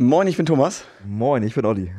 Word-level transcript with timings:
Moin, 0.00 0.26
ich 0.28 0.36
bin 0.36 0.46
Thomas 0.46 0.84
Moin, 1.04 1.42
ich 1.42 1.54
bin 1.54 1.64
Olli. 1.66 1.92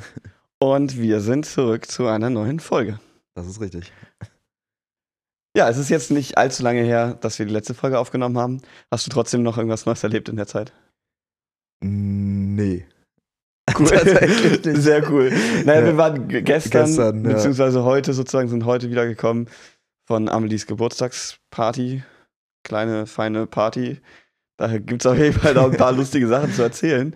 und 0.59 0.97
wir 0.99 1.21
sind 1.21 1.45
zurück 1.45 1.89
zu 1.89 2.07
einer 2.07 2.29
neuen 2.29 2.59
Folge. 2.59 2.99
Das 3.35 3.47
ist 3.47 3.61
richtig. 3.61 3.91
Ja, 5.55 5.69
es 5.69 5.77
ist 5.77 5.89
jetzt 5.89 6.11
nicht 6.11 6.37
allzu 6.37 6.63
lange 6.63 6.81
her, 6.81 7.13
dass 7.21 7.37
wir 7.37 7.45
die 7.45 7.51
letzte 7.53 7.73
Folge 7.73 7.99
aufgenommen 7.99 8.37
haben. 8.37 8.61
Hast 8.89 9.05
du 9.05 9.11
trotzdem 9.11 9.43
noch 9.43 9.57
irgendwas 9.57 9.85
Neues 9.85 10.03
erlebt 10.03 10.29
in 10.29 10.37
der 10.37 10.47
Zeit? 10.47 10.73
Nee. 11.83 12.85
Cool. 13.77 13.85
Tatsächlich. 13.89 14.77
Sehr 14.77 15.09
cool. 15.11 15.29
Naja, 15.65 15.81
Ja. 15.81 15.85
wir 15.85 15.97
waren 15.97 16.27
ge- 16.27 16.41
gestern, 16.41 16.85
Gestern, 16.87 17.25
ja. 17.25 17.33
beziehungsweise 17.33 17.83
heute 17.83 18.13
sozusagen, 18.13 18.47
sind 18.49 18.65
heute 18.65 18.89
wiedergekommen 18.89 19.49
von 20.07 20.27
Amelies 20.29 20.65
Geburtstagsparty. 20.67 22.03
Kleine, 22.63 23.05
feine 23.07 23.45
Party. 23.45 23.99
Da 24.57 24.77
gibt 24.77 25.03
es 25.03 25.05
auf 25.05 25.17
jeden 25.17 25.37
Fall 25.39 25.53
noch 25.53 25.71
ein 25.71 25.77
paar 25.77 25.91
lustige 25.93 26.27
Sachen 26.27 26.51
zu 26.53 26.61
erzählen. 26.63 27.15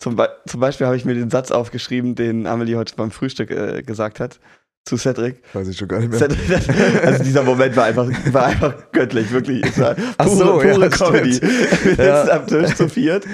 Zum, 0.00 0.16
Be 0.16 0.30
zum 0.46 0.60
Beispiel 0.60 0.86
habe 0.86 0.96
ich 0.96 1.04
mir 1.04 1.14
den 1.14 1.30
Satz 1.30 1.50
aufgeschrieben, 1.50 2.14
den 2.14 2.46
Amelie 2.46 2.76
heute 2.76 2.96
beim 2.96 3.10
Frühstück 3.10 3.50
äh, 3.50 3.82
gesagt 3.82 4.18
hat 4.18 4.40
zu 4.86 4.96
Cedric. 4.96 5.42
Weiß 5.52 5.68
ich 5.68 5.76
schon 5.76 5.88
gar 5.88 6.00
nicht 6.00 6.10
mehr. 6.10 6.18
Cedric 6.18 6.40
also 7.04 7.22
dieser 7.22 7.42
Moment 7.42 7.76
war 7.76 7.84
einfach, 7.84 8.08
war 8.32 8.46
einfach 8.46 8.74
göttlich, 8.92 9.30
wirklich. 9.30 9.64
Es 9.64 9.78
war 9.78 9.94
Ach 10.18 10.24
pure, 10.26 10.36
so, 10.36 10.62
ja, 10.62 10.72
pure 10.74 10.92
stimmt. 10.92 11.10
Comedy. 11.12 11.42
Wir 11.42 11.90
sitzen 11.90 12.02
Ja. 12.02 12.30
am 12.30 12.46
Tisch 12.46 12.74
zu 12.74 12.88
viert 12.88 13.24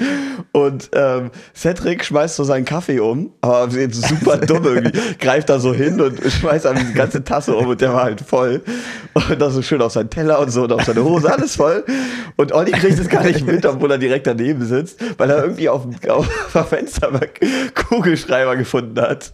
und 0.53 0.91
ähm, 0.93 1.31
Cedric 1.55 2.05
schmeißt 2.05 2.37
so 2.37 2.45
seinen 2.45 2.65
Kaffee 2.65 3.01
um, 3.01 3.33
aber 3.41 3.69
super 3.71 4.37
dumm 4.47 4.65
irgendwie, 4.65 4.99
greift 5.19 5.49
da 5.49 5.59
so 5.59 5.73
hin 5.73 6.01
und 6.01 6.21
schmeißt 6.21 6.67
einfach 6.67 6.85
die 6.87 6.93
ganze 6.95 7.25
Tasse 7.25 7.55
um 7.57 7.69
und 7.69 7.81
der 7.81 7.95
war 7.95 8.03
halt 8.05 8.21
voll. 8.21 8.63
Und 9.15 9.41
das 9.41 9.55
so 9.55 9.63
schön 9.63 9.81
auf 9.81 9.93
seinen 9.93 10.11
Teller 10.11 10.41
und 10.41 10.51
so 10.51 10.65
und 10.65 10.73
auf 10.73 10.85
seine 10.85 11.05
Hose, 11.05 11.33
alles 11.33 11.57
voll. 11.57 11.85
Und 12.37 12.53
Olli 12.53 12.73
kriegt 12.73 12.99
es 12.99 13.09
gar 13.09 13.23
nicht 13.25 13.47
mit, 13.47 13.65
obwohl 13.65 13.91
er 13.91 13.99
direkt 13.99 14.27
daneben 14.27 14.65
sitzt, 14.67 14.99
weil 15.19 15.31
er 15.31 15.43
irgendwie 15.43 15.69
auf 15.69 15.83
dem, 15.85 16.10
auf 16.10 16.29
dem 16.53 16.65
Fensterbank 16.65 17.41
Kugelschreiber 17.75 18.57
gefunden 18.57 19.01
hat. 19.01 19.33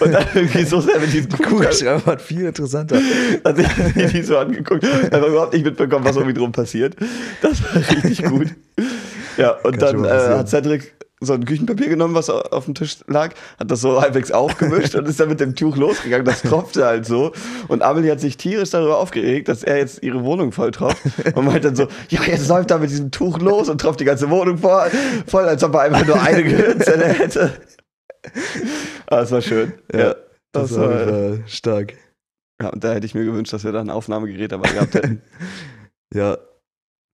Und 0.00 0.12
dann 0.12 0.26
irgendwie 0.34 0.64
so 0.64 0.80
sehr 0.80 0.98
mit 0.98 1.12
diesem 1.12 1.30
Kugelschreiber 1.30 2.06
war 2.06 2.18
viel 2.18 2.46
interessanter. 2.46 2.96
hat 3.44 3.56
sich 3.56 3.66
die 4.12 4.22
so 4.22 4.38
angeguckt, 4.38 4.84
einfach 4.84 5.26
überhaupt 5.28 5.52
nicht 5.52 5.64
mitbekommen, 5.64 6.04
was 6.04 6.16
ihn 6.16 6.34
drum 6.34 6.52
passiert. 6.52 6.96
Das 7.42 7.62
war 7.62 7.76
richtig 7.76 8.24
gut. 8.24 8.48
Ja, 9.36 9.52
und 9.62 9.78
Kann 9.78 10.02
dann 10.02 10.04
äh, 10.04 10.36
hat 10.38 10.48
Cedric 10.48 10.94
so 11.22 11.34
ein 11.34 11.44
Küchenpapier 11.44 11.88
genommen, 11.90 12.14
was 12.14 12.30
au- 12.30 12.40
auf 12.40 12.64
dem 12.64 12.74
Tisch 12.74 12.96
lag, 13.06 13.34
hat 13.58 13.70
das 13.70 13.82
so 13.82 14.00
halbwegs 14.00 14.32
aufgemischt 14.32 14.94
und 14.94 15.06
ist 15.06 15.20
dann 15.20 15.28
mit 15.28 15.38
dem 15.38 15.54
Tuch 15.54 15.76
losgegangen. 15.76 16.24
Das 16.24 16.40
tropfte 16.40 16.86
halt 16.86 17.04
so. 17.04 17.32
Und 17.68 17.82
Amelie 17.82 18.10
hat 18.10 18.20
sich 18.20 18.38
tierisch 18.38 18.70
darüber 18.70 18.96
aufgeregt, 18.96 19.48
dass 19.48 19.62
er 19.62 19.76
jetzt 19.76 20.02
ihre 20.02 20.24
Wohnung 20.24 20.50
voll 20.50 20.70
tropft. 20.70 20.96
Und 21.34 21.44
meint 21.44 21.62
dann 21.66 21.76
so, 21.76 21.88
ja, 22.08 22.20
jetzt 22.26 22.48
läuft 22.48 22.70
er 22.70 22.78
mit 22.78 22.88
diesem 22.88 23.10
Tuch 23.10 23.38
los 23.38 23.68
und 23.68 23.82
tropft 23.82 24.00
die 24.00 24.06
ganze 24.06 24.30
Wohnung 24.30 24.56
voll, 24.56 24.90
voll 25.26 25.44
als 25.44 25.62
ob 25.62 25.74
er 25.74 25.80
einfach 25.82 26.06
nur 26.06 26.20
eine 26.22 26.42
Gehirnzelle 26.42 27.04
hätte. 27.08 27.52
Aber 29.06 29.22
es 29.22 29.30
war 29.30 29.40
schön. 29.40 29.72
Ja, 29.92 30.14
das, 30.52 30.70
Das, 30.70 30.76
war 30.78 30.88
war, 30.90 31.48
stark. 31.48 31.94
ja, 32.60 32.68
und 32.70 32.82
da 32.84 32.92
hätte 32.92 33.06
ich 33.06 33.14
mir 33.14 33.24
gewünscht, 33.24 33.52
dass 33.52 33.64
wir 33.64 33.72
da 33.72 33.80
ein 33.80 33.90
Aufnahmegerät 33.90 34.52
dabei 34.52 34.70
gehabt 34.72 34.94
hätten. 34.94 35.22
Ja, 36.12 36.38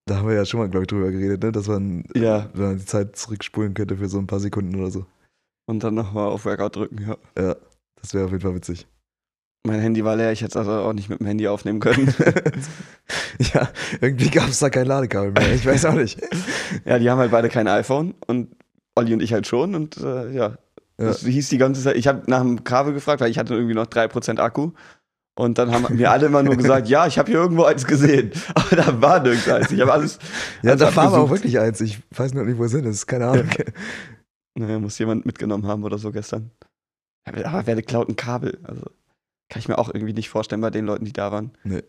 da 0.07 0.17
haben 0.17 0.29
wir 0.29 0.35
ja 0.35 0.47
schon 0.47 0.59
mal, 0.61 0.71
glaube 0.71 0.85
ich, 0.85 0.87
drüber 0.89 1.11
geredet, 1.11 1.43
ne? 1.43 1.53
dass 1.53 1.69
man, 1.69 2.05
Ja. 2.15 2.49
wenn 2.55 2.67
man 2.69 2.79
die 2.79 2.85
Zeit 2.87 3.15
zurückspulen 3.15 3.75
könnte 3.75 3.99
für 3.99 4.09
so 4.09 4.19
ein 4.19 4.27
paar 4.27 4.41
Sekunden 4.41 4.75
oder 4.75 4.91
so. 4.91 5.05
Und 5.69 5.85
dann 5.85 5.95
nochmal 5.95 6.29
auf 6.29 6.47
Workout 6.47 6.77
drücken, 6.77 7.03
ja. 7.07 7.17
Ja, 7.39 7.57
das 8.01 8.15
wäre 8.15 8.25
auf 8.25 8.31
jeden 8.31 8.43
Fall 8.43 8.55
witzig. 8.55 8.87
Mein 9.67 9.81
Handy 9.81 10.03
war 10.03 10.17
leer, 10.17 10.33
ich 10.33 10.41
hätte 10.41 10.51
es 10.53 10.57
also 10.57 10.71
auch 10.73 10.95
nicht 10.95 11.11
mit 11.11 11.21
dem 11.21 11.27
Handy 11.27 11.47
aufnehmen 11.47 11.81
können. 11.81 12.15
ja, 13.53 13.69
irgendwie 14.01 14.31
gab 14.31 14.49
es 14.49 14.61
da 14.61 14.71
kein 14.71 14.87
Ladekabel 14.87 15.33
mehr. 15.33 15.53
Ich 15.55 15.67
weiß 15.67 15.85
auch 15.87 15.95
nicht. 15.95 16.19
ja, 16.87 16.99
die 16.99 17.11
haben 17.11 17.19
halt 17.19 17.33
beide 17.33 17.49
kein 17.51 17.69
iPhone 17.69 18.15
und 18.27 18.57
Olli 18.95 19.13
und 19.13 19.21
ich 19.21 19.33
halt 19.35 19.47
schon. 19.47 19.75
Und 19.75 19.97
äh, 19.99 20.31
ja, 20.31 20.57
Ja. 20.99 21.09
das 21.09 21.21
hieß 21.21 21.49
die 21.51 21.59
ganze 21.59 21.83
Zeit, 21.83 21.97
ich 21.97 22.07
habe 22.09 22.23
nach 22.27 22.41
dem 22.41 22.65
Kabel 22.65 22.95
gefragt, 22.95 23.21
weil 23.21 23.31
ich 23.31 23.39
hatte 23.39 23.55
irgendwie 23.55 23.75
noch 23.75 23.87
3% 23.87 24.39
Akku. 24.39 24.73
Und 25.39 25.59
dann 25.59 25.71
haben 25.71 25.95
mir 25.95 26.11
alle 26.11 26.27
immer 26.27 26.43
nur 26.43 26.57
gesagt, 26.57 26.89
ja, 26.89 27.07
ich 27.07 27.19
habe 27.19 27.31
hier 27.31 27.41
irgendwo 27.41 27.65
eins 27.65 27.87
gesehen. 27.87 28.33
Aber 28.55 28.75
da 28.75 29.03
war 29.03 29.21
nirgends 29.21 29.49
eins. 29.49 29.71
Ich 29.71 29.81
habe 29.81 29.93
alles. 29.93 30.19
Ja, 30.63 30.71
alles 30.71 30.81
da 30.81 30.97
war 30.97 31.09
aber 31.09 31.19
auch 31.19 31.31
wirklich 31.31 31.59
eins. 31.59 31.83
Ich 31.83 32.01
weiß 32.11 32.33
nur 32.33 32.45
nicht, 32.45 32.57
wo 32.57 32.65
es 32.65 32.73
hin 32.73 32.87
ist. 32.87 33.07
Keine 33.07 33.27
Ahnung. 33.27 33.51
Naja, 34.59 34.79
muss 34.79 34.99
jemand 34.99 35.27
mitgenommen 35.27 35.67
haben 35.67 35.85
oder 35.85 35.99
so 35.99 36.11
gestern. 36.11 36.51
Aber 37.27 37.67
wer 37.67 37.83
klaut 37.83 38.09
ein 38.09 38.17
Kabel? 38.17 38.59
Also 38.63 38.85
kann 39.51 39.61
ich 39.61 39.69
mir 39.69 39.79
auch 39.79 39.93
irgendwie 39.93 40.15
nicht 40.15 40.31
vorstellen 40.31 40.63
bei 40.63 40.71
den 40.71 40.87
Leuten, 40.87 41.05
die 41.05 41.13
da 41.13 41.31
waren. 41.31 41.53
Nee. 41.65 41.83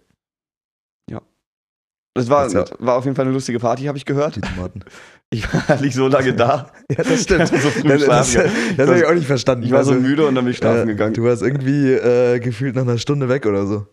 Ja. 2.18 2.46
Das 2.46 2.54
war, 2.54 2.66
war 2.80 2.96
auf 2.96 3.06
jeden 3.06 3.16
Fall 3.16 3.26
eine 3.26 3.34
lustige 3.34 3.60
Party, 3.60 3.84
habe 3.84 3.98
ich 3.98 4.06
gehört. 4.06 4.36
Die 4.36 4.42
Tomaten. 4.42 4.82
Ich 5.30 5.44
war 5.54 5.82
nicht 5.82 5.94
so 5.94 6.08
lange 6.08 6.34
da. 6.34 6.72
Ja, 6.90 7.04
das 7.04 7.24
stimmt. 7.24 7.50
So 7.50 7.70
früh 7.70 7.90
das 7.90 8.06
das, 8.06 8.34
das, 8.78 8.88
habe 8.88 8.98
ich 8.98 9.06
auch 9.06 9.14
nicht 9.14 9.28
verstanden. 9.28 9.66
Ich 9.66 9.72
war 9.72 9.84
so 9.84 9.92
Also, 9.92 10.02
müde 10.02 10.26
und 10.26 10.36
dann 10.36 10.46
bin 10.46 10.52
ich 10.52 10.58
schlafen 10.58 10.88
äh, 10.88 10.94
gegangen. 10.94 11.16
Du 11.16 11.24
warst 11.26 11.42
irgendwie 11.42 11.92
äh, 11.92 12.40
gefühlt 12.40 12.76
nach 12.78 12.84
einer 12.84 12.98
Stunde 12.98 13.28
weg 13.28 13.46
oder 13.46 13.68
so. 13.68 13.88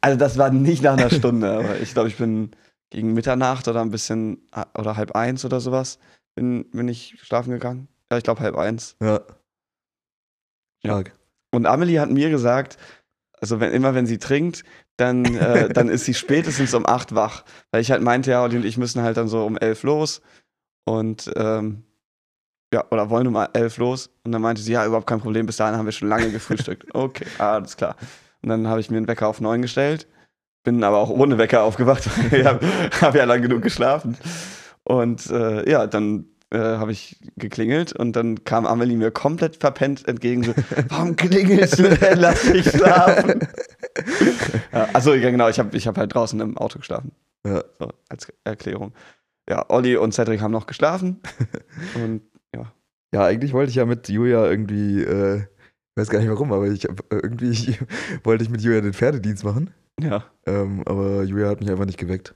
Also 0.00 0.18
das 0.18 0.36
war 0.36 0.50
nicht 0.50 0.82
nach 0.82 0.94
einer 0.94 1.10
Stunde, 1.10 1.48
aber 1.48 1.78
ich 1.80 1.92
glaube, 1.92 2.08
ich 2.08 2.16
bin 2.16 2.50
gegen 2.90 3.14
Mitternacht 3.14 3.68
oder 3.68 3.80
ein 3.80 3.92
bisschen 3.92 4.42
oder 4.76 4.96
halb 4.96 5.14
eins 5.14 5.44
oder 5.44 5.60
sowas 5.60 6.00
bin, 6.38 6.70
bin 6.70 6.88
ich 6.88 7.16
schlafen 7.22 7.50
gegangen. 7.50 7.88
Ja, 8.10 8.18
ich 8.18 8.24
glaube 8.24 8.40
halb 8.40 8.56
eins. 8.56 8.96
Ja. 9.02 9.20
Ja. 10.84 10.92
Stark. 10.92 11.18
Und 11.50 11.66
Amelie 11.66 11.98
hat 12.00 12.10
mir 12.10 12.30
gesagt, 12.30 12.78
also 13.40 13.58
wenn, 13.58 13.72
immer 13.72 13.94
wenn 13.94 14.06
sie 14.06 14.18
trinkt, 14.18 14.62
dann, 14.98 15.24
äh, 15.24 15.68
dann 15.72 15.88
ist 15.88 16.04
sie 16.04 16.14
spätestens 16.14 16.74
um 16.74 16.86
acht 16.86 17.14
wach. 17.14 17.44
Weil 17.70 17.80
ich 17.80 17.90
halt 17.90 18.02
meinte, 18.02 18.30
ja, 18.30 18.42
Olli 18.42 18.56
und 18.56 18.66
ich 18.66 18.76
müssen 18.76 19.02
halt 19.02 19.16
dann 19.16 19.28
so 19.28 19.46
um 19.46 19.56
elf 19.56 19.82
los. 19.82 20.20
Und 20.84 21.30
ähm, 21.36 21.84
ja, 22.72 22.84
oder 22.90 23.08
wollen 23.08 23.26
um 23.26 23.36
elf 23.52 23.78
los. 23.78 24.10
Und 24.24 24.32
dann 24.32 24.42
meinte 24.42 24.60
sie, 24.60 24.72
ja, 24.72 24.84
überhaupt 24.84 25.06
kein 25.06 25.20
Problem, 25.20 25.46
bis 25.46 25.56
dahin 25.56 25.76
haben 25.76 25.86
wir 25.86 25.92
schon 25.92 26.08
lange 26.08 26.30
gefrühstückt. 26.30 26.86
Okay, 26.94 27.26
alles 27.38 27.76
klar. 27.76 27.96
Und 28.42 28.50
dann 28.50 28.68
habe 28.68 28.80
ich 28.80 28.90
mir 28.90 28.98
einen 28.98 29.08
Wecker 29.08 29.28
auf 29.28 29.40
neun 29.40 29.62
gestellt, 29.62 30.06
bin 30.64 30.84
aber 30.84 30.98
auch 30.98 31.10
ohne 31.10 31.38
Wecker 31.38 31.62
aufgewacht, 31.62 32.04
weil 32.30 32.40
ich 32.40 32.46
habe 32.46 32.66
hab 33.00 33.14
ja 33.14 33.24
lang 33.24 33.42
genug 33.42 33.62
geschlafen. 33.62 34.16
Und 34.84 35.30
äh, 35.30 35.68
ja, 35.68 35.86
dann 35.86 36.26
äh, 36.50 36.58
habe 36.58 36.92
ich 36.92 37.18
geklingelt 37.36 37.92
und 37.92 38.14
dann 38.16 38.44
kam 38.44 38.66
Amelie 38.66 38.96
mir 38.96 39.10
komplett 39.10 39.56
verpennt 39.56 40.06
entgegen. 40.08 40.44
So, 40.44 40.54
Warum 40.88 41.16
klingelst 41.16 41.78
du 41.78 41.88
denn? 41.88 42.18
Lass 42.18 42.44
mich 42.50 42.68
schlafen. 42.70 43.40
ja, 44.72 44.88
also 44.92 45.14
ja, 45.14 45.30
genau, 45.30 45.48
ich 45.48 45.58
habe 45.58 45.76
ich 45.76 45.86
hab 45.86 45.98
halt 45.98 46.14
draußen 46.14 46.40
im 46.40 46.56
Auto 46.56 46.78
geschlafen. 46.78 47.12
Ja. 47.46 47.62
So, 47.78 47.90
als 48.08 48.32
Erklärung. 48.44 48.92
Ja, 49.48 49.64
Olli 49.68 49.96
und 49.96 50.12
Cedric 50.12 50.40
haben 50.40 50.52
noch 50.52 50.66
geschlafen. 50.66 51.20
und 51.94 52.22
Ja, 53.14 53.24
eigentlich 53.24 53.52
wollte 53.54 53.70
ich 53.70 53.76
ja 53.76 53.86
mit 53.86 54.08
Julia 54.08 54.46
irgendwie, 54.46 55.02
äh, 55.02 55.42
weiß 55.96 56.10
gar 56.10 56.18
nicht 56.18 56.28
warum, 56.28 56.52
aber 56.52 56.66
ich 56.68 56.84
hab, 56.84 57.00
äh, 57.12 57.16
irgendwie 57.22 57.76
wollte 58.24 58.44
ich 58.44 58.50
mit 58.50 58.60
Julia 58.60 58.80
den 58.82 58.92
Pferdedienst 58.92 59.44
machen. 59.44 59.72
ja, 60.00 60.24
Ähm, 60.46 60.82
aber 60.86 61.22
Julia 61.22 61.48
hat 61.48 61.60
mich 61.60 61.70
einfach 61.70 61.86
nicht 61.86 61.98
geweckt. 61.98 62.34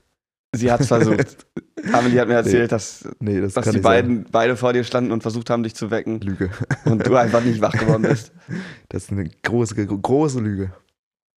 Sie 0.53 0.71
hat 0.71 0.81
es 0.81 0.87
versucht. 0.87 1.45
Amelie 1.93 2.21
hat 2.21 2.27
mir 2.29 2.35
erzählt, 2.35 2.71
dass, 2.71 3.07
Nee, 3.19 3.41
das 3.41 3.53
dass 3.53 3.65
die 3.65 3.71
nicht 3.71 3.83
sein. 3.83 3.83
beiden 3.83 4.23
beide 4.31 4.55
vor 4.55 4.71
dir 4.73 4.83
standen 4.85 5.11
und 5.11 5.21
versucht 5.21 5.49
haben, 5.49 5.63
dich 5.63 5.75
zu 5.75 5.91
wecken. 5.91 6.21
Lüge. 6.21 6.49
Und 6.85 7.05
du 7.05 7.15
einfach 7.15 7.43
nicht 7.43 7.59
wach 7.61 7.73
geworden 7.73 8.03
bist. 8.03 8.31
Das 8.89 9.03
ist 9.05 9.11
eine 9.11 9.29
große, 9.29 9.75
große 9.87 10.39
Lüge. 10.39 10.71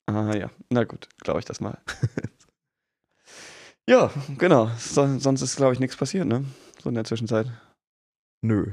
Ah 0.08 0.36
ja, 0.36 0.52
na 0.70 0.84
gut, 0.84 1.08
glaube 1.22 1.40
ich 1.40 1.46
das 1.46 1.62
mal. 1.62 1.78
ja, 3.90 4.12
genau. 4.38 4.70
So, 4.78 5.18
sonst 5.20 5.42
ist, 5.42 5.56
glaube 5.56 5.74
ich, 5.74 5.80
nichts 5.80 5.96
passiert, 5.96 6.28
ne? 6.28 6.44
So 6.84 6.90
in 6.90 6.96
der 6.96 7.06
Zwischenzeit. 7.06 7.48
Nö. 8.42 8.68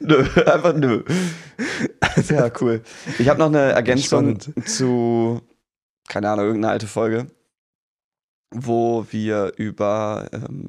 nö, 0.00 0.24
einfach 0.46 0.74
nö. 0.74 1.02
Ja, 2.28 2.50
cool. 2.60 2.82
Ich 3.18 3.28
habe 3.28 3.38
noch 3.38 3.46
eine 3.46 3.72
Ergänzung 3.72 4.40
Spannend. 4.40 4.68
zu, 4.68 5.40
keine 6.08 6.30
Ahnung, 6.30 6.46
irgendeine 6.46 6.72
alte 6.72 6.86
Folge, 6.86 7.26
wo 8.52 9.06
wir 9.10 9.52
über 9.56 10.28
ähm, 10.32 10.68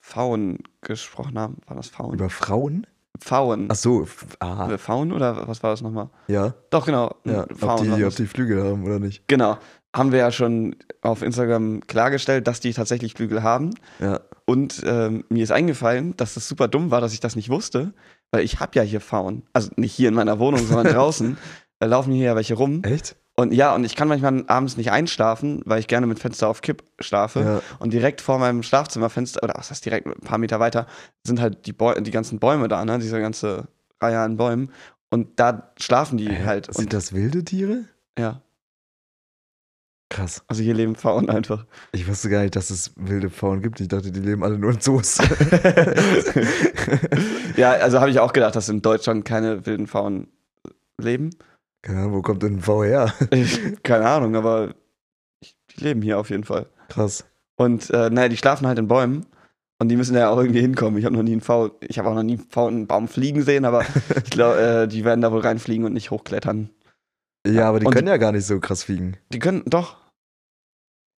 Pfauen 0.00 0.58
gesprochen 0.80 1.38
haben. 1.38 1.58
War 1.66 1.76
das 1.76 1.88
Pfauen? 1.88 2.14
Über 2.14 2.30
Frauen? 2.30 2.86
Pfauen. 3.18 3.68
Ach 3.70 3.76
so. 3.76 4.06
Ah, 4.38 4.76
Pfauen 4.78 5.12
oder 5.12 5.46
was 5.46 5.62
war 5.62 5.70
das 5.70 5.82
nochmal? 5.82 6.08
ja. 6.28 6.54
Doch, 6.70 6.86
genau. 6.86 7.14
ja. 7.24 7.42
Ob 7.42 7.58
Pfauen 7.58 7.90
war 7.90 7.96
die, 7.96 8.02
das. 8.02 8.14
ob 8.14 8.16
die 8.16 8.26
Flügel 8.26 8.64
haben 8.64 8.84
oder 8.84 8.98
nicht. 8.98 9.26
Genau. 9.28 9.58
Haben 9.94 10.12
wir 10.12 10.20
ja 10.20 10.30
schon 10.30 10.76
auf 11.02 11.22
Instagram 11.22 11.80
klargestellt, 11.86 12.46
dass 12.46 12.60
die 12.60 12.72
tatsächlich 12.72 13.14
Flügel 13.14 13.42
haben. 13.42 13.70
Ja. 13.98 14.20
Und 14.46 14.82
ähm, 14.86 15.24
mir 15.28 15.42
ist 15.42 15.52
eingefallen, 15.52 16.16
dass 16.16 16.34
das 16.34 16.48
super 16.48 16.68
dumm 16.68 16.90
war, 16.90 17.00
dass 17.00 17.12
ich 17.12 17.20
das 17.20 17.36
nicht 17.36 17.50
wusste, 17.50 17.92
weil 18.30 18.44
ich 18.44 18.60
habe 18.60 18.72
ja 18.74 18.82
hier 18.82 19.00
Pfauen. 19.00 19.42
Also 19.52 19.70
nicht 19.76 19.92
hier 19.92 20.08
in 20.08 20.14
meiner 20.14 20.38
Wohnung, 20.38 20.64
sondern 20.64 20.86
draußen. 20.94 21.36
Da 21.80 21.86
laufen 21.86 22.12
hier 22.12 22.26
ja 22.26 22.36
welche 22.36 22.54
rum. 22.54 22.82
Echt? 22.84 23.16
Und 23.40 23.54
ja, 23.54 23.74
und 23.74 23.84
ich 23.84 23.96
kann 23.96 24.06
manchmal 24.06 24.44
abends 24.48 24.76
nicht 24.76 24.90
einschlafen, 24.90 25.62
weil 25.64 25.80
ich 25.80 25.86
gerne 25.86 26.06
mit 26.06 26.18
Fenster 26.18 26.46
auf 26.46 26.60
Kipp 26.60 26.82
schlafe. 27.00 27.40
Ja. 27.40 27.62
Und 27.78 27.94
direkt 27.94 28.20
vor 28.20 28.38
meinem 28.38 28.62
Schlafzimmerfenster, 28.62 29.42
oder 29.42 29.54
was 29.56 29.70
heißt 29.70 29.82
direkt 29.82 30.06
ein 30.06 30.12
paar 30.20 30.36
Meter 30.36 30.60
weiter, 30.60 30.86
sind 31.26 31.40
halt 31.40 31.64
die, 31.64 31.72
Bäu 31.72 31.94
die 31.94 32.10
ganzen 32.10 32.38
Bäume 32.38 32.68
da, 32.68 32.84
ne? 32.84 32.98
Diese 32.98 33.18
ganze 33.18 33.68
Reihe 33.98 34.20
an 34.20 34.36
Bäumen. 34.36 34.70
Und 35.08 35.40
da 35.40 35.72
schlafen 35.78 36.18
die 36.18 36.28
Hä? 36.28 36.44
halt. 36.44 36.66
Sind 36.66 36.84
Und 36.84 36.92
das 36.92 37.14
wilde 37.14 37.42
Tiere? 37.42 37.86
ja. 38.18 38.42
Krass. 40.10 40.42
Also 40.48 40.62
hier 40.62 40.74
leben 40.74 40.96
Pfauen 40.96 41.30
einfach. 41.30 41.64
Ich 41.92 42.06
wusste 42.08 42.28
gar 42.28 42.42
nicht, 42.42 42.56
dass 42.56 42.70
es 42.70 42.90
wilde 42.96 43.30
Pfauen 43.30 43.62
gibt. 43.62 43.80
Ich 43.80 43.86
dachte, 43.86 44.10
die 44.10 44.18
leben 44.18 44.42
alle 44.42 44.58
nur 44.58 44.72
in 44.72 44.80
Zoos. 44.80 45.18
ja, 47.56 47.70
also 47.70 48.00
habe 48.00 48.10
ich 48.10 48.18
auch 48.18 48.32
gedacht, 48.32 48.56
dass 48.56 48.68
in 48.68 48.82
Deutschland 48.82 49.24
keine 49.24 49.64
wilden 49.66 49.86
Pfauen 49.86 50.26
leben. 50.98 51.30
Keine 51.82 51.98
Ahnung, 52.00 52.12
wo 52.14 52.22
kommt 52.22 52.42
denn 52.42 52.56
ein 52.56 52.60
V 52.60 52.84
her? 52.84 53.12
Ich, 53.30 53.58
keine 53.82 54.06
Ahnung, 54.06 54.36
aber 54.36 54.74
ich, 55.40 55.56
die 55.76 55.84
leben 55.84 56.02
hier 56.02 56.18
auf 56.18 56.30
jeden 56.30 56.44
Fall. 56.44 56.66
Krass. 56.88 57.24
Und 57.56 57.90
äh, 57.90 58.10
naja, 58.10 58.28
die 58.28 58.36
schlafen 58.36 58.66
halt 58.66 58.78
in 58.78 58.88
Bäumen. 58.88 59.26
Und 59.78 59.88
die 59.88 59.96
müssen 59.96 60.14
ja 60.14 60.28
auch 60.28 60.36
irgendwie 60.38 60.60
hinkommen. 60.60 60.98
Ich 60.98 61.06
habe 61.06 61.16
noch 61.16 61.22
nie 61.22 61.32
einen 61.32 61.40
V, 61.40 61.70
ich 61.80 61.98
habe 61.98 62.10
auch 62.10 62.14
noch 62.14 62.22
nie 62.22 62.34
einen 62.34 62.46
V 62.50 62.68
in 62.68 62.74
einen 62.74 62.86
Baum 62.86 63.08
fliegen 63.08 63.42
sehen, 63.42 63.64
aber 63.64 63.82
ich 64.24 64.30
glaube, 64.30 64.60
äh, 64.60 64.88
die 64.88 65.06
werden 65.06 65.22
da 65.22 65.32
wohl 65.32 65.40
reinfliegen 65.40 65.86
und 65.86 65.94
nicht 65.94 66.10
hochklettern. 66.10 66.68
Ja, 67.46 67.68
aber 67.70 67.80
die 67.80 67.86
Und- 67.86 67.94
können 67.94 68.08
ja 68.08 68.18
gar 68.18 68.32
nicht 68.32 68.44
so 68.44 68.60
krass 68.60 68.82
fliegen. 68.84 69.16
Die 69.32 69.38
können 69.38 69.62
doch. 69.64 69.96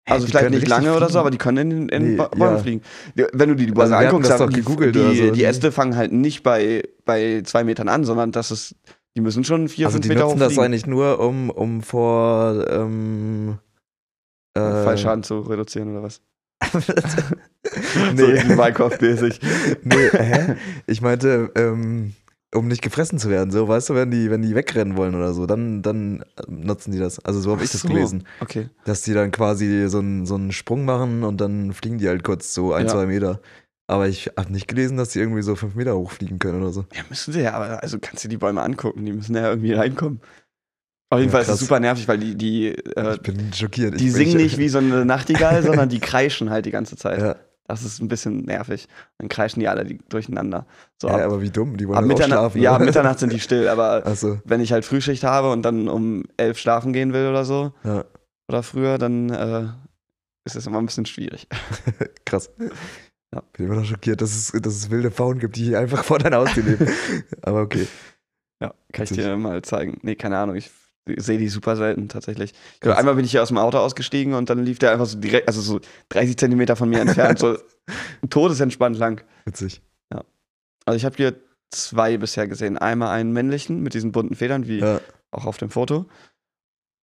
Also 0.07 0.25
die 0.25 0.31
vielleicht 0.31 0.51
nicht 0.51 0.67
lange 0.67 0.91
oder 0.91 1.07
so, 1.07 1.13
fliegen? 1.13 1.19
aber 1.19 1.31
die 1.31 1.37
können 1.39 1.71
in, 1.71 1.89
in 1.89 2.11
Nee, 2.11 2.15
Ba- 2.17 2.27
Bäume 2.27 2.57
ja. 2.57 2.57
fliegen. 2.59 2.81
Wenn 3.15 3.49
du 3.49 3.55
die 3.55 3.67
Bäume 3.67 3.95
Also 3.95 4.07
anguckst, 4.17 4.31
doch 4.39 4.49
die, 4.49 4.61
die, 4.61 4.99
oder 4.99 5.13
so. 5.15 5.31
die 5.31 5.43
Äste 5.43 5.71
fangen 5.71 5.95
halt 5.95 6.11
nicht 6.11 6.43
bei, 6.43 6.83
bei 7.05 7.41
zwei 7.43 7.63
Metern 7.63 7.87
an, 7.87 8.03
sondern 8.03 8.31
das 8.31 8.51
ist, 8.51 8.75
die 9.15 9.21
müssen 9.21 9.43
schon 9.43 9.67
vier, 9.67 9.87
Also 9.87 9.95
fünf 9.95 10.03
die 10.03 10.09
Meter 10.09 10.23
nutzen 10.25 10.39
das 10.39 10.57
eigentlich 10.57 10.85
nur, 10.85 11.19
um, 11.19 11.49
um 11.49 11.81
vor 11.81 12.65
ähm, 12.69 13.57
äh, 14.53 14.59
Fallschaden 14.59 15.23
zu 15.23 15.39
reduzieren 15.41 15.91
oder 15.91 16.03
was? 16.03 16.21
nee, 18.13 18.37
So 18.39 18.53
Minecraft-mäßig. 18.55 19.39
nee, 19.83 20.09
hä? 20.11 20.55
Ich 20.87 21.01
meinte, 21.01 21.51
ähm, 21.55 22.13
um 22.53 22.67
nicht 22.67 22.81
gefressen 22.81 23.17
zu 23.17 23.29
werden, 23.29 23.51
so, 23.51 23.67
weißt 23.67 23.89
du, 23.89 23.95
wenn 23.95 24.11
die, 24.11 24.29
wenn 24.29 24.41
die 24.41 24.55
wegrennen 24.55 24.97
wollen 24.97 25.15
oder 25.15 25.33
so, 25.33 25.45
dann, 25.45 25.81
dann 25.81 26.21
äh, 26.37 26.43
nutzen 26.47 26.91
die 26.91 26.99
das. 26.99 27.23
Also 27.23 27.39
so 27.39 27.51
habe 27.51 27.63
ich 27.63 27.71
das 27.71 27.83
gelesen. 27.83 28.25
Okay. 28.41 28.69
Dass 28.85 29.01
die 29.03 29.13
dann 29.13 29.31
quasi 29.31 29.87
so 29.87 29.99
einen, 29.99 30.25
so 30.25 30.35
einen 30.35 30.51
Sprung 30.51 30.85
machen 30.85 31.23
und 31.23 31.39
dann 31.39 31.73
fliegen 31.73 31.97
die 31.97 32.07
halt 32.07 32.23
kurz 32.23 32.53
so 32.53 32.73
ein, 32.73 32.85
Ja. 32.87 32.91
zwei 32.91 33.05
Meter. 33.05 33.39
Aber 33.91 34.07
ich 34.07 34.27
habe 34.37 34.51
nicht 34.53 34.67
gelesen, 34.69 34.95
dass 34.95 35.09
die 35.09 35.19
irgendwie 35.19 35.41
so 35.41 35.55
fünf 35.55 35.75
Meter 35.75 35.97
hochfliegen 35.97 36.39
können 36.39 36.61
oder 36.61 36.71
so. 36.71 36.85
Ja, 36.93 37.01
müssen 37.09 37.33
sie 37.33 37.41
ja, 37.41 37.53
aber 37.53 37.83
also 37.83 37.97
kannst 37.99 38.23
du 38.23 38.29
die 38.29 38.37
Bäume 38.37 38.61
angucken, 38.61 39.05
die 39.05 39.11
müssen 39.11 39.35
ja 39.35 39.49
irgendwie 39.49 39.73
reinkommen. 39.73 40.21
Auf 41.09 41.19
jeden 41.19 41.29
Ja, 41.29 41.33
Fall 41.33 41.41
ist 41.41 41.47
es 41.49 41.53
krass. 41.55 41.59
super 41.59 41.79
nervig, 41.81 42.07
weil 42.07 42.17
die, 42.19 42.35
die, 42.37 42.67
äh, 42.69 43.15
ich 43.15 43.21
bin 43.21 43.51
schockiert. 43.53 43.99
die 43.99 44.07
ich, 44.07 44.13
singen 44.13 44.37
ich, 44.37 44.43
nicht 44.43 44.57
wie 44.59 44.69
so 44.69 44.77
eine 44.77 45.03
Nachtigall, 45.15 45.61
sondern 45.61 45.89
die 45.89 45.99
kreischen 45.99 46.49
halt 46.49 46.65
die 46.65 46.71
ganze 46.71 46.95
Zeit. 46.95 47.19
Ja, 47.19 47.35
Das 47.67 47.83
ist 47.83 47.99
ein 48.01 48.07
bisschen 48.07 48.45
nervig. 48.45 48.87
Dann 49.17 49.27
kreischen 49.27 49.59
die 49.59 49.67
alle 49.67 49.83
die 49.83 49.97
durcheinander. 50.07 50.65
So 51.01 51.09
ja, 51.09 51.15
ab, 51.15 51.21
aber 51.23 51.41
wie 51.41 51.49
dumm, 51.49 51.75
die 51.75 51.85
wollen 51.85 51.97
ab 51.97 52.03
auch 52.05 52.07
Mitternacht, 52.07 52.39
schlafen. 52.39 52.61
ja, 52.61 52.75
ab? 52.75 52.81
Mitternacht 52.81 53.19
sind 53.19 53.33
die 53.33 53.39
still, 53.47 53.67
aber 53.67 54.05
Achso, 54.05 54.39
wenn 54.45 54.61
ich 54.61 54.71
halt 54.71 54.85
Frühschicht 54.85 55.25
habe 55.25 55.51
und 55.51 55.63
dann 55.63 55.89
um 55.89 56.23
elf 56.37 56.57
schlafen 56.57 56.93
gehen 56.93 57.11
will 57.11 57.27
oder 57.27 57.43
so, 57.43 57.73
ja, 57.83 58.05
oder 58.47 58.63
früher, 58.63 58.97
dann 58.97 59.29
äh, 59.31 59.65
ist 60.45 60.55
es 60.55 60.65
immer 60.65 60.77
ein 60.79 60.85
bisschen 60.85 61.05
schwierig. 61.05 61.49
krass. 62.25 62.49
Ja. 63.33 63.43
Bin 63.53 63.65
immer 63.67 63.75
noch 63.75 63.85
schockiert, 63.85 64.21
dass 64.21 64.35
es, 64.35 64.61
dass 64.61 64.73
es 64.73 64.89
wilde 64.89 65.11
Pfauen 65.11 65.39
gibt, 65.39 65.55
die 65.55 65.75
einfach 65.75 66.03
vor 66.03 66.19
deiner 66.19 66.37
Haustür 66.37 66.63
leben. 66.63 66.87
aber 67.41 67.61
okay. 67.61 67.87
Ja, 68.61 68.73
kann 68.91 69.03
ich 69.05 69.11
dir 69.11 69.35
mal 69.37 69.61
zeigen. 69.61 69.99
Nee, 70.03 70.15
keine 70.15 70.37
Ahnung, 70.37 70.55
ich 70.55 70.69
sehe 71.17 71.39
die 71.39 71.47
super 71.47 71.75
selten 71.77 72.09
tatsächlich. 72.09 72.53
Krass. 72.79 72.97
Einmal 72.97 73.15
bin 73.15 73.25
ich 73.25 73.31
hier 73.31 73.41
aus 73.41 73.47
dem 73.47 73.57
Auto 73.57 73.79
ausgestiegen 73.79 74.33
und 74.33 74.49
dann 74.49 74.63
lief 74.63 74.77
der 74.77 74.91
einfach 74.91 75.07
so 75.07 75.17
direkt, 75.17 75.47
also 75.47 75.61
so 75.61 75.79
30 76.09 76.37
Zentimeter 76.37 76.75
von 76.75 76.89
mir 76.89 76.99
entfernt, 76.99 77.39
so 77.39 77.57
todesentspannt 78.29 78.97
lang. 78.97 79.23
Witzig. 79.45 79.81
Also 80.85 80.97
ich 80.97 81.05
habe 81.05 81.15
hier 81.15 81.35
zwei 81.69 82.17
bisher 82.17 82.47
gesehen. 82.47 82.77
Einmal 82.77 83.09
einen 83.09 83.31
männlichen 83.31 83.81
mit 83.81 83.93
diesen 83.93 84.11
bunten 84.11 84.35
Federn, 84.35 84.67
wie 84.67 84.79
Ja, 84.79 84.99
auch 85.31 85.45
auf 85.45 85.57
dem 85.57 85.69
Foto, 85.69 86.05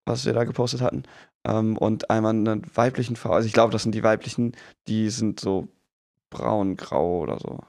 was 0.05 0.25
wir 0.25 0.33
da 0.33 0.43
gepostet 0.43 0.81
hatten. 0.81 1.03
Ähm, 1.45 1.77
und 1.77 2.09
einmal 2.09 2.31
einen 2.31 2.63
weiblichen 2.75 3.15
V. 3.15 3.31
Also 3.31 3.47
ich 3.47 3.53
glaube, 3.53 3.71
das 3.71 3.83
sind 3.83 3.95
die 3.95 4.03
weiblichen, 4.03 4.55
die 4.87 5.09
sind 5.09 5.39
so 5.39 5.67
braun, 6.29 6.75
grau 6.75 7.19
oder 7.19 7.39
so. 7.39 7.59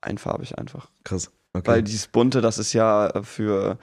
Einfarbig 0.00 0.58
einfach. 0.58 0.90
krass. 1.04 1.30
Okay. 1.54 1.66
Weil 1.66 1.82
dieses 1.82 2.08
bunte, 2.08 2.40
das 2.40 2.58
ist 2.58 2.72
ja 2.72 3.08
äh, 3.08 3.22
für 3.22 3.78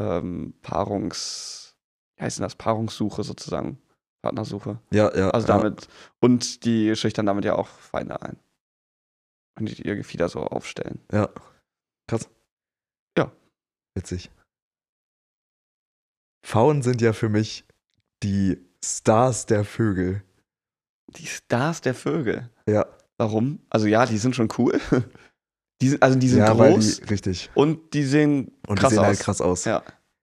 ähm, 0.00 0.54
Paarungs, 0.62 1.76
wie 2.16 2.24
heißt 2.24 2.38
denn 2.38 2.44
das? 2.44 2.54
Paarungssuche 2.56 3.22
sozusagen. 3.22 3.78
Partnersuche. 4.22 4.78
ja, 4.92 5.14
ja. 5.16 5.30
Also 5.30 5.48
ja. 5.48 5.58
damit, 5.58 5.88
und 6.20 6.64
die 6.64 6.94
schüchtern 6.94 7.26
damit 7.26 7.44
ja 7.44 7.56
auch 7.56 7.66
Feinde 7.66 8.22
ein. 8.22 8.38
Und 9.58 9.68
die 9.68 9.82
ihr 9.82 9.96
Gefieder 9.96 10.28
so 10.28 10.40
aufstellen. 10.40 11.00
Ja. 11.12 11.28
Krass. 12.08 12.30
Ja. 13.18 13.32
Witzig. 13.94 14.30
Pfauen 16.46 16.82
sind 16.82 17.00
ja 17.00 17.12
für 17.12 17.28
mich 17.28 17.64
die 18.22 18.64
Stars 18.82 19.46
der 19.46 19.64
Vögel. 19.64 20.22
Die 21.08 21.26
Stars 21.26 21.80
der 21.80 21.94
Vögel. 21.94 22.48
Ja. 22.66 22.86
Warum? 23.18 23.60
Also 23.70 23.86
ja, 23.86 24.06
die 24.06 24.18
sind 24.18 24.34
schon 24.36 24.48
cool. 24.58 24.80
Die 25.80 25.88
sind, 25.88 26.00
also 26.00 26.16
die 26.16 26.28
sind 26.28 26.38
ja, 26.38 26.52
groß 26.52 27.00
die, 27.00 27.04
richtig. 27.06 27.50
und 27.54 27.92
die 27.92 28.04
sehen 28.04 28.52
Und 28.68 28.78
krass 28.78 28.90
die 28.90 28.94
sehen 28.94 29.00
aus. 29.00 29.06
halt 29.08 29.18
krass 29.18 29.40
aus. 29.40 29.64
Ja. 29.64 29.82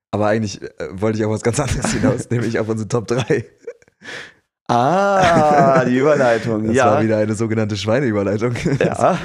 Aber 0.09 0.27
eigentlich 0.27 0.61
äh, 0.61 0.69
wollte 0.93 1.19
ich 1.19 1.25
auf 1.25 1.33
was 1.33 1.41
ganz 1.41 1.59
anderes 1.59 1.91
hinaus, 1.91 2.29
nämlich 2.29 2.57
auf 2.59 2.69
unsere 2.69 2.87
Top 2.87 3.07
3. 3.07 3.45
Ah, 4.69 5.83
die 5.83 5.97
Überleitung. 5.97 6.63
Das 6.67 6.75
ja. 6.75 6.85
war 6.85 7.03
wieder 7.03 7.17
eine 7.17 7.35
sogenannte 7.35 7.75
Schweineüberleitung. 7.75 8.55
Ja. 8.79 9.19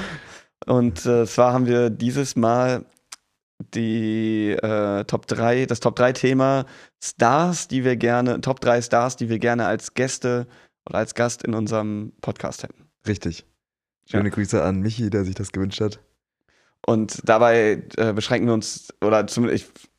Und 0.65 1.05
äh, 1.05 1.25
zwar 1.25 1.53
haben 1.53 1.67
wir 1.67 1.89
dieses 1.89 2.35
Mal 2.35 2.83
die 3.73 4.51
äh, 4.51 5.05
Top 5.05 5.27
3, 5.27 5.67
das 5.67 5.79
Top 5.79 5.95
3 5.95 6.11
Thema 6.13 6.65
Stars, 7.01 7.67
die 7.69 7.83
wir 7.83 7.95
gerne, 7.95 8.41
Top 8.41 8.59
3 8.59 8.81
Stars, 8.81 9.15
die 9.15 9.29
wir 9.29 9.39
gerne 9.39 9.67
als 9.67 9.93
Gäste 9.93 10.47
oder 10.89 10.97
als 10.97 11.15
Gast 11.15 11.43
in 11.43 11.53
unserem 11.53 12.11
Podcast 12.21 12.63
hätten. 12.63 12.89
Richtig. 13.07 13.45
Schöne 14.09 14.29
Ja. 14.29 14.35
Grüße 14.35 14.61
an 14.63 14.81
Michi, 14.81 15.09
der 15.09 15.23
sich 15.25 15.35
das 15.35 15.51
gewünscht 15.51 15.81
hat. 15.81 15.99
Und 16.85 17.21
dabei 17.27 17.83
äh, 17.97 18.13
beschränken 18.13 18.47
wir 18.47 18.53
uns, 18.53 18.93
oder 19.01 19.25
zumindest 19.25 19.65
ich, 19.65 19.89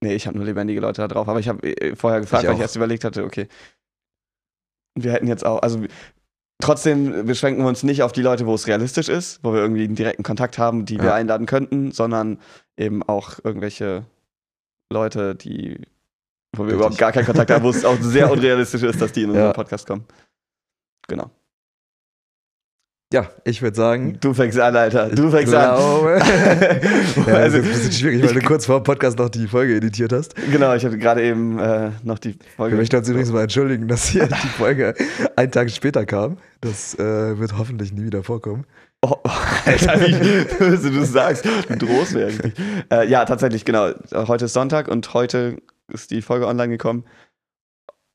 nee, 0.00 0.14
ich 0.14 0.26
habe 0.26 0.36
nur 0.36 0.46
lebendige 0.46 0.80
Leute 0.80 1.02
da 1.02 1.08
drauf, 1.08 1.28
aber 1.28 1.40
ich 1.40 1.48
habe 1.48 1.66
äh, 1.66 1.96
vorher 1.96 2.20
gefragt, 2.20 2.44
Ich 2.44 2.48
weil 2.48 2.54
ich 2.56 2.60
erst 2.62 2.76
überlegt 2.76 3.02
hatte, 3.04 3.24
okay, 3.24 3.48
wir 4.94 5.12
hätten 5.12 5.26
jetzt 5.26 5.44
auch, 5.44 5.60
also 5.62 5.84
trotzdem 6.62 7.26
beschränken 7.26 7.62
wir 7.62 7.68
uns 7.68 7.82
nicht 7.82 8.02
auf 8.02 8.12
die 8.12 8.22
Leute, 8.22 8.46
wo 8.46 8.54
es 8.54 8.66
realistisch 8.68 9.08
ist, 9.08 9.40
wo 9.42 9.52
wir 9.52 9.60
irgendwie 9.60 9.84
einen 9.84 9.96
direkten 9.96 10.22
Kontakt 10.22 10.58
haben, 10.58 10.84
die 10.86 10.98
wir 10.98 11.06
Ja. 11.06 11.14
einladen 11.14 11.46
könnten, 11.46 11.90
sondern 11.90 12.38
eben 12.76 13.02
auch 13.02 13.38
irgendwelche 13.42 14.04
Leute, 14.92 15.34
die, 15.34 15.80
wo 16.52 16.62
wir 16.62 16.66
Richtig. 16.66 16.74
überhaupt 16.76 16.98
gar 16.98 17.10
keinen 17.12 17.26
Kontakt 17.26 17.50
haben, 17.50 17.64
wo 17.64 17.70
es 17.70 17.84
auch 17.84 18.00
sehr 18.00 18.30
unrealistisch 18.30 18.84
ist, 18.84 19.00
dass 19.00 19.10
die 19.12 19.22
in 19.24 19.30
unseren 19.30 19.46
Ja. 19.46 19.52
Podcast 19.52 19.86
kommen. 19.88 20.04
Genau. 21.08 21.30
Ja, 23.12 23.30
ich 23.44 23.62
würde 23.62 23.76
sagen. 23.76 24.18
Du 24.20 24.34
fängst 24.34 24.58
an, 24.58 24.74
Alter. 24.74 25.08
Du 25.10 25.26
ich 25.28 25.30
fängst 25.34 25.54
an. 25.54 25.76
glaube, 25.76 26.18
ja, 26.18 26.24
das 27.24 27.28
Also, 27.28 27.28
ist 27.28 27.54
jetzt 27.54 27.54
ein 27.54 27.62
bisschen 27.62 27.92
schwierig, 27.92 28.22
weil 28.24 28.34
du 28.34 28.40
kurz 28.40 28.66
vor 28.66 28.80
dem 28.80 28.82
Podcast 28.82 29.16
noch 29.16 29.28
die 29.28 29.46
Folge 29.46 29.76
editiert 29.76 30.12
hast. 30.12 30.34
Genau, 30.50 30.74
ich 30.74 30.84
hatte 30.84 30.98
gerade 30.98 31.22
eben 31.22 31.56
äh, 31.60 31.90
noch 32.02 32.18
die 32.18 32.36
Folge. 32.56 32.74
Wir 32.74 32.80
möchten 32.80 32.96
uns 32.96 33.08
übrigens 33.08 33.30
mal 33.30 33.42
entschuldigen, 33.42 33.86
dass 33.86 34.06
hier 34.06 34.26
die 34.42 34.48
Folge 34.48 34.94
einen 35.36 35.52
Tag 35.52 35.70
später 35.70 36.04
kam. 36.04 36.38
Das 36.60 36.98
äh, 36.98 37.38
wird 37.38 37.56
hoffentlich 37.56 37.92
nie 37.92 38.06
wieder 38.06 38.24
vorkommen. 38.24 38.64
Oh, 39.02 39.14
Alter, 39.66 40.00
wie 40.00 40.90
du 40.90 41.04
sagst. 41.04 41.44
Du 41.68 41.76
drohst 41.76 42.14
mir 42.14 42.26
eigentlich. 42.26 42.54
Äh, 42.90 43.08
ja, 43.08 43.24
tatsächlich, 43.24 43.64
genau. 43.64 43.90
Heute 44.14 44.46
ist 44.46 44.52
Sonntag 44.52 44.88
und 44.88 45.14
heute 45.14 45.58
ist 45.92 46.10
die 46.10 46.22
Folge 46.22 46.48
online 46.48 46.70
gekommen. 46.70 47.04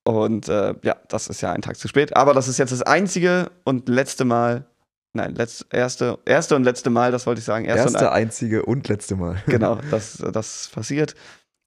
Und 0.04 0.50
äh, 0.50 0.74
ja, 0.84 0.98
das 1.08 1.28
ist 1.28 1.40
ja 1.40 1.54
ein 1.54 1.62
Tag 1.62 1.78
zu 1.78 1.88
spät. 1.88 2.18
Aber 2.18 2.34
das 2.34 2.50
ist 2.50 2.58
jetzt 2.58 2.74
das 2.74 2.82
einzige 2.82 3.52
und 3.64 3.88
letzte 3.88 4.26
Mal. 4.26 4.66
Nein, 5.14 5.36
letzt, 5.36 5.66
erste, 5.72 6.20
erste 6.26 6.56
und 6.56 6.64
letzte 6.64 6.90
Mal, 6.90 7.12
das 7.12 7.28
wollte 7.28 7.40
ich 7.40 7.46
sagen. 7.46 7.66
Erste, 7.66 7.84
Erste, 7.84 8.08
und 8.08 8.14
einzige 8.14 8.66
und 8.66 8.88
letzte 8.88 9.16
Mal. 9.16 9.42
Genau, 9.46 9.80
das, 9.90 10.18
das 10.18 10.70
passiert. 10.74 11.16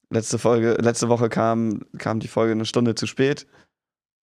Letzte 0.09 0.39
Folge, 0.39 0.73
letzte 0.79 1.09
Woche 1.09 1.29
kam, 1.29 1.81
kam 1.97 2.19
die 2.19 2.27
Folge 2.27 2.53
eine 2.53 2.65
Stunde 2.65 2.95
zu 2.95 3.05
spät. 3.05 3.45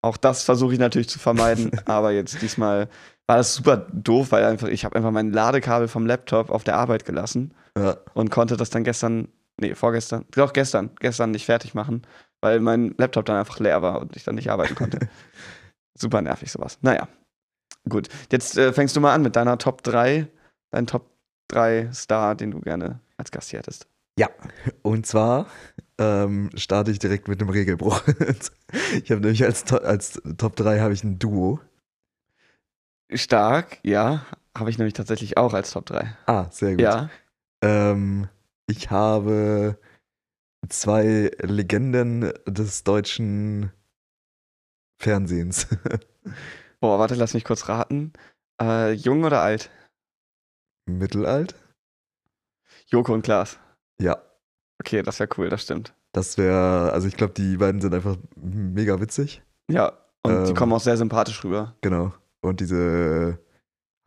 Auch 0.03 0.17
das 0.17 0.43
versuche 0.43 0.73
ich 0.73 0.79
natürlich 0.79 1.09
zu 1.09 1.19
vermeiden, 1.19 1.71
aber 1.85 2.11
jetzt 2.11 2.41
diesmal 2.41 2.89
war 3.25 3.37
das 3.37 3.55
super 3.55 3.87
doof, 3.91 4.31
weil 4.31 4.45
einfach, 4.45 4.67
ich 4.67 4.85
habe 4.85 4.95
einfach 4.95 5.11
mein 5.11 5.31
Ladekabel 5.31 5.87
vom 5.87 6.05
Laptop 6.05 6.49
auf 6.49 6.63
der 6.63 6.77
Arbeit 6.77 7.03
gelassen 7.03 7.53
Ja, 7.77 7.97
und 8.13 8.29
konnte 8.29 8.55
das 8.55 8.69
dann 8.69 8.83
gestern, 8.83 9.27
nee, 9.59 9.75
vorgestern, 9.75 10.25
doch 10.31 10.53
gestern, 10.53 10.91
gestern 10.99 11.31
nicht 11.31 11.45
fertig 11.45 11.73
machen, 11.73 12.03
weil 12.41 12.59
mein 12.59 12.93
Laptop 12.97 13.25
dann 13.25 13.35
einfach 13.35 13.59
leer 13.59 13.81
war 13.81 13.99
und 13.99 14.15
ich 14.15 14.23
dann 14.23 14.35
nicht 14.35 14.49
arbeiten 14.49 14.75
konnte. 14.75 15.09
super 15.97 16.21
nervig 16.21 16.51
sowas. 16.51 16.77
Naja, 16.81 17.07
gut. 17.89 18.09
Jetzt 18.31 18.57
äh, 18.57 18.73
fängst 18.73 18.95
du 18.95 19.01
mal 19.01 19.13
an 19.13 19.21
mit 19.21 19.35
deiner 19.35 19.57
Top 19.57 19.83
3, 19.83 20.27
dein 20.71 20.87
Top 20.87 21.09
3 21.49 21.91
Star, 21.93 22.35
den 22.35 22.51
du 22.51 22.59
gerne 22.61 22.99
als 23.17 23.31
Gast 23.31 23.49
hier 23.49 23.59
hättest. 23.59 23.87
und 24.81 25.05
zwar 25.05 25.47
ähm, 25.99 26.49
starte 26.55 26.91
ich 26.91 26.99
direkt 26.99 27.27
mit 27.27 27.39
einem 27.41 27.49
Regelbruch. 27.49 28.03
ich 29.03 29.11
habe 29.11 29.21
nämlich 29.21 29.43
als, 29.43 29.63
To- 29.65 29.81
als 29.83 30.21
Top 30.37 30.55
3 30.55 30.79
habe 30.79 30.93
ich 30.93 31.03
ein 31.03 31.19
Duo. 31.19 31.59
Stark, 33.13 33.79
ja. 33.83 34.25
Habe 34.57 34.69
ich 34.69 34.77
nämlich 34.77 34.93
tatsächlich 34.93 35.37
auch 35.37 35.53
als 35.53 35.71
Top 35.71 35.85
3. 35.85 36.15
Ah, 36.25 36.47
sehr 36.51 36.71
gut. 36.71 36.81
Ja. 36.81 37.09
Ähm, 37.63 38.27
ich 38.67 38.89
habe 38.91 39.77
zwei 40.67 41.31
Legenden 41.41 42.33
des 42.45 42.83
deutschen 42.83 43.71
Fernsehens. 44.99 45.67
Boah, 46.79 46.99
warte, 46.99 47.15
lass 47.15 47.33
mich 47.33 47.43
kurz 47.43 47.67
raten. 47.69 48.13
Äh, 48.61 48.91
jung 48.93 49.23
oder 49.23 49.41
alt? 49.41 49.69
Mittelalt? 50.87 51.55
Joko 52.87 53.13
und 53.13 53.23
Klaas. 53.23 53.59
Ja. 53.99 54.21
Okay, 54.81 55.01
das 55.01 55.19
wäre 55.19 55.29
cool, 55.37 55.49
das 55.49 55.63
stimmt. 55.63 55.93
Das 56.13 56.37
wäre, 56.37 56.91
also 56.93 57.07
ich 57.07 57.17
glaube, 57.17 57.33
die 57.33 57.57
beiden 57.57 57.81
sind 57.81 57.93
einfach 57.93 58.17
mega 58.35 58.99
witzig. 59.01 59.41
Ja, 59.69 59.91
und 60.23 60.45
die 60.45 60.49
Ähm. 60.51 60.55
kommen 60.55 60.73
auch 60.73 60.79
sehr 60.79 60.97
sympathisch 60.97 61.43
rüber. 61.43 61.75
Genau. 61.81 62.13
Und 62.41 62.59
diese 62.59 63.39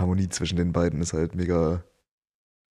Harmonie 0.00 0.28
zwischen 0.28 0.56
den 0.56 0.72
beiden 0.72 1.02
ist 1.02 1.12
halt 1.12 1.34
mega 1.34 1.82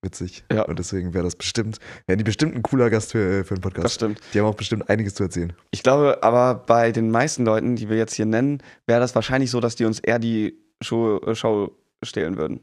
witzig. 0.02 0.44
Ja. 0.52 0.64
Und 0.64 0.80
deswegen 0.80 1.14
wäre 1.14 1.24
das 1.24 1.36
bestimmt, 1.36 1.80
wären 2.08 2.18
die 2.18 2.24
bestimmt 2.24 2.56
ein 2.56 2.62
cooler 2.64 2.90
Gast 2.90 3.12
für, 3.12 3.44
für 3.44 3.56
einen 3.56 3.62
Das 3.62 3.72
Podcast. 3.74 3.96
stimmt. 3.96 4.20
Die 4.34 4.40
haben 4.40 4.46
auch 4.48 4.56
bestimmt 4.56 4.90
einiges 4.90 5.16
zu 5.16 5.24
erzählen. 5.24 5.54
Ich 5.72 5.84
glaube 5.84 6.20
aber 6.24 6.56
bei 6.56 6.92
den 6.92 7.12
meisten 7.12 7.46
Leuten, 7.46 7.76
die 7.76 7.90
wir 7.90 7.98
jetzt 7.98 8.14
hier 8.14 8.26
nennen, 8.26 8.62
wäre 8.88 9.00
das 9.00 9.14
wahrscheinlich 9.16 9.52
so, 9.52 9.60
dass 9.60 9.76
die 9.76 9.86
uns 9.86 10.00
eher 10.00 10.20
die 10.20 10.58
Show, 10.82 11.18
äh, 11.26 11.36
Show 11.36 11.76
stehlen 12.04 12.38
würden. 12.38 12.62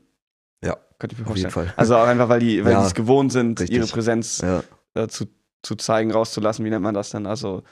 Ja, 0.65 0.77
Könnte 0.99 1.15
ich 1.15 1.21
mir 1.21 1.27
Auf 1.31 1.37
jeden 1.37 1.51
vorstellen. 1.51 1.69
Fall. 1.69 1.75
Also 1.77 1.97
auch 1.97 2.07
einfach, 2.07 2.29
weil 2.31 2.41
die, 2.41 2.65
weil 2.65 2.73
Ja, 2.73 2.87
es 2.87 2.95
gewohnt 2.95 3.31
sind, 3.33 3.61
richtig. 3.61 3.77
ihre 3.77 3.87
Präsenz 3.87 4.41
Ja, 4.41 4.63
äh, 4.95 5.09
zu, 5.09 5.27
zu 5.63 5.75
zeigen, 5.77 6.11
rauszulassen. 6.11 6.65
Wie 6.65 6.71
nennt 6.71 6.83
man 6.83 6.95
das 6.95 7.11
denn? 7.11 7.27
Also 7.27 7.63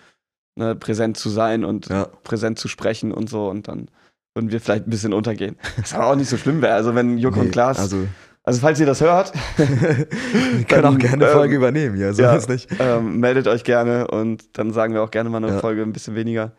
ne, 0.57 0.75
präsent 0.77 1.17
zu 1.17 1.31
sein 1.31 1.65
und 1.65 1.89
ja. 1.89 2.05
präsent 2.23 2.59
zu 2.59 2.69
sprechen 2.69 3.13
und 3.13 3.31
so. 3.31 3.49
Und 3.49 3.67
dann 3.69 3.89
würden 4.35 4.51
wir 4.51 4.61
vielleicht 4.61 4.87
ein 4.87 4.91
bisschen 4.91 5.15
untergehen. 5.15 5.57
Was 5.79 5.95
aber 5.95 6.09
auch 6.09 6.17
nicht 6.17 6.29
so 6.29 6.37
schlimm 6.37 6.61
wäre. 6.61 6.75
Also 6.75 6.95
wenn 6.95 7.17
Joko 7.17 7.37
Nee, 7.41 7.47
und 7.47 7.53
Klaas, 7.53 7.79
also, 7.79 8.07
Also, 8.47 8.61
falls 8.61 8.79
ihr 8.79 8.87
das 8.87 9.01
hört, 9.01 9.33
wir 9.57 10.65
können 10.67 10.85
auch 10.85 10.99
gerne 10.99 11.15
eine 11.25 11.27
ähm, 11.27 11.33
Folge 11.33 11.57
übernehmen, 11.57 11.97
ja, 11.99 12.13
so 12.13 12.23
ja. 12.23 12.37
ist 12.37 12.49
nicht. 12.49 12.69
ähm, 12.79 13.19
meldet 13.19 13.47
euch 13.49 13.65
gerne 13.65 14.07
und 14.09 14.59
dann 14.59 14.71
sagen 14.73 14.93
wir 14.93 15.03
auch 15.03 15.11
gerne 15.11 15.31
mal 15.31 15.39
eine 15.43 15.55
Ja. 15.55 15.59
Folge 15.61 15.83
ein 15.83 15.93
bisschen 15.95 16.15
weniger. 16.15 16.53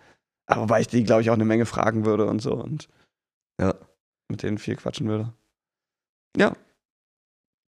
Aber 0.48 0.64
wobei 0.64 0.82
ich 0.82 0.88
die, 0.88 1.04
glaube 1.04 1.22
ich, 1.22 1.30
auch 1.30 1.36
eine 1.36 1.46
Menge 1.46 1.66
fragen 1.68 2.06
würde 2.06 2.26
und 2.26 2.42
so 2.42 2.54
und 2.56 2.88
Ja. 3.62 3.76
mit 4.30 4.42
denen 4.42 4.58
viel 4.58 4.76
quatschen 4.76 5.08
würde. 5.08 5.32
Ja. 6.36 6.54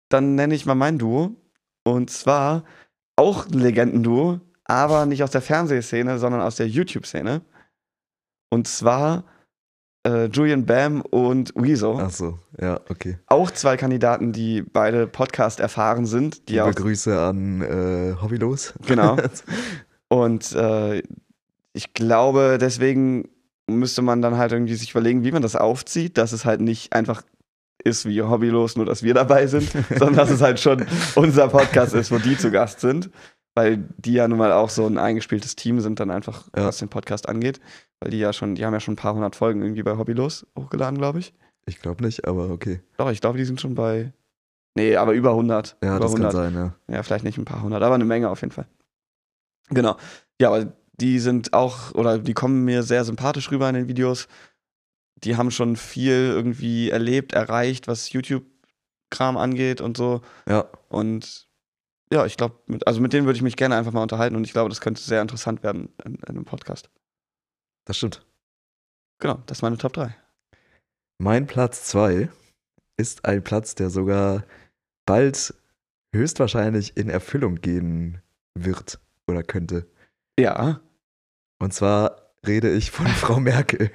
Dann 0.10 0.36
nenne 0.36 0.54
ich 0.54 0.66
mal 0.66 0.76
mein 0.76 1.00
Duo. 1.00 1.36
Und 1.86 2.10
zwar 2.12 2.64
auch 3.16 3.48
ein 3.48 3.60
Legendenduo, 3.60 4.40
aber 4.64 5.06
nicht 5.06 5.24
aus 5.24 5.32
der 5.32 5.42
Fernsehszene, 5.42 6.18
sondern 6.20 6.42
aus 6.42 6.56
der 6.56 6.68
YouTube-Szene. 6.68 7.42
Und 8.52 8.68
zwar 8.68 9.24
äh, 10.08 10.26
Julian 10.26 10.66
Bam 10.66 11.02
und 11.02 11.52
Weezo. 11.56 12.00
Ach 12.00 12.10
so, 12.12 12.40
ja, 12.60 12.80
okay. 12.90 13.18
Auch 13.28 13.52
zwei 13.52 13.78
Kandidaten, 13.78 14.32
die 14.32 14.62
beide 14.62 15.08
Podcast 15.08 15.60
erfahren 15.60 16.06
sind. 16.06 16.48
Die 16.50 16.54
Liebe 16.54 16.66
auch, 16.66 16.76
Grüße 16.76 17.20
an 17.20 17.62
äh, 17.62 18.16
Hobbylos. 18.22 18.74
genau. 18.86 19.18
Und 20.10 20.52
äh, 20.54 21.02
ich 21.74 21.94
glaube, 21.94 22.58
deswegen 22.60 23.30
müsste 23.68 24.02
man 24.02 24.22
dann 24.22 24.38
halt 24.38 24.52
irgendwie 24.52 24.76
sich 24.76 24.92
überlegen, 24.92 25.24
wie 25.24 25.32
man 25.32 25.42
das 25.42 25.56
aufzieht, 25.56 26.18
dass 26.18 26.32
es 26.34 26.46
halt 26.46 26.62
nicht 26.62 26.94
einfach 26.94 27.24
ist 27.84 28.06
wie 28.06 28.22
hobbylos, 28.22 28.76
nur 28.78 28.86
dass 28.86 29.04
wir 29.04 29.14
dabei 29.14 29.48
sind, 29.48 29.72
sondern 29.90 30.16
dass 30.16 30.30
es 30.30 30.42
halt 30.42 30.60
schon 30.60 30.86
unser 31.16 31.48
Podcast 31.48 31.96
ist, 31.96 32.12
wo 32.12 32.18
die 32.18 32.38
zu 32.38 32.52
Gast 32.52 32.80
sind. 32.80 33.10
Weil 33.56 33.78
die 33.98 34.14
ja 34.14 34.28
nun 34.28 34.40
mal 34.40 34.52
auch 34.52 34.70
so 34.70 34.86
ein 34.88 34.98
eingespieltes 34.98 35.56
Team 35.56 35.80
sind, 35.80 36.00
dann 36.00 36.10
einfach, 36.10 36.48
Ja. 36.56 36.66
was 36.66 36.78
den 36.78 36.90
Podcast 36.90 37.30
angeht. 37.30 37.60
Weil 38.00 38.10
die 38.12 38.18
ja 38.20 38.34
schon, 38.34 38.56
die 38.56 38.66
haben 38.66 38.74
ja 38.74 38.80
schon 38.80 38.94
ein 38.94 38.98
paar 38.98 39.14
hundert 39.14 39.36
Folgen 39.36 39.62
irgendwie 39.62 39.84
bei 39.84 39.96
Hobbylos 39.98 40.48
hochgeladen, 40.58 40.98
glaube 40.98 41.20
ich. 41.20 41.34
Ich 41.66 41.80
glaube 41.80 42.04
nicht, 42.04 42.28
aber 42.28 42.50
okay. 42.50 42.82
Doch, 42.98 43.10
ich 43.10 43.22
glaube, 43.22 43.38
die 43.38 43.46
sind 43.46 43.62
schon 43.62 43.76
bei. 43.76 44.12
Nee, 44.76 44.96
aber 44.96 45.14
über 45.14 45.30
100. 45.32 45.78
Ja, 45.84 45.98
über 45.98 46.06
das 46.06 46.16
kann 46.16 46.32
sein, 46.32 46.54
ja. 46.56 46.76
Ja, 46.88 47.04
vielleicht 47.04 47.24
nicht 47.24 47.38
ein 47.38 47.46
paar 47.46 47.62
hundert, 47.62 47.84
aber 47.84 47.96
eine 47.96 48.06
Menge 48.06 48.30
auf 48.30 48.42
jeden 48.42 48.52
Fall. 48.52 48.68
Genau. 49.70 49.98
Ja, 50.42 50.50
aber 50.50 50.74
die 51.00 51.20
sind 51.20 51.54
auch, 51.54 51.94
oder 51.94 52.18
die 52.20 52.34
kommen 52.34 52.66
mir 52.66 52.84
sehr 52.84 53.06
sympathisch 53.06 53.52
rüber 53.52 53.70
in 53.70 53.76
den 53.76 53.88
Videos. 53.88 54.28
Die 55.16 55.38
haben 55.38 55.52
schon 55.52 55.76
viel 55.76 56.12
irgendwie 56.12 56.90
erlebt, 56.90 57.34
erreicht, 57.34 57.88
was 57.88 58.12
YouTube-Kram 58.12 59.38
angeht 59.38 59.80
und 59.80 59.96
so. 59.96 60.22
Ja, 60.50 60.66
Und 60.90 61.48
ja, 62.12 62.26
ich 62.26 62.36
glaube, 62.38 62.56
also 62.86 63.00
mit 63.00 63.14
denen 63.14 63.26
würde 63.26 63.38
ich 63.38 63.42
mich 63.44 63.56
gerne 63.56 63.76
einfach 63.76 63.92
mal 63.92 64.04
unterhalten 64.04 64.36
und 64.36 64.44
ich 64.44 64.52
glaube, 64.54 64.70
das 64.70 64.82
könnte 64.82 65.02
sehr 65.02 65.22
interessant 65.22 65.64
werden 65.64 65.90
in, 66.04 66.16
in 66.16 66.24
einem 66.26 66.46
Podcast. 66.46 66.90
das 67.86 67.98
stimmt. 67.98 68.26
Genau, 69.20 69.40
das 69.46 69.60
ist 69.60 69.62
meine 69.62 69.78
Top 69.78 69.94
3. 69.94 70.14
Mein 71.24 71.48
Platz 71.48 71.86
2 71.86 72.28
ist 72.98 73.24
ein 73.24 73.46
Platz, 73.46 73.76
der 73.76 73.90
sogar 73.90 74.44
bald 75.06 75.54
höchstwahrscheinlich 76.14 76.98
in 76.98 77.10
Erfüllung 77.10 77.62
gehen 77.62 78.22
wird 78.60 79.00
oder 79.26 79.42
könnte. 79.42 79.88
Ja. 80.38 80.82
Und 81.60 81.74
zwar 81.74 82.34
rede 82.46 82.74
ich 82.74 82.92
von 82.92 83.08
Frau 83.22 83.40
Merkel. 83.40 83.90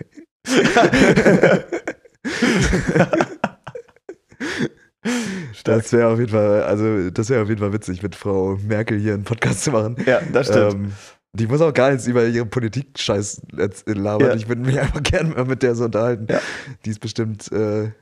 Das 5.64 5.92
wäre 5.92 6.08
auf 6.08 6.18
jeden 6.18 6.30
Fall, 6.30 6.62
also 6.62 7.10
das 7.10 7.28
wäre 7.28 7.42
auf 7.42 7.48
jeden 7.50 7.60
Fall 7.60 7.74
witzig, 7.74 8.02
mit 8.02 8.14
Frau 8.14 8.56
Merkel 8.56 8.98
hier 8.98 9.12
einen 9.12 9.24
Podcast 9.24 9.64
zu 9.64 9.72
machen. 9.72 9.96
ja, 10.06 10.22
das 10.32 10.46
stimmt. 10.46 10.72
Ähm, 10.72 10.92
die 11.38 11.46
muss 11.46 11.60
auch 11.60 11.72
gar 11.72 11.90
nichts 11.90 12.06
über 12.06 12.26
ihre 12.26 12.46
Politik-Scheiß 12.46 13.42
jetzt 13.56 13.88
labern. 13.88 14.28
Ja. 14.28 14.34
Ich 14.34 14.48
würde 14.48 14.62
mich 14.62 14.78
einfach 14.78 15.02
gerne 15.02 15.30
mal 15.30 15.44
mit 15.44 15.62
der 15.62 15.74
so 15.74 15.84
unterhalten. 15.84 16.26
Ja. 16.28 16.40
Die 16.84 16.90
ist 16.90 17.00
bestimmt 17.00 17.50
äh, 17.52 17.92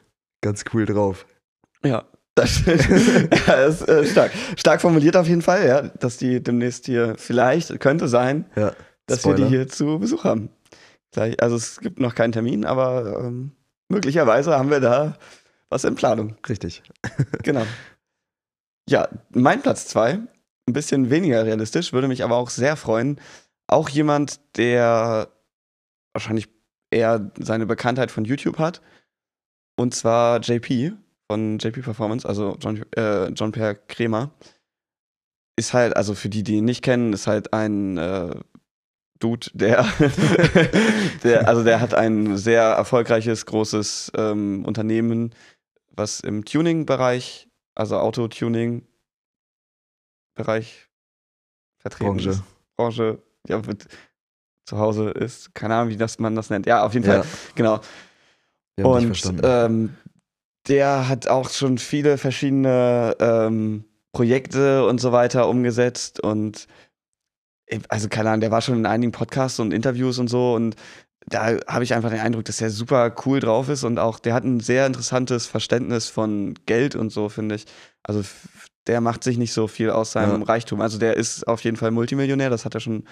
ganz 0.40 0.64
cool 0.72 0.86
drauf. 0.86 1.26
Ja, 1.84 2.04
das 2.34 2.64
ja, 2.66 3.54
ist 3.64 3.88
äh, 3.88 4.04
stark. 4.04 4.32
Stark 4.56 4.80
formuliert 4.80 5.16
auf 5.16 5.26
jeden 5.26 5.42
Fall, 5.42 5.66
ja, 5.66 5.82
dass 5.82 6.16
die 6.16 6.42
demnächst 6.42 6.86
hier 6.86 7.14
vielleicht, 7.16 7.78
könnte 7.80 8.08
sein, 8.08 8.44
Ja. 8.56 8.72
dass 9.06 9.24
wir 9.24 9.34
die 9.34 9.46
hier 9.46 9.68
zu 9.68 9.98
Besuch 9.98 10.24
haben. 10.24 10.50
Gleich, 11.12 11.40
also 11.42 11.56
es 11.56 11.80
gibt 11.80 11.98
noch 11.98 12.14
keinen 12.14 12.32
Termin, 12.32 12.66
aber 12.66 13.24
ähm, 13.24 13.52
möglicherweise 13.88 14.58
haben 14.58 14.70
wir 14.70 14.80
da 14.80 15.16
was 15.70 15.84
in 15.84 15.94
Planung. 15.94 16.36
Richtig. 16.48 16.82
Genau. 17.42 17.64
Ja, 18.88 19.08
mein 19.30 19.62
Platz 19.62 19.86
zwei, 19.86 20.18
ein 20.66 20.72
bisschen 20.72 21.10
weniger 21.10 21.44
realistisch, 21.44 21.92
würde 21.92 22.08
mich 22.08 22.24
aber 22.24 22.36
auch 22.36 22.50
sehr 22.50 22.76
freuen. 22.76 23.20
Auch 23.68 23.88
jemand, 23.88 24.40
der 24.56 25.28
wahrscheinlich 26.12 26.48
eher 26.90 27.30
seine 27.38 27.66
Bekanntheit 27.66 28.10
von 28.10 28.24
YouTube 28.24 28.58
hat. 28.58 28.80
Und 29.76 29.94
zwar 29.94 30.40
JP 30.40 30.92
von 31.30 31.58
JP 31.58 31.82
Performance, 31.82 32.28
also 32.28 32.56
John, 32.60 32.84
äh, 32.96 33.28
John 33.28 33.52
Pierre 33.52 33.76
Kremer. 33.88 34.30
Ist 35.56 35.72
halt, 35.72 35.96
also 35.96 36.14
für 36.14 36.28
die, 36.28 36.42
die 36.42 36.56
ihn 36.56 36.64
nicht 36.64 36.82
kennen, 36.82 37.12
ist 37.12 37.26
halt 37.26 37.52
ein 37.52 37.96
äh, 37.96 38.34
Dude, 39.18 39.48
der, 39.54 39.86
der, 41.24 41.48
also 41.48 41.64
der 41.64 41.80
hat 41.80 41.94
ein 41.94 42.36
sehr 42.36 42.62
erfolgreiches, 42.62 43.46
großes 43.46 44.12
ähm, 44.16 44.64
Unternehmen, 44.66 45.34
was 45.90 46.20
im 46.20 46.44
Tuning-Bereich, 46.44 47.48
also 47.74 47.96
Autotuning-Bereich 50.36 50.88
vertreten 51.78 52.10
Branche. 52.12 52.30
ist. 52.30 52.42
Branche, 52.76 53.18
ja, 53.48 53.58
mit 53.58 53.86
zu 54.64 54.78
Hause 54.78 55.10
ist. 55.10 55.54
Keine 55.54 55.74
Ahnung, 55.76 55.90
wie 55.90 55.96
das 55.96 56.18
man 56.18 56.34
das 56.34 56.50
nennt. 56.50 56.66
Ja, 56.66 56.84
auf 56.84 56.94
jeden 56.94 57.06
Fall, 57.06 57.18
Ja, 57.18 57.24
genau. 57.54 57.74
haben 57.74 57.80
dich 58.76 58.84
Und 58.84 59.06
verstanden. 59.06 59.42
ähm, 59.44 59.96
der 60.68 61.08
hat 61.08 61.28
auch 61.28 61.50
schon 61.50 61.78
viele 61.78 62.18
verschiedene 62.18 63.16
ähm, 63.20 63.84
Projekte 64.12 64.84
und 64.86 65.00
so 65.00 65.12
weiter 65.12 65.48
umgesetzt 65.48 66.18
und 66.20 66.66
äh, 67.66 67.78
also 67.88 68.08
keine 68.08 68.30
Ahnung, 68.30 68.40
der 68.40 68.50
war 68.50 68.60
schon 68.62 68.76
in 68.76 68.86
einigen 68.86 69.12
Podcasts 69.12 69.60
und 69.60 69.72
Interviews 69.72 70.18
und 70.18 70.28
so 70.28 70.54
und 70.54 70.74
da 71.28 71.56
habe 71.66 71.82
ich 71.84 71.92
einfach 71.94 72.10
den 72.10 72.20
Eindruck, 72.20 72.44
dass 72.44 72.60
er 72.60 72.70
super 72.70 73.14
cool 73.24 73.40
drauf 73.40 73.68
ist 73.68 73.82
und 73.84 73.98
auch 73.98 74.18
der 74.20 74.32
hat 74.34 74.44
ein 74.44 74.60
sehr 74.60 74.86
interessantes 74.86 75.46
Verständnis 75.46 76.08
von 76.08 76.54
Geld 76.66 76.94
und 76.96 77.10
so, 77.10 77.28
finde 77.28 77.56
ich. 77.56 77.66
Also 78.04 78.22
der 78.86 79.00
macht 79.00 79.24
sich 79.24 79.38
nicht 79.38 79.52
so 79.52 79.66
viel 79.66 79.90
aus 79.90 80.12
seinem 80.12 80.40
Ja. 80.40 80.46
Reichtum. 80.46 80.80
Also 80.80 80.98
der 80.98 81.16
ist 81.16 81.46
auf 81.48 81.62
jeden 81.64 81.76
Fall 81.76 81.90
Multimillionär, 81.90 82.50
das 82.50 82.64
hat 82.64 82.74
er 82.74 82.80
schon, 82.80 83.04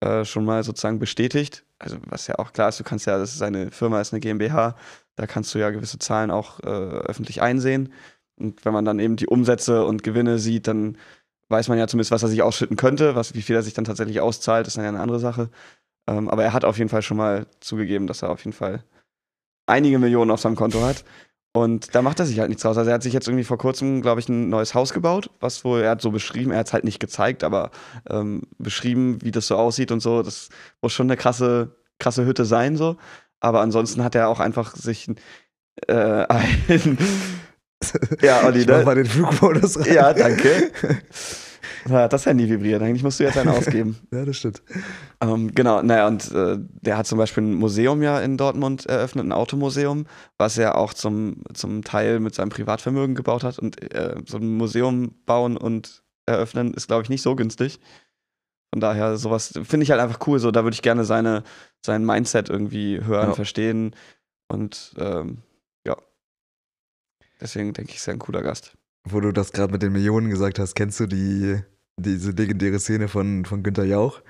äh, 0.00 0.24
schon 0.24 0.44
mal 0.44 0.62
sozusagen 0.64 0.98
bestätigt. 0.98 1.64
Also 1.78 1.96
was 2.06 2.26
ja 2.26 2.38
auch 2.38 2.52
klar 2.52 2.68
ist, 2.68 2.80
du 2.80 2.84
kannst 2.84 3.06
ja, 3.06 3.18
das 3.18 3.32
ist 3.32 3.38
seine 3.38 3.70
Firma 3.70 4.00
ist 4.00 4.12
eine 4.12 4.20
GmbH, 4.20 4.76
da 5.16 5.26
kannst 5.26 5.54
du 5.54 5.58
ja 5.58 5.70
gewisse 5.70 5.98
Zahlen 5.98 6.30
auch 6.30 6.60
äh, 6.60 6.66
öffentlich 6.66 7.42
einsehen. 7.42 7.92
Und 8.36 8.64
wenn 8.64 8.72
man 8.72 8.84
dann 8.84 8.98
eben 8.98 9.16
die 9.16 9.28
Umsätze 9.28 9.84
und 9.84 10.02
Gewinne 10.02 10.38
sieht, 10.38 10.66
dann 10.66 10.98
weiß 11.50 11.68
man 11.68 11.78
ja 11.78 11.86
zumindest, 11.86 12.10
was 12.10 12.22
er 12.22 12.28
sich 12.28 12.42
ausschütten 12.42 12.76
könnte, 12.76 13.14
was, 13.14 13.34
wie 13.34 13.42
viel 13.42 13.54
er 13.54 13.62
sich 13.62 13.74
dann 13.74 13.84
tatsächlich 13.84 14.20
auszahlt, 14.20 14.66
ist 14.66 14.76
dann 14.76 14.84
ja 14.84 14.88
eine 14.90 15.00
andere 15.00 15.20
Sache. 15.20 15.50
Ähm, 16.08 16.28
aber 16.28 16.42
er 16.42 16.52
hat 16.52 16.64
auf 16.64 16.78
jeden 16.78 16.90
Fall 16.90 17.02
schon 17.02 17.16
mal 17.16 17.46
zugegeben, 17.60 18.06
dass 18.08 18.22
er 18.22 18.30
auf 18.30 18.44
jeden 18.44 18.56
Fall 18.56 18.82
einige 19.66 19.98
Millionen 19.98 20.30
auf 20.30 20.40
seinem 20.40 20.56
Konto 20.56 20.82
hat. 20.82 21.04
Und 21.56 21.94
da 21.94 22.02
macht 22.02 22.18
er 22.18 22.26
sich 22.26 22.40
halt 22.40 22.48
nichts 22.48 22.64
draus. 22.64 22.76
Also 22.76 22.90
er 22.90 22.94
hat 22.94 23.04
sich 23.04 23.12
jetzt 23.12 23.28
irgendwie 23.28 23.44
vor 23.44 23.58
kurzem, 23.58 24.02
glaube 24.02 24.20
ich, 24.20 24.28
ein 24.28 24.48
neues 24.48 24.74
Haus 24.74 24.92
gebaut, 24.92 25.30
was 25.38 25.64
wohl, 25.64 25.82
er 25.82 25.90
hat 25.90 26.02
so 26.02 26.10
beschrieben, 26.10 26.50
er 26.50 26.58
hat 26.58 26.66
es 26.66 26.72
halt 26.72 26.82
nicht 26.82 26.98
gezeigt, 26.98 27.44
aber 27.44 27.70
ähm, 28.10 28.42
beschrieben, 28.58 29.18
wie 29.22 29.30
das 29.30 29.46
so 29.46 29.56
aussieht 29.56 29.92
und 29.92 30.00
so. 30.00 30.22
Das 30.22 30.48
muss 30.82 30.92
schon 30.92 31.06
eine 31.06 31.16
krasse, 31.16 31.76
krasse 32.00 32.26
Hütte 32.26 32.44
sein, 32.44 32.76
so. 32.76 32.96
Aber 33.38 33.60
ansonsten 33.60 34.02
hat 34.02 34.16
er 34.16 34.28
auch 34.28 34.40
einfach 34.40 34.74
sich 34.74 35.08
äh, 35.86 35.92
ein. 36.28 36.98
ja, 38.20 38.44
Olli, 38.44 38.60
ich 38.62 38.66
mach 38.66 38.78
ne? 38.78 38.84
mal 38.84 38.94
den 38.96 39.06
Flugmodus 39.06 39.78
rein. 39.78 39.94
Ja, 39.94 40.12
danke. 40.12 40.72
Ja, 41.86 42.08
das 42.08 42.24
Handy 42.26 42.48
vibriert. 42.48 42.80
Eigentlich 42.82 43.02
musst 43.02 43.20
du 43.20 43.24
jetzt 43.24 43.36
einen 43.36 43.50
ausgeben. 43.50 43.96
Ja, 44.12 44.24
das 44.24 44.36
stimmt. 44.38 44.62
Ähm, 45.20 45.54
genau, 45.54 45.82
naja, 45.82 46.06
und 46.06 46.30
äh, 46.32 46.56
der 46.58 46.96
hat 46.96 47.06
zum 47.06 47.18
Beispiel 47.18 47.42
ein 47.44 47.54
Museum 47.54 48.02
ja 48.02 48.20
in 48.20 48.36
Dortmund 48.38 48.86
eröffnet, 48.86 49.26
ein 49.26 49.32
Automuseum, 49.32 50.06
was 50.38 50.56
er 50.56 50.78
auch 50.78 50.94
zum, 50.94 51.42
zum 51.52 51.84
Teil 51.84 52.20
mit 52.20 52.34
seinem 52.34 52.48
Privatvermögen 52.48 53.14
gebaut 53.14 53.44
hat. 53.44 53.58
Und 53.58 53.82
äh, 53.94 54.16
so 54.26 54.38
ein 54.38 54.56
Museum 54.56 55.14
bauen 55.26 55.56
und 55.56 56.02
eröffnen 56.26 56.72
ist, 56.72 56.86
glaube 56.86 57.02
ich, 57.02 57.10
nicht 57.10 57.22
so 57.22 57.36
günstig. 57.36 57.80
Von 58.72 58.80
daher, 58.80 59.16
sowas 59.18 59.52
finde 59.62 59.84
ich 59.84 59.90
halt 59.90 60.00
einfach 60.00 60.26
cool. 60.26 60.38
So, 60.38 60.50
da 60.50 60.64
würde 60.64 60.74
ich 60.74 60.82
gerne 60.82 61.04
seine, 61.04 61.44
sein 61.84 62.04
Mindset 62.04 62.48
irgendwie 62.48 63.00
hören, 63.04 63.28
Ja. 63.28 63.34
verstehen. 63.34 63.94
Und 64.48 64.94
ähm, 64.98 65.38
ja. 65.86 65.96
Deswegen 67.40 67.72
denke 67.72 67.90
ich, 67.90 67.98
ist 67.98 68.08
er 68.08 68.14
ein 68.14 68.18
cooler 68.18 68.42
Gast. 68.42 68.76
Wo 69.06 69.20
du 69.20 69.32
das 69.32 69.52
gerade 69.52 69.72
mit 69.72 69.82
den 69.82 69.92
Millionen 69.92 70.30
gesagt 70.30 70.58
hast, 70.58 70.74
kennst 70.74 70.98
du 70.98 71.06
die, 71.06 71.60
diese 71.96 72.30
legendäre 72.32 72.78
Szene 72.78 73.08
von, 73.08 73.44
von 73.44 73.62
Günther 73.62 73.84
Jauch? 73.84 74.20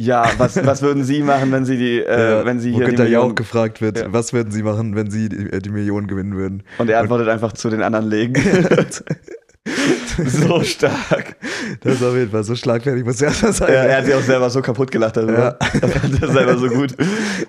Ja, 0.00 0.28
was, 0.38 0.56
was 0.66 0.82
würden 0.82 1.04
Sie 1.04 1.22
machen, 1.22 1.52
wenn 1.52 1.64
Sie 1.64 1.76
die, 1.76 2.00
äh, 2.00 2.38
Ja, 2.40 2.44
wenn 2.44 2.58
Sie 2.58 2.72
wo 2.72 2.76
hier 2.78 2.86
die 2.86 2.90
Günther 2.96 3.08
Jauch 3.08 3.34
gefragt 3.34 3.80
wird, 3.80 3.98
Ja. 3.98 4.12
was 4.12 4.32
würden 4.32 4.50
sie 4.50 4.62
machen, 4.64 4.96
wenn 4.96 5.10
sie 5.10 5.28
die, 5.28 5.36
äh, 5.52 5.60
die 5.60 5.68
Millionen 5.70 6.08
gewinnen 6.08 6.34
würden? 6.34 6.64
Und 6.78 6.90
er 6.90 6.98
antwortet 7.00 7.28
einfach 7.28 7.52
zu 7.52 7.70
den 7.70 7.82
anderen 7.82 8.08
legen. 8.08 8.34
so 10.26 10.62
stark. 10.62 11.36
Das 11.82 11.94
ist 11.94 12.02
auf 12.02 12.14
jeden 12.16 12.30
Fall 12.32 12.42
so 12.42 12.56
schlagfertig, 12.56 13.04
muss 13.04 13.16
ich 13.16 13.22
erstmal 13.22 13.52
sagen. 13.52 13.72
Ja, 13.72 13.82
er 13.84 13.98
hat 13.98 14.06
sich 14.06 14.14
auch 14.14 14.22
selber 14.22 14.50
so 14.50 14.60
kaputt 14.60 14.90
gelacht 14.90 15.16
darüber. 15.16 15.56
Ja. 15.60 15.80
Das 15.80 15.92
fand 15.92 16.20
er 16.22 16.32
selber 16.32 16.58
so 16.58 16.68
gut. 16.68 16.96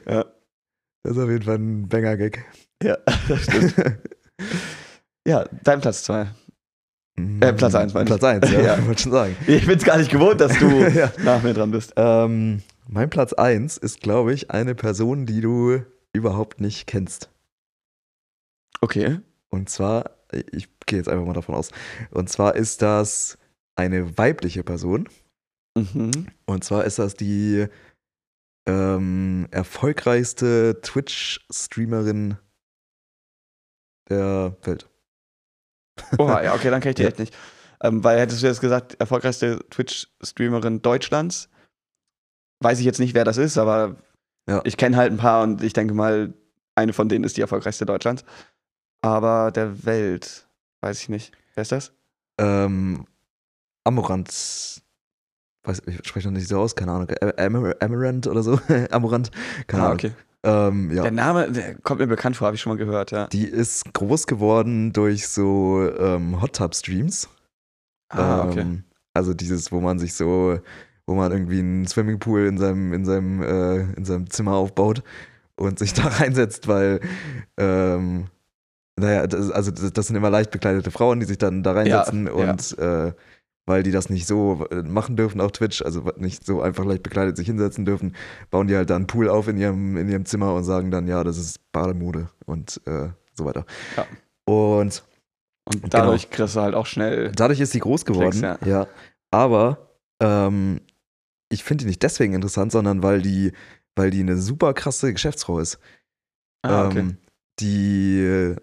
Ja, 0.08 0.26
Das 1.04 1.18
ist 1.18 1.24
auf 1.24 1.30
jeden 1.30 1.44
Fall 1.44 1.56
ein 1.58 1.88
Banger-Gag. 1.88 2.46
ja 2.84 2.98
das 3.28 3.44
stimmt. 3.44 3.74
Ja, 5.26 5.46
dein 5.64 5.80
Platz 5.80 6.04
zwei. 6.04 6.28
Äh, 7.16 7.54
Platz 7.54 7.76
eins, 7.76 7.94
meine 7.94 8.06
ich. 8.06 8.10
Platz 8.20 8.24
1, 8.24 8.52
ja, 8.52 8.62
Ja. 8.78 8.88
wollte 8.88 9.02
schon 9.04 9.12
sagen. 9.12 9.36
Ich 9.48 9.68
bin's 9.68 9.84
gar 9.84 9.98
nicht 9.98 10.10
gewohnt, 10.12 10.42
dass 10.42 10.58
du 10.58 10.66
Ja. 10.96 11.12
nach 11.24 11.44
mir 11.44 11.54
dran 11.54 11.72
bist. 11.72 11.94
Ähm, 11.96 12.64
mein 12.88 13.10
Platz 13.10 13.34
1 13.34 13.78
ist, 13.78 14.02
glaube 14.02 14.34
ich, 14.34 14.50
eine 14.52 14.74
Person, 14.76 15.26
die 15.26 15.42
du 15.42 15.80
überhaupt 16.12 16.60
nicht 16.60 16.88
kennst. 16.88 17.30
Okay. 18.82 19.20
Und 19.50 19.70
zwar, 19.70 20.12
ich 20.52 20.68
gehe 20.88 20.98
jetzt 20.98 21.08
einfach 21.08 21.26
mal 21.26 21.34
davon 21.34 21.56
aus, 21.56 21.70
und 22.12 22.30
zwar 22.30 22.56
ist 22.56 22.82
das 22.82 23.38
eine 23.76 24.18
weibliche 24.18 24.64
Person. 24.64 25.08
Mhm. 25.78 26.28
Und 26.46 26.64
zwar 26.64 26.84
ist 26.86 27.00
das 27.00 27.14
die 27.16 27.68
ähm, 28.68 29.48
erfolgreichste 29.52 30.80
Twitch-Streamerin 30.82 32.38
der 34.10 34.56
Welt. 34.64 34.90
Oha, 36.18 36.44
ja, 36.44 36.54
okay, 36.56 36.70
dann 36.70 36.82
kenn 36.82 36.92
ich 36.92 36.96
die 36.96 37.04
Ja. 37.04 37.10
echt 37.10 37.20
nicht. 37.20 37.36
Ähm, 37.82 38.04
weil 38.04 38.20
hättest 38.20 38.42
du 38.42 38.48
jetzt 38.48 38.62
gesagt, 38.62 38.96
erfolgreichste 39.00 39.60
Twitch-Streamerin 39.70 40.82
Deutschlands, 40.82 41.50
weiß 42.62 42.80
ich 42.80 42.86
jetzt 42.86 43.00
nicht, 43.00 43.14
wer 43.14 43.26
das 43.26 43.38
ist, 43.38 43.58
aber 43.58 43.98
Ja. 44.48 44.62
ich 44.64 44.78
kenne 44.78 44.96
halt 44.98 45.12
ein 45.12 45.18
paar 45.18 45.44
und 45.44 45.62
ich 45.64 45.74
denke 45.74 45.94
mal, 45.94 46.34
eine 46.76 46.94
von 46.94 47.10
denen 47.10 47.24
ist 47.26 47.38
die 47.38 47.42
erfolgreichste 47.42 47.86
Deutschlands. 47.86 48.24
Aber 49.02 49.52
der 49.52 49.86
Welt, 49.86 50.48
weiß 50.82 51.02
ich 51.02 51.10
nicht. 51.10 51.34
Wer 51.56 51.62
ist 51.64 51.72
das? 51.74 51.92
Ähm, 52.40 53.06
Amorant, 53.84 54.30
weiß, 55.66 55.82
ich 55.86 56.08
spreche 56.08 56.30
noch 56.30 56.34
nicht 56.38 56.48
so 56.48 56.60
aus, 56.60 56.74
keine 56.76 56.94
Ahnung, 56.94 57.10
Amar 57.38 57.76
Amarant 57.82 58.28
oder 58.28 58.42
so, 58.44 58.60
Amorant, 58.92 59.30
keine 59.68 59.84
ah, 59.84 59.86
Ahnung. 59.88 59.98
okay. 60.00 60.14
Ähm, 60.44 60.92
ja. 60.92 61.04
Der 61.04 61.12
Name, 61.12 61.52
der 61.52 61.76
kommt 61.76 62.02
mir 62.02 62.08
bekannt 62.08 62.36
vor, 62.36 62.48
habe 62.48 62.56
ich 62.56 62.62
schon 62.62 62.74
mal 62.74 62.78
gehört, 62.78 63.12
ja. 63.12 63.28
Die 63.28 63.46
ist 63.46 63.94
groß 63.94 64.28
geworden 64.28 64.92
durch 64.92 65.28
so 65.28 65.90
ähm, 65.98 66.42
Hot 66.42 66.58
Tub 66.58 66.76
Streams. 66.76 67.30
Ah, 68.10 68.46
okay. 68.46 68.62
Ähm, 68.62 68.84
also 69.14 69.34
dieses, 69.34 69.72
wo 69.72 69.80
man 69.80 70.00
sich 70.00 70.14
so, 70.16 70.60
wo 71.06 71.16
man 71.16 71.32
irgendwie 71.32 71.60
einen 71.60 71.88
Swimmingpool 71.88 72.46
in 72.46 72.58
seinem, 72.58 72.94
in 72.94 73.06
seinem, 73.06 73.42
äh, 73.42 73.94
in 73.94 74.06
seinem 74.06 74.30
Zimmer 74.30 74.54
aufbaut 74.54 75.02
und 75.56 75.80
sich 75.80 75.94
da 75.94 76.08
reinsetzt, 76.08 76.68
weil, 76.68 77.00
ähm, 77.58 78.26
naja, 79.00 79.26
das, 79.28 79.50
also 79.50 79.72
das, 79.72 79.94
das 79.94 80.08
sind 80.08 80.16
immer 80.16 80.30
leicht 80.30 80.52
bekleidete 80.52 80.92
Frauen, 80.92 81.20
die 81.20 81.26
sich 81.26 81.38
dann 81.38 81.64
da 81.64 81.72
reinsetzen 81.72 82.28
Ja, 82.28 82.34
und 82.34 82.78
äh, 82.78 83.14
weil 83.66 83.84
die 83.84 83.92
das 83.92 84.10
nicht 84.10 84.28
so 84.28 84.66
äh, 84.72 84.84
machen 84.84 85.16
dürfen 85.16 85.42
auf 85.42 85.52
Twitch, 85.52 85.82
also 85.82 86.12
nicht 86.18 86.46
so 86.46 86.62
einfach 86.62 86.86
leicht 86.86 87.04
bekleidet 87.04 87.38
sich 87.38 87.48
hinsetzen 87.48 87.86
dürfen, 87.86 88.16
bauen 88.50 88.68
die 88.68 88.76
halt 88.76 88.90
dann 88.90 89.04
einen 89.04 89.08
Pool 89.08 89.30
auf 89.30 89.48
in 89.48 89.58
ihrem, 89.58 89.98
in 89.98 90.10
ihrem 90.10 90.26
Zimmer 90.26 90.54
und 90.54 90.64
sagen 90.64 90.92
dann, 90.92 91.08
ja, 91.08 91.24
das 91.24 91.38
ist 91.38 91.60
Bademode 91.72 92.30
und 92.46 92.82
äh, 92.86 93.10
so 93.34 93.46
weiter. 93.46 93.66
Ja. 93.98 94.06
Und 94.46 95.04
Und 95.66 95.94
dadurch 95.94 96.30
kriegst 96.30 96.56
du 96.56 96.62
halt 96.62 96.76
auch 96.76 96.86
schnell. 96.86 97.32
Dadurch 97.32 97.60
ist 97.60 97.72
sie 97.72 97.80
groß 97.80 98.06
geworden. 98.06 98.40
Klicks, 98.40 98.66
ja. 98.66 98.88
Aber 99.32 99.90
ähm, 100.22 100.82
ich 101.50 101.64
finde 101.64 101.84
die 101.84 101.88
nicht 101.88 102.04
deswegen 102.04 102.34
interessant, 102.34 102.72
sondern 102.72 103.02
weil 103.04 103.22
die, 103.22 103.54
weil 103.96 104.12
die 104.12 104.20
eine 104.20 104.38
super 104.38 104.74
krasse 104.74 105.14
Geschäftsfrau 105.14 105.60
ist. 105.60 105.80
Ah, 106.64 106.88
okay. 106.88 107.00
Ähm, 107.00 107.18
die, 107.60 108.56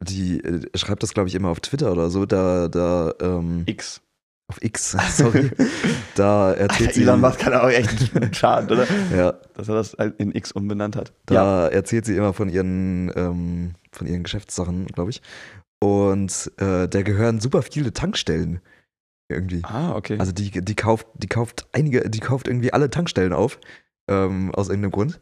die 0.00 0.40
äh, 0.40 0.76
schreibt 0.76 1.02
das, 1.02 1.14
glaube 1.14 1.28
ich, 1.28 1.34
immer 1.34 1.48
auf 1.50 1.60
Twitter 1.60 1.92
oder 1.92 2.10
so. 2.10 2.26
Da, 2.26 2.68
da, 2.68 3.14
ähm, 3.20 3.62
X. 3.66 4.00
auf 4.52 4.62
X, 4.62 4.96
sorry. 5.16 5.50
da 6.14 6.52
erzählt 6.52 6.94
sie. 6.94 7.02
Elon 7.02 7.20
Musk 7.20 7.44
hat 7.44 7.54
auch 7.54 7.68
echt 7.68 8.14
einen 8.14 8.32
Schaden, 8.34 8.70
oder? 8.78 8.86
Ja, 9.16 9.32
Dass 9.54 9.68
er 9.68 9.74
das 9.74 9.96
halt 9.98 10.18
in 10.20 10.34
X 10.34 10.52
umbenannt 10.52 10.96
hat. 10.96 11.12
da 11.26 11.68
erzählt 11.68 12.04
sie 12.04 12.16
immer 12.16 12.32
von 12.32 12.48
ihren, 12.48 13.10
ähm, 13.16 13.74
von 13.90 14.06
ihren 14.06 14.22
Geschäftssachen, 14.22 14.86
glaube 14.86 15.10
ich. 15.10 15.22
Und 15.80 16.52
äh, 16.58 16.86
da 16.88 17.02
gehören 17.02 17.40
super 17.40 17.62
viele 17.62 17.92
Tankstellen 17.92 18.60
irgendwie. 19.28 19.62
Ah, 19.64 19.94
okay. 19.96 20.18
Also 20.18 20.32
die, 20.32 20.50
die 20.50 20.74
kauft, 20.74 21.06
die 21.14 21.26
kauft 21.26 21.66
einige, 21.72 22.08
die 22.08 22.20
kauft 22.20 22.46
irgendwie 22.46 22.72
alle 22.72 22.90
Tankstellen 22.90 23.32
auf, 23.32 23.58
ähm, 24.08 24.54
aus 24.54 24.68
irgendeinem 24.68 24.92
Grund. 24.92 25.20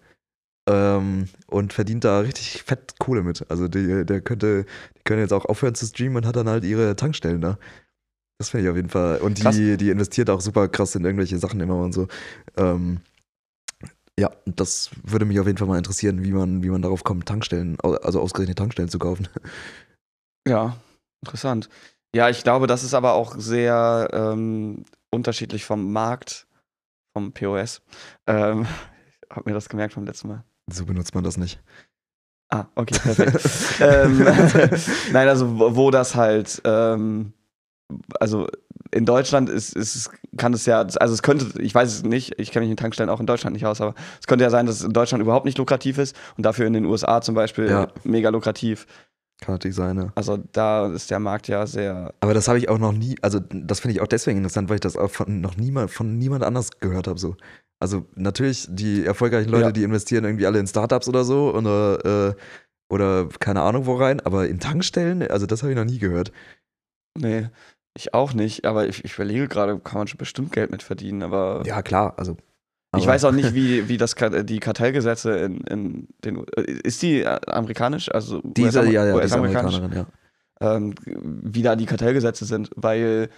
Ähm, 0.69 1.29
und 1.47 1.73
verdient 1.73 2.05
da 2.05 2.21
richtig 2.21 2.63
fett 2.65 2.99
Kohle 2.99 3.23
mit. 3.23 3.47
Also 3.51 3.69
die, 3.69 4.05
der 4.05 4.21
könnte, 4.21 4.65
die 4.99 5.03
können 5.05 5.21
jetzt 5.23 5.33
auch 5.33 5.47
aufhören 5.47 5.75
zu 5.75 5.87
streamen 5.87 6.19
und 6.19 6.27
hat 6.27 6.37
dann 6.37 6.49
halt 6.49 6.65
ihre 6.65 6.95
Tankstellen 6.97 7.41
da. 7.41 7.59
Das 8.41 8.49
finde 8.49 8.65
ich 8.65 8.71
auf 8.71 8.77
jeden 8.77 8.89
Fall. 8.89 9.19
Und 9.19 9.39
Krass. 9.39 9.55
die, 9.55 9.77
die 9.77 9.91
investiert 9.91 10.31
auch 10.31 10.41
super 10.41 10.67
krass 10.67 10.95
in 10.95 11.05
irgendwelche 11.05 11.37
Sachen 11.37 11.61
immer 11.61 11.77
und 11.77 11.93
so. 11.93 12.09
Ähm, 12.57 13.03
ja, 14.19 14.31
das 14.47 14.89
würde 15.03 15.27
mich 15.27 15.39
auf 15.39 15.47
jeden 15.47 15.59
Fall 15.59 15.69
mal 15.69 15.77
interessieren, 15.77 16.25
wie 16.25 16.33
man, 16.33 16.63
wie 16.63 16.71
man 16.71 16.81
darauf 16.81 17.05
kommt, 17.05 17.27
Tankstellen, 17.27 17.79
also 17.83 18.19
ausgerechnet 18.19 18.57
Tankstellen 18.57 18.89
zu 18.89 18.99
kaufen. 18.99 19.29
Ja, 20.49 20.79
interessant. 21.23 21.69
Ja, 22.17 22.31
ich 22.31 22.43
glaube, 22.43 22.67
das 22.67 22.83
ist 22.83 22.95
aber 22.95 23.13
auch 23.13 23.35
sehr 23.37 24.09
ähm, 24.11 24.87
unterschiedlich 25.11 25.67
vom 25.67 25.93
Markt, 25.93 26.47
vom 27.13 27.33
POS. 27.33 27.83
Ähm, 28.27 28.67
ich 29.23 29.37
habe 29.37 29.51
mir 29.51 29.55
das 29.55 29.69
gemerkt 29.69 29.93
vom 29.93 30.07
letzten 30.07 30.29
Mal. 30.29 30.45
So 30.73 30.87
benutzt 30.87 31.15
man 31.15 31.25
das 31.25 31.37
nicht. 31.37 31.61
Ah, 32.49 32.69
okay, 32.75 32.99
perfekt. 32.99 33.47
ähm, 33.81 34.25
nein, 35.13 35.29
also 35.29 35.59
wo, 35.59 35.77
wo 35.77 35.91
das 35.91 36.15
halt, 36.15 36.63
ähm, 36.65 37.35
also 38.19 38.47
in 38.93 39.05
Deutschland 39.07 39.49
ist, 39.49 39.77
ist, 39.77 40.11
kann 40.37 40.53
es 40.53 40.67
ja, 40.67 40.81
also 40.81 41.15
es 41.15 41.23
könnte, 41.23 41.61
ich 41.63 41.75
weiß 41.75 41.89
es 41.93 42.03
nicht, 42.03 42.39
ich 42.39 42.51
kenne 42.51 42.65
mich 42.67 42.71
in 42.71 42.77
Tankstellen 42.77 43.09
auch 43.11 43.21
in 43.21 43.27
Deutschland 43.27 43.55
nicht 43.55 43.67
aus, 43.67 43.81
aber 43.81 43.95
es 44.21 44.27
könnte 44.27 44.45
ja 44.45 44.51
sein, 44.51 44.67
dass 44.67 44.77
es 44.77 44.83
in 44.85 44.93
Deutschland 44.93 45.23
überhaupt 45.23 45.45
nicht 45.47 45.59
lukrativ 45.59 45.99
ist 45.99 46.17
und 46.37 46.45
dafür 46.45 46.67
in 46.67 46.73
den 46.73 46.85
USA 46.87 47.21
zum 47.21 47.35
Beispiel 47.35 47.69
Ja. 47.69 47.89
mega 48.05 48.31
lukrativ. 48.31 48.87
Kann 49.41 49.55
natürlich 49.55 49.77
sein, 49.77 49.97
ja. 49.97 50.13
Also 50.17 50.39
da 50.53 50.89
ist 50.93 51.11
der 51.11 51.19
Markt 51.19 51.49
ja 51.49 51.67
sehr, 51.67 52.13
Aber 52.21 52.35
das 52.35 52.49
habe 52.49 52.59
ich 52.59 52.69
auch 52.69 52.79
noch 52.79 52.93
nie, 52.93 53.17
also 53.23 53.39
das 53.39 53.81
finde 53.81 53.95
ich 53.95 54.01
auch 54.03 54.07
deswegen 54.09 54.39
interessant, 54.39 54.69
weil 54.69 54.75
ich 54.77 54.81
das 54.83 54.97
auch 54.97 55.11
von 55.11 55.41
noch 55.41 55.57
niemand, 55.57 55.91
von 55.91 56.19
niemand 56.19 56.43
anders 56.45 56.71
gehört 56.81 57.07
habe. 57.07 57.19
So. 57.19 57.37
Also 57.79 58.07
natürlich, 58.17 58.67
die 58.69 59.05
erfolgreichen 59.07 59.49
Leute, 59.51 59.67
Ja. 59.67 59.73
die 59.73 59.85
investieren 59.85 60.25
irgendwie 60.25 60.47
alle 60.47 60.59
in 60.59 60.67
Startups 60.67 61.09
oder 61.09 61.25
so 61.25 61.55
oder, 61.55 62.29
äh, 62.29 62.35
oder 62.93 63.29
keine 63.39 63.63
Ahnung 63.63 63.87
wo 63.87 63.95
rein, 63.95 64.21
aber 64.21 64.49
in 64.49 64.59
Tankstellen, 64.61 65.23
also 65.31 65.47
das 65.47 65.63
habe 65.63 65.73
ich 65.73 65.79
noch 65.79 65.85
nie 65.87 65.99
gehört. 65.99 66.33
nee, 67.19 67.49
ich 67.97 68.15
auch 68.15 68.33
nicht, 68.33 68.65
aber 68.67 68.89
ich, 68.89 69.05
ich 69.05 69.15
überlege 69.15 69.49
gerade, 69.49 69.79
kann 69.79 69.99
man 69.99 70.07
schon 70.09 70.19
bestimmt 70.19 70.53
Geld 70.53 70.71
mit 70.71 70.83
verdienen, 70.83 71.23
aber 71.23 71.63
Ja, 71.67 71.83
klar, 71.83 72.15
also. 72.17 72.37
ich 72.97 73.07
weiß 73.07 73.25
auch 73.25 73.33
nicht, 73.33 73.55
wie, 73.55 73.89
wie 73.89 73.97
das 73.97 74.15
die 74.15 74.61
Kartellgesetze 74.61 75.33
in, 75.39 75.61
in 75.63 76.09
den, 76.25 76.45
ist 76.57 77.03
die 77.03 77.21
äh, 77.23 77.39
amerikanisch, 77.47 78.11
also 78.13 78.41
Die 78.45 78.63
ist, 78.63 78.77
US- 78.77 78.91
ja, 78.91 79.07
ja, 79.07 79.15
US-amerikanisch? 79.15 79.77
Amerikanerin, 79.77 80.07
ja. 80.61 80.77
ähm, 80.77 80.95
wie 81.05 81.63
da 81.63 81.77
die 81.77 81.87
Kartellgesetze 81.87 82.45
sind, 82.45 82.71
weil 82.77 83.29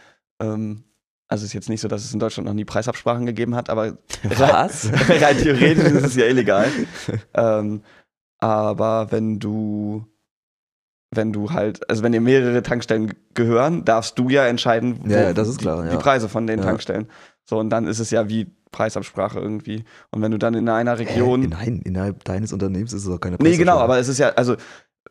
ähm, 0.40 0.84
also 1.28 1.44
es 1.44 1.48
ist 1.50 1.54
jetzt 1.54 1.68
nicht 1.70 1.80
so, 1.80 1.88
dass 1.88 2.04
es 2.04 2.12
in 2.12 2.20
Deutschland 2.20 2.46
noch 2.46 2.54
nie 2.54 2.66
Preisabsprachen 2.66 3.24
gegeben 3.24 3.54
hat, 3.54 3.70
aber 3.70 3.96
Was? 4.24 4.90
rein 4.92 5.38
theoretisch 5.38 5.84
ist 5.92 6.04
es 6.04 6.16
ja 6.16 6.26
illegal. 6.28 6.68
ähm, 7.34 7.82
aber 8.38 9.10
wenn 9.12 9.38
du 9.38 10.04
wenn 11.14 11.32
du 11.32 11.50
halt, 11.52 11.88
also 11.90 12.02
wenn 12.02 12.12
dir 12.12 12.20
mehrere 12.20 12.62
Tankstellen 12.62 13.12
gehören, 13.34 13.84
darfst 13.84 14.18
du 14.18 14.28
ja 14.30 14.46
entscheiden, 14.46 15.00
wo 15.04 15.10
Ja, 15.12 15.32
das 15.32 15.48
ist 15.48 15.58
klar, 15.60 15.82
die, 15.82 15.88
ja. 15.88 15.96
die 15.96 16.02
Preise 16.02 16.28
von 16.28 16.46
den 16.46 16.58
Ja. 16.60 16.64
Tankstellen. 16.64 17.06
So, 17.44 17.58
und 17.58 17.70
dann 17.70 17.86
ist 17.86 17.98
es 17.98 18.10
ja 18.10 18.28
wie 18.28 18.46
Preisabsprache 18.70 19.38
irgendwie. 19.38 19.84
Und 20.10 20.22
wenn 20.22 20.30
du 20.32 20.38
dann 20.38 20.54
in 20.54 20.68
einer? 20.68 20.98
Region. 20.98 21.42
Nein, 21.50 21.82
innerhalb 21.84 22.24
deines 22.24 22.52
Unternehmens 22.52 22.92
ist 22.94 23.04
es 23.06 23.10
auch 23.12 23.20
keine 23.20 23.36
Nee, 23.40 23.56
genau, 23.56 23.72
Preisabsprache. 23.72 23.84
aber 23.84 23.98
es 23.98 24.08
ist 24.08 24.18
ja, 24.18 24.30
also, 24.30 24.56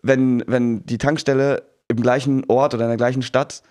wenn, 0.02 0.44
wenn 0.48 0.84
die 0.86 0.98
Tankstelle 0.98 1.62
im 1.88 1.98
gleichen 2.02 2.44
Ort 2.48 2.74
oder 2.74 2.84
in 2.86 2.90
der 2.90 2.98
gleichen 2.98 3.22
Stadt 3.22 3.62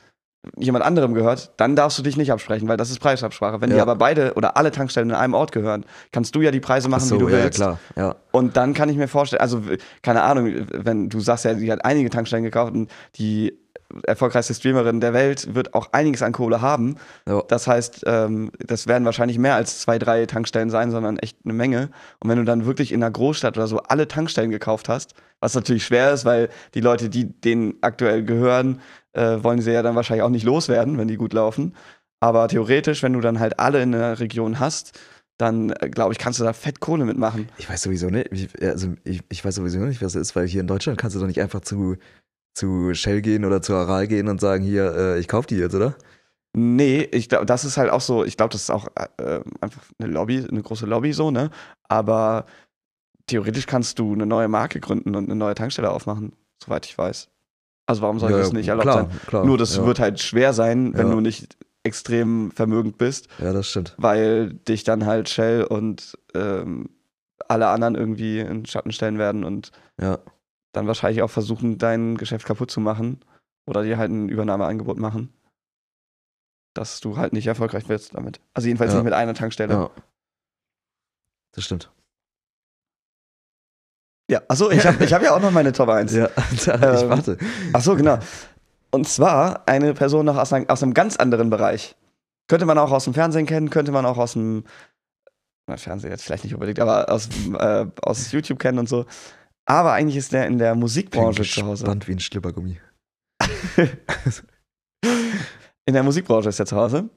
jemand 0.56 0.84
anderem 0.84 1.12
gehört, 1.14 1.52
dann 1.58 1.76
darfst 1.76 1.98
du 1.98 2.02
dich 2.02 2.16
nicht 2.16 2.32
absprechen, 2.32 2.66
weil 2.68 2.76
das 2.76 2.90
ist 2.90 2.98
Preisabsprache. 3.00 3.60
Wenn 3.60 3.70
die 3.70 3.76
Ja. 3.76 3.82
aber 3.82 3.96
beide 3.96 4.34
oder 4.34 4.56
alle 4.56 4.70
Tankstellen 4.70 5.10
in 5.10 5.16
einem 5.16 5.34
Ort 5.34 5.52
gehören, 5.52 5.84
kannst 6.12 6.34
du 6.34 6.40
ja 6.40 6.50
die 6.50 6.60
Preise 6.60 6.88
machen, 6.88 7.02
Ach 7.04 7.08
so, 7.08 7.14
wie 7.16 7.20
du 7.20 7.28
ja, 7.28 7.44
willst. 7.44 7.58
ja, 7.58 7.64
klar. 7.66 7.78
Ja. 7.96 8.16
Und 8.32 8.56
dann 8.56 8.72
kann 8.74 8.88
ich 8.88 8.96
mir 8.96 9.08
vorstellen, 9.08 9.42
also 9.42 9.60
keine 10.02 10.22
Ahnung, 10.22 10.66
wenn 10.72 11.08
du 11.10 11.20
sagst 11.20 11.44
ja, 11.44 11.54
die 11.54 11.70
hat 11.70 11.84
einige 11.84 12.08
Tankstellen 12.10 12.44
gekauft 12.44 12.74
und 12.74 12.90
die 13.16 13.58
erfolgreichste 14.06 14.54
Streamerin 14.54 15.00
der 15.00 15.12
Welt 15.12 15.54
wird 15.54 15.74
auch 15.74 15.88
einiges 15.92 16.22
an 16.22 16.30
Kohle 16.32 16.60
haben. 16.60 16.94
Ja. 17.28 17.42
Das 17.48 17.66
heißt, 17.66 18.04
ähm, 18.06 18.52
das 18.64 18.86
werden 18.86 19.04
wahrscheinlich 19.04 19.36
mehr 19.36 19.56
als 19.56 19.80
zwei, 19.80 19.98
drei 19.98 20.26
Tankstellen 20.26 20.70
sein, 20.70 20.92
sondern 20.92 21.18
echt 21.18 21.38
eine 21.44 21.54
Menge. 21.54 21.90
Und 22.20 22.30
wenn 22.30 22.38
du 22.38 22.44
dann 22.44 22.66
wirklich 22.66 22.92
in 22.92 23.02
einer 23.02 23.10
Großstadt 23.10 23.56
oder 23.56 23.66
so 23.66 23.78
alle 23.80 24.06
Tankstellen 24.06 24.50
gekauft 24.50 24.88
hast, 24.88 25.14
was 25.40 25.54
natürlich 25.54 25.84
schwer 25.84 26.12
ist, 26.12 26.24
weil 26.24 26.50
die 26.74 26.80
Leute, 26.80 27.08
die 27.08 27.24
denen 27.40 27.74
aktuell 27.80 28.24
gehören, 28.24 28.80
äh, 29.12 29.42
wollen 29.42 29.60
sie 29.60 29.72
ja 29.72 29.82
dann 29.82 29.96
wahrscheinlich 29.96 30.22
auch 30.22 30.30
nicht 30.30 30.44
loswerden, 30.44 30.98
wenn 30.98 31.08
die 31.08 31.16
gut 31.16 31.32
laufen. 31.32 31.74
Aber 32.20 32.48
theoretisch, 32.48 33.02
wenn 33.02 33.14
du 33.14 33.20
dann 33.20 33.40
halt 33.40 33.58
alle 33.58 33.82
in 33.82 33.92
der 33.92 34.20
Region 34.20 34.60
hast, 34.60 34.98
dann 35.38 35.70
äh, 35.70 35.88
glaube 35.88 36.12
ich, 36.12 36.18
kannst 36.18 36.38
du 36.38 36.44
da 36.44 36.52
fett 36.52 36.80
Kohle 36.80 37.04
mitmachen. 37.04 37.48
Ich 37.58 37.68
weiß 37.68 37.82
sowieso 37.82 38.10
nicht, 38.10 38.28
ich, 38.32 38.62
also 38.62 38.94
ich, 39.04 39.22
ich 39.28 39.44
weiß 39.44 39.54
sowieso 39.54 39.78
nicht, 39.80 40.02
was 40.02 40.14
es 40.14 40.28
ist, 40.28 40.36
weil 40.36 40.46
hier 40.46 40.60
in 40.60 40.66
Deutschland 40.66 40.98
kannst 40.98 41.16
du 41.16 41.20
doch 41.20 41.26
nicht 41.26 41.40
einfach 41.40 41.60
zu, 41.60 41.96
zu 42.54 42.94
Shell 42.94 43.22
gehen 43.22 43.44
oder 43.44 43.62
zu 43.62 43.74
Aral 43.74 44.06
gehen 44.06 44.28
und 44.28 44.40
sagen, 44.40 44.62
hier, 44.62 44.94
äh, 44.94 45.18
ich 45.18 45.28
kauf 45.28 45.46
die 45.46 45.56
jetzt, 45.56 45.74
oder? 45.74 45.94
Nee, 46.52 47.02
ich 47.12 47.28
glaube, 47.28 47.46
das 47.46 47.64
ist 47.64 47.76
halt 47.76 47.90
auch 47.90 48.00
so, 48.00 48.24
ich 48.24 48.36
glaube, 48.36 48.52
das 48.52 48.62
ist 48.62 48.70
auch 48.70 48.88
äh, 49.18 49.40
einfach 49.60 49.82
eine 49.98 50.10
Lobby, 50.12 50.44
eine 50.50 50.62
große 50.62 50.84
Lobby 50.84 51.12
so, 51.12 51.30
ne? 51.30 51.50
Aber 51.88 52.44
theoretisch 53.26 53.66
kannst 53.66 53.98
du 54.00 54.12
eine 54.12 54.26
neue 54.26 54.48
Marke 54.48 54.80
gründen 54.80 55.14
und 55.14 55.26
eine 55.26 55.36
neue 55.36 55.54
Tankstelle 55.54 55.90
aufmachen, 55.90 56.32
soweit 56.62 56.86
ich 56.86 56.98
weiß. 56.98 57.28
Also 57.90 58.02
warum 58.02 58.18
soll 58.20 58.30
Ja, 58.30 58.38
das 58.38 58.52
nicht 58.52 58.68
erlaubt 58.68 58.84
klar, 58.84 59.10
sein? 59.10 59.20
Klar, 59.26 59.44
Nur 59.44 59.58
das 59.58 59.76
ja. 59.76 59.84
wird 59.84 59.98
halt 59.98 60.20
schwer 60.20 60.52
sein, 60.52 60.94
wenn 60.96 61.08
Ja. 61.08 61.14
du 61.14 61.20
nicht 61.20 61.56
extrem 61.82 62.50
vermögend 62.52 62.98
bist, 62.98 63.28
Ja, 63.38 63.52
das 63.52 63.66
stimmt. 63.68 63.94
weil 63.98 64.52
dich 64.54 64.84
dann 64.84 65.06
halt 65.06 65.28
Shell 65.28 65.64
und 65.64 66.16
ähm, 66.34 66.90
alle 67.48 67.68
anderen 67.68 67.94
irgendwie 67.96 68.38
in 68.40 68.64
Schatten 68.66 68.92
stellen 68.92 69.18
werden 69.18 69.44
und 69.44 69.72
dann 70.72 70.86
wahrscheinlich 70.86 71.22
auch 71.22 71.30
versuchen, 71.30 71.78
dein 71.78 72.16
Geschäft 72.16 72.46
kaputt 72.46 72.70
zu 72.70 72.80
machen 72.80 73.20
oder 73.66 73.82
dir 73.82 73.98
halt 73.98 74.10
ein 74.10 74.28
Übernahmeangebot 74.28 74.98
machen, 74.98 75.32
dass 76.74 77.00
du 77.00 77.16
halt 77.16 77.32
nicht 77.32 77.46
erfolgreich 77.48 77.88
wirst 77.88 78.14
damit. 78.14 78.40
Also 78.54 78.68
jedenfalls 78.68 78.94
nicht 78.94 79.04
mit 79.04 79.12
einer 79.14 79.34
Tankstelle. 79.34 79.74
Ja. 79.74 79.90
Das 81.52 81.64
stimmt. 81.64 81.90
Ja, 84.30 84.40
achso, 84.48 84.70
ich 84.70 84.86
habe 84.86 85.04
ich 85.04 85.12
hab 85.12 85.22
ja 85.22 85.34
auch 85.34 85.40
noch 85.40 85.50
meine 85.50 85.72
Top 85.72 85.88
1. 85.88 86.12
Ja, 86.14 86.28
ich 86.52 86.68
Ähm, 86.68 87.08
warte. 87.10 87.36
Achso, 87.72 87.96
genau. 87.96 88.18
Und 88.92 89.08
zwar 89.08 89.66
eine 89.68 89.92
Person 89.92 90.24
noch 90.26 90.36
aus, 90.36 90.52
einem- 90.52 90.68
aus 90.68 90.82
einem 90.82 90.94
ganz 90.94 91.16
anderen 91.16 91.50
Bereich. 91.50 91.96
Könnte 92.48 92.64
man 92.66 92.78
auch 92.78 92.92
aus 92.92 93.04
dem 93.04 93.14
Fernsehen 93.14 93.46
kennen, 93.46 93.70
könnte 93.70 93.90
man 93.92 94.06
auch 94.06 94.18
aus 94.18 94.34
dem 94.34 94.64
na, 95.68 95.76
Fernsehen 95.76 96.10
jetzt 96.10 96.24
vielleicht 96.24 96.44
nicht 96.44 96.54
unbedingt, 96.54 96.78
aber 96.80 97.10
aus, 97.10 97.28
äh, 97.58 97.86
aus 98.02 98.30
YouTube 98.32 98.58
kennen 98.58 98.78
und 98.78 98.88
so. 98.88 99.04
Aber 99.66 99.92
eigentlich 99.92 100.16
ist 100.16 100.32
der 100.32 100.46
in 100.46 100.58
der 100.58 100.74
Musikbranche 100.74 101.42
zu 101.44 101.64
Hause. 101.66 101.84
Spannend 101.84 102.08
wie 102.08 102.12
ein 102.12 102.20
Schlippergummi. 102.20 102.80
In 105.86 105.94
der 105.94 106.02
Musikbranche 106.02 106.48
ist 106.50 106.58
er 106.60 106.66
zu 106.66 106.76
Hause. 106.76 107.08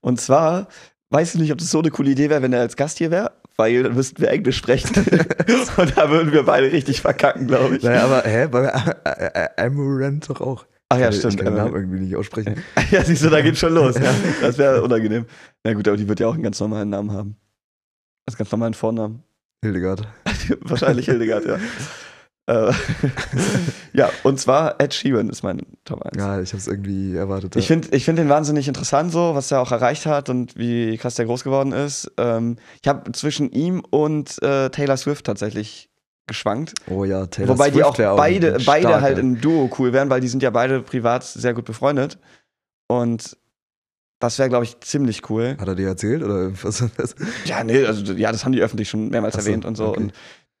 Und 0.00 0.20
zwar, 0.20 0.68
weiß 1.10 1.34
ich 1.34 1.40
nicht, 1.40 1.52
ob 1.52 1.58
das 1.58 1.70
so 1.70 1.78
eine 1.80 1.90
coole 1.90 2.10
Idee 2.10 2.30
wäre, 2.30 2.42
wenn 2.42 2.52
er 2.52 2.60
als 2.60 2.76
Gast 2.76 2.98
hier 2.98 3.10
wäre, 3.10 3.32
weil 3.56 3.82
dann 3.82 3.94
müssten 3.94 4.20
wir 4.20 4.30
Englisch 4.30 4.56
sprechen. 4.58 4.94
und 5.76 5.96
da 5.96 6.10
würden 6.10 6.32
wir 6.32 6.42
beide 6.44 6.70
richtig 6.72 7.00
verkacken, 7.00 7.46
glaube 7.46 7.76
ich. 7.76 7.82
Naja, 7.82 8.04
aber, 8.04 8.22
hä, 8.22 8.46
bei 8.48 8.64
äh, 9.04 9.30
äh, 9.34 9.48
Amaranth 9.66 10.28
doch 10.30 10.40
auch. 10.40 10.66
Ach 10.90 10.98
ja, 10.98 11.08
Ich 11.08 11.16
stimmt. 11.18 11.36
kann 11.38 11.46
den 11.46 11.54
Namen 11.54 11.68
Amaranth. 11.68 11.76
irgendwie 11.84 12.00
nicht 12.04 12.16
aussprechen. 12.16 12.62
Ja, 12.90 13.02
siehst 13.04 13.24
du, 13.24 13.30
da 13.30 13.40
geht 13.40 13.56
schon 13.56 13.74
los. 13.74 13.96
Das 14.40 14.58
wäre 14.58 14.82
unangenehm. 14.82 15.26
Na 15.64 15.72
gut, 15.72 15.88
aber 15.88 15.96
die 15.96 16.08
wird 16.08 16.20
ja 16.20 16.28
auch 16.28 16.34
einen 16.34 16.42
ganz 16.42 16.60
normalen 16.60 16.90
Namen 16.90 17.12
haben. 17.12 17.36
Das 18.26 18.36
ganz 18.36 18.50
normalen 18.52 18.74
Vornamen. 18.74 19.22
Hildegard. 19.62 20.06
Wahrscheinlich 20.60 21.06
Hildegard, 21.06 21.46
ja. 21.46 21.58
Äh, 22.46 22.72
ja, 23.94 24.10
und 24.22 24.38
zwar 24.38 24.80
Ed 24.80 24.92
Sheeran 24.92 25.30
ist 25.30 25.42
mein 25.42 25.62
Top 25.84 26.02
1. 26.02 26.16
Ja, 26.16 26.40
ich 26.40 26.52
hab's 26.52 26.66
irgendwie 26.66 27.16
erwartet. 27.16 27.56
Ich 27.56 27.64
ja. 27.64 27.68
finde 27.68 27.96
ich 27.96 28.04
find 28.04 28.18
den 28.18 28.28
wahnsinnig 28.28 28.68
interessant, 28.68 29.12
so, 29.12 29.34
was 29.34 29.50
er 29.50 29.60
auch 29.60 29.72
erreicht 29.72 30.04
hat 30.04 30.28
und 30.28 30.56
wie 30.58 30.96
krass 30.98 31.14
der 31.14 31.24
groß 31.24 31.44
geworden 31.44 31.72
ist. 31.72 32.10
Ähm, 32.18 32.56
ich 32.82 32.88
habe 32.88 33.10
zwischen 33.12 33.50
ihm 33.50 33.82
und 33.88 34.42
äh, 34.42 34.68
Taylor 34.70 34.96
Swift 34.96 35.24
tatsächlich 35.24 35.88
geschwankt. 36.26 36.74
Oh 36.88 37.04
ja, 37.04 37.26
Taylor 37.26 37.54
Wobei 37.54 37.70
die 37.70 37.76
Swift 37.76 37.86
auch 37.86 37.98
wär 37.98 38.14
beide, 38.16 38.54
ein 38.56 38.64
beide 38.64 39.00
halt 39.00 39.18
im 39.18 39.40
Duo 39.40 39.70
cool 39.78 39.92
wären, 39.92 40.10
weil 40.10 40.20
die 40.20 40.28
sind 40.28 40.42
ja 40.42 40.50
beide 40.50 40.80
privat 40.82 41.24
sehr 41.24 41.54
gut 41.54 41.64
befreundet. 41.64 42.18
Und 42.88 43.38
das 44.20 44.38
wäre, 44.38 44.48
glaube 44.48 44.64
ich, 44.64 44.80
ziemlich 44.80 45.28
cool. 45.30 45.56
Hat 45.58 45.68
er 45.68 45.74
dir 45.74 45.88
erzählt 45.88 46.22
oder 46.22 46.50
was? 46.62 46.84
Ja, 47.44 47.64
nee, 47.64 47.84
also 47.84 48.12
ja, 48.12 48.32
das 48.32 48.44
haben 48.44 48.52
die 48.52 48.62
öffentlich 48.62 48.88
schon 48.88 49.08
mehrmals 49.08 49.34
so, 49.34 49.40
erwähnt 49.40 49.64
und 49.64 49.76
so. 49.76 49.88
okay. 49.88 50.00
Und 50.00 50.12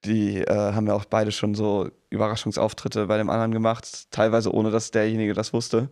die 0.04 0.38
äh, 0.38 0.72
haben 0.72 0.86
ja 0.86 0.94
auch 0.94 1.04
beide 1.04 1.32
schon 1.32 1.54
so 1.54 1.90
Überraschungsauftritte 2.10 3.06
bei 3.06 3.16
dem 3.16 3.30
anderen 3.30 3.52
gemacht, 3.52 4.10
teilweise 4.10 4.52
ohne 4.52 4.70
dass 4.70 4.90
derjenige 4.90 5.34
das 5.34 5.52
wusste. 5.52 5.90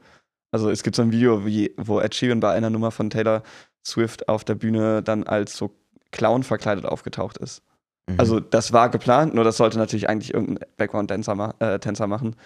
Also 0.53 0.71
es 0.71 0.83
gibt 0.83 0.97
so 0.97 1.03
ein 1.03 1.13
Video, 1.13 1.47
wie, 1.47 1.75
wo 1.77 2.01
Ed 2.01 2.15
Sheeran 2.15 2.41
bei 2.41 2.53
einer 2.53 2.71
Nummer 2.71 2.91
von 2.91 3.11
Taylor 3.11 3.43
Swift 3.87 4.29
auf 4.29 4.45
der 4.45 4.55
Bühne 4.55 5.03
dann 5.03 5.25
als 5.25 5.57
so 5.57 5.75
Clown 6.11 6.43
verkleidet 6.43 6.85
aufgetaucht 6.85 7.39
ist. 7.39 7.63
Mhm. 8.09 8.21
Also 8.21 8.41
das 8.41 8.73
war 8.73 8.91
geplant, 8.91 9.35
nur 9.35 9.45
das 9.45 9.57
sollte 9.57 9.79
natürlich 9.79 10.09
eigentlich 10.09 10.35
irgendein 10.35 10.69
Background-Tänzer 10.77 11.35
ma 11.35 11.55
äh, 11.59 11.79
Tänzer 11.79 12.07
machen. 12.07 12.37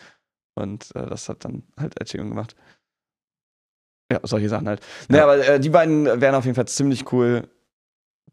Und 0.54 0.94
äh, 0.94 1.06
das 1.06 1.28
hat 1.28 1.44
dann 1.44 1.64
halt 1.78 2.00
Ed 2.00 2.08
Sheeran 2.08 2.28
gemacht. 2.28 2.54
Ja, 4.10 4.20
solche 4.22 4.48
Sachen 4.48 4.68
halt. 4.68 4.80
Naja, 5.08 5.24
aber 5.24 5.46
äh, 5.46 5.60
die 5.60 5.68
beiden 5.68 6.20
wären 6.20 6.36
auf 6.36 6.44
jeden 6.44 6.54
Fall 6.54 6.68
ziemlich 6.68 7.12
cool, 7.12 7.48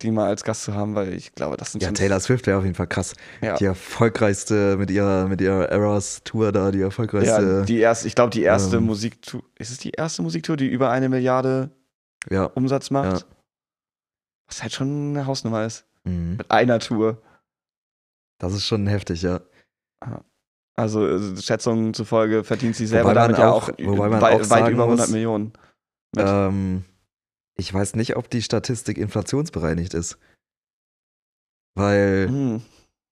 die 0.01 0.11
mal 0.11 0.27
als 0.27 0.43
Gast 0.43 0.63
zu 0.63 0.73
haben, 0.73 0.95
weil 0.95 1.13
ich 1.13 1.33
glaube, 1.33 1.55
das 1.55 1.71
sind 1.71 1.81
ja, 1.83 1.91
Taylor 1.91 2.19
Swift 2.19 2.47
wäre 2.47 2.57
auf 2.57 2.63
jeden 2.63 2.75
Fall 2.75 2.87
krass. 2.87 3.13
Ja. 3.41 3.55
Die 3.57 3.65
erfolgreichste 3.65 4.75
mit 4.77 4.89
ihrer, 4.91 5.27
mit 5.27 5.39
ihrer 5.39 5.69
Eras-Tour 5.69 6.51
da, 6.51 6.71
die 6.71 6.79
Ja, 6.79 6.85
erfolgreichste. 6.85 7.63
die 7.65 7.77
erste, 7.79 8.07
ich 8.07 8.15
glaube, 8.15 8.31
die 8.31 8.41
erste 8.43 8.77
ähm, 8.77 8.85
Musiktour, 8.85 9.43
ist 9.57 9.71
es 9.71 9.77
die 9.77 9.91
erste 9.91 10.21
Musiktour, 10.23 10.57
die 10.57 10.67
über 10.67 10.89
eine 10.89 11.09
Milliarde 11.09 11.69
Ja. 12.29 12.45
Umsatz 12.45 12.89
macht? 12.89 13.21
Ja. 13.21 13.27
Was 14.47 14.61
halt 14.63 14.73
schon 14.73 15.11
eine 15.11 15.25
Hausnummer 15.25 15.65
ist. 15.65 15.85
Mhm. 16.03 16.37
Mit 16.37 16.51
einer 16.51 16.79
Tour. 16.79 17.21
Das 18.39 18.53
ist 18.53 18.65
schon 18.65 18.87
heftig, 18.87 19.21
ja. 19.21 19.39
Also 20.75 21.07
äh, 21.07 21.37
Schätzungen 21.39 21.93
zufolge 21.93 22.43
verdient 22.43 22.75
sie 22.75 22.87
selber 22.87 23.13
damit 23.13 23.37
ja 23.37 23.51
auch- 23.51 23.69
auch, 23.69 23.73
wobei 23.79 24.09
man 24.09 24.19
wei- 24.21 24.33
auch 24.41 24.49
weit 24.49 24.69
über 24.71 24.83
100 24.83 25.07
muss, 25.07 25.09
Millionen. 25.11 25.53
Mit. 26.15 26.25
Ähm, 26.27 26.83
ich 27.55 27.73
weiß 27.73 27.95
nicht, 27.95 28.15
ob 28.15 28.29
die 28.29 28.41
Statistik 28.41 28.97
inflationsbereinigt 28.97 29.93
ist. 29.93 30.17
Weil 31.75 32.27
Hm. 32.29 32.61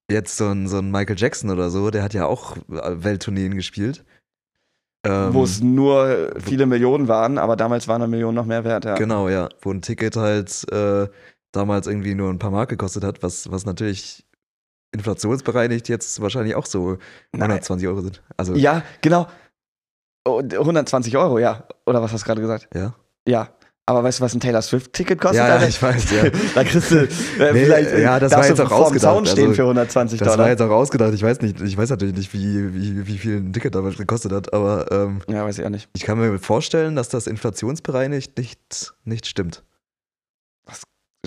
jetzt 0.10 0.38
so 0.38 0.48
ein, 0.50 0.68
so 0.68 0.80
ein 0.80 0.92
Michael 0.92 1.18
Jackson 1.18 1.50
oder 1.50 1.70
so, 1.70 1.90
der 1.90 2.04
hat 2.04 2.14
ja 2.14 2.26
auch 2.26 2.58
äh, 2.58 3.04
Welttourneen 3.04 3.56
gespielt. 3.56 4.04
Ähm, 5.04 5.34
Wo 5.34 5.44
es 5.44 5.62
nur 5.62 6.32
viele 6.40 6.68
Millionen 6.68 7.08
waren, 7.08 7.40
aber 7.40 7.56
damals 7.56 7.88
waren 7.88 8.04
eine 8.04 8.10
Million 8.12 8.36
noch 8.36 8.46
mehr 8.46 8.64
wert, 8.64 8.86
ja. 8.86 8.96
Genau, 8.96 9.30
ja. 9.30 9.50
Wo 9.62 9.72
ein 9.72 9.82
Ticket 9.82 10.16
halt 10.16 10.72
äh, 10.72 11.08
damals 11.52 11.88
irgendwie 11.88 12.14
nur 12.14 12.30
ein 12.30 12.38
paar 12.38 12.52
Mark 12.52 12.70
gekostet 12.70 13.04
hat, 13.04 13.24
was, 13.24 13.50
was 13.52 13.66
natürlich 13.66 14.28
inflationsbereinigt 14.94 15.90
jetzt 15.90 16.22
wahrscheinlich 16.22 16.54
auch 16.56 16.66
so 16.66 16.98
Nein. 17.32 17.44
120 17.52 17.88
Euro 17.88 18.02
sind. 18.02 18.22
Also, 18.38 18.54
Ja, 18.54 18.84
genau. 19.02 19.28
Oh, 20.28 20.40
120 20.40 21.18
Euro, 21.18 21.40
ja. 21.40 21.68
Oder 21.88 22.02
was 22.04 22.14
hast 22.14 22.22
du 22.22 22.26
gerade 22.28 22.42
gesagt? 22.42 22.68
ja. 22.76 22.94
Ja. 23.28 23.50
Aber 23.88 24.04
weißt 24.04 24.20
du, 24.20 24.24
was 24.24 24.34
ein 24.34 24.40
Taylor 24.40 24.62
Swift-Ticket 24.62 25.20
kostet? 25.20 25.40
Ja, 25.40 25.48
ja, 25.48 25.54
Alter? 25.56 25.68
ich 25.68 25.82
weiß, 25.82 26.12
ja. 26.12 26.30
da 26.56 26.64
kriegst 26.64 26.92
du 26.92 26.98
äh, 27.00 27.08
Nee, 27.52 27.66
vielleicht 27.66 27.98
ja, 27.98 28.20
das 28.20 28.32
war 28.32 28.48
jetzt 28.48 28.62
auch 28.62 28.72
ausgedacht, 28.72 29.02
Zaun 29.02 29.26
stehen 29.26 29.46
also, 29.50 29.56
für 29.56 29.62
120 29.64 30.20
Das 30.20 30.28
Dollar. 30.28 30.40
war 30.46 30.50
jetzt 30.50 30.62
auch 30.62 30.70
ausgedacht. 30.70 31.14
Ich 31.14 31.24
weiß 31.24 31.42
nicht, 31.42 31.60
ich 31.60 31.76
weiß 31.78 31.90
natürlich 31.90 32.16
nicht, 32.16 32.34
wie, 32.34 32.74
wie, 32.74 33.08
wie 33.08 33.18
viel 33.18 33.38
ein 33.38 33.52
Ticket 33.54 33.74
damals 33.76 33.98
gekostet 33.98 34.32
hat, 34.32 34.54
aber 34.54 34.90
ähm, 34.92 35.22
ja, 35.28 35.44
weiß 35.44 35.58
ich 35.60 35.66
auch 35.66 35.70
nicht. 35.70 35.90
ich 35.94 36.04
kann 36.04 36.20
mir 36.20 36.38
vorstellen, 36.40 36.96
dass 36.96 37.10
das 37.10 37.28
inflationsbereinigt 37.28 38.38
nicht, 38.38 38.94
nicht 39.04 39.26
stimmt. 39.26 39.64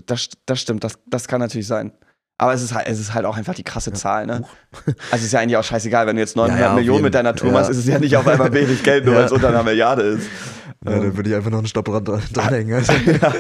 Das, 0.06 0.28
das 0.46 0.60
stimmt, 0.60 0.84
das, 0.84 0.94
das 1.06 1.28
kann 1.28 1.40
natürlich 1.40 1.66
sein. 1.66 1.92
Aber 2.36 2.52
es 2.52 2.62
ist 2.62 2.74
halt, 2.74 2.88
es 2.88 2.98
ist 2.98 3.14
halt 3.14 3.26
auch 3.26 3.36
einfach 3.36 3.54
die 3.54 3.62
krasse 3.62 3.92
Zahl, 3.92 4.26
ne? 4.26 4.42
Also 4.86 5.16
es 5.16 5.22
ist 5.24 5.32
ja 5.32 5.40
eigentlich 5.40 5.56
auch 5.56 5.62
scheißegal, 5.64 6.06
wenn 6.06 6.16
du 6.16 6.22
jetzt 6.22 6.34
900 6.34 6.58
Ja, 6.60 6.66
ja, 6.68 6.74
Millionen 6.74 7.02
mit 7.02 7.14
deiner 7.14 7.34
Tour 7.34 7.48
ja. 7.48 7.54
machst, 7.54 7.70
ist 7.70 7.76
es 7.78 7.86
ja 7.86 7.98
nicht 8.00 8.16
auf 8.16 8.26
einmal 8.26 8.52
wenig 8.52 8.82
Geld, 8.82 9.04
nur 9.04 9.14
Ja. 9.14 9.20
weil 9.20 9.26
es 9.26 9.32
unter 9.32 9.48
einer 9.48 9.62
Milliarde 9.62 10.02
ist. 10.02 10.28
Ja, 10.84 10.92
Ähm. 10.92 11.02
dann 11.02 11.16
würde 11.16 11.30
ich 11.30 11.34
einfach 11.36 11.50
noch 11.50 11.58
einen 11.58 11.66
Stopprand 11.66 12.06
dran- 12.08 12.22
dranhängen. 12.32 12.74
Also. 12.74 12.92
ja, 12.92 13.34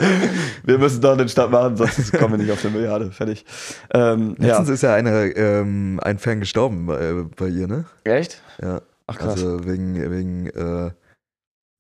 wir 0.64 0.78
müssen 0.78 1.00
doch 1.00 1.16
den 1.16 1.28
Start 1.28 1.50
machen, 1.50 1.76
sonst 1.76 2.12
kommen 2.14 2.32
wir 2.34 2.38
nicht 2.38 2.50
auf 2.52 2.64
eine 2.64 2.74
Milliarde. 2.76 3.10
Fertig. 3.12 3.44
Ähm, 3.92 4.34
ja. 4.38 4.46
Letztens 4.48 4.68
ist 4.70 4.82
ja 4.82 4.94
eine, 4.94 5.26
ähm, 5.36 6.00
ein 6.02 6.18
Fan 6.18 6.40
gestorben 6.40 6.86
bei, 6.86 7.12
bei 7.36 7.48
ihr, 7.48 7.66
ne? 7.68 7.84
Echt? 8.04 8.42
Ja. 8.62 8.80
Ach 9.06 9.18
krass. 9.18 9.32
Also 9.32 9.66
wegen, 9.66 9.94
wegen 10.10 10.46
äh, 10.48 10.90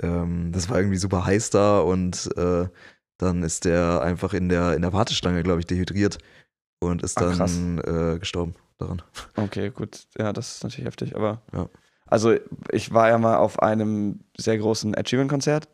ähm, 0.02 0.50
das 0.52 0.68
war 0.68 0.78
irgendwie 0.78 0.98
super 0.98 1.24
heiß 1.24 1.50
da 1.50 1.78
und 1.80 2.28
äh, 2.36 2.66
dann 3.18 3.42
ist 3.42 3.64
der 3.64 4.02
einfach 4.02 4.34
in 4.34 4.48
der, 4.48 4.74
in 4.74 4.82
der 4.82 4.92
Warteschlange, 4.92 5.42
glaube 5.42 5.60
ich, 5.60 5.66
dehydriert 5.66 6.18
und 6.80 7.02
ist 7.02 7.16
krass. 7.16 7.38
dann 7.38 7.78
äh, 7.78 8.18
gestorben 8.18 8.54
daran. 8.78 9.00
Okay, 9.36 9.70
gut. 9.70 10.00
Ja, 10.18 10.32
das 10.32 10.56
ist 10.56 10.64
natürlich 10.64 10.86
heftig, 10.86 11.16
aber. 11.16 11.40
Ja. 11.52 11.68
Also 12.14 12.36
ich 12.70 12.94
war 12.94 13.08
ja 13.08 13.18
mal 13.18 13.38
auf 13.38 13.58
einem 13.60 14.20
sehr 14.36 14.56
großen 14.56 14.94
Achievement-Konzert 14.94 15.68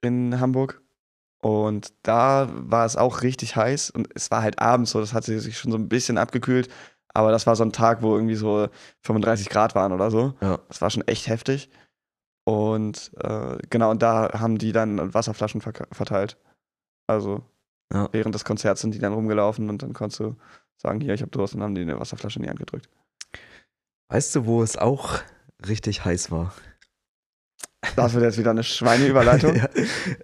in 0.00 0.38
Hamburg 0.38 0.80
und 1.42 1.92
da 2.04 2.48
war 2.52 2.86
es 2.86 2.96
auch 2.96 3.22
richtig 3.22 3.56
heiß 3.56 3.90
und 3.90 4.08
es 4.14 4.30
war 4.30 4.42
halt 4.42 4.60
abends 4.60 4.92
so, 4.92 5.00
das 5.00 5.12
hatte 5.12 5.40
sich 5.40 5.58
schon 5.58 5.72
so 5.72 5.76
ein 5.76 5.88
bisschen 5.88 6.18
abgekühlt, 6.18 6.68
aber 7.14 7.32
das 7.32 7.48
war 7.48 7.56
so 7.56 7.64
ein 7.64 7.72
Tag, 7.72 8.00
wo 8.02 8.14
irgendwie 8.14 8.36
so 8.36 8.68
35 9.02 9.48
Grad 9.48 9.74
waren 9.74 9.90
oder 9.90 10.12
so. 10.12 10.34
Ja. 10.40 10.60
Das 10.68 10.80
war 10.82 10.90
schon 10.90 11.02
echt 11.08 11.26
heftig. 11.26 11.68
Und 12.44 13.10
äh, 13.18 13.58
genau, 13.68 13.90
und 13.90 14.02
da 14.02 14.38
haben 14.38 14.58
die 14.58 14.70
dann 14.70 15.14
Wasserflaschen 15.14 15.60
verka- 15.62 15.92
verteilt. 15.92 16.36
Also 17.08 17.42
Ja. 17.92 18.08
während 18.12 18.36
des 18.36 18.44
Konzerts 18.44 18.82
sind 18.82 18.94
die 18.94 19.00
dann 19.00 19.14
rumgelaufen 19.14 19.68
und 19.68 19.82
dann 19.82 19.94
konntest 19.94 20.20
du 20.20 20.36
sagen, 20.80 21.00
hier, 21.00 21.14
ich 21.14 21.22
hab 21.22 21.32
Durst 21.32 21.56
und 21.56 21.62
haben 21.64 21.74
die 21.74 21.80
eine 21.80 21.98
Wasserflasche 21.98 22.38
in 22.38 22.44
die 22.44 22.50
Hand 22.50 22.60
gedrückt. 22.60 22.88
Weißt 24.12 24.36
du, 24.36 24.46
wo 24.46 24.62
es 24.62 24.76
auch 24.76 25.18
richtig 25.66 26.04
heiß 26.04 26.30
war? 26.30 26.52
Das 27.94 28.14
wird 28.14 28.24
jetzt 28.24 28.38
wieder 28.38 28.50
eine 28.50 28.64
Schweineüberleitung. 28.64 29.54
ja. 29.56 29.68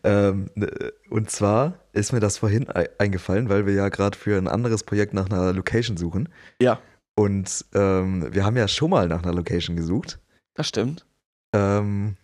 ähm, 0.05 0.51
ne, 0.55 0.68
und 1.11 1.31
zwar 1.31 1.79
ist 1.92 2.12
mir 2.12 2.21
das 2.21 2.38
vorhin 2.38 2.68
ei- 2.68 2.88
eingefallen, 2.99 3.49
weil 3.49 3.66
wir 3.66 3.75
ja 3.75 3.88
gerade 3.88 4.18
für 4.18 4.37
ein 4.37 4.49
anderes 4.49 4.83
Projekt 4.83 5.14
nach 5.14 5.27
einer 5.31 5.53
Location 5.53 5.97
suchen. 5.97 6.29
Ja. 6.61 6.81
Und 7.14 7.64
ähm, 7.75 8.27
wir 8.33 8.45
haben 8.45 8.57
ja 8.57 8.66
schon 8.68 8.90
mal 8.90 9.07
nach 9.07 9.23
einer 9.23 9.35
Location 9.35 9.77
gesucht. 9.77 10.18
Das 10.55 10.68
stimmt. 10.68 11.07
Ähm, 11.55 12.16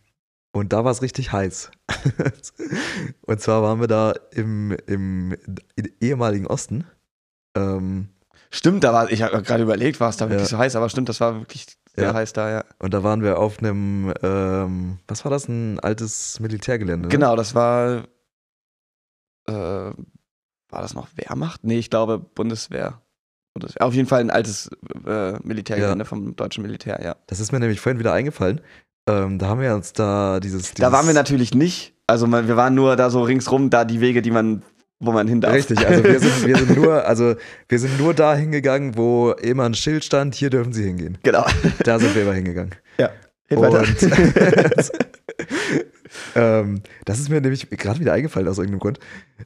und 0.53 0.73
da 0.73 0.85
war 0.85 0.91
es 0.91 1.03
richtig 1.03 1.31
heiß. 1.31 1.71
und 3.23 3.41
zwar 3.41 3.63
waren 3.63 3.81
wir 3.81 3.87
da 3.87 4.13
im, 4.33 4.73
im 4.87 5.37
ehemaligen 6.01 6.47
Osten. 6.47 6.85
Ähm, 7.57 8.09
Stimmt, 8.51 8.83
da 8.83 8.95
war, 8.95 9.13
ich 9.13 9.21
habe 9.23 9.43
gerade 9.43 9.63
überlegt, 9.63 10.01
war 10.01 10.09
es 10.09 10.17
da 10.17 10.31
wirklich 10.31 10.51
Ja. 10.51 10.57
so 10.57 10.59
heiß, 10.59 10.75
aber 10.75 10.89
stimmt, 10.89 11.11
das 11.11 11.21
war 11.21 11.35
wirklich 11.41 11.67
sehr 11.99 12.09
Ja. 12.09 12.15
heiß 12.15 12.33
da, 12.33 12.51
ja. 12.51 12.65
und 12.79 12.95
da 12.95 13.03
waren 13.03 13.23
wir 13.23 13.39
auf 13.39 13.59
einem, 13.59 14.13
ähm, 14.23 14.99
was 15.09 15.25
war 15.25 15.31
das, 15.31 15.49
ein 15.49 15.79
altes 15.81 16.39
Militärgelände? 16.41 17.09
Ne? 17.09 17.13
Genau, 17.13 17.37
das 17.37 17.55
war, 17.55 18.05
äh, 19.47 19.53
war 19.53 20.83
das 20.83 20.95
noch 20.95 21.09
Wehrmacht? 21.17 21.65
Nee, 21.65 21.79
ich 21.79 21.91
glaube 21.91 22.19
Bundeswehr. 22.19 23.01
Bundeswehr. 23.55 23.87
Auf 23.87 23.95
jeden 23.95 24.09
Fall 24.09 24.21
ein 24.21 24.31
altes 24.31 24.71
äh, 25.07 25.33
Militärgelände 25.43 26.05
vom 26.05 26.37
deutschen 26.37 26.63
Militär, 26.63 27.01
ja. 27.03 27.17
Das 27.27 27.41
ist 27.41 27.53
mir 27.53 27.61
nämlich 27.61 27.81
vorhin 27.81 27.99
wieder 27.99 28.13
eingefallen. 28.13 28.61
Ähm, 29.09 29.39
da 29.39 29.47
haben 29.49 29.61
wir 29.61 29.75
uns 29.75 29.93
da 29.95 30.39
dieses. 30.41 30.75
dieses 30.75 30.75
Da 30.75 30.93
waren 30.93 31.07
wir 31.07 31.15
natürlich 31.15 31.55
nicht. 31.55 31.95
Also 32.07 32.27
wir 32.31 32.57
waren 32.57 32.75
nur 32.75 32.97
da 32.97 33.11
so 33.11 33.23
ringsrum, 33.23 33.71
da 33.71 33.85
die 33.85 34.01
Wege, 34.01 34.23
die 34.23 34.31
man, 34.31 34.63
wo 35.01 35.13
man 35.13 35.29
hin 35.29 35.41
darf. 35.41 35.55
Richtig, 35.55 35.87
also 35.87 36.03
wir 36.05 36.19
sind, 36.21 36.47
wir 36.47 36.57
sind 36.57 36.77
nur, 36.77 37.05
also 37.07 37.35
wir 37.69 37.79
sind 37.79 37.99
nur 37.99 38.15
da 38.15 38.35
hingegangen, 38.35 38.97
wo 38.97 39.31
immer 39.33 39.65
ein 39.65 39.75
Schild 39.75 40.05
stand, 40.05 40.35
hier 40.35 40.51
dürfen 40.51 40.73
sie 40.73 40.85
hingehen. 40.85 41.19
genau. 41.23 41.47
Da 41.85 41.99
sind 41.99 42.15
wir 42.15 42.23
immer 42.23 42.35
hingegangen. 42.35 42.75
Hin 43.51 43.61
weiter. 43.63 43.79
Und 43.81 43.97
ähm, 46.35 46.83
das 47.05 47.19
ist 47.19 47.29
mir 47.29 47.41
nämlich 47.41 47.69
gerade 47.71 48.01
wieder 48.01 48.13
eingefallen 48.13 48.49
aus 48.49 48.59
irgendeinem 48.59 48.81
Grund, 48.81 48.99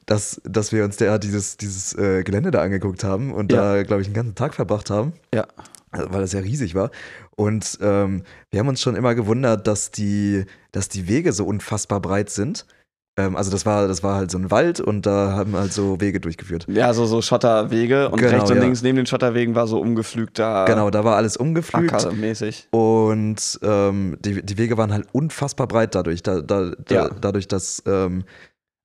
dass, 0.05 0.41
dass 0.43 0.71
wir 0.71 0.83
uns 0.83 0.97
da 0.97 1.17
dieses, 1.17 1.57
dieses 1.57 1.93
äh, 1.97 2.23
Gelände 2.23 2.51
da 2.51 2.61
angeguckt 2.61 3.03
haben 3.03 3.33
und 3.33 3.51
Ja. 3.51 3.75
da, 3.75 3.83
glaube 3.83 4.01
ich, 4.01 4.07
einen 4.07 4.15
ganzen 4.15 4.35
Tag 4.35 4.53
verbracht 4.55 4.89
haben. 4.89 5.13
Ja. 5.33 5.47
Also, 5.91 6.11
weil 6.11 6.21
das 6.21 6.33
ja 6.33 6.39
riesig 6.39 6.73
war. 6.75 6.89
Und 7.35 7.77
ähm, 7.81 8.23
wir 8.49 8.59
haben 8.59 8.67
uns 8.67 8.81
schon 8.81 8.95
immer 8.95 9.15
gewundert, 9.15 9.67
dass 9.67 9.91
die, 9.91 10.45
dass 10.71 10.89
die 10.89 11.07
Wege 11.07 11.33
so 11.33 11.45
unfassbar 11.45 11.99
breit 12.01 12.29
sind. 12.29 12.65
Ähm, 13.15 13.35
also 13.35 13.51
das 13.51 13.65
war, 13.65 13.87
das 13.87 14.01
war 14.01 14.15
halt 14.15 14.31
so 14.31 14.39
ein 14.39 14.49
Wald 14.49 14.79
und 14.79 15.05
da 15.05 15.33
haben 15.33 15.55
halt 15.55 15.71
so 15.71 16.01
Wege 16.01 16.19
durchgeführt. 16.19 16.65
ja, 16.67 16.91
so, 16.93 17.05
so 17.05 17.21
Schotterwege 17.21 18.09
und 18.09 18.17
Genau, 18.19 18.31
rechts 18.37 18.49
und 18.49 18.57
ja. 18.57 18.63
links 18.63 18.81
neben 18.81 18.95
den 18.95 19.05
Schotterwegen 19.05 19.53
war 19.53 19.67
so 19.67 19.79
umgepflügter 19.79 20.65
Genau, 20.65 20.89
da 20.89 21.03
war 21.03 21.15
alles 21.15 21.37
umgepflügt. 21.37 21.93
Acker-mäßig. 21.93 22.69
Und 22.71 23.59
ähm, 23.61 24.17
die, 24.25 24.41
die 24.43 24.57
Wege 24.57 24.77
waren 24.77 24.91
halt 24.91 25.07
unfassbar 25.11 25.67
breit 25.67 25.93
dadurch, 25.93 26.23
da, 26.23 26.41
da, 26.41 26.71
da, 26.85 26.95
Ja. 26.95 27.09
dadurch, 27.21 27.47
dass 27.47 27.83
ähm, 27.85 28.23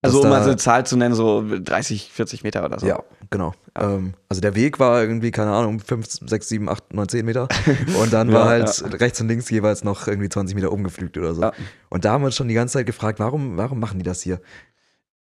Also 0.01 0.23
um 0.23 0.29
mal 0.29 0.43
so 0.43 0.51
eine 0.51 0.57
Zahl 0.57 0.87
zu 0.87 0.97
nennen, 0.97 1.15
so 1.15 1.45
30, 1.49 2.11
40 2.13 2.45
Meter 2.45 2.65
oder 2.65 2.79
so. 2.79 2.87
Ja, 2.87 3.03
genau. 3.31 3.53
Ja. 3.77 3.95
Ähm, 3.95 4.15
also 4.29 4.41
der 4.41 4.55
Weg 4.55 4.79
war 4.79 5.01
irgendwie, 5.01 5.33
keine 5.33 5.51
Ahnung, 5.53 5.81
5, 5.81 6.07
6, 6.29 6.49
7, 6.49 6.69
8, 6.69 6.95
9, 6.95 7.09
10 7.09 7.27
Meter. 7.27 7.49
Und 8.01 8.13
dann 8.13 8.29
Ja, 8.29 8.35
war 8.35 8.45
halt 8.49 9.01
rechts 9.01 9.21
und 9.21 9.27
links 9.29 9.51
jeweils 9.51 9.83
noch 9.83 10.07
irgendwie 10.07 10.29
20 10.29 10.55
Meter 10.55 10.71
umgepflügt 10.71 11.19
oder 11.19 11.35
so. 11.35 11.43
Ja. 11.43 11.53
Und 11.91 12.05
da 12.05 12.13
haben 12.13 12.23
wir 12.23 12.27
uns 12.27 12.37
schon 12.37 12.47
die 12.49 12.55
ganze 12.55 12.75
Zeit 12.75 12.87
gefragt, 12.87 13.19
warum, 13.19 13.57
warum 13.57 13.81
machen 13.81 13.99
die 13.99 14.05
das 14.05 14.23
hier? 14.23 14.41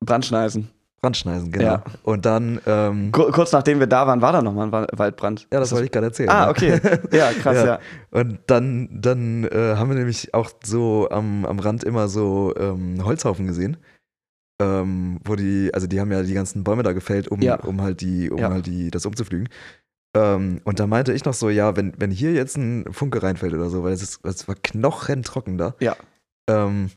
Brandschneisen. 0.01 0.71
Brandschneisen, 1.01 1.53
genau. 1.53 1.65
Ja. 1.65 1.85
Und 2.03 2.25
dann, 2.25 2.61
ähm, 2.67 3.13
Kur 3.13 3.31
kurz 3.31 3.53
nachdem 3.53 3.79
wir 3.79 3.87
da 3.87 4.07
waren, 4.07 4.23
war 4.23 4.33
da 4.33 4.41
nochmal 4.41 4.67
ein 4.69 4.73
Wa- 4.73 4.87
Waldbrand. 4.93 5.47
ja, 5.53 5.61
das 5.61 5.71
wollte 5.73 5.85
ich 5.85 5.93
gerade 5.93 6.07
erzählen. 6.07 6.31
Ah, 6.31 6.45
ja. 6.45 6.51
okay. 6.51 6.81
Ja, 7.13 7.31
krass, 7.33 7.57
ja. 7.57 7.65
Ja. 7.67 7.79
Und 8.11 8.39
dann, 8.47 8.89
dann 8.91 9.45
äh, 9.45 9.75
haben 9.77 9.91
wir 9.91 9.97
nämlich 9.97 10.33
auch 10.33 10.51
so 10.65 11.09
am, 11.11 11.45
am 11.45 11.59
Rand 11.59 11.85
immer 11.85 12.09
so 12.09 12.55
ähm, 12.59 13.05
Holzhaufen 13.05 13.47
gesehen. 13.47 13.77
Ähm, 14.61 15.19
wo 15.25 15.35
die, 15.35 15.71
also 15.75 15.87
die 15.89 15.99
haben 16.01 16.13
ja 16.13 16.23
die 16.23 16.33
ganzen 16.35 16.63
Bäume 16.63 16.83
da 16.85 16.93
gefällt, 16.93 17.27
um, 17.29 17.41
Ja. 17.43 17.57
um 17.57 17.83
halt 17.83 18.01
die, 18.01 18.31
um 18.31 18.39
Ja. 18.39 18.51
halt 18.51 18.67
die, 18.67 18.91
das 18.91 19.05
umzuflügen. 19.05 19.49
Ähm, 20.17 20.61
und 20.65 20.79
da 20.79 20.87
meinte 20.87 21.13
ich 21.13 21.25
noch 21.25 21.35
so, 21.35 21.51
ja, 21.51 21.77
wenn, 21.77 21.93
wenn 21.99 22.13
hier 22.13 22.33
jetzt 22.33 22.57
ein 22.57 22.85
Funke 22.93 23.21
reinfällt 23.23 23.53
oder 23.53 23.69
so, 23.69 23.83
weil 23.83 23.93
es 23.93 24.03
ist, 24.03 24.21
es 24.25 24.47
war 24.47 24.55
knochentrocken 24.55 25.59
da, 25.59 25.75
Ja. 25.81 25.97
ähm, 26.49 26.91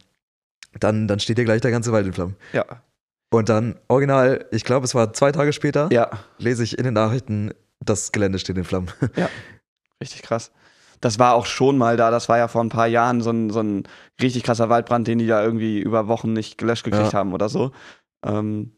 dann, 0.79 1.07
dann 1.07 1.19
steht 1.19 1.37
hier 1.37 1.45
gleich 1.45 1.61
der 1.61 1.71
ganze 1.71 1.91
Wald 1.91 2.05
in 2.05 2.13
Flammen. 2.13 2.35
Ja. 2.53 2.63
Und 3.31 3.49
dann, 3.49 3.75
original, 3.87 4.45
ich 4.51 4.63
glaube, 4.63 4.85
es 4.85 4.93
war 4.93 5.11
zwei 5.13 5.31
Tage 5.31 5.51
später, 5.51 5.89
Ja, 5.91 6.11
lese 6.37 6.63
ich 6.63 6.77
in 6.77 6.83
den 6.83 6.93
Nachrichten, 6.93 7.51
das 7.83 8.11
Gelände 8.11 8.37
steht 8.37 8.57
in 8.57 8.63
Flammen. 8.65 8.91
richtig 10.01 10.21
krass. 10.21 10.51
Das 11.01 11.19
war 11.19 11.35
auch 11.35 11.45
schon 11.45 11.77
mal 11.77 11.95
da, 11.97 12.09
das 12.11 12.27
war 12.29 12.37
ja 12.37 12.47
vor 12.47 12.63
ein 12.63 12.69
paar 12.69 12.87
Jahren 12.87 13.21
so 13.21 13.29
ein, 13.29 13.49
so 13.49 13.59
ein 13.61 13.83
richtig 14.21 14.43
krasser 14.43 14.69
Waldbrand, 14.69 15.07
den 15.07 15.19
die 15.19 15.27
da 15.27 15.43
irgendwie 15.43 15.79
über 15.79 16.07
Wochen 16.07 16.33
nicht 16.33 16.57
gelöscht 16.57 16.83
gekriegt 16.83 17.13
Ja. 17.13 17.19
haben 17.19 17.33
oder 17.33 17.49
so. 17.49 17.71
Ähm, 18.25 18.71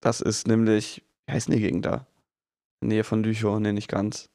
das 0.00 0.20
ist 0.20 0.46
nämlich, 0.48 1.02
wie 1.26 1.32
heißt 1.32 1.48
denn 1.48 1.56
die 1.56 1.60
Gegend 1.62 1.86
da? 1.86 2.06
In 2.80 2.88
der 2.88 2.96
Nähe 2.96 3.04
von 3.04 3.22
Lüchow, 3.22 3.58
nee, 3.60 3.72
nicht 3.72 3.88
ganz. 3.88 4.28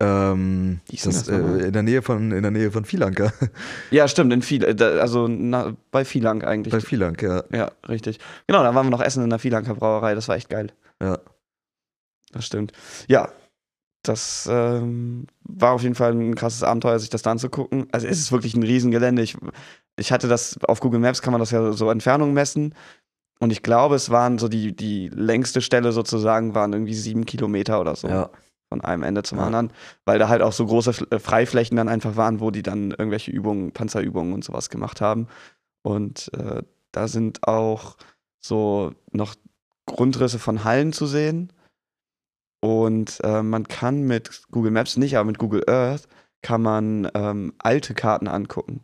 Ähm, 0.00 0.80
das, 0.90 1.02
das 1.02 1.28
äh, 1.28 1.36
in 1.66 1.72
der 1.72 1.82
Nähe 1.82 2.02
von 2.02 2.32
in 2.32 2.42
der 2.42 2.50
Nähe 2.50 2.70
von 2.72 2.84
Vielanker. 2.84 3.32
Ja, 3.90 4.08
stimmt, 4.08 4.32
in 4.32 4.42
viel, 4.42 4.64
also 4.82 5.28
na, 5.28 5.76
bei 5.90 6.04
Vielang 6.04 6.42
eigentlich. 6.42 6.72
Bei 6.72 6.80
Vielank, 6.80 7.22
ja. 7.22 7.44
ja, 7.52 7.70
richtig. 7.88 8.18
Genau, 8.46 8.62
da 8.62 8.74
waren 8.74 8.86
wir 8.86 8.90
noch 8.90 9.00
essen 9.02 9.22
in 9.22 9.30
der 9.30 9.38
Vielanker 9.38 9.74
Brauerei, 9.74 10.14
das 10.14 10.26
war 10.28 10.36
echt 10.36 10.48
geil. 10.48 10.72
Ja. 11.00 11.18
Das 12.32 12.44
stimmt. 12.44 12.72
Ja, 13.06 13.30
das 14.04 14.48
ähm, 14.50 15.26
war 15.42 15.72
auf 15.72 15.82
jeden 15.82 15.94
Fall 15.94 16.12
ein 16.12 16.34
krasses 16.34 16.62
Abenteuer, 16.62 16.98
sich 16.98 17.10
das 17.10 17.22
da 17.22 17.32
anzugucken. 17.32 17.86
Also 17.92 18.06
es 18.06 18.18
ist 18.18 18.32
wirklich 18.32 18.54
ein 18.54 18.62
Riesengelände. 18.62 19.22
Ich, 19.22 19.36
ich 19.96 20.12
hatte 20.12 20.28
das, 20.28 20.58
auf 20.68 20.80
Google 20.80 21.00
Maps 21.00 21.22
kann 21.22 21.32
man 21.32 21.40
das 21.40 21.50
ja 21.50 21.72
so 21.72 21.90
Entfernungen 21.90 22.34
messen. 22.34 22.74
Und 23.40 23.50
ich 23.50 23.62
glaube, 23.62 23.96
es 23.96 24.10
waren 24.10 24.38
so 24.38 24.48
die, 24.48 24.74
die 24.74 25.08
längste 25.08 25.60
Stelle 25.60 25.92
sozusagen, 25.92 26.54
waren 26.54 26.72
irgendwie 26.72 26.94
sieben 26.94 27.26
Kilometer 27.26 27.80
oder 27.80 27.96
so. 27.96 28.08
Ja. 28.08 28.30
Von 28.68 28.80
einem 28.80 29.02
Ende 29.02 29.22
zum 29.22 29.38
Ja. 29.38 29.44
anderen. 29.44 29.72
Weil 30.04 30.18
da 30.18 30.28
halt 30.28 30.42
auch 30.42 30.52
so 30.52 30.66
große 30.66 31.06
äh, 31.10 31.18
Freiflächen 31.18 31.76
dann 31.76 31.88
einfach 31.88 32.16
waren, 32.16 32.40
wo 32.40 32.50
die 32.50 32.62
dann 32.62 32.90
irgendwelche 32.92 33.30
Übungen, 33.30 33.72
Panzerübungen 33.72 34.32
und 34.32 34.44
sowas 34.44 34.70
gemacht 34.70 35.00
haben. 35.00 35.28
Und 35.82 36.30
äh, 36.34 36.62
da 36.92 37.08
sind 37.08 37.46
auch 37.46 37.96
so 38.40 38.92
noch 39.12 39.34
Grundrisse 39.86 40.38
von 40.38 40.64
Hallen 40.64 40.92
zu 40.92 41.06
sehen. 41.06 41.52
Und 42.64 43.20
äh, 43.22 43.42
man 43.42 43.68
kann 43.68 44.04
mit 44.04 44.40
Google 44.50 44.70
Maps 44.70 44.96
nicht, 44.96 45.18
aber 45.18 45.26
mit 45.26 45.36
Google 45.36 45.64
Earth 45.68 46.08
kann 46.40 46.62
man 46.62 47.06
ähm, 47.12 47.52
alte 47.58 47.92
Karten 47.92 48.26
angucken. 48.26 48.80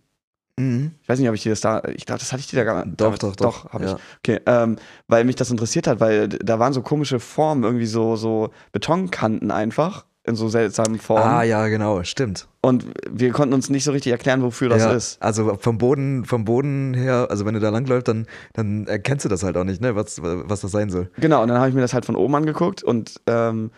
Mhm. 0.59 0.97
Ich 1.01 1.09
weiß 1.09 1.19
nicht, 1.19 1.31
ob 1.31 1.35
ich 1.35 1.45
dir 1.45 1.53
das 1.53 1.63
da, 1.63 1.83
ich 1.85 2.05
glaube, 2.05 2.19
das 2.19 2.31
hatte 2.31 2.41
ich 2.41 2.47
dir 2.49 2.57
da 2.57 2.65
gar 2.65 2.85
Doch, 2.85 3.17
doch, 3.17 3.35
doch. 3.35 3.65
Doch, 3.65 3.73
habe 3.73 3.85
ja. 3.87 3.97
ich. 3.97 4.03
Okay, 4.19 4.43
ähm, 4.45 4.77
weil 5.09 5.25
mich 5.25 5.37
das 5.37 5.51
interessiert 5.51 5.87
hat, 5.87 5.99
weil 5.99 6.29
da 6.29 6.59
waren 6.59 6.75
so 6.75 6.83
komische 6.83 7.21
Formen, 7.21 7.65
irgendwie 7.65 7.87
so, 7.87 8.17
so 8.17 8.51
Betonkanten 8.73 9.51
einfach, 9.51 10.05
in 10.25 10.37
so 10.37 10.49
seltsamen 10.49 10.99
Formen. 10.99 11.25
Ah, 11.25 11.43
ja, 11.43 11.67
genau, 11.69 12.03
stimmt. 12.05 12.47
Und 12.61 12.85
wir 13.11 13.33
konnten 13.33 13.55
uns 13.55 13.71
nicht 13.71 13.85
so 13.85 13.93
richtig 13.93 14.13
erklären, 14.13 14.43
wofür 14.43 14.69
das 14.69 14.83
ja, 14.83 14.93
ist. 14.93 15.23
Also 15.23 15.57
vom 15.59 15.79
Boden, 15.79 16.25
vom 16.25 16.45
Boden 16.45 16.93
her, 16.95 17.29
also 17.31 17.47
wenn 17.47 17.55
du 17.55 17.61
da 17.61 17.71
langläufst, 17.71 18.07
dann, 18.07 18.27
dann 18.53 18.87
erkennst 18.87 19.25
du 19.25 19.29
das 19.31 19.43
halt 19.43 19.57
auch 19.57 19.65
nicht, 19.65 19.81
ne, 19.81 19.97
was, 19.97 20.21
was 20.23 20.61
das 20.61 20.71
sein 20.71 20.91
soll. 20.91 21.11
Genau, 21.17 21.43
und 21.43 21.49
dann 21.49 21.59
habe 21.59 21.69
ich 21.69 21.75
mir 21.75 21.81
das 21.81 21.95
halt 21.95 22.05
von 22.05 22.17
oben 22.17 22.35
angeguckt 22.35 22.83
und 22.83 23.21
ähm, 23.27 23.71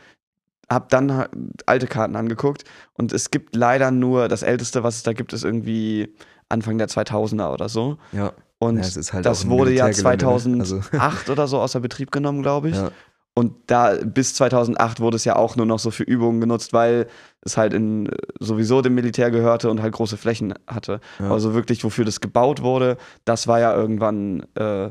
habe 0.68 0.86
dann 0.90 1.28
alte 1.66 1.86
Karten 1.86 2.16
angeguckt. 2.16 2.64
Und 2.94 3.12
es 3.12 3.30
gibt 3.30 3.54
leider 3.54 3.90
nur, 3.92 4.28
das 4.28 4.42
älteste, 4.42 4.82
was 4.82 4.96
es 4.96 5.02
da 5.04 5.12
gibt, 5.12 5.32
ist 5.32 5.44
irgendwie 5.44 6.12
Anfang 6.48 6.76
der 6.76 6.88
2000er 6.88 7.52
oder 7.52 7.68
so. 7.68 7.98
Ja. 8.10 8.32
Und 8.58 8.78
ja, 8.78 9.12
halt 9.12 9.26
das 9.26 9.48
wurde 9.48 9.72
ja 9.72 9.84
Militärgelände, 9.86 10.58
ne? 10.58 10.64
2008 10.64 11.00
Also, 11.00 11.32
oder 11.32 11.46
so 11.46 11.58
außer 11.58 11.80
Betrieb 11.80 12.10
genommen, 12.10 12.42
glaube 12.42 12.70
ich. 12.70 12.76
ja, 12.76 12.90
Und 13.34 13.54
da 13.66 13.96
bis 14.04 14.34
2008 14.34 15.00
wurde 15.00 15.16
es 15.16 15.24
ja 15.24 15.36
auch 15.36 15.56
nur 15.56 15.64
noch 15.64 15.78
so 15.78 15.90
für 15.90 16.02
Übungen 16.02 16.40
genutzt, 16.40 16.72
weil 16.74 17.06
es 17.40 17.56
halt 17.56 17.72
in 17.72 18.10
sowieso 18.38 18.82
dem 18.82 18.94
Militär 18.94 19.30
gehörte 19.30 19.70
und 19.70 19.80
halt 19.80 19.94
große 19.94 20.18
Flächen 20.18 20.52
hatte. 20.66 21.00
Ja. 21.18 21.30
Also 21.30 21.54
wirklich, 21.54 21.82
wofür 21.82 22.04
das 22.04 22.20
gebaut 22.20 22.62
wurde, 22.62 22.98
das 23.24 23.46
war 23.48 23.58
ja 23.58 23.74
irgendwann, 23.74 24.42
äh, 24.54 24.90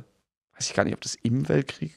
weiß 0.56 0.69
ich 0.69 0.73
gar 0.73 0.84
nicht, 0.86 0.95
ob 0.95 1.01
das 1.01 1.15
im 1.21 1.47
Weltkrieg 1.49 1.93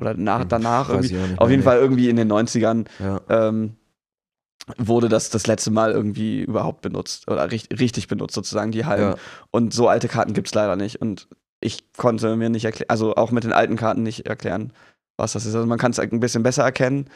oder 0.00 0.14
nach, 0.14 0.44
danach 0.44 0.88
Hm, 0.88 0.94
irgendwie. 0.96 1.14
ich 1.14 1.22
auch 1.22 1.28
nicht 1.28 1.40
Auf 1.40 1.50
jeden. 1.50 1.62
Fall 1.62 1.78
irgendwie 1.78 2.08
in 2.08 2.16
den 2.16 2.30
90ern. 2.32 2.86
Ja. 2.98 3.20
Ähm, 3.28 3.76
wurde 4.78 5.08
das 5.08 5.30
das 5.30 5.46
letzte 5.46 5.70
Mal 5.70 5.92
irgendwie 5.92 6.42
überhaupt 6.42 6.82
benutzt 6.82 7.28
oder 7.28 7.50
richtig, 7.50 7.80
richtig 7.80 8.08
benutzt, 8.08 8.34
sozusagen, 8.34 8.72
die 8.72 8.84
Hallen. 8.84 9.12
Ja. 9.12 9.16
Und 9.50 9.72
so 9.74 9.88
alte 9.88 10.08
Karten 10.08 10.34
gibt 10.34 10.48
es 10.48 10.54
leider 10.54 10.76
nicht. 10.76 11.00
Und 11.00 11.28
ich 11.60 11.92
konnte 11.96 12.36
mir 12.36 12.48
nicht 12.48 12.64
erklären, 12.64 12.90
also 12.90 13.14
auch 13.14 13.30
mit 13.30 13.44
den 13.44 13.52
alten 13.52 13.76
Karten 13.76 14.02
nicht 14.02 14.26
erklären, 14.26 14.72
was 15.22 15.32
das 15.32 15.46
ist. 15.46 15.54
Also 15.54 15.66
man 15.66 15.78
kann 15.78 15.92
es 15.92 15.98
ein 15.98 16.20
bisschen 16.20 16.42
besser 16.42 16.64
erkennen, 16.64 17.08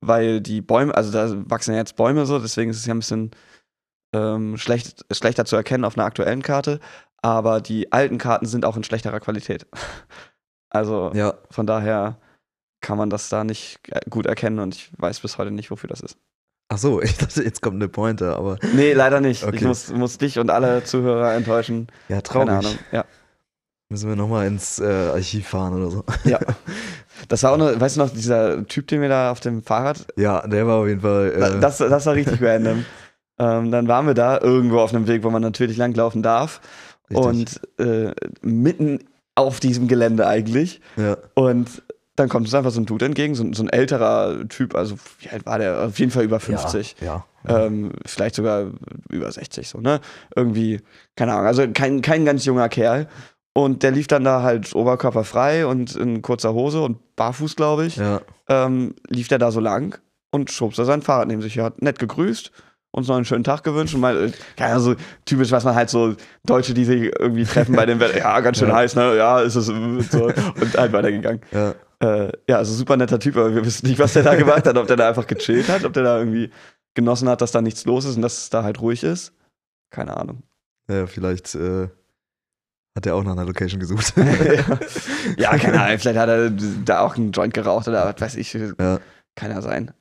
weil 0.00 0.40
die 0.40 0.60
Bäume, 0.62 0.94
also 0.94 1.12
da 1.12 1.30
wachsen 1.50 1.72
ja 1.72 1.78
jetzt 1.78 1.96
Bäume 1.96 2.26
so, 2.26 2.38
deswegen 2.38 2.70
ist 2.70 2.78
es 2.78 2.86
ja 2.86 2.94
ein 2.94 2.98
bisschen 3.00 3.30
ähm, 4.14 4.56
schlecht, 4.56 5.04
schlechter 5.12 5.44
zu 5.44 5.54
erkennen 5.56 5.84
auf 5.84 5.96
einer 5.96 6.06
aktuellen 6.06 6.42
Karte. 6.42 6.80
Aber 7.22 7.60
die 7.60 7.92
alten 7.92 8.16
Karten 8.18 8.46
sind 8.46 8.64
auch 8.64 8.76
in 8.76 8.82
schlechterer 8.84 9.20
Qualität. 9.20 9.66
Also 10.72 11.10
Ja, 11.14 11.34
von 11.50 11.66
daher 11.66 12.16
kann 12.80 12.96
man 12.96 13.10
das 13.10 13.28
da 13.28 13.42
nicht 13.42 13.80
äh, 13.90 14.00
gut 14.08 14.26
erkennen 14.26 14.60
und 14.60 14.74
ich 14.76 14.92
weiß 14.98 15.18
bis 15.18 15.36
heute 15.36 15.50
nicht, 15.50 15.70
wofür 15.72 15.88
das 15.88 16.00
ist. 16.00 16.16
ach 16.68 16.78
so, 16.78 17.02
ich 17.02 17.16
dachte, 17.18 17.42
jetzt 17.42 17.60
kommt 17.60 17.74
eine 17.74 17.88
Pointe, 17.88 18.36
aber 18.36 18.56
Nee, 18.74 18.92
leider 18.92 19.20
nicht. 19.20 19.42
Ich 19.42 19.48
Okay. 19.48 19.64
muss, 19.66 19.90
muss 19.90 20.18
dich 20.18 20.38
und 20.38 20.48
alle 20.48 20.84
Zuhörer 20.84 21.34
enttäuschen. 21.34 21.88
ja, 22.08 22.20
Keine 22.20 22.22
traurig. 22.22 22.50
Ahnung. 22.50 22.78
Ja. 22.92 23.04
Müssen 23.88 24.08
wir 24.10 24.14
nochmal 24.14 24.46
ins 24.46 24.78
äh, 24.78 24.84
Archiv 25.12 25.48
fahren 25.48 25.74
oder 25.74 25.90
so. 25.90 26.04
ja. 26.24 26.38
Das 27.28 27.42
war 27.42 27.52
auch 27.52 27.56
noch, 27.56 27.78
weißt 27.80 27.96
du 27.96 28.00
noch, 28.00 28.10
dieser 28.10 28.66
Typ, 28.66 28.86
den 28.88 29.00
wir 29.02 29.08
da 29.08 29.30
auf 29.30 29.40
dem 29.40 29.62
Fahrrad, 29.62 30.06
Ja, 30.16 30.46
der 30.46 30.66
war 30.66 30.76
auf 30.78 30.86
jeden 30.88 31.00
Fall. 31.00 31.32
Äh, 31.56 31.60
das, 31.60 31.78
das 31.78 32.06
war 32.06 32.14
richtig 32.14 32.40
random. 32.42 32.84
Ähm, 33.42 33.70
dann 33.70 33.88
waren 33.88 34.06
wir 34.06 34.12
da 34.12 34.38
irgendwo 34.38 34.80
auf 34.80 34.92
einem 34.94 35.06
Weg, 35.06 35.22
wo 35.24 35.30
man 35.30 35.40
natürlich 35.40 35.78
langlaufen 35.78 36.22
darf. 36.22 36.60
richtig. 37.08 37.24
Und 37.26 37.60
äh, 37.78 38.12
mitten 38.42 38.98
auf 39.34 39.60
diesem 39.60 39.88
Gelände 39.88 40.26
eigentlich. 40.26 40.82
ja, 40.98 41.16
Und 41.32 41.82
dann 42.16 42.28
kommt 42.28 42.44
uns 42.48 42.54
einfach 42.54 42.70
so 42.70 42.82
ein 42.82 42.84
Dude 42.84 43.06
entgegen, 43.06 43.34
so, 43.34 43.42
ein- 43.42 43.54
so 43.54 43.62
ein 43.62 43.70
älterer 43.70 44.46
Typ, 44.50 44.74
also 44.74 44.96
wie 45.20 45.30
alt 45.30 45.46
war 45.46 45.58
der? 45.58 45.84
Auf 45.86 45.98
jeden 45.98 46.10
Fall 46.12 46.24
über 46.24 46.38
50. 46.38 46.96
Ja. 47.00 47.24
ja. 47.48 47.64
Ähm, 47.64 47.92
vielleicht 48.04 48.34
sogar 48.34 48.66
über 49.08 49.32
60, 49.32 49.66
so, 49.70 49.78
ne? 49.80 50.00
Irgendwie, 50.36 50.80
keine 51.16 51.32
Ahnung, 51.32 51.46
also 51.46 51.66
kein, 51.72 52.02
kein 52.02 52.26
ganz 52.26 52.44
junger 52.44 52.68
Kerl. 52.68 53.08
Und 53.52 53.82
der 53.82 53.90
lief 53.90 54.06
dann 54.06 54.24
da 54.24 54.42
halt 54.42 54.74
oberkörperfrei 54.74 55.66
und 55.66 55.96
in 55.96 56.22
kurzer 56.22 56.54
Hose 56.54 56.80
und 56.82 57.16
barfuß, 57.16 57.56
glaube 57.56 57.86
ich, 57.86 57.96
ja. 57.96 58.20
ähm, 58.48 58.94
lief 59.08 59.28
der 59.28 59.38
da 59.38 59.50
so 59.50 59.58
lang 59.60 59.98
und 60.30 60.50
schob 60.52 60.74
so 60.74 60.84
sein 60.84 61.02
Fahrrad 61.02 61.26
neben 61.28 61.42
sich. 61.42 61.56
Er 61.56 61.64
hat 61.64 61.82
nett 61.82 61.98
gegrüßt, 61.98 62.52
uns 62.92 63.08
noch 63.08 63.16
einen 63.16 63.24
schönen 63.24 63.42
Tag 63.44 63.64
gewünscht 63.64 63.94
und 63.94 64.00
mal, 64.00 64.32
keine 64.56 64.72
Ahnung, 64.74 64.84
so 64.84 64.94
typisch, 65.24 65.50
was 65.50 65.64
man 65.64 65.74
halt 65.74 65.90
so 65.90 66.14
Deutsche, 66.46 66.74
die 66.74 66.84
sich 66.84 67.02
irgendwie 67.18 67.44
treffen 67.44 67.74
bei 67.74 67.86
dem 67.86 67.98
Wetter, 67.98 68.18
ja, 68.18 68.38
ganz 68.40 68.58
schön 68.58 68.68
Ja. 68.68 68.76
heiß, 68.76 68.94
ne? 68.94 69.16
Ja, 69.16 69.40
ist 69.40 69.56
es 69.56 69.66
so, 69.66 69.72
und 69.74 70.76
halt 70.78 70.92
weitergegangen. 70.92 71.40
ja. 71.50 71.74
Äh, 72.02 72.32
ja, 72.48 72.56
also 72.56 72.72
super 72.72 72.96
netter 72.96 73.18
Typ, 73.18 73.36
aber 73.36 73.54
wir 73.54 73.62
wissen 73.62 73.86
nicht, 73.86 73.98
was 73.98 74.14
der 74.14 74.22
da 74.22 74.34
gemacht 74.34 74.66
hat, 74.66 74.78
ob 74.78 74.86
der 74.86 74.96
da 74.96 75.08
einfach 75.10 75.26
gechillt 75.26 75.68
hat, 75.68 75.84
ob 75.84 75.92
der 75.92 76.02
da 76.04 76.18
irgendwie 76.18 76.50
genossen 76.94 77.28
hat, 77.28 77.42
dass 77.42 77.52
da 77.52 77.60
nichts 77.60 77.84
los 77.84 78.06
ist 78.06 78.16
und 78.16 78.22
dass 78.22 78.38
es 78.38 78.48
da 78.50 78.62
halt 78.62 78.80
ruhig 78.80 79.02
ist. 79.02 79.34
Keine 79.90 80.16
Ahnung. 80.16 80.42
Ja, 80.88 81.06
vielleicht 81.06 81.54
äh, 81.56 81.88
hat 82.96 83.06
er 83.06 83.14
auch 83.14 83.22
nach 83.24 83.32
einer 83.32 83.44
Location 83.44 83.80
gesucht. 83.80 84.12
ja, 85.38 85.56
keine 85.58 85.80
Ahnung, 85.82 85.98
vielleicht 85.98 86.18
hat 86.18 86.28
er 86.28 86.50
da 86.50 87.00
auch 87.00 87.16
einen 87.16 87.32
Joint 87.32 87.54
geraucht 87.54 87.88
oder 87.88 88.06
was 88.14 88.20
weiß 88.20 88.36
ich. 88.36 88.52
Ja. 88.54 88.98
Kann 89.36 89.50
ja 89.50 89.62
sein. 89.62 89.92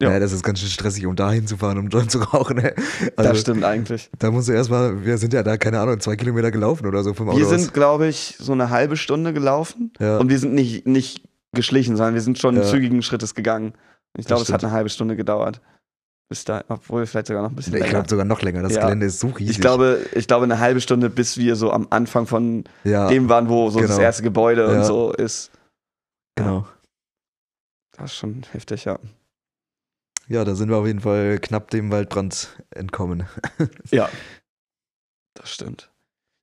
Ja. 0.00 0.10
Ja. 0.10 0.18
das 0.20 0.32
ist 0.32 0.42
ganz 0.42 0.60
schön 0.60 0.68
stressig, 0.68 1.06
um 1.06 1.16
da 1.16 1.30
hinzufahren, 1.30 1.78
um 1.78 1.88
Joint 1.88 2.10
zu 2.10 2.18
rauchen. 2.18 2.58
ey. 2.58 2.74
das 3.16 3.26
Also, 3.28 3.40
stimmt 3.40 3.64
eigentlich. 3.64 4.10
da 4.18 4.30
musst 4.30 4.48
du 4.48 4.52
erstmal, 4.52 5.04
wir 5.06 5.16
sind 5.16 5.32
ja 5.32 5.42
da, 5.42 5.56
keine 5.56 5.80
Ahnung, 5.80 6.00
zwei 6.00 6.16
Kilometer 6.16 6.50
gelaufen 6.50 6.86
oder 6.86 7.02
so 7.02 7.14
vom 7.14 7.28
Auto 7.30 7.38
Wir 7.38 7.46
sind, 7.46 7.72
glaube 7.72 8.06
ich, 8.06 8.36
so 8.38 8.52
eine 8.52 8.68
halbe 8.70 8.96
Stunde 8.98 9.32
gelaufen 9.32 9.92
ja. 9.98 10.18
und 10.18 10.28
wir 10.28 10.38
sind 10.38 10.52
nicht, 10.54 10.86
nicht 10.86 11.22
geschlichen, 11.52 11.96
sondern 11.96 12.12
wir 12.14 12.20
sind 12.20 12.38
schon 12.38 12.56
Ja. 12.56 12.62
zügigen 12.64 13.00
Schrittes 13.02 13.34
gegangen. 13.34 13.72
Ich 14.18 14.24
Das 14.24 14.26
glaube, 14.26 14.42
es 14.42 14.52
hat 14.52 14.62
eine 14.64 14.72
halbe 14.72 14.90
Stunde 14.90 15.16
gedauert. 15.16 15.62
Bis 16.28 16.44
da, 16.44 16.64
obwohl 16.68 17.06
vielleicht 17.06 17.28
sogar 17.28 17.42
noch 17.42 17.50
ein 17.50 17.54
bisschen 17.56 17.74
ich 17.74 17.80
länger. 17.80 17.92
glaube 17.92 18.08
sogar 18.08 18.24
noch 18.24 18.42
länger. 18.42 18.62
Das 18.62 18.74
Ja. 18.74 18.80
Gelände 18.82 19.06
ist 19.06 19.20
so 19.20 19.28
riesig. 19.28 19.50
Ich 19.56 19.60
glaube, 19.60 20.04
ich 20.12 20.26
glaube 20.26 20.44
eine 20.44 20.58
halbe 20.58 20.80
Stunde, 20.80 21.08
bis 21.08 21.36
wir 21.38 21.54
so 21.54 21.70
am 21.70 21.86
Anfang 21.90 22.26
von 22.26 22.64
ja, 22.82 23.06
dem 23.08 23.28
waren, 23.28 23.48
wo 23.48 23.70
so 23.70 23.78
das 23.80 23.90
genau. 23.90 24.00
erste 24.02 24.22
Gebäude 24.24 24.66
und 24.66 24.74
Ja. 24.78 24.84
so 24.84 25.12
ist. 25.12 25.52
genau. 26.34 26.66
Das 27.96 28.10
ist 28.12 28.16
schon 28.18 28.42
heftig, 28.50 28.84
ja. 28.86 28.98
Ja, 30.28 30.44
da 30.44 30.56
sind 30.56 30.68
wir 30.68 30.76
auf 30.76 30.86
jeden 30.86 31.00
Fall 31.00 31.38
knapp 31.38 31.70
dem 31.70 31.90
Waldbrand 31.92 32.60
entkommen. 32.70 33.26
Ja. 33.90 34.08
Das 35.34 35.52
stimmt. 35.52 35.90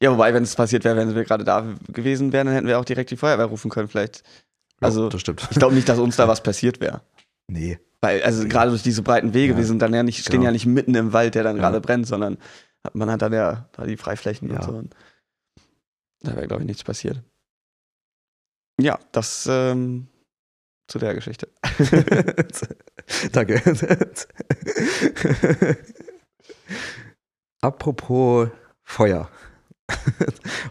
Ja, 0.01 0.11
wobei, 0.11 0.33
wenn 0.33 0.43
es 0.43 0.55
passiert 0.55 0.83
wäre, 0.85 0.95
wenn 0.95 1.13
wir 1.13 1.23
gerade 1.25 1.43
da 1.43 1.65
gewesen 1.89 2.31
wären, 2.31 2.45
dann 2.47 2.55
hätten 2.55 2.67
wir 2.67 2.79
auch 2.79 2.85
direkt 2.85 3.11
die 3.11 3.17
Feuerwehr 3.17 3.45
rufen 3.47 3.69
können, 3.69 3.87
vielleicht. 3.89 4.23
Also, 4.79 5.09
das 5.09 5.21
stimmt. 5.21 5.47
ich 5.51 5.57
glaube 5.59 5.75
nicht, 5.75 5.89
dass 5.89 5.99
uns 5.99 6.15
da 6.15 6.27
was 6.29 6.41
passiert 6.43 6.79
wäre. 6.79 7.01
Nee. 7.47 7.79
Weil, 8.01 8.21
also 8.23 8.47
gerade 8.47 8.69
durch 8.71 8.83
diese 8.83 9.01
breiten 9.01 9.33
Wege, 9.33 9.53
Ja. 9.53 9.57
wir 9.57 9.65
sind 9.65 9.81
dann 9.81 9.93
ja 9.93 10.03
nicht, 10.03 10.19
stehen 10.19 10.33
Genau. 10.33 10.45
ja 10.45 10.51
nicht 10.51 10.65
mitten 10.65 10.93
im 10.95 11.13
Wald, 11.13 11.35
der 11.35 11.43
dann 11.43 11.55
gerade 11.57 11.79
brennt, 11.81 12.05
sondern 12.07 12.37
man 12.93 13.09
hat 13.09 13.21
dann 13.21 13.31
ja 13.33 13.69
da 13.73 13.85
die 13.85 13.97
Freiflächen 13.97 14.51
und 14.51 14.63
so. 14.63 14.83
Da 16.21 16.35
wäre, 16.35 16.47
glaube 16.47 16.63
ich, 16.63 16.67
nichts 16.67 16.83
passiert. 16.83 17.21
Ja, 18.81 18.99
das 19.11 19.47
ähm, 19.49 20.07
zu 20.87 20.99
der 20.99 21.13
Geschichte. 21.13 21.47
Danke. 23.31 23.61
Apropos 27.61 28.49
Feuer. 28.83 29.29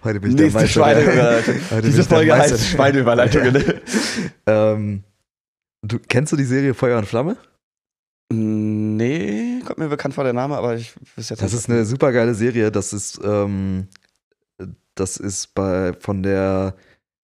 Heute 0.05 0.21
bin 0.21 0.31
ich 0.31 0.37
der 0.37 0.45
Nächste 0.47 0.61
Meister. 0.61 0.69
Schweineüberleitung. 0.69 1.55
Heute 1.71 1.83
bin 1.83 1.83
Diese 1.83 1.97
der 1.97 2.05
Folge 2.17 2.31
Meister. 2.33 2.55
heißt 2.55 2.67
Schweineüberleitung. 2.69 3.43
Ne? 3.53 3.83
ähm, 4.47 5.05
du, 5.83 5.99
kennst 5.99 6.33
du 6.33 6.37
die 6.37 6.45
Serie 6.45 6.75
Feuer 6.75 6.99
und 6.99 7.07
Flamme? 7.07 7.37
Nee, 8.33 9.61
kommt 9.67 9.79
mir 9.79 9.89
bekannt 9.89 10.15
vor 10.15 10.25
der 10.25 10.33
Name, 10.33 10.57
aber 10.57 10.77
ich 10.77 10.95
wüsste 11.17 11.35
jetzt 11.35 11.43
Das 11.43 11.53
ist 11.53 11.69
eine 11.69 11.85
super 11.85 12.13
geile 12.13 12.35
Serie. 12.35 12.73
Das 12.73 12.93
ist, 12.93 13.21
ähm, 13.23 13.89
das 14.95 15.19
ist 15.19 15.55
bei, 15.55 15.93
von 15.93 16.23
der 16.23 16.75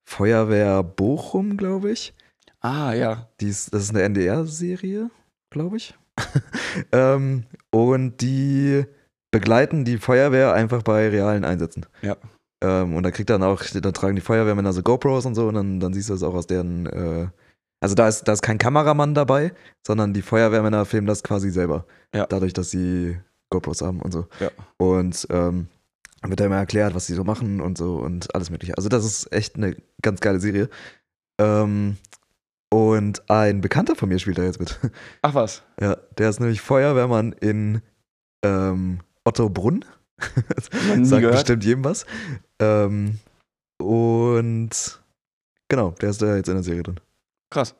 Feuerwehr 0.05 0.83
Bochum, 0.83 1.57
glaube 1.57 1.92
ich. 1.92 2.14
Ah, 2.61 2.92
ja. 2.92 3.29
Die 3.40 3.49
ist, 3.49 3.73
das 3.73 3.85
ist 3.85 3.90
eine 3.90 4.03
NDR-Serie, 4.03 5.11
glaube 5.51 5.77
ich. 5.79 5.94
ähm, 6.92 7.44
und 7.71 8.21
die 8.21 8.85
begleiten 9.31 9.85
die 9.85 9.99
Feuerwehr 9.99 10.53
einfach 10.53 10.83
bei 10.83 11.09
realen 11.09 11.44
Einsätzen. 11.44 11.87
Ja. 12.03 12.16
Ähm, 12.62 12.97
und 12.97 13.03
da 13.05 13.11
kriegt 13.11 13.31
dann 13.31 13.42
auch, 13.42 13.62
da 13.62 13.92
tragen 13.92 14.16
die 14.16 14.23
Feuerwehrmänner 14.23 14.73
so 14.73 14.83
GoPros 14.83 15.27
und 15.27 15.35
so 15.35 15.49
und 15.49 15.55
dann, 15.55 15.81
dann 15.81 15.94
siehst 15.94 16.09
du 16.09 16.14
das 16.14 16.23
auch 16.23 16.35
aus 16.35 16.47
deren, 16.47 16.87
äh, 16.87 17.29
also 17.81 17.95
da 17.95 18.09
ist, 18.09 18.25
da 18.25 18.33
ist 18.33 18.43
kein 18.43 18.59
Kameramann 18.59 19.14
dabei, 19.14 19.53
sondern 19.87 20.12
die 20.12 20.23
Feuerwehrmänner 20.23 20.85
filmen 20.85 21.07
das 21.07 21.23
quasi 21.23 21.51
selber. 21.51 21.87
Ja. 22.14 22.27
Dadurch, 22.27 22.53
dass 22.53 22.71
sie 22.71 23.19
GoPros 23.51 23.83
haben 23.83 24.01
und 24.01 24.12
so. 24.12 24.27
Ja. 24.41 24.51
Und 24.77 25.27
ähm, 25.31 25.69
dann 26.21 26.31
wird 26.31 26.41
da 26.41 26.47
immer 26.47 26.57
erklärt, 26.57 26.95
was 26.95 27.07
sie 27.07 27.14
so 27.14 27.25
machen 27.25 27.61
und 27.61 27.79
so 27.79 27.97
und 27.97 28.35
alles 28.35 28.51
mögliche. 28.51 28.77
Also 28.77 28.88
das 28.88 29.05
ist 29.05 29.33
echt 29.33 29.57
eine 29.57 29.77
ganz 30.03 30.21
geile 30.21 30.41
Serie. 30.41 30.69
Ähm, 31.41 31.97
und 32.71 33.31
ein 33.31 33.61
Bekannter 33.61 33.95
von 33.95 34.09
mir 34.09 34.19
spielt 34.19 34.38
da 34.38 34.43
jetzt 34.43 34.61
mit. 34.61 34.79
Ach 35.23 35.35
was. 35.35 35.62
Ja, 35.81 35.97
der 36.19 36.29
ist 36.29 36.41
nämlich 36.41 36.61
Feuerwehrmann 36.61 37.33
in 37.33 37.81
ähm, 38.45 39.01
Ottobrunn. 39.25 39.85
Sagt 41.03 41.23
gehört. 41.23 41.33
bestimmt 41.33 41.64
jedem 41.64 41.85
was. 41.85 42.05
Ähm, 42.59 43.21
und 43.81 45.01
genau, 45.69 45.93
der 45.93 46.11
ist 46.11 46.21
da 46.21 46.35
jetzt 46.37 46.49
in 46.49 46.55
der 46.55 46.64
Serie 46.64 46.83
drin. 46.83 47.01
Krass. 47.51 47.75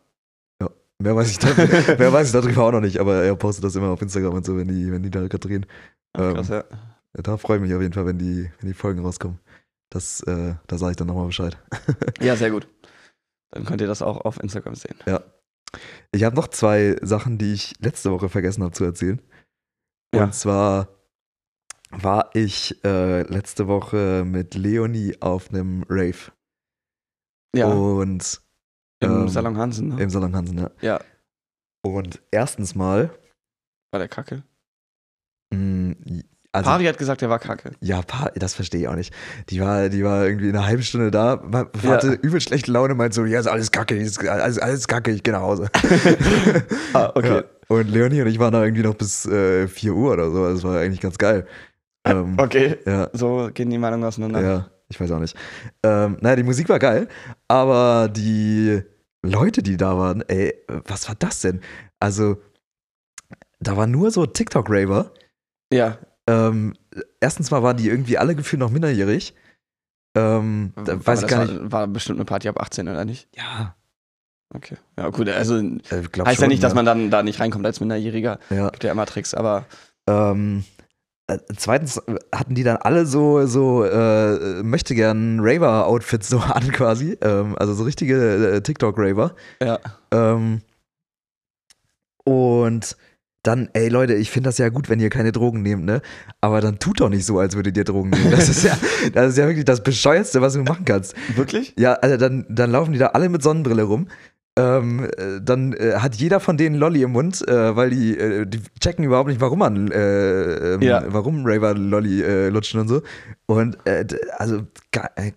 Mehr 1.01 1.15
weiß 1.15 1.31
ich, 1.31 1.39
da, 1.39 1.55
mehr 1.99 2.13
weiß 2.13 2.27
ich 2.27 2.33
darüber 2.33 2.65
auch 2.65 2.73
noch 2.73 2.81
nicht, 2.81 2.99
aber 2.99 3.23
er 3.23 3.37
postet 3.37 3.65
das 3.65 3.77
immer 3.77 3.91
auf 3.91 4.03
Instagram 4.03 4.35
und 4.35 4.45
so, 4.45 4.57
wenn 4.57 4.67
die, 4.67 4.91
wenn 4.91 5.03
die 5.03 5.11
da 5.11 5.21
gerade 5.21 5.39
drehen. 5.39 5.67
Ah, 6.13 6.33
krass, 6.33 6.49
ja. 6.49 6.65
Da 7.13 7.37
freue 7.37 7.59
ich 7.59 7.63
mich 7.63 7.75
auf 7.75 7.81
jeden 7.81 7.95
Fall, 7.95 8.07
wenn 8.07 8.19
die, 8.19 8.51
wenn 8.59 8.69
die 8.69 8.75
Folgen 8.75 9.05
rauskommen. 9.05 9.39
Das, 9.91 10.21
äh, 10.23 10.55
da 10.67 10.79
sage 10.79 10.91
ich 10.91 10.97
dann 10.97 11.07
nochmal 11.07 11.27
Bescheid. 11.27 11.57
ja, 12.21 12.35
sehr 12.37 12.51
gut. 12.51 12.69
Dann 13.51 13.65
könnt 13.65 13.81
ihr 13.81 13.87
das 13.87 14.03
auch 14.03 14.25
auf 14.25 14.41
Instagram 14.43 14.75
sehen. 14.75 14.97
Ich 16.13 16.25
habe 16.25 16.37
noch 16.37 16.49
zwei 16.49 16.97
Sachen, 17.01 17.39
die 17.39 17.55
ich 17.55 17.75
letzte 17.81 18.11
Woche 18.11 18.29
vergessen 18.29 18.63
habe 18.63 18.73
zu 18.73 18.85
erzählen. 18.85 19.23
Ja. 20.15 20.25
Und 20.25 20.35
zwar 20.35 20.89
war 21.91 22.31
ich 22.35 22.85
äh, 22.85 23.23
letzte 23.23 23.69
Woche 23.69 24.25
mit 24.27 24.55
Leonie 24.55 25.17
auf 25.21 25.49
einem 25.49 25.85
Rave. 25.89 26.33
Ja, 27.55 27.69
Und 27.69 28.43
im 29.01 29.11
ähm, 29.23 29.29
Salon 29.29 29.57
Hansen, 29.57 29.89
ne? 29.89 30.03
im 30.03 30.11
Salon 30.11 30.35
Hansen, 30.35 30.59
ja. 30.59 30.71
Ja, 30.81 31.01
Und 31.83 32.21
erstens 32.31 32.75
mal, 32.75 33.11
war 33.93 33.99
der 34.01 34.09
Kacke. 34.09 34.43
mh, 35.53 35.95
also, 36.51 36.71
Pari 36.71 36.85
hat 36.87 36.97
gesagt, 36.99 37.21
der 37.21 37.29
war 37.29 37.39
Kacke. 37.39 37.73
ja, 37.81 38.01
das 38.35 38.55
verstehe 38.55 38.81
ich 38.81 38.89
auch 38.89 38.95
nicht. 38.97 39.13
Die 39.51 39.61
war, 39.61 39.91
die 39.91 40.03
war 40.03 40.27
irgendwie 40.27 40.49
eine 40.49 40.67
halbe 40.67 40.83
Stunde 40.83 41.11
da, 41.11 41.43
hatte 41.87 42.13
übel 42.23 42.41
schlechte 42.41 42.73
Laune, 42.73 42.95
meinte 42.95 43.15
so, 43.17 43.25
ja, 43.27 43.39
ist 43.39 43.47
alles 43.47 43.71
kacke, 43.71 43.95
ist 43.95 44.27
alles, 44.27 44.59
alles 44.59 44.89
kacke, 44.89 45.11
ich 45.11 45.23
gehe 45.23 45.35
nach 45.35 45.43
Hause. 45.43 45.69
ah, 46.95 47.13
okay. 47.15 47.37
Ja. 47.37 47.45
Und 47.69 47.91
Leonie 47.91 48.23
und 48.23 48.29
ich 48.29 48.39
waren 48.39 48.53
da 48.55 48.65
irgendwie 48.65 48.83
noch 48.83 48.95
bis 48.95 49.27
äh, 49.27 49.69
4 49.69 49.93
Uhr 49.95 50.13
oder 50.15 50.31
so, 50.31 50.43
also 50.45 50.55
das 50.55 50.65
war 50.65 50.81
eigentlich 50.81 51.01
ganz 51.01 51.19
geil. 51.19 51.47
Ähm, 52.05 52.37
Okay, 52.39 52.79
ja, 52.87 53.11
so 53.13 53.51
gehen 53.53 53.69
die 53.71 53.77
Meinungen 53.77 54.05
auseinander. 54.05 54.41
ja, 54.41 54.71
ich 54.89 55.01
weiß 55.01 55.11
auch 55.13 55.21
nicht. 55.21 55.37
Ähm, 55.83 56.19
naja, 56.21 56.37
die 56.37 56.43
Musik 56.43 56.69
war 56.69 56.79
geil, 56.79 57.09
aber 57.49 58.09
die 58.09 58.83
Leute, 59.23 59.63
die 59.63 59.77
da 59.77 59.99
waren, 59.99 60.23
ey, 60.29 60.55
was 60.87 61.09
war 61.09 61.15
das 61.19 61.41
denn? 61.41 61.61
Also, 62.01 62.41
da 63.61 63.77
war 63.77 63.87
nur 63.87 64.11
so 64.11 64.27
TikTok-Raver. 64.27 65.13
Ja. 65.73 65.99
Ähm, 66.29 66.75
erstens 67.21 67.51
mal 67.51 67.63
waren 67.63 67.77
die 67.77 67.89
irgendwie 67.89 68.19
alle 68.19 68.35
gefühlt 68.35 68.61
noch 68.61 68.71
minderjährig. 68.71 69.35
Ähm, 70.17 70.73
Aber 70.77 71.07
weiß 71.07 71.23
ich 71.23 71.29
gar 71.29 71.41
war, 71.41 71.47
nicht. 71.47 71.73
War 71.73 71.87
bestimmt 71.87 72.19
eine 72.19 72.25
Party 72.25 72.49
ab 72.49 72.61
18, 72.61 72.89
oder 72.89 73.05
nicht? 73.05 73.29
Ja, 73.37 73.75
Okay. 74.55 74.77
Ja, 74.97 75.11
gut, 75.11 75.29
also 75.29 75.59
äh, 75.59 75.73
heißt 75.91 76.17
ja 76.17 76.35
schon, 76.35 76.49
nicht, 76.49 76.63
dass 76.63 76.75
man 76.75 76.87
dann 76.87 77.11
da 77.11 77.23
nicht 77.23 77.39
reinkommt 77.39 77.67
als 77.67 77.81
Minderjähriger. 77.81 78.39
Ja. 78.51 78.71
Gibt 78.71 78.85
ja 78.85 78.93
immer 78.93 79.05
Tricks, 79.05 79.35
aber 79.35 79.67
Ähm, 80.07 80.65
äh, 80.78 80.78
zweitens 81.57 81.99
äh, 81.99 82.17
hatten 82.35 82.55
die 82.55 82.63
dann 82.63 82.77
alle 82.77 83.07
so, 83.07 83.47
so 83.47 83.85
äh, 83.85 84.63
möchte 84.63 84.95
gern 84.95 85.41
Raver-Outfits 85.41 86.29
so 86.31 86.39
an 86.39 86.71
quasi. 86.73 87.17
Ähm, 87.21 87.57
also 87.59 87.75
so 87.75 87.85
richtige 87.85 88.55
äh, 88.55 88.61
TikTok-Raver. 88.61 89.35
ja. 89.63 89.79
Ähm, 90.13 90.63
und 92.25 92.97
dann, 93.43 93.71
ey 93.73 93.89
Leute, 93.89 94.15
ich 94.15 94.31
finde 94.31 94.49
das 94.49 94.59
ja 94.59 94.69
gut, 94.69 94.91
wenn 94.91 95.01
ihr 95.01 95.09
keine 95.09 95.33
Drogen 95.33 95.63
nehmt, 95.63 95.85
ne? 95.85 96.03
Aber 96.41 96.61
dann 96.61 96.79
tut 96.79 97.01
doch 97.01 97.09
nicht 97.09 97.25
so, 97.25 97.39
als 97.39 97.55
würdet 97.55 97.77
ihr 97.77 97.85
Drogen 97.85 98.11
nehmen. 98.11 98.31
Das 98.31 98.49
ist 98.49 98.65
ja, 98.65 98.77
das 99.15 99.31
ist 99.31 99.39
ja 99.39 99.47
wirklich 99.47 99.65
das 99.65 99.83
Bescheuerste, 99.83 100.43
was 100.43 100.53
du 100.53 100.63
machen 100.63 100.85
kannst. 100.85 101.15
Wirklich? 101.37 101.73
Ja, 101.79 101.95
also 101.95 102.17
dann, 102.19 102.45
dann 102.51 102.71
laufen 102.71 102.93
die 102.93 102.99
da 102.99 103.09
alle 103.09 103.29
mit 103.29 103.43
Sonnenbrille 103.43 103.85
rum. 103.85 104.09
Ähm, 104.59 105.05
äh, 105.17 105.41
dann 105.41 105.73
äh, 105.73 105.95
hat 105.99 106.17
jeder 106.17 106.41
von 106.41 106.57
denen 106.57 106.75
Lolli 106.77 107.03
im 107.03 107.13
Mund, 107.13 107.47
äh, 107.47 107.77
weil 107.77 107.91
die, 107.91 108.19
äh, 108.19 108.45
die 108.45 108.61
checken 108.81 109.05
überhaupt 109.05 109.29
nicht, 109.29 109.41
warum 109.41 109.61
man, 109.61 109.91
äh, 109.93 110.75
ähm, 110.75 110.83
Ja. 110.83 111.05
warum 111.07 111.43
Raver 111.47 111.75
Lolli 111.75 112.23
äh, 112.23 112.49
lutschen 112.49 112.81
und 112.81 112.89
so. 112.89 113.03
Und 113.47 113.79
also, 114.37 114.63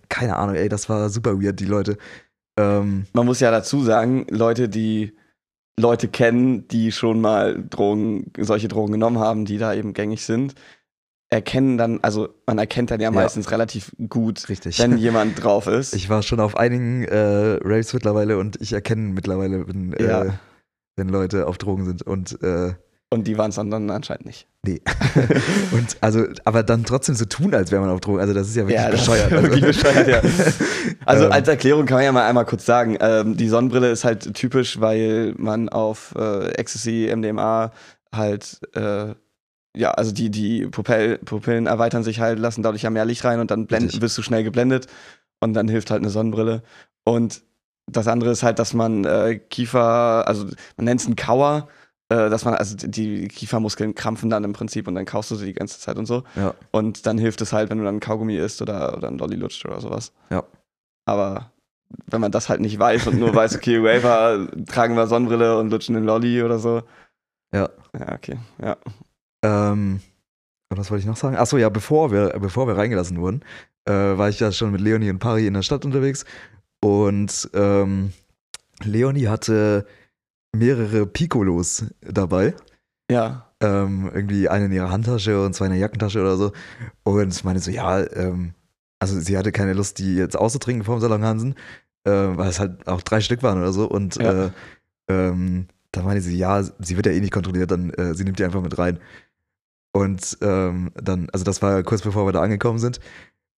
keine 0.08 0.36
Ahnung, 0.36 0.56
ey, 0.56 0.68
das 0.68 0.88
war 0.88 1.08
super 1.08 1.40
weird, 1.40 1.60
die 1.60 1.66
Leute. 1.66 1.96
Ähm, 2.58 3.06
Man 3.12 3.26
muss 3.26 3.40
ja 3.40 3.50
dazu 3.50 3.82
sagen, 3.82 4.26
Leute, 4.28 4.68
die 4.68 5.12
Leute 5.78 6.08
kennen, 6.08 6.68
die 6.68 6.92
schon 6.92 7.20
mal 7.20 7.62
Drogen, 7.70 8.30
solche 8.38 8.68
Drogen 8.68 8.92
genommen 8.92 9.18
haben, 9.18 9.44
die 9.44 9.58
da 9.58 9.72
eben 9.72 9.94
gängig 9.94 10.24
sind, 10.24 10.54
erkennen 11.32 11.78
dann, 11.78 11.98
also 12.02 12.28
man 12.46 12.58
erkennt 12.58 12.90
dann 12.90 13.00
ja, 13.00 13.10
meistens 13.10 13.50
relativ 13.50 13.92
gut, 14.08 14.48
richtig. 14.50 14.78
wenn 14.78 14.98
jemand 14.98 15.42
drauf 15.42 15.66
ist. 15.66 15.94
Ich 15.94 16.10
war 16.10 16.22
schon 16.22 16.40
auf 16.40 16.56
einigen 16.56 17.04
äh, 17.04 17.58
Raves 17.64 17.94
mittlerweile 17.94 18.36
und 18.38 18.60
ich 18.60 18.72
erkenne 18.74 19.12
mittlerweile, 19.12 19.66
wenn, 19.66 19.94
äh, 19.94 20.04
Ja. 20.06 20.24
wenn 20.96 21.08
Leute 21.08 21.46
auf 21.46 21.56
Drogen 21.56 21.86
sind. 21.86 22.02
Und 22.02 22.40
äh, 22.42 22.74
Und 23.10 23.26
die 23.26 23.38
waren 23.38 23.48
es 23.48 23.56
dann, 23.56 23.90
anscheinend 23.90 24.26
nicht. 24.26 24.46
nee. 24.62 24.82
und 25.72 25.96
also, 26.02 26.26
aber 26.44 26.62
dann 26.62 26.84
trotzdem 26.84 27.14
so 27.14 27.24
tun, 27.24 27.54
als 27.54 27.70
wäre 27.72 27.80
man 27.80 27.90
auf 27.90 28.00
Drogen. 28.00 28.20
Also 28.20 28.34
das 28.34 28.48
ist 28.48 28.56
ja 28.56 28.64
wirklich 28.68 28.82
Ja, 28.84 28.90
bescheuert. 28.90 29.32
Also, 29.32 29.42
wirklich 29.44 29.64
bescheuert, 29.64 30.08
ja. 30.08 30.20
Also 31.06 31.24
Ähm. 31.24 31.32
als 31.32 31.48
Erklärung 31.48 31.86
kann 31.86 31.96
man 31.96 32.04
ja 32.04 32.12
mal 32.12 32.28
einmal 32.28 32.44
kurz 32.44 32.66
sagen, 32.66 32.98
ähm, 33.00 33.38
die 33.38 33.48
Sonnenbrille 33.48 33.90
ist 33.90 34.04
halt 34.04 34.34
typisch, 34.34 34.80
weil 34.80 35.34
man 35.38 35.70
auf 35.70 36.14
äh, 36.16 36.48
Ecstasy, 36.56 37.10
MDMA 37.14 37.72
halt, 38.14 38.60
äh, 38.74 39.14
ja, 39.76 39.92
also 39.92 40.12
die, 40.12 40.30
die 40.30 40.66
Pupell, 40.66 41.18
Pupillen 41.18 41.66
erweitern 41.66 42.02
sich 42.02 42.20
halt, 42.20 42.38
lassen 42.38 42.62
dadurch 42.62 42.82
ja 42.82 42.90
mehr 42.90 43.04
Licht 43.04 43.24
rein 43.24 43.40
und 43.40 43.50
dann 43.50 43.66
blend, 43.66 44.00
wirst 44.00 44.18
du 44.18 44.22
schnell 44.22 44.44
geblendet 44.44 44.86
und 45.40 45.54
dann 45.54 45.68
hilft 45.68 45.90
halt 45.90 46.02
eine 46.02 46.10
Sonnenbrille. 46.10 46.62
Und 47.04 47.42
das 47.90 48.06
andere 48.06 48.30
ist 48.30 48.42
halt, 48.42 48.58
dass 48.58 48.74
man 48.74 49.04
äh, 49.04 49.38
Kiefer, 49.38 50.26
also 50.26 50.44
man 50.76 50.84
nennt 50.84 51.00
es 51.00 51.06
einen 51.06 51.16
Kauer, 51.16 51.68
äh, 52.10 52.28
dass 52.28 52.44
man, 52.44 52.54
also 52.54 52.76
die 52.76 53.28
Kiefermuskeln 53.28 53.94
krampfen 53.94 54.28
dann 54.30 54.44
im 54.44 54.52
Prinzip 54.52 54.86
und 54.86 54.94
dann 54.94 55.06
kaust 55.06 55.30
du 55.30 55.36
sie 55.36 55.46
die 55.46 55.54
ganze 55.54 55.80
Zeit 55.80 55.96
und 55.96 56.06
so. 56.06 56.22
Ja. 56.36 56.54
Und 56.70 57.06
dann 57.06 57.18
hilft 57.18 57.40
es 57.40 57.52
halt, 57.52 57.70
wenn 57.70 57.78
du 57.78 57.84
dann 57.84 58.00
Kaugummi 58.00 58.36
isst 58.36 58.60
oder, 58.60 58.96
oder 58.96 59.08
ein 59.08 59.18
Lolli 59.18 59.36
lutscht 59.36 59.64
oder 59.64 59.80
sowas. 59.80 60.12
Ja. 60.30 60.44
Aber 61.06 61.50
wenn 62.06 62.20
man 62.20 62.30
das 62.30 62.48
halt 62.48 62.60
nicht 62.60 62.78
weiß 62.78 63.06
und 63.06 63.18
nur 63.18 63.34
weiß, 63.34 63.56
okay, 63.56 63.82
Waver 63.82 64.48
tragen 64.66 64.96
wir 64.96 65.06
Sonnenbrille 65.06 65.58
und 65.58 65.70
lutschen 65.70 65.94
den 65.94 66.04
Lolli 66.04 66.42
oder 66.42 66.58
so. 66.58 66.82
Ja. 67.54 67.68
Ja, 67.98 68.14
okay. 68.14 68.38
Ja. 68.62 68.76
Ähm, 69.42 70.00
und 70.70 70.78
was 70.78 70.90
wollte 70.90 71.00
ich 71.02 71.06
noch 71.06 71.16
sagen? 71.16 71.36
Achso, 71.36 71.58
ja, 71.58 71.68
bevor 71.68 72.10
wir, 72.12 72.30
bevor 72.40 72.66
wir 72.66 72.76
reingelassen 72.76 73.20
wurden, 73.20 73.42
äh, 73.84 73.92
war 73.92 74.28
ich 74.28 74.40
ja 74.40 74.52
schon 74.52 74.72
mit 74.72 74.80
Leonie 74.80 75.10
und 75.10 75.18
Pari 75.18 75.46
in 75.46 75.54
der 75.54 75.62
Stadt 75.62 75.84
unterwegs. 75.84 76.24
Und 76.80 77.50
ähm, 77.54 78.12
Leonie 78.82 79.28
hatte 79.28 79.86
mehrere 80.54 81.06
Piccolos 81.06 81.86
dabei. 82.00 82.54
Ja. 83.10 83.48
Ähm, 83.60 84.10
irgendwie 84.12 84.48
eine 84.48 84.64
in 84.66 84.72
ihrer 84.72 84.90
Handtasche 84.90 85.44
und 85.44 85.54
zwei 85.54 85.66
in 85.66 85.72
der 85.72 85.80
Jackentasche 85.80 86.20
oder 86.20 86.36
so. 86.36 86.52
Und 87.04 87.32
ich 87.34 87.44
meine 87.44 87.60
so, 87.60 87.70
ja, 87.70 88.00
ähm, 88.14 88.54
also 88.98 89.18
sie 89.20 89.36
hatte 89.36 89.52
keine 89.52 89.72
Lust, 89.72 89.98
die 89.98 90.16
jetzt 90.16 90.36
auszutrinken 90.36 90.84
vom 90.84 91.00
Salon 91.00 91.24
Hansen, 91.24 91.54
äh, 92.04 92.10
weil 92.10 92.48
es 92.48 92.58
halt 92.60 92.86
auch 92.88 93.02
drei 93.02 93.20
Stück 93.20 93.42
waren 93.42 93.58
oder 93.58 93.72
so. 93.72 93.86
Und 93.86 94.16
Ja. 94.16 94.46
äh, 94.46 94.50
ähm, 95.08 95.66
dann 95.92 96.04
meinte 96.04 96.22
sie, 96.22 96.36
ja, 96.36 96.62
sie 96.62 96.96
wird 96.96 97.06
ja 97.06 97.12
eh 97.12 97.20
nicht 97.20 97.32
kontrolliert, 97.32 97.70
dann 97.70 97.90
äh, 97.90 98.14
sie 98.14 98.24
nimmt 98.24 98.38
die 98.38 98.44
einfach 98.44 98.62
mit 98.62 98.78
rein. 98.78 98.98
Und 99.92 100.38
ähm, 100.40 100.90
dann, 100.94 101.28
also 101.32 101.44
das 101.44 101.60
war 101.62 101.82
kurz 101.82 102.02
bevor 102.02 102.26
wir 102.26 102.32
da 102.32 102.42
angekommen 102.42 102.78
sind. 102.78 103.00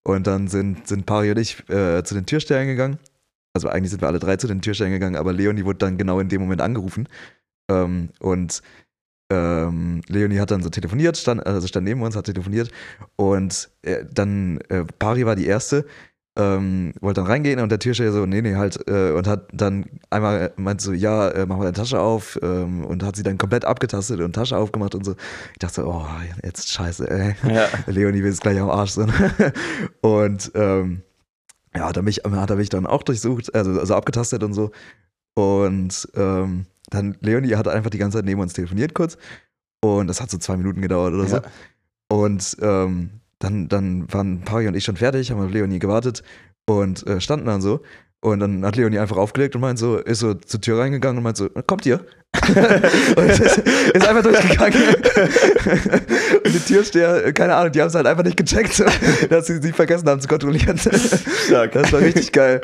Und 0.07 0.27
dann 0.27 0.49
sind, 0.49 0.87
sind 0.87 1.07
Pari 1.07 1.31
und 1.31 1.39
ich 1.39 1.69
äh, 1.71 2.03
zu 2.05 2.15
den 2.15 2.27
Türstellen 2.27 2.67
gegangen. 2.67 2.99
Also 3.55 3.69
eigentlich 3.69 3.91
sind 3.91 4.03
wir 4.03 4.09
alle 4.09 4.19
drei 4.19 4.37
zu 4.37 4.49
den 4.49 4.61
Türstellen 4.61 4.93
gegangen, 4.93 5.17
aber 5.17 5.33
Leonie 5.33 5.65
wurde 5.65 5.79
dann 5.79 5.97
genau 5.97 6.19
in 6.21 6.29
dem 6.29 6.43
Moment 6.43 6.61
angerufen. 6.61 7.09
Ähm, 7.71 8.11
und 8.19 8.63
ähm, 9.31 10.03
Leonie 10.09 10.41
hat 10.41 10.51
dann 10.51 10.63
so 10.63 10.71
telefoniert, 10.71 11.17
stand, 11.17 11.47
also 11.47 11.67
stand 11.67 11.85
neben 11.85 12.03
uns, 12.03 12.17
hat 12.17 12.27
telefoniert. 12.27 12.71
Und 13.17 13.71
äh, 13.83 14.05
dann, 14.13 14.59
äh, 14.69 14.85
Pari 14.99 15.25
war 15.25 15.37
die 15.37 15.47
Erste, 15.47 15.87
ähm, 16.37 16.93
wollte 17.01 17.21
dann 17.21 17.31
reingehen 17.31 17.61
und 17.61 17.71
der 17.71 17.79
Türsteher 17.79 18.13
so, 18.13 18.27
nee, 18.27 18.43
nee, 18.43 18.57
halt, 18.57 18.89
äh, 18.89 19.13
und 19.13 19.27
hat 19.29 19.49
dann 19.53 19.87
einmal 20.11 20.53
meint 20.57 20.81
so, 20.81 20.93
ja, 20.93 21.29
äh, 21.29 21.47
mach 21.47 21.57
mal 21.57 21.65
deine 21.65 21.77
Tasche 21.77 22.01
auf 22.01 22.39
ähm, 22.43 22.85
und 22.85 23.05
hat 23.05 23.15
sie 23.15 23.23
dann 23.23 23.39
komplett 23.39 23.65
abgetastet 23.65 24.21
und 24.21 24.33
Tasche 24.33 24.57
aufgemacht 24.57 24.95
und 24.97 25.05
so. 25.05 25.15
Ich 25.53 25.59
dachte 25.59 25.83
so, 25.83 25.87
oh, 25.87 26.07
jetzt 26.43 26.71
scheiße, 26.71 27.09
ey. 27.09 27.37
Ja. 27.49 27.69
Leonie 27.87 28.23
will 28.23 28.31
jetzt 28.31 28.41
gleich 28.41 28.59
am 28.59 28.69
Arsch 28.69 28.91
sein. 28.91 29.13
und 30.01 30.51
ähm, 30.55 31.03
ja, 31.75 31.87
hat 31.87 31.97
er, 31.97 32.03
mich, 32.03 32.23
hat 32.25 32.51
er 32.51 32.57
mich 32.57 32.69
dann 32.69 32.87
auch 32.87 33.05
durchsucht, 33.05 33.55
also, 33.55 33.79
also 33.79 33.95
abgetastet 33.95 34.43
und 34.43 34.55
so. 34.55 34.73
Und 35.35 36.09
ähm, 36.15 36.67
dann, 36.91 37.17
Leonie 37.21 37.55
hat 37.55 37.69
einfach 37.69 37.91
die 37.91 37.99
ganze 37.99 38.19
Zeit 38.19 38.25
neben 38.25 38.41
uns 38.41 38.53
telefoniert 38.53 38.95
kurz. 38.95 39.19
Und 39.81 40.09
das 40.09 40.21
hat 40.21 40.31
so 40.31 40.39
zwei 40.39 40.57
Minuten 40.57 40.81
gedauert 40.81 41.15
oder 41.15 41.27
so. 41.27 41.37
Ja. 41.37 41.43
Und 42.09 42.57
ähm, 42.61 43.11
dann, 43.39 43.69
dann 43.69 44.13
waren 44.13 44.43
Pari 44.43 44.69
und 44.69 44.75
ich 44.77 44.85
schon 44.85 44.97
fertig, 44.97 45.31
haben 45.31 45.45
auf 45.45 45.53
Leonie 45.53 45.79
gewartet 45.79 46.23
und 46.67 47.07
äh, 47.07 47.21
standen 47.21 47.47
dann 47.47 47.61
so. 47.61 47.81
Und 48.21 48.41
dann 48.41 48.65
hat 48.65 48.77
Leonie 48.77 48.99
einfach 48.99 49.19
aufgelegt 49.19 49.55
und 49.55 49.61
meint 49.61 49.79
so, 49.79 49.99
ist 49.99 50.21
so 50.21 50.33
zur 50.33 50.59
Tür 50.61 50.79
reingegangen 50.79 51.19
und 51.19 51.25
meint 51.25 51.37
so, 51.37 51.51
kommt 51.67 51.85
ihr? 51.85 52.01
und 53.17 53.27
ist, 53.29 53.59
ist 53.59 54.09
einfach 54.09 54.23
durchgegangen. 54.23 54.83
und 56.45 56.55
die 56.55 56.59
Türsteher, 56.67 57.33
keine 57.35 57.55
Ahnung, 57.55 57.73
die 57.73 57.81
haben 57.81 57.89
es 57.89 57.95
halt 57.95 58.07
einfach 58.07 58.25
nicht 58.25 58.37
gecheckt, 58.39 58.83
dass 59.31 59.47
sie 59.47 59.61
sie 59.61 59.73
vergessen 59.73 60.09
haben 60.09 60.21
zu 60.23 60.29
kontrollieren. 60.29 60.79
Stark. 60.79 61.73
Das 61.73 61.93
war 61.93 62.01
richtig 62.01 62.33
geil. 62.33 62.61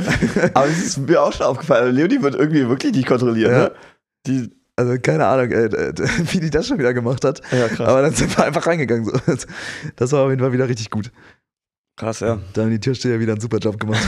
Aber 0.55 0.67
es 0.67 0.79
ist 0.79 0.99
mir 0.99 1.23
auch 1.23 1.33
schon 1.33 1.47
aufgefallen, 1.47 1.95
Leonie 1.95 2.23
wird 2.23 2.35
irgendwie 2.37 2.67
wirklich 2.69 2.93
nicht 2.95 3.07
kontrolliert, 3.07 3.51
Ja. 3.53 3.59
ne? 3.59 3.73
Die, 4.27 4.51
Also 4.81 4.97
keine 5.03 5.27
Ahnung, 5.27 5.51
äh, 5.53 5.69
wie 6.33 6.41
die 6.41 6.49
das 6.51 6.67
schon 6.67 6.79
wieder 6.79 6.95
gemacht 6.95 7.25
hat. 7.25 7.43
ja, 7.53 7.69
krass. 7.69 7.87
Aber 7.89 8.01
dann 8.03 8.15
sind 8.15 8.37
wir 8.37 8.45
einfach 8.45 8.67
reingegangen. 8.67 9.05
So. 9.05 9.13
Das 9.97 10.13
war 10.13 10.23
auf 10.25 10.31
jeden 10.31 10.41
Fall 10.41 10.53
wieder 10.53 10.69
richtig 10.69 10.89
gut. 10.91 11.11
krass, 11.97 12.21
ja. 12.21 12.39
Da 12.55 12.63
haben 12.63 12.71
die 12.71 12.81
Türsteher 12.81 13.21
wieder 13.21 13.33
einen 13.33 13.41
super 13.43 13.59
Job 13.59 13.79
gemacht. 13.79 14.03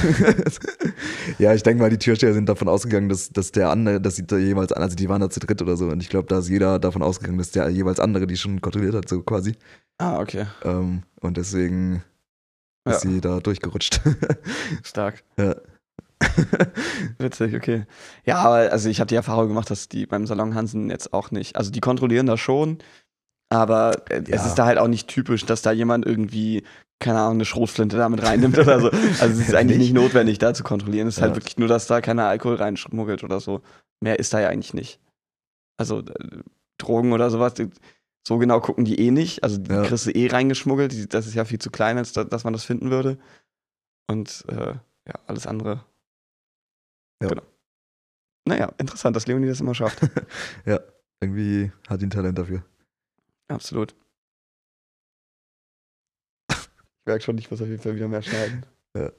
ja, 1.38 1.52
ich 1.52 1.62
denke 1.62 1.82
mal, 1.82 1.90
die 1.90 1.98
Türsteher 1.98 2.32
sind 2.32 2.48
davon 2.48 2.68
ausgegangen, 2.68 3.08
dass, 3.10 3.28
dass 3.30 3.52
der 3.52 3.68
andere, 3.68 4.00
dass 4.00 4.16
sie 4.16 4.26
da 4.26 4.38
jeweils, 4.38 4.72
also 4.72 4.96
die 4.96 5.08
waren 5.10 5.20
da 5.20 5.28
zu 5.28 5.40
dritt 5.40 5.60
oder 5.60 5.76
so. 5.76 5.88
Und 5.88 6.02
ich 6.02 6.08
glaube, 6.08 6.28
da 6.28 6.38
ist 6.38 6.48
jeder 6.48 6.78
davon 6.78 7.02
ausgegangen, 7.02 7.38
dass 7.38 7.50
der 7.50 7.68
jeweils 7.68 8.00
andere 8.00 8.26
die 8.26 8.36
schon 8.38 8.60
kontrolliert 8.62 8.94
hat, 8.94 9.08
so 9.08 9.20
quasi. 9.22 9.56
Ah, 9.98 10.20
okay. 10.20 10.46
Ähm, 10.64 11.02
und 11.20 11.36
deswegen 11.36 12.02
Ja. 12.86 12.92
ist 12.94 13.02
sie 13.02 13.20
da 13.20 13.40
durchgerutscht. 13.40 14.00
Stark. 14.82 15.22
Ja. 15.36 15.54
Witzig, 17.18 17.54
okay. 17.54 17.84
Ja, 18.24 18.38
aber 18.38 18.72
also 18.72 18.88
ich 18.88 19.00
habe 19.00 19.08
die 19.08 19.14
Erfahrung 19.14 19.48
gemacht, 19.48 19.70
dass 19.70 19.88
die 19.88 20.06
beim 20.06 20.26
Salon 20.26 20.54
Hansen 20.54 20.90
jetzt 20.90 21.12
auch 21.12 21.30
nicht, 21.30 21.56
also 21.56 21.70
die 21.70 21.80
kontrollieren 21.80 22.26
das 22.26 22.40
schon, 22.40 22.78
aber 23.50 24.10
äh, 24.10 24.22
es 24.24 24.42
Ja. 24.42 24.46
ist 24.46 24.54
da 24.58 24.66
halt 24.66 24.78
auch 24.78 24.88
nicht 24.88 25.08
typisch, 25.08 25.44
dass 25.44 25.62
da 25.62 25.72
jemand 25.72 26.06
irgendwie, 26.06 26.62
keine 27.00 27.20
Ahnung, 27.20 27.34
eine 27.34 27.44
Schrotflinte 27.44 27.96
damit 27.96 28.22
reinnimmt 28.22 28.58
oder 28.58 28.80
so. 28.80 28.90
Also 28.90 29.26
es 29.26 29.48
ist 29.48 29.54
eigentlich 29.54 29.78
nicht 29.78 29.92
notwendig, 29.94 30.38
da 30.38 30.54
zu 30.54 30.62
kontrollieren. 30.64 31.08
Es 31.08 31.16
ist 31.16 31.22
halt 31.22 31.32
Ja. 31.32 31.36
wirklich 31.36 31.58
nur, 31.58 31.68
dass 31.68 31.86
da 31.86 32.00
keiner 32.00 32.26
Alkohol 32.26 32.56
reinschmuggelt 32.56 33.24
oder 33.24 33.40
so. 33.40 33.62
Mehr 34.00 34.18
ist 34.18 34.32
da 34.34 34.40
ja 34.40 34.48
eigentlich 34.48 34.74
nicht. 34.74 35.00
Also 35.78 36.00
äh, 36.00 36.42
Drogen 36.78 37.12
oder 37.12 37.30
sowas, 37.30 37.54
so 38.26 38.38
genau 38.38 38.60
gucken 38.60 38.84
die 38.84 38.98
eh 39.00 39.10
nicht. 39.10 39.42
Also 39.44 39.58
die 39.58 39.70
Ja. 39.72 39.82
kriegst 39.82 40.06
du 40.06 40.10
eh 40.10 40.28
reingeschmuggelt. 40.28 41.12
Das 41.14 41.26
ist 41.26 41.34
ja 41.34 41.44
viel 41.44 41.58
zu 41.58 41.70
klein, 41.70 41.98
als 41.98 42.12
da, 42.12 42.24
dass 42.24 42.44
man 42.44 42.52
das 42.52 42.64
finden 42.64 42.90
würde. 42.90 43.18
Und 44.08 44.44
äh, 44.48 44.74
ja, 45.08 45.14
alles 45.26 45.46
andere. 45.46 45.84
Ja. 47.22 47.28
Genau. 47.28 47.42
Naja, 48.48 48.72
interessant, 48.78 49.14
dass 49.14 49.26
Leonie 49.26 49.46
das 49.46 49.60
immer 49.60 49.74
schafft. 49.74 50.00
Irgendwie 51.20 51.70
hat 51.88 52.02
ein 52.02 52.10
Talent 52.10 52.36
dafür. 52.36 52.64
Absolut. 53.48 53.94
Ich 56.50 57.06
merke 57.06 57.22
schon, 57.22 57.38
ich 57.38 57.50
muss 57.50 57.62
auf 57.62 57.68
jeden 57.68 57.80
Fall 57.82 57.94
wieder 57.94 58.08
mehr 58.08 58.22
schneiden. 58.22 58.66
Ja. 58.96 59.12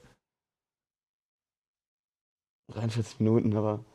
43 2.73 3.19
Minuten, 3.19 3.55
aber 3.55 3.85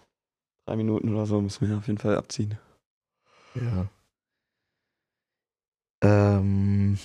drei 0.67 0.77
Minuten 0.77 1.15
oder 1.15 1.27
so 1.27 1.41
müssen 1.41 1.69
wir 1.69 1.77
auf 1.77 1.87
jeden 1.87 1.99
Fall 1.99 2.17
abziehen. 2.17 2.59
Ja. 3.55 3.89
Ähm, 6.03 6.99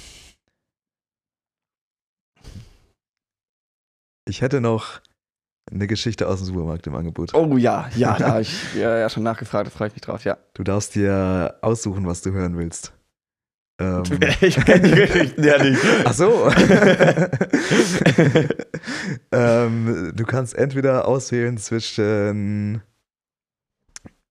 ich 4.25 4.41
hätte 4.41 4.61
noch 4.61 5.01
eine 5.71 5.87
Geschichte 5.87 6.27
aus 6.27 6.39
dem 6.39 6.47
Supermarkt 6.47 6.85
im 6.87 6.95
Angebot. 6.95 7.33
Oh 7.33 7.57
ja, 7.57 7.89
ja, 7.95 8.17
da 8.17 8.27
habe 8.29 8.41
ich 8.41 8.73
ja, 8.75 8.97
ja 8.97 9.09
schon 9.09 9.23
nachgefragt, 9.23 9.67
da 9.67 9.71
freue 9.71 9.87
ich 9.87 9.93
mich 9.93 10.01
drauf, 10.01 10.23
ja. 10.25 10.37
Du 10.53 10.63
darfst 10.63 10.95
dir 10.95 11.55
aussuchen, 11.61 12.05
was 12.05 12.21
du 12.21 12.31
hören 12.31 12.57
willst. 12.57 12.91
Ähm, 13.79 14.03
Ich 14.41 14.55
kenne 14.57 14.81
die 14.89 14.95
Geschichten 14.95 15.43
ja 15.43 15.63
nicht. 15.63 15.81
ach 16.05 16.13
so. 16.13 16.49
ähm, 19.31 20.11
du 20.15 20.23
kannst 20.25 20.53
entweder 20.55 21.07
auswählen 21.07 21.57
zwischen 21.57 22.81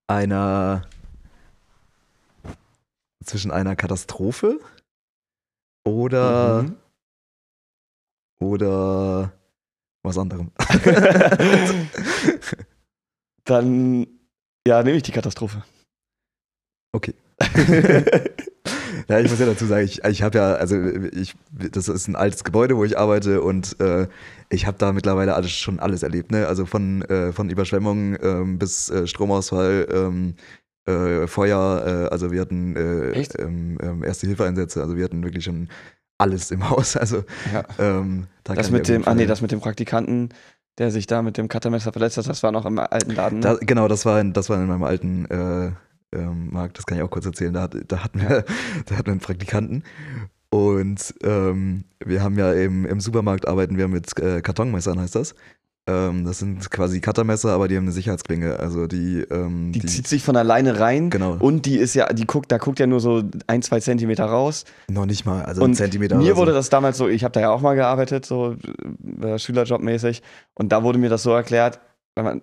einer 0.06 0.82
zwischen 3.24 3.50
einer 3.50 3.76
Katastrophe 3.76 4.58
oder 5.84 6.62
Mhm. 6.64 6.76
oder 8.40 9.32
was 10.02 10.18
anderem. 10.18 10.50
Dann, 13.44 14.06
ja, 14.66 14.82
nehme 14.82 14.96
ich 14.96 15.02
die 15.02 15.12
Katastrophe. 15.12 15.62
Okay. 16.92 17.14
Ja, 19.08 19.20
ich 19.20 19.30
muss 19.30 19.40
ja 19.40 19.46
dazu 19.46 19.66
sagen, 19.66 19.84
ich, 19.84 20.02
ich 20.04 20.22
habe 20.22 20.38
ja, 20.38 20.54
also 20.54 20.76
ich, 21.12 21.34
das 21.50 21.88
ist 21.88 22.08
ein 22.08 22.16
altes 22.16 22.44
Gebäude, 22.44 22.76
wo 22.76 22.84
ich 22.84 22.98
arbeite 22.98 23.42
und 23.42 23.78
äh, 23.80 24.06
ich 24.48 24.66
habe 24.66 24.78
da 24.78 24.92
mittlerweile 24.92 25.34
alles, 25.34 25.50
schon 25.50 25.80
alles 25.80 26.02
erlebt, 26.02 26.30
ne? 26.30 26.46
Also 26.46 26.66
von, 26.66 27.02
äh, 27.02 27.32
von 27.32 27.50
Überschwemmungen 27.50 28.16
ähm, 28.22 28.58
bis 28.58 28.90
äh, 28.90 29.06
Stromausfall, 29.06 29.88
ähm, 29.92 30.34
äh, 30.86 31.26
Feuer, 31.26 31.82
äh, 31.84 32.12
also 32.12 32.30
wir 32.32 32.40
hatten 32.40 32.76
äh, 32.76 33.24
ähm, 33.38 33.78
ähm, 33.82 34.04
Erste-Hilfe-Einsätze, 34.04 34.80
also 34.80 34.96
wir 34.96 35.04
hatten 35.04 35.24
wirklich 35.24 35.44
schon 35.44 35.68
alles 36.22 36.50
im 36.50 36.68
Haus. 36.68 36.96
Also 37.02 37.24
Ja. 37.52 37.64
ähm, 37.78 38.26
da 38.44 38.54
Das 38.54 38.70
mit 38.70 38.88
dem, 38.88 39.06
ah 39.06 39.14
nee, 39.14 39.26
das 39.26 39.40
mit 39.40 39.50
dem 39.52 39.60
Praktikanten, 39.60 40.30
der 40.78 40.90
sich 40.90 41.06
da 41.06 41.22
mit 41.22 41.36
dem 41.36 41.48
Cuttermesser 41.48 41.92
verletzt 41.92 42.16
hat, 42.16 42.28
das 42.28 42.42
war 42.42 42.52
noch 42.52 42.64
im 42.64 42.78
alten 42.78 43.10
Laden. 43.10 43.40
Ne? 43.40 43.44
Da, 43.44 43.54
genau, 43.60 43.88
das 43.88 44.06
war, 44.06 44.20
in, 44.20 44.32
das 44.32 44.48
war 44.48 44.58
in 44.58 44.66
meinem 44.66 44.84
alten 44.84 45.26
äh, 45.26 45.72
ähm, 46.16 46.50
Markt, 46.50 46.78
das 46.78 46.86
kann 46.86 46.98
ich 46.98 47.04
auch 47.04 47.10
kurz 47.10 47.26
erzählen. 47.26 47.52
Da, 47.52 47.68
da, 47.68 48.04
hatten, 48.04 48.20
wir, 48.20 48.44
da 48.86 48.96
hatten 48.96 49.06
wir 49.06 49.12
einen 49.12 49.20
Praktikanten 49.20 49.84
und 50.50 51.14
ähm, 51.22 51.84
wir 52.04 52.22
haben 52.22 52.38
ja 52.38 52.52
im, 52.52 52.84
im 52.84 53.00
Supermarkt 53.00 53.48
arbeiten 53.48 53.76
wir 53.78 53.88
mit 53.88 54.18
äh, 54.18 54.42
Kartonmessern, 54.42 55.00
heißt 55.00 55.14
das. 55.14 55.34
Ähm, 55.88 56.24
das 56.24 56.38
sind 56.38 56.70
quasi 56.70 57.00
Cuttermesser, 57.00 57.50
aber 57.50 57.66
die 57.66 57.76
haben 57.76 57.84
eine 57.84 57.92
Sicherheitsklinge. 57.92 58.60
Also 58.60 58.86
die, 58.86 59.22
ähm, 59.30 59.72
die, 59.72 59.84
zieht 59.84 60.06
sich 60.06 60.22
von 60.22 60.36
alleine 60.36 60.78
rein 60.78 61.10
genau, 61.10 61.36
und 61.40 61.66
die 61.66 61.76
ist 61.76 61.94
ja, 61.94 62.12
die 62.12 62.24
guckt, 62.24 62.52
da 62.52 62.58
guckt 62.58 62.78
ja 62.78 62.86
nur 62.86 63.00
so 63.00 63.22
ein, 63.48 63.62
zwei 63.62 63.80
Zentimeter 63.80 64.24
raus. 64.26 64.64
noch 64.88 65.06
nicht 65.06 65.26
mal, 65.26 65.42
also 65.42 65.64
ein 65.64 65.74
Zentimeter. 65.74 66.16
Mir 66.18 66.34
so. 66.34 66.36
wurde 66.36 66.52
das 66.52 66.68
damals 66.70 66.98
so, 66.98 67.08
ich 67.08 67.24
habe 67.24 67.32
da 67.32 67.40
ja 67.40 67.50
auch 67.50 67.62
mal 67.62 67.74
gearbeitet, 67.74 68.24
so 68.24 68.54
äh, 69.22 69.38
Schülerjobmäßig, 69.38 70.22
und 70.54 70.70
da 70.70 70.84
wurde 70.84 71.00
mir 71.00 71.10
das 71.10 71.24
so 71.24 71.32
erklärt, 71.32 71.80
wenn 72.14 72.24
man, 72.26 72.42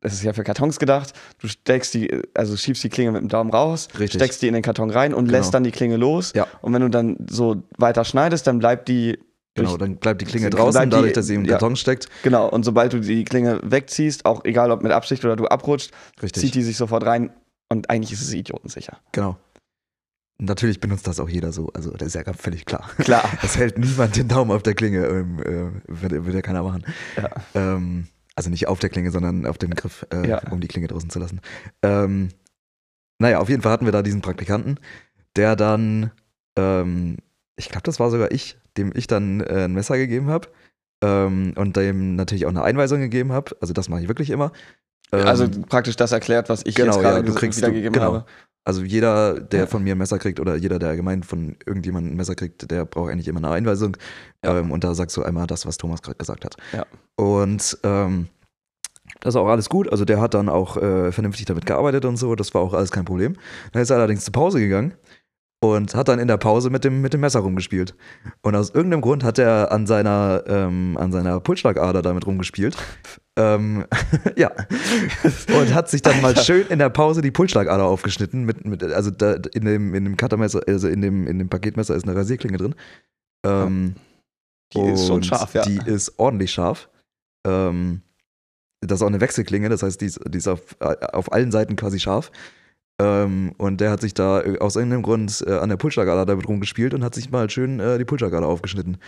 es 0.00 0.14
ist 0.14 0.24
ja 0.24 0.32
für 0.32 0.42
Kartons 0.42 0.80
gedacht, 0.80 1.12
du 1.38 1.46
steckst 1.46 1.94
die, 1.94 2.10
also 2.34 2.56
schiebst 2.56 2.82
die 2.82 2.88
Klinge 2.88 3.12
mit 3.12 3.22
dem 3.22 3.28
Daumen 3.28 3.50
raus, 3.52 3.86
Richtig. 3.96 4.18
steckst 4.20 4.42
die 4.42 4.48
in 4.48 4.54
den 4.54 4.62
Karton 4.64 4.90
rein 4.90 5.14
und 5.14 5.26
Genau. 5.26 5.38
lässt 5.38 5.54
dann 5.54 5.62
die 5.62 5.70
Klinge 5.70 5.96
los. 5.96 6.32
Ja. 6.34 6.48
Und 6.62 6.72
wenn 6.72 6.82
du 6.82 6.90
dann 6.90 7.16
so 7.30 7.62
weiter 7.78 8.04
schneidest, 8.04 8.48
dann 8.48 8.58
bleibt 8.58 8.88
die 8.88 9.20
Genau, 9.54 9.76
dann 9.76 9.96
bleibt 9.96 10.20
die 10.22 10.24
Klinge 10.24 10.48
draußen, 10.50 10.84
die- 10.84 10.88
dadurch, 10.90 11.12
dass 11.12 11.26
sie 11.26 11.34
im 11.34 11.44
ja. 11.44 11.52
Karton 11.52 11.76
steckt. 11.76 12.08
Genau, 12.22 12.48
und 12.48 12.64
sobald 12.64 12.92
du 12.94 13.00
die 13.00 13.24
Klinge 13.24 13.60
wegziehst, 13.62 14.24
auch 14.24 14.44
egal 14.44 14.70
ob 14.70 14.82
mit 14.82 14.92
Absicht 14.92 15.24
oder 15.24 15.36
du 15.36 15.46
abrutscht, 15.46 15.90
Richtig. 16.22 16.42
zieht 16.42 16.54
die 16.54 16.62
sich 16.62 16.76
sofort 16.78 17.04
rein 17.04 17.30
und 17.68 17.90
eigentlich 17.90 18.12
ist 18.12 18.22
es 18.22 18.32
idiotensicher. 18.32 18.98
Genau. 19.12 19.36
Natürlich 20.38 20.80
benutzt 20.80 21.06
das 21.06 21.20
auch 21.20 21.28
jeder 21.28 21.52
so, 21.52 21.68
also 21.74 21.90
das 21.92 22.08
ist 22.08 22.14
ja 22.14 22.22
ganz 22.22 22.40
völlig 22.40 22.64
klar. 22.64 22.88
Klar. 22.98 23.28
Es 23.42 23.56
hält 23.56 23.78
niemand 23.78 24.16
den 24.16 24.26
Daumen 24.28 24.50
auf 24.50 24.62
der 24.62 24.74
Klinge, 24.74 25.04
ähm, 25.06 25.38
äh, 25.38 25.70
würde, 25.86 26.24
würde 26.24 26.38
ja 26.38 26.42
keiner 26.42 26.62
machen. 26.62 26.84
Ja. 27.16 27.30
Ähm, 27.54 28.08
also 28.34 28.48
nicht 28.50 28.66
auf 28.66 28.78
der 28.78 28.88
Klinge, 28.90 29.10
sondern 29.10 29.44
auf 29.46 29.58
dem 29.58 29.70
Griff, 29.74 30.06
äh, 30.12 30.26
Ja. 30.26 30.40
um 30.50 30.60
die 30.60 30.66
Klinge 30.68 30.88
draußen 30.88 31.10
zu 31.10 31.18
lassen. 31.18 31.40
Ähm, 31.82 32.30
naja, 33.18 33.38
auf 33.38 33.50
jeden 33.50 33.60
Fall 33.62 33.70
hatten 33.72 33.84
wir 33.84 33.92
da 33.92 34.02
diesen 34.02 34.22
Praktikanten, 34.22 34.80
der 35.36 35.54
dann, 35.54 36.10
ähm, 36.58 37.18
ich 37.56 37.68
glaube, 37.68 37.84
das 37.84 38.00
war 38.00 38.10
sogar 38.10 38.32
ich, 38.32 38.56
dem 38.76 38.92
ich 38.94 39.06
dann 39.06 39.40
äh, 39.40 39.64
ein 39.64 39.72
Messer 39.74 39.96
gegeben 39.96 40.28
habe 40.28 40.48
ähm, 41.02 41.52
und 41.56 41.76
dem 41.76 42.16
natürlich 42.16 42.46
auch 42.46 42.50
eine 42.50 42.62
Einweisung 42.62 43.00
gegeben 43.00 43.32
habe. 43.32 43.56
Also 43.60 43.72
das 43.74 43.88
mache 43.88 44.02
ich 44.02 44.08
wirklich 44.08 44.30
immer. 44.30 44.52
Ähm, 45.12 45.26
also 45.26 45.48
praktisch 45.68 45.96
das 45.96 46.12
erklärt, 46.12 46.48
was 46.48 46.62
ich 46.64 46.74
genau, 46.74 46.92
jetzt 46.94 47.02
gerade 47.02 47.16
ja, 47.18 47.22
du 47.22 47.34
kriegst- 47.34 47.58
wiedergegeben 47.58 47.92
du- 47.92 47.98
genau. 48.00 48.12
habe. 48.14 48.26
Also 48.64 48.82
jeder, 48.84 49.40
der 49.40 49.60
Ja. 49.60 49.66
von 49.66 49.82
mir 49.82 49.96
ein 49.96 49.98
Messer 49.98 50.20
kriegt 50.20 50.38
oder 50.38 50.54
jeder, 50.54 50.78
der 50.78 50.90
allgemein 50.90 51.24
von 51.24 51.56
irgendjemandem 51.66 52.12
ein 52.12 52.16
Messer 52.16 52.36
kriegt, 52.36 52.70
der 52.70 52.84
braucht 52.84 53.10
eigentlich 53.10 53.26
immer 53.26 53.38
eine 53.40 53.50
Einweisung. 53.50 53.96
Ja. 54.44 54.58
Ähm, 54.60 54.70
und 54.70 54.84
da 54.84 54.94
sagst 54.94 55.16
du 55.16 55.22
einmal 55.24 55.48
das, 55.48 55.66
was 55.66 55.78
Thomas 55.78 56.00
gerade 56.00 56.16
gesagt 56.16 56.44
hat. 56.44 56.56
Ja. 56.72 56.86
Und 57.16 57.76
ähm, 57.82 58.28
das 59.20 59.34
ist 59.34 59.40
auch 59.40 59.48
alles 59.48 59.68
gut. 59.68 59.90
Also 59.90 60.04
der 60.04 60.20
hat 60.20 60.34
dann 60.34 60.48
auch 60.48 60.76
äh, 60.76 61.10
vernünftig 61.10 61.44
damit 61.46 61.66
gearbeitet 61.66 62.04
und 62.04 62.16
so. 62.16 62.36
Das 62.36 62.54
war 62.54 62.60
auch 62.62 62.72
alles 62.72 62.92
kein 62.92 63.04
Problem. 63.04 63.34
Dann 63.72 63.82
ist 63.82 63.90
er 63.90 63.96
allerdings 63.96 64.24
zur 64.24 64.32
Pause 64.32 64.60
gegangen 64.60 64.94
und 65.62 65.94
hat 65.94 66.08
dann 66.08 66.18
in 66.18 66.26
der 66.26 66.38
Pause 66.38 66.70
mit 66.70 66.82
dem, 66.82 67.02
mit 67.02 67.12
dem 67.14 67.20
Messer 67.20 67.38
rumgespielt. 67.38 67.94
Und 68.42 68.56
aus 68.56 68.70
irgendeinem 68.70 69.00
Grund 69.00 69.22
hat 69.22 69.38
er 69.38 69.70
an 69.70 69.86
seiner, 69.86 70.42
ähm, 70.48 70.96
an 70.98 71.12
seiner 71.12 71.38
Pulsschlagader 71.38 72.02
damit 72.02 72.26
rumgespielt. 72.26 72.76
ähm, 73.38 73.84
ja. 74.36 74.50
Und 75.56 75.72
hat 75.72 75.88
sich 75.88 76.02
dann 76.02 76.20
mal 76.20 76.36
schön 76.36 76.66
in 76.66 76.80
der 76.80 76.90
Pause 76.90 77.22
die 77.22 77.30
Pulsschlagader 77.30 77.84
aufgeschnitten. 77.84 78.42
Mit, 78.42 78.66
mit, 78.66 78.82
also 78.82 79.12
da, 79.12 79.34
in, 79.54 79.64
dem, 79.64 79.94
in 79.94 80.04
dem 80.04 80.16
Cuttermesser, 80.16 80.62
also 80.66 80.88
in 80.88 81.00
dem, 81.00 81.28
in 81.28 81.38
dem 81.38 81.48
Paketmesser 81.48 81.94
ist 81.94 82.08
eine 82.08 82.16
Rasierklinge 82.16 82.58
drin. 82.58 82.74
Ähm, 83.46 83.94
Die 84.74 84.80
ist 84.80 85.06
schon 85.06 85.22
scharf, 85.22 85.54
ja. 85.54 85.62
Die 85.62 85.78
ist 85.86 86.18
ordentlich 86.18 86.50
scharf. 86.50 86.88
Ähm, 87.46 88.02
das 88.80 88.98
ist 88.98 89.02
auch 89.02 89.08
eine 89.08 89.20
Wechselklinge, 89.20 89.68
das 89.68 89.84
heißt, 89.84 90.00
die 90.00 90.06
ist, 90.06 90.18
die 90.26 90.38
ist 90.38 90.48
auf, 90.48 90.74
auf 90.80 91.30
allen 91.30 91.52
Seiten 91.52 91.76
quasi 91.76 92.00
scharf. 92.00 92.32
Ähm, 93.02 93.52
und 93.58 93.80
der 93.80 93.90
hat 93.90 94.00
sich 94.00 94.14
da 94.14 94.40
äh, 94.42 94.58
aus 94.58 94.76
irgendeinem 94.76 95.02
Grund 95.02 95.42
äh, 95.46 95.54
an 95.54 95.68
der 95.68 95.76
Pulsschlagader 95.76 96.24
damit 96.26 96.46
rumgespielt 96.46 96.94
und 96.94 97.02
hat 97.02 97.14
sich 97.14 97.30
mal 97.30 97.50
schön 97.50 97.80
äh, 97.80 97.98
die 97.98 98.04
Pulsschlagader 98.04 98.46
aufgeschnitten. 98.46 98.98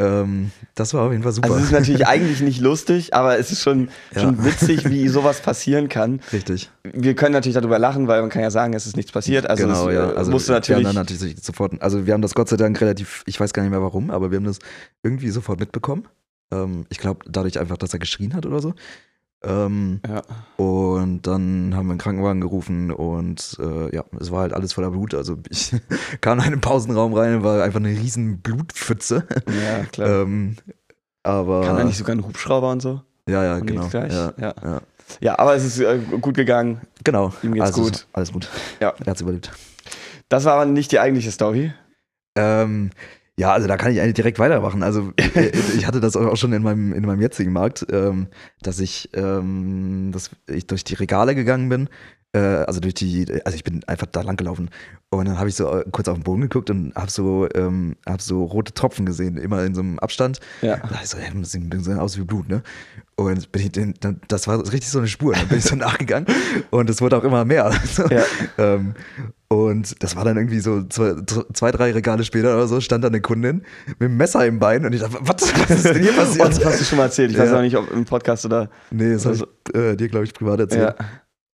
Ähm, 0.00 0.52
das 0.76 0.94
war 0.94 1.02
auf 1.06 1.10
jeden 1.10 1.24
Fall 1.24 1.32
super. 1.32 1.48
Also 1.48 1.58
es 1.58 1.64
ist 1.64 1.72
natürlich 1.72 2.06
eigentlich 2.06 2.40
nicht 2.40 2.60
lustig, 2.60 3.14
aber 3.14 3.36
es 3.38 3.50
ist 3.50 3.62
schon, 3.62 3.88
Ja. 4.14 4.20
schon 4.20 4.44
witzig, 4.44 4.88
wie 4.88 5.08
sowas 5.08 5.40
passieren 5.40 5.88
kann. 5.88 6.20
Richtig. 6.32 6.70
Wir 6.84 7.16
können 7.16 7.32
natürlich 7.32 7.56
darüber 7.56 7.80
lachen, 7.80 8.06
weil 8.06 8.20
man 8.20 8.30
kann 8.30 8.42
ja 8.42 8.50
sagen, 8.52 8.74
es 8.74 8.86
ist 8.86 8.96
nichts 8.96 9.10
passiert. 9.10 9.50
Also 9.50 9.66
genau, 9.66 9.90
ja. 9.90 10.12
äh, 10.12 10.14
Also 10.16 10.30
musste 10.30 10.50
wir 10.50 10.56
natürlich. 10.56 10.86
haben 10.86 10.94
dann 10.94 11.02
natürlich 11.02 11.42
sofort, 11.42 11.82
also 11.82 12.06
wir 12.06 12.14
haben 12.14 12.22
das 12.22 12.34
Gott 12.34 12.48
sei 12.48 12.56
Dank 12.56 12.80
relativ, 12.80 13.24
ich 13.26 13.40
weiß 13.40 13.52
gar 13.52 13.62
nicht 13.62 13.72
mehr 13.72 13.82
warum, 13.82 14.10
aber 14.10 14.30
wir 14.30 14.36
haben 14.36 14.44
das 14.44 14.60
irgendwie 15.02 15.30
sofort 15.30 15.58
mitbekommen. 15.58 16.06
Ähm, 16.52 16.86
ich 16.90 16.98
glaube, 16.98 17.24
dadurch 17.28 17.58
einfach, 17.58 17.76
dass 17.78 17.92
er 17.92 17.98
geschrien 17.98 18.34
hat 18.34 18.46
oder 18.46 18.60
so. 18.60 18.74
Ähm, 19.44 20.00
ja. 20.06 20.22
Und 20.56 21.26
dann 21.26 21.74
haben 21.76 21.86
wir 21.86 21.92
einen 21.92 21.98
Krankenwagen 21.98 22.40
gerufen 22.40 22.90
und 22.90 23.56
äh, 23.60 23.94
ja, 23.94 24.04
es 24.18 24.32
war 24.32 24.40
halt 24.40 24.52
alles 24.52 24.72
voller 24.72 24.90
Blut. 24.90 25.14
Also 25.14 25.36
ich 25.48 25.74
kam 26.20 26.38
in 26.38 26.44
einen 26.44 26.60
Pausenraum 26.60 27.14
rein, 27.14 27.44
war 27.44 27.62
einfach 27.62 27.78
eine 27.78 27.90
riesen 27.90 28.40
Blutpfütze. 28.40 29.26
ja, 29.46 29.84
klar. 29.84 30.22
ähm, 30.22 30.56
aber 31.22 31.62
Kann 31.62 31.76
da 31.76 31.84
nicht 31.84 31.98
sogar 31.98 32.16
ein 32.16 32.24
Hubschrauber 32.26 32.70
und 32.70 32.80
so? 32.80 33.02
ja, 33.28 33.44
ja, 33.44 33.56
Und 33.56 33.66
genau. 33.66 33.88
Ja, 33.92 34.06
Ja. 34.06 34.32
ja. 34.38 34.80
ja, 35.20 35.38
aber 35.38 35.54
es 35.54 35.64
ist 35.64 35.78
äh, 35.78 35.98
gut 36.20 36.34
gegangen. 36.36 36.80
genau. 37.04 37.32
Ihm 37.42 37.54
geht's 37.54 37.66
also, 37.66 37.82
gut. 37.82 38.06
Alles 38.12 38.32
gut. 38.32 38.48
Ja. 38.80 38.94
Er 39.04 39.10
hat's 39.10 39.20
überlebt. 39.20 39.52
Das 40.28 40.44
war 40.44 40.54
aber 40.54 40.66
nicht 40.66 40.90
die 40.92 40.98
eigentliche 40.98 41.30
Story. 41.30 41.72
Ähm, 42.36 42.90
ja, 43.38 43.52
also 43.52 43.68
da 43.68 43.76
kann 43.76 43.92
ich 43.92 44.00
eigentlich 44.00 44.14
direkt 44.14 44.40
weitermachen. 44.40 44.82
Also 44.82 45.12
äh, 45.34 45.52
ich 45.76 45.86
hatte 45.86 46.00
das 46.00 46.16
auch 46.16 46.36
schon 46.36 46.52
in 46.52 46.62
meinem, 46.62 46.92
in 46.92 47.06
meinem 47.06 47.20
jetzigen 47.20 47.52
Markt, 47.52 47.86
ähm, 47.92 48.26
dass 48.62 48.80
ich, 48.80 49.10
ähm, 49.14 50.10
dass 50.12 50.30
ich 50.48 50.66
durch 50.66 50.82
die 50.82 50.94
Regale 50.94 51.36
gegangen 51.36 51.68
bin. 51.68 51.88
Äh, 52.32 52.40
also 52.40 52.80
durch 52.80 52.94
die, 52.94 53.26
also 53.44 53.54
ich 53.54 53.62
bin 53.62 53.84
einfach 53.84 54.06
da 54.06 54.22
lang 54.22 54.36
gelaufen. 54.36 54.70
Und 55.10 55.26
dann 55.28 55.38
habe 55.38 55.48
ich 55.48 55.54
so 55.54 55.72
äh, 55.72 55.84
kurz 55.92 56.08
auf 56.08 56.16
den 56.16 56.24
Boden 56.24 56.42
geguckt 56.42 56.68
und 56.68 56.94
habe 56.96 57.10
so, 57.12 57.48
ähm, 57.54 57.94
hab 58.06 58.20
so 58.20 58.42
rote 58.44 58.74
Tropfen 58.74 59.06
gesehen, 59.06 59.38
immer 59.38 59.64
in 59.64 59.74
so 59.74 59.82
einem 59.82 60.00
Abstand. 60.00 60.40
Ja. 60.60 60.76
Da 60.76 60.88
dachte 60.88 61.04
ich 61.04 61.10
so, 61.10 61.18
hey, 61.18 61.30
das 61.40 61.52
sieht 61.52 61.88
aus 61.96 62.18
wie 62.18 62.24
Blut, 62.24 62.48
ne? 62.48 62.62
Und 63.14 63.50
bin 63.52 63.62
ich 63.62 63.72
den, 63.72 63.94
dann, 64.00 64.20
das 64.26 64.48
war 64.48 64.60
richtig 64.60 64.88
so 64.88 64.98
eine 64.98 65.08
Spur. 65.08 65.34
Dann 65.34 65.46
bin 65.46 65.58
ich 65.58 65.64
so 65.64 65.76
nachgegangen 65.76 66.26
und 66.70 66.90
es 66.90 67.00
wurde 67.00 67.16
auch 67.16 67.24
immer 67.24 67.44
mehr. 67.44 67.70
Ja. 68.10 68.24
ähm, 68.58 68.94
und 69.50 70.02
das 70.02 70.14
war 70.14 70.24
dann 70.24 70.36
irgendwie 70.36 70.60
so 70.60 70.82
zwei, 70.84 71.70
drei 71.70 71.92
Regale 71.92 72.22
später 72.24 72.54
oder 72.54 72.66
so, 72.68 72.80
stand 72.80 73.02
da 73.04 73.08
eine 73.08 73.20
Kundin 73.22 73.62
mit 73.98 74.02
einem 74.02 74.16
Messer 74.18 74.44
im 74.46 74.58
Bein 74.58 74.84
und 74.84 74.92
ich 74.94 75.00
dachte, 75.00 75.16
was, 75.20 75.52
was 75.54 75.70
ist 75.70 75.84
denn 75.86 76.02
hier 76.02 76.12
passiert? 76.16 76.48
das 76.48 76.64
hast 76.64 76.80
du 76.80 76.84
schon 76.84 76.98
mal 76.98 77.04
erzählt. 77.04 77.30
Ich 77.30 77.38
weiß 77.38 77.50
Ja. 77.50 77.56
auch 77.58 77.62
nicht, 77.62 77.76
ob 77.76 77.90
im 77.90 78.04
Podcast 78.04 78.44
oder. 78.44 78.68
nee, 78.90 79.12
das 79.14 79.24
habe 79.24 79.36
ich 79.36 79.74
äh, 79.74 79.96
dir, 79.96 80.08
glaube 80.08 80.24
ich, 80.26 80.34
privat 80.34 80.60
erzählt. 80.60 80.94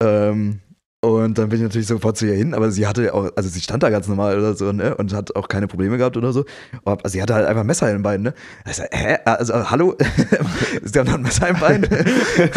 Ja. 0.03 0.29
Ähm, 0.31 0.61
Und 1.05 1.37
dann 1.37 1.49
bin 1.49 1.59
ich 1.59 1.65
natürlich 1.65 1.89
sofort 1.89 2.17
zu 2.17 2.27
ihr 2.27 2.35
hin, 2.35 2.55
aber 2.55 2.71
sie 2.71 2.87
hatte 2.87 3.13
auch, 3.13 3.29
also 3.35 3.49
sie 3.49 3.61
stand 3.61 3.83
da 3.83 3.91
ganz 3.91 4.07
normal 4.07 4.39
oder 4.39 4.55
so, 4.55 4.71
ne? 4.71 4.95
Und 4.95 5.13
hat 5.13 5.35
auch 5.35 5.49
keine 5.49 5.67
Probleme 5.67 5.99
gehabt 5.99 6.17
oder 6.17 6.33
so. 6.33 6.45
Aber 6.85 7.09
sie 7.09 7.21
hatte 7.21 7.35
halt 7.35 7.45
einfach 7.45 7.63
ein 7.63 7.67
Messer 7.67 7.89
in 7.89 7.97
den 7.97 8.03
Beinen, 8.05 8.23
ne? 8.23 8.35
Also, 8.65 8.85
hä? 8.89 9.19
Also, 9.25 9.69
hallo? 9.69 9.97
sie 10.85 10.97
haben 11.01 11.09
noch 11.09 11.15
ein 11.15 11.23
Messer 11.23 11.49
im 11.49 11.59
Bein. 11.59 11.89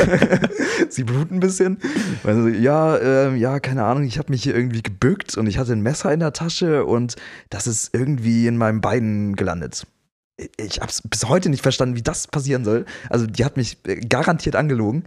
sie 0.90 1.04
bluten 1.04 1.38
ein 1.38 1.40
bisschen. 1.40 1.80
Also, 2.24 2.48
ja, 2.48 2.96
äh, 2.98 3.36
ja, 3.36 3.60
keine 3.60 3.84
Ahnung, 3.84 4.04
ich 4.04 4.20
habe 4.20 4.32
mich 4.32 4.44
hier 4.44 4.56
irgendwie 4.56 4.84
gebückt 4.84 5.36
und 5.38 5.48
ich 5.48 5.58
hatte 5.58 5.72
ein 5.72 5.82
Messer 5.82 6.14
in 6.14 6.20
der 6.20 6.32
Tasche 6.32 6.86
und 6.86 7.16
das 7.50 7.66
ist 7.66 7.96
irgendwie 7.96 8.46
in 8.46 8.58
meinem 8.58 8.80
Bein 8.80 9.36
gelandet. 9.36 9.88
Ich 10.58 10.82
habe 10.82 10.94
bis 11.10 11.28
heute 11.28 11.50
nicht 11.50 11.64
verstanden, 11.64 11.96
wie 11.96 12.04
das 12.04 12.28
passieren 12.28 12.64
soll. 12.64 12.86
Also, 13.10 13.26
die 13.26 13.44
hat 13.44 13.58
mich 13.58 13.80
äh, 13.88 13.96
garantiert 13.96 14.56
angelogen. 14.56 15.06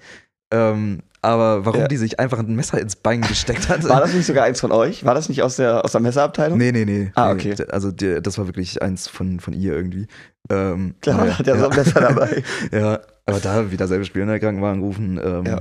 Ähm, 0.51 1.03
aber 1.23 1.65
warum 1.67 1.81
Ja. 1.83 1.89
die 1.89 1.97
sich 1.97 2.19
einfach 2.21 2.39
ein 2.39 2.55
Messer 2.55 2.81
ins 2.81 2.97
Bein 2.97 3.21
gesteckt 3.23 3.69
hat. 3.69 3.89
War 3.89 4.01
das 4.01 4.13
nicht 4.15 4.27
sogar 4.27 4.45
eins 4.45 4.61
von 4.61 4.73
euch? 4.73 5.05
War 5.05 5.15
das 5.15 5.29
nicht 5.29 5.43
aus 5.43 5.57
der, 5.57 5.85
aus 5.85 5.93
der 5.93 6.01
Messerabteilung? 6.01 6.59
Nee, 6.59 6.73
nee, 6.73 6.85
nee. 6.85 7.11
Ah, 7.15 7.35
nee. 7.35 7.53
okay. 7.53 7.65
Also 7.71 7.91
die, 7.91 8.21
das 8.23 8.39
war 8.39 8.47
wirklich 8.47 8.81
eins 8.83 9.09
von, 9.09 9.41
von 9.41 9.53
ihr 9.55 9.73
irgendwie. 9.75 10.07
Ähm, 10.51 10.95
Klar, 11.01 11.19
naja, 11.19 11.39
hat 11.39 11.47
ja, 11.47 11.59
so 11.59 11.69
ein 11.69 11.77
Messer 11.77 12.01
dabei. 12.01 12.43
ja, 12.73 13.01
aber 13.27 13.41
da 13.41 13.71
wieder 13.71 13.87
selbe 13.89 14.05
Spiel 14.05 14.23
in 14.23 14.29
der 14.29 14.41
Krankenwagen 14.41 14.81
rufen. 14.83 15.21
Ähm, 15.23 15.45
Ja. 15.47 15.61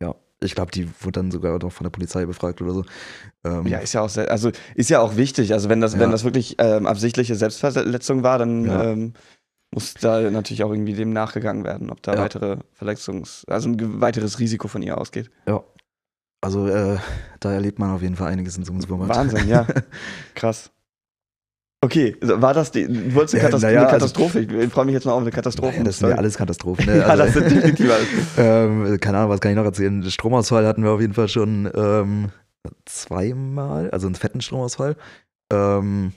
ja. 0.00 0.14
Ich 0.40 0.54
glaube, 0.54 0.70
die 0.72 0.88
wurde 1.00 1.20
dann 1.20 1.30
sogar 1.30 1.58
noch 1.58 1.70
von 1.72 1.84
der 1.84 1.90
Polizei 1.90 2.24
befragt 2.26 2.60
oder 2.62 2.72
so. 2.72 2.84
Ähm, 3.44 3.66
Ja, 3.66 3.78
ist 3.78 3.92
ja 3.92 4.00
auch 4.02 4.08
sehr, 4.08 4.30
also 4.30 4.50
ist 4.74 4.90
ja 4.90 5.00
auch 5.00 5.16
wichtig. 5.16 5.52
Also 5.52 5.68
wenn 5.68 5.80
das, 5.80 5.94
Ja. 5.94 6.00
wenn 6.00 6.10
das 6.10 6.24
wirklich 6.24 6.56
ähm, 6.58 6.86
absichtliche 6.86 7.34
Selbstverletzung 7.34 8.22
war, 8.22 8.38
dann 8.38 8.64
Ja. 8.64 8.84
ähm, 8.84 9.12
muss 9.72 9.94
da 9.94 10.30
natürlich 10.30 10.62
auch 10.64 10.70
irgendwie 10.70 10.92
dem 10.94 11.12
nachgegangen 11.12 11.64
werden, 11.64 11.90
ob 11.90 12.02
da 12.02 12.14
Ja. 12.14 12.20
weitere 12.20 12.58
Verletzungs-, 12.78 13.48
also 13.50 13.68
ein 13.70 14.00
weiteres 14.00 14.38
Risiko 14.38 14.68
von 14.68 14.82
ihr 14.82 14.98
ausgeht. 14.98 15.30
ja. 15.46 15.62
Also 16.44 16.66
äh, 16.66 16.98
da 17.38 17.52
erlebt 17.52 17.78
man 17.78 17.92
auf 17.92 18.02
jeden 18.02 18.16
Fall 18.16 18.32
einiges 18.32 18.56
in 18.56 18.64
so 18.64 18.72
einem 18.72 18.80
Supermarkt. 18.80 19.14
Wahnsinn, 19.14 19.46
ja. 19.48 19.64
Krass. 20.34 20.72
Okay, 21.80 22.16
also 22.20 22.42
war 22.42 22.52
das 22.52 22.72
die, 22.72 22.84
du 22.88 23.14
wolltest 23.14 23.34
eine, 23.34 23.42
Ja, 23.44 23.48
Katast 23.48 23.62
naja, 23.62 23.78
eine 23.82 23.88
also- 23.88 24.06
Katastrophe? 24.06 24.40
ich 24.40 24.72
freue 24.72 24.84
mich 24.86 24.92
jetzt 24.94 25.04
mal 25.06 25.12
auf 25.12 25.20
eine 25.20 25.30
Katastrophe. 25.30 25.76
Ja, 25.76 25.84
das 25.84 25.98
sind 25.98 26.10
ja 26.10 26.16
alles 26.16 26.36
Katastrophen. 26.36 26.86
Ne? 26.86 26.96
ja, 26.98 27.04
Also, 27.04 27.22
das 27.24 27.34
sind 27.34 27.48
definitiv 27.48 27.92
alles. 27.92 28.08
ähm, 28.38 28.98
keine 29.00 29.18
Ahnung, 29.18 29.30
was 29.30 29.40
kann 29.40 29.52
ich 29.52 29.56
noch 29.56 29.64
erzählen? 29.64 30.02
Stromausfall 30.10 30.66
hatten 30.66 30.82
wir 30.82 30.90
auf 30.90 31.00
jeden 31.00 31.14
Fall 31.14 31.28
schon 31.28 31.70
ähm, 31.76 32.30
zweimal, 32.86 33.90
also 33.92 34.06
einen 34.08 34.16
fetten 34.16 34.40
Stromausfall. 34.40 34.96
Ähm, 35.52 36.12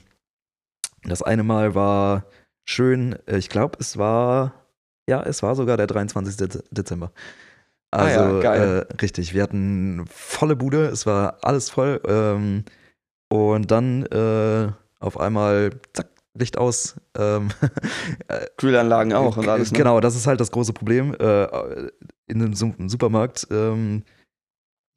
das 1.04 1.22
eine 1.22 1.44
Mal 1.44 1.76
war 1.76 2.24
schön, 2.66 3.16
äh, 3.26 3.38
ich 3.38 3.48
glaube, 3.48 3.78
es 3.80 3.96
war, 3.96 4.52
ja, 5.08 5.22
es 5.22 5.42
war 5.42 5.54
sogar 5.54 5.76
der 5.76 5.86
23. 5.86 6.34
Dez- 6.36 6.64
Dezember. 6.70 7.12
Ah 7.92 8.04
Also, 8.04 8.20
ja, 8.20 8.40
geil. 8.40 8.86
Äh, 8.90 8.94
richtig, 9.00 9.32
wir 9.32 9.42
hatten 9.42 10.04
volle 10.08 10.56
Bude, 10.56 10.86
es 10.86 11.06
war 11.06 11.38
alles 11.42 11.70
voll. 11.70 12.00
Ähm, 12.06 12.64
und 13.32 13.70
dann 13.70 14.04
äh, 14.06 14.68
auf 15.00 15.18
einmal, 15.18 15.70
zack, 15.94 16.08
Licht 16.38 16.58
aus. 16.58 16.96
Ähm, 17.16 17.48
Kühlanlagen 18.58 19.14
auch 19.14 19.36
und 19.38 19.48
alles. 19.48 19.72
Ne? 19.72 19.78
Genau, 19.78 20.00
das 20.00 20.14
ist 20.16 20.26
halt 20.26 20.38
das 20.40 20.50
große 20.50 20.72
Problem. 20.74 21.14
Äh, 21.18 21.44
in 22.26 22.42
einem 22.42 22.54
Su- 22.54 22.74
Supermarkt, 22.86 23.46
ähm, 23.50 24.02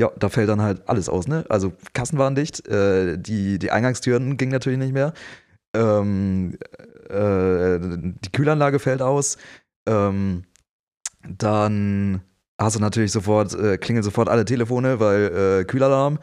ja, 0.01 0.11
da 0.17 0.29
fällt 0.29 0.49
dann 0.49 0.61
halt 0.61 0.87
alles 0.89 1.07
aus, 1.09 1.27
ne? 1.27 1.45
Also 1.49 1.73
Kassen 1.93 2.17
waren 2.17 2.35
dicht, 2.35 2.67
äh, 2.67 3.17
die, 3.17 3.59
die 3.59 3.71
Eingangstüren 3.71 4.35
gingen 4.37 4.51
natürlich 4.51 4.79
nicht 4.79 4.93
mehr. 4.93 5.13
Ähm, 5.73 6.57
äh, 7.09 7.79
die 7.79 8.31
Kühlanlage 8.31 8.79
fällt 8.79 9.01
aus. 9.01 9.37
Ähm, 9.87 10.43
dann 11.27 12.21
hast 12.57 12.75
du 12.75 12.79
natürlich 12.79 13.11
sofort, 13.11 13.53
äh, 13.53 13.77
klingeln 13.77 14.03
sofort 14.03 14.29
alle 14.29 14.45
Telefone, 14.45 14.99
weil 14.99 15.61
äh, 15.61 15.65
Kühlalarm. 15.65 16.19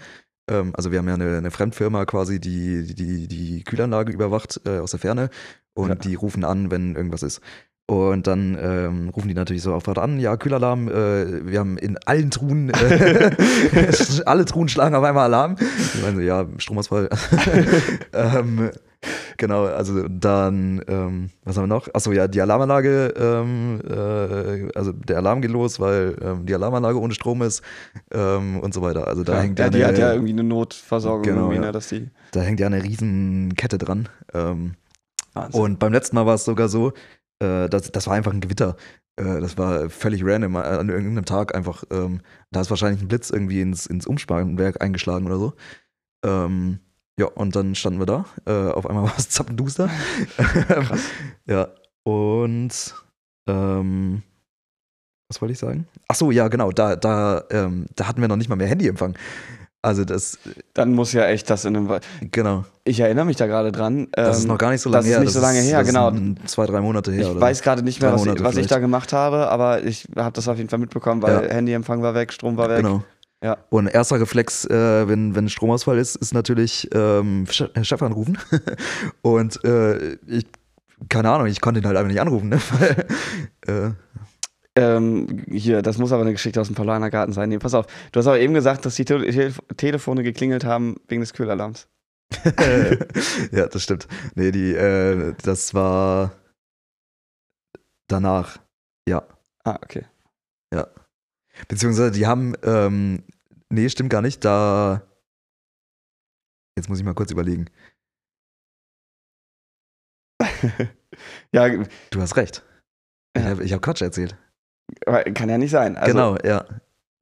Ähm, 0.49 0.73
also 0.77 0.91
wir 0.93 0.99
haben 0.99 1.09
ja 1.09 1.15
eine, 1.15 1.37
eine 1.37 1.51
Fremdfirma 1.51 2.05
quasi, 2.07 2.41
die 2.41 2.95
die, 2.95 3.29
die 3.29 3.65
Kühlanlage 3.65 4.13
überwacht 4.13 4.61
äh, 4.65 4.79
aus 4.79 4.93
der 4.93 5.01
Ferne 5.01 5.31
und 5.75 5.89
Ja. 5.89 5.95
die 5.97 6.15
rufen 6.15 6.45
an, 6.45 6.71
wenn 6.71 6.95
irgendwas 6.95 7.23
ist. 7.23 7.41
Und 7.89 8.27
dann 8.27 8.59
ähm, 8.61 9.11
rufen 9.11 9.29
die 9.29 9.35
natürlich 9.35 9.63
so 9.63 9.71
sofort 9.71 9.99
an, 9.99 10.19
ja, 10.19 10.37
Kühlalarm, 10.37 10.89
äh, 10.89 11.47
wir 11.47 11.61
haben 11.61 11.79
in 11.79 11.97
allen 12.05 12.33
Truhen, 12.33 12.71
äh, 12.71 13.31
alle 14.27 14.45
Truhen 14.45 14.69
schlagen 14.69 14.97
auf 14.97 15.05
einmal 15.05 15.25
Alarm. 15.27 15.57
Ich 15.95 16.03
meine, 16.03 16.17
so, 16.17 16.21
ja, 16.23 16.47
Stromausfall. 16.59 17.09
ähm, 18.13 18.71
genau, 19.37 19.65
also 19.65 20.07
dann, 20.09 20.83
ähm, 20.89 21.31
was 21.45 21.57
haben 21.57 21.65
wir 21.65 21.75
noch? 21.75 21.89
Achso, 21.95 22.13
ja, 22.13 22.29
die 22.29 22.41
Alarmanlage, 22.41 23.15
ähm, 23.17 23.81
äh, 23.89 24.77
also 24.77 24.93
der 24.93 25.19
Alarm 25.19 25.43
geht 25.43 25.51
los, 25.51 25.81
weil 25.81 26.17
ähm, 26.21 26.47
die 26.47 26.55
Alarmanlage 26.55 27.01
ohne 27.01 27.15
Strom 27.15 27.43
ist 27.43 27.63
ähm, 28.13 28.61
und 28.61 28.75
so 28.75 28.83
weiter. 28.83 29.07
Also 29.07 29.25
da 29.25 29.35
ja, 29.35 29.41
hängt 29.43 29.59
ja, 29.59 29.67
ja, 29.67 29.71
die 29.71 29.77
eine, 29.85 29.87
hat 29.89 29.99
ja 29.99 30.13
irgendwie 30.13 30.33
eine 30.33 30.45
Notversorgung, 30.45 31.23
Genau, 31.23 31.53
ja. 31.53 31.61
ne, 31.61 31.73
dass 31.73 31.89
die. 31.89 32.09
da 32.33 32.41
hängt 32.41 32.61
ja 32.61 32.67
eine 32.67 32.83
riesen 32.83 33.55
Kette 33.57 33.79
dran. 33.79 34.09
Ähm, 34.35 34.75
Wahnsinn. 35.35 35.61
und 35.61 35.79
beim 35.79 35.93
letzten 35.93 36.17
Mal 36.17 36.27
war 36.27 36.35
es 36.35 36.45
sogar 36.45 36.69
so, 36.69 36.93
äh, 37.41 37.69
das, 37.69 37.93
das 37.93 38.07
war 38.07 38.15
einfach 38.15 38.33
ein 38.33 38.41
Gewitter. 38.41 38.77
Äh, 39.17 39.41
das 39.41 39.59
war 39.59 39.91
völlig 39.91 40.25
random. 40.25 40.57
An 40.57 40.89
irgendeinem 40.89 41.25
Tag 41.25 41.55
einfach, 41.55 41.85
ähm, 41.91 42.21
da 42.51 42.61
ist 42.61 42.71
wahrscheinlich 42.71 43.03
ein 43.03 43.09
Blitz 43.09 43.31
irgendwie 43.31 43.61
ins, 43.61 43.87
ins 43.87 44.07
Umspannwerk 44.07 44.83
eingeschlagen 44.83 45.27
oder 45.27 45.39
so. 45.39 45.55
Ähm, 46.25 46.81
ja, 47.19 47.27
und 47.27 47.57
dann 47.57 47.75
standen 47.75 47.99
wir 47.99 48.07
da. 48.07 48.25
Äh, 48.47 48.71
auf 48.73 48.87
einmal 48.89 49.05
war 49.05 49.15
es 49.17 49.29
zappenduster. 49.31 49.89
Ja, 51.49 51.69
und 52.03 52.95
ähm, 53.49 54.23
was 55.29 55.41
wollte 55.41 55.53
ich 55.53 55.59
sagen? 55.59 55.87
Ach 56.09 56.15
so, 56.17 56.31
ja, 56.31 56.49
genau. 56.49 56.73
Da, 56.73 56.97
da, 56.97 57.45
ähm, 57.51 57.87
da 57.95 58.09
hatten 58.09 58.21
wir 58.21 58.29
noch 58.29 58.37
nicht 58.37 58.49
mal 58.49 58.57
mehr 58.57 58.67
Handyempfang. 58.67 59.17
Also 59.83 60.05
das, 60.05 60.39
Dann 60.75 60.95
muss 60.95 61.13
ja 61.13 61.27
echt 61.27 61.49
das 61.49 61.65
in 61.65 61.77
einem. 61.77 62.01
Genau. 62.33 62.65
Ich 62.83 62.99
erinnere 62.99 63.25
mich 63.25 63.37
da 63.37 63.47
gerade 63.47 63.71
dran. 63.71 64.09
Das 64.11 64.39
ist 64.39 64.45
ähm, 64.45 64.49
noch 64.49 64.59
gar 64.59 64.71
nicht 64.71 64.81
so 64.81 64.91
lange 64.91 65.03
das 65.03 65.07
ist 65.07 65.15
her. 65.15 65.21
nicht 65.21 65.33
so 65.33 65.41
lange 65.41 65.61
her, 65.61 65.79
das 65.79 65.87
genau. 65.87 66.11
Sind 66.11 66.49
zwei, 66.49 66.67
drei 66.67 66.81
Monate 66.81 67.13
her. 67.13 67.21
Ich 67.23 67.29
oder 67.29 67.41
weiß 67.41 67.63
gerade 67.63 67.83
nicht 67.85 68.03
mehr, 68.03 68.13
was, 68.13 68.27
ich, 68.27 68.43
was 68.43 68.57
ich 68.57 68.67
da 68.67 68.81
gemacht 68.81 69.13
habe, 69.13 69.49
aber 69.49 69.85
ich 69.85 70.09
habe 70.17 70.33
das 70.33 70.49
auf 70.49 70.57
jeden 70.57 70.69
Fall 70.69 70.81
mitbekommen, 70.81 71.23
weil 71.23 71.45
Ja. 71.47 71.55
Handyempfang 71.55 72.03
war 72.03 72.15
weg, 72.15 72.33
Strom 72.33 72.57
war 72.57 72.69
weg. 72.69 72.79
Genau. 72.83 73.05
Ja. 73.43 73.59
Und 73.69 73.87
erster 73.89 74.21
Reflex, 74.21 74.65
äh, 74.65 75.09
wenn, 75.09 75.35
wenn 75.35 75.49
Stromausfall 75.49 75.99
ist, 75.99 76.17
ist 76.17 76.33
natürlich 76.35 76.89
ähm, 76.95 77.47
Chef, 77.51 77.71
Chef 77.83 78.03
anrufen. 78.03 78.39
Und 79.23 79.63
äh, 79.65 80.15
ich, 80.27 80.47
keine 81.09 81.31
Ahnung, 81.31 81.47
ich 81.47 81.61
konnte 81.61 81.81
ihn 81.81 81.87
halt 81.87 81.97
einfach 81.97 82.11
nicht 82.11 82.21
anrufen, 82.21 82.49
ne? 82.49 82.59
Weil, 82.79 83.07
äh, 83.67 83.93
Ähm, 84.79 85.45
hier, 85.51 85.83
das 85.83 85.99
muss 85.99 86.13
aber 86.13 86.23
eine 86.23 86.33
Geschichte 86.33 86.61
aus 86.61 86.67
dem 86.69 86.77
Paulaner 86.77 87.11
Garten 87.11 87.33
sein. 87.33 87.49
Nee, 87.49 87.59
pass 87.59 87.75
auf. 87.75 87.87
Du 88.13 88.21
hast 88.21 88.27
aber 88.27 88.41
eben 88.41 88.55
gesagt, 88.55 88.85
dass 88.85 88.95
die 88.97 89.05
Te 89.05 89.19
Te 89.31 89.53
Telefone 89.77 90.23
geklingelt 90.23 90.65
haben 90.65 90.97
wegen 91.09 91.21
des 91.23 91.33
Kühlalarms. 91.33 91.89
ja, 93.53 93.67
das 93.67 93.83
stimmt. 93.83 94.09
Nee, 94.35 94.51
die, 94.51 94.75
äh, 94.75 95.35
das 95.43 95.73
war 95.75 96.33
danach. 98.09 98.59
Ja. 99.09 99.23
Ah, 99.65 99.79
okay. 99.83 100.05
Beziehungsweise 101.69 102.11
die 102.11 102.27
haben, 102.27 102.55
ähm, 102.63 103.23
nee, 103.71 103.89
stimmt 103.89 104.11
gar 104.11 104.23
nicht, 104.23 104.45
da. 104.45 105.03
Jetzt 106.77 106.89
muss 106.89 106.99
ich 106.99 107.05
mal 107.05 107.15
kurz 107.15 107.31
überlegen. 107.31 107.67
ja, 111.53 111.69
Du 112.11 112.21
hast 112.21 112.37
recht. 112.37 112.63
Ich 113.37 113.43
habe 113.43 113.65
hab 113.65 113.83
Quatsch 113.83 114.03
erzählt. 114.03 114.37
aber 115.07 115.25
kann 115.25 115.49
ja 115.49 115.59
nicht 115.59 115.71
sein. 115.71 115.97
Also, 115.97 116.13
genau, 116.13 116.37
ja. 116.45 116.65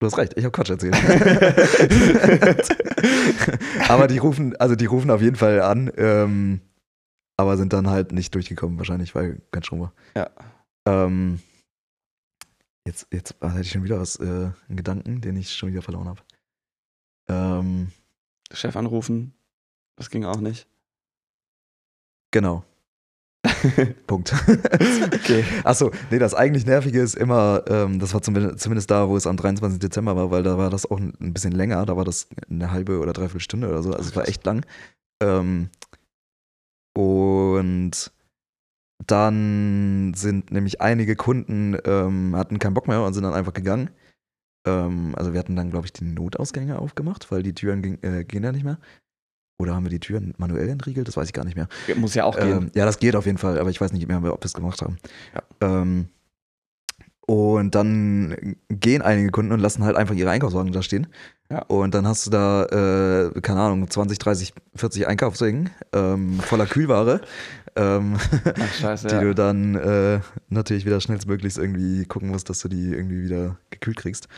Du 0.01 0.07
hast 0.07 0.19
recht, 0.19 0.35
ich 0.37 0.45
habe 0.45 0.53
Quatsch 0.53 0.71
erzählt. 0.71 0.95
aber 3.89 4.07
die 4.07 4.19
rufen, 4.19 4.57
also 4.57 4.75
die 4.75 4.87
rufen 4.87 5.11
auf 5.11 5.23
jeden 5.23 5.37
Fall 5.37 5.63
an, 5.63 5.91
ähm, 5.97 6.61
aber 7.37 7.57
sind 7.57 7.73
dann 7.73 7.89
halt 7.89 8.13
nicht 8.13 8.35
durchgekommen, 8.35 8.79
wahrscheinlich, 8.79 9.15
weil 9.15 9.41
kein 9.51 9.63
Strom 9.63 9.81
war. 9.81 9.93
Ja. 10.17 10.31
Ähm, 10.87 11.41
jetzt, 12.87 13.09
jetzt 13.11 13.35
hatte 13.41 13.61
ich 13.61 13.71
schon 13.71 13.85
wieder 13.85 13.99
was, 13.99 14.17
äh, 14.17 14.25
einen 14.25 14.77
Gedanken, 14.77 15.21
den 15.21 15.37
ich 15.37 15.53
schon 15.53 15.71
wieder 15.71 15.83
verloren 15.83 16.09
habe. 16.09 16.23
Ähm, 17.29 17.91
Chef 18.53 18.77
anrufen, 18.77 19.35
das 19.97 20.11
ging 20.11 20.25
auch 20.25 20.41
nicht. 20.41 20.69
genau. 22.31 22.65
Punkt. 24.07 24.33
Okay. 24.33 25.45
Achso, 25.65 25.91
nee, 26.11 26.19
das 26.19 26.35
eigentlich 26.35 26.65
Nervige 26.67 27.01
ist 27.01 27.15
immer, 27.15 27.63
ähm, 27.69 27.99
das 27.99 28.15
war 28.15 28.23
zumindest, 28.23 28.61
zumindest 28.61 28.91
da, 28.91 29.09
wo 29.09 29.17
es 29.17 29.27
am 29.27 29.37
23. 29.37 29.79
Dezember 29.79 30.17
war, 30.17 30.31
weil 30.31 30.43
da 30.43 30.57
war 30.57 30.71
das 30.71 30.91
auch 30.91 30.99
ein, 30.99 31.13
ein 31.21 31.33
bisschen 31.33 31.53
länger, 31.53 31.85
da 31.85 31.97
war 31.97 32.05
das 32.05 32.29
eine 32.49 32.71
halbe 32.71 33.01
oder 33.01 33.13
dreiviertel 33.13 33.41
Stunde 33.41 33.69
oder 33.69 33.83
so, 33.83 33.93
also 33.93 34.09
es 34.09 34.17
war 34.17 34.29
echt 34.29 34.45
lang. 34.45 34.65
Ähm, 35.23 35.71
und 36.97 38.13
dann 39.07 40.13
sind 40.15 40.51
nämlich 40.51 40.81
einige 40.81 41.17
Kunden, 41.17 41.77
ähm, 41.85 42.35
hatten 42.37 42.59
keinen 42.59 42.75
Bock 42.75 42.89
mehr 42.89 43.03
und 43.03 43.15
sind 43.15 43.23
dann 43.25 43.35
einfach 43.35 43.53
gegangen. 43.55 43.91
Ähm, 44.67 45.15
also 45.17 45.33
wir 45.33 45.39
hatten 45.41 45.57
dann, 45.57 45.71
glaube 45.71 45.87
ich, 45.87 45.93
die 45.93 46.05
Notausgänge 46.05 46.79
aufgemacht, 46.79 47.31
weil 47.31 47.43
die 47.43 47.55
Türen 47.55 47.83
ging, 47.83 47.99
äh, 48.03 48.25
gehen 48.25 48.43
ja 48.45 48.53
nicht 48.53 48.65
mehr. 48.65 48.79
Oder 49.59 49.75
haben 49.75 49.85
wir 49.85 49.91
die 49.91 50.01
Türen 50.01 50.35
manuell 50.39 50.69
entriegelt? 50.69 51.07
Das 51.07 51.17
weiß 51.17 51.27
ich 51.27 51.33
gar 51.33 51.45
nicht 51.45 51.57
mehr. 51.57 51.69
Muss 51.97 52.15
ja 52.15 52.25
auch 52.25 52.37
Ähm, 52.39 52.45
gehen. 52.61 52.71
ja, 52.75 52.85
das 52.85 52.99
geht 52.99 53.15
auf 53.15 53.27
jeden 53.27 53.39
Fall, 53.39 53.59
aber 53.59 53.71
ich 53.71 53.81
weiß 53.81 53.93
nicht 53.93 54.09
mehr, 54.09 54.19
ob 54.19 54.25
wir 54.43 54.45
es 54.45 54.55
gemacht 54.55 54.83
haben. 54.83 54.97
Ja. 55.35 55.43
Ähm, 55.81 56.09
Und 57.27 57.75
dann 57.75 58.57
gehen 58.69 59.01
einige 59.01 59.31
Kunden 59.31 59.53
und 59.53 59.61
lassen 59.61 59.83
halt 59.85 59.97
einfach 59.97 60.15
ihre 60.15 60.29
Einkaufswagen 60.31 60.73
da 60.73 60.83
stehen. 60.83 61.07
Ja. 61.51 61.63
Und 61.69 61.95
dann 61.95 62.07
hast 62.07 62.27
du 62.27 62.31
da, 62.31 62.65
äh, 62.65 63.41
keine 63.41 63.61
Ahnung, 63.61 63.89
20, 63.89 64.19
30, 64.19 64.53
40 64.75 65.07
Einkaufswagen 65.07 65.71
ähm, 65.95 66.39
voller 66.41 66.67
Kühlware, 66.67 67.23
ähm, 67.77 68.17
Ach, 68.17 68.75
scheiße, 68.75 69.09
die 69.09 69.15
ja. 69.15 69.21
du 69.21 69.35
dann 69.35 69.75
äh, 69.75 70.21
natürlich 70.49 70.85
wieder 70.87 71.01
schnellstmöglichst 71.01 71.59
irgendwie 71.59 72.05
gucken 72.05 72.29
musst, 72.31 72.51
dass 72.51 72.61
du 72.61 72.69
die 72.69 72.93
irgendwie 72.93 73.23
wieder 73.23 73.57
gekühlt 73.71 73.97
kriegst 73.97 74.29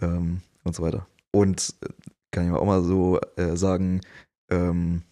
ähm, 0.00 0.40
und 0.64 0.74
so 0.74 0.82
weiter. 0.82 1.06
Und 1.30 1.74
äh, 1.82 1.88
kann 2.30 2.46
ich 2.46 2.52
auch 2.52 2.64
mal 2.64 2.82
so 2.82 3.20
äh, 3.36 3.56
sagen, 3.56 4.00
ähm, 4.50 5.02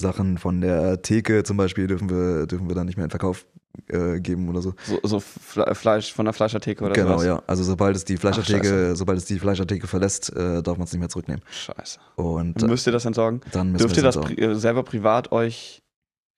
Sachen 0.00 0.38
von 0.38 0.60
der 0.60 1.02
Theke 1.02 1.44
zum 1.44 1.56
Beispiel 1.56 1.86
dürfen 1.86 2.08
wir, 2.10 2.46
dürfen 2.46 2.68
wir 2.68 2.74
dann 2.74 2.86
nicht 2.86 2.96
mehr 2.96 3.04
in 3.04 3.10
Verkauf 3.10 3.46
äh, 3.88 4.20
geben 4.20 4.48
oder 4.48 4.62
so. 4.62 4.74
So, 4.84 4.98
so 5.02 5.20
Fle 5.20 5.74
Fleisch 5.74 6.12
von 6.12 6.24
der 6.24 6.32
Fleischertheke 6.32 6.84
oder 6.84 6.94
genau, 6.94 7.12
sowas. 7.12 7.24
ja. 7.24 7.42
Also 7.46 7.62
sobald 7.62 7.96
es 7.96 8.04
die 8.04 8.16
Fleischertheke, 8.16 8.66
scheiße. 8.66 8.96
sobald 8.96 9.18
es 9.18 9.24
die 9.26 9.38
Fleischertheke 9.38 9.86
verlässt, 9.86 10.34
äh, 10.34 10.62
darf 10.62 10.78
man 10.78 10.86
es 10.86 10.92
nicht 10.92 11.00
mehr 11.00 11.08
zurücknehmen. 11.08 11.42
Scheiße. 11.50 11.98
Und 12.16 12.62
äh, 12.62 12.66
Müsst 12.66 12.86
ihr 12.86 12.92
das 12.92 13.04
entsorgen? 13.04 13.40
dann 13.52 13.72
müssen 13.72 13.84
Dürft 13.84 13.96
ihr 13.96 14.02
das 14.02 14.20
pri 14.20 14.34
äh, 14.34 14.54
selber 14.54 14.82
privat 14.82 15.32
euch. 15.32 15.79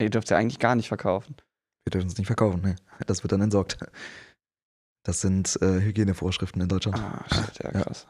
Ihr 0.03 0.11
dürft 0.11 0.31
ja 0.31 0.37
eigentlich 0.37 0.59
gar 0.59 0.75
nicht 0.75 0.89
verkaufen. 0.89 1.37
Wir 1.85 1.91
dürfen 1.91 2.09
es 2.09 2.19
nicht 2.19 2.27
verkaufen, 2.27 2.61
ne. 2.63 2.77
Das 3.07 3.23
wird 3.25 3.33
dann 3.33 3.41
entsorgt. 3.41 3.79
Das 5.05 5.21
sind 5.21 5.59
äh, 5.63 5.81
Hygienevorschriften 5.81 6.63
in 6.63 6.69
Deutschland. 6.69 6.99
Ah, 6.99 7.25
shit, 7.33 7.59
ja, 7.65 7.73
Ja. 7.73 7.83
krass. 7.83 8.07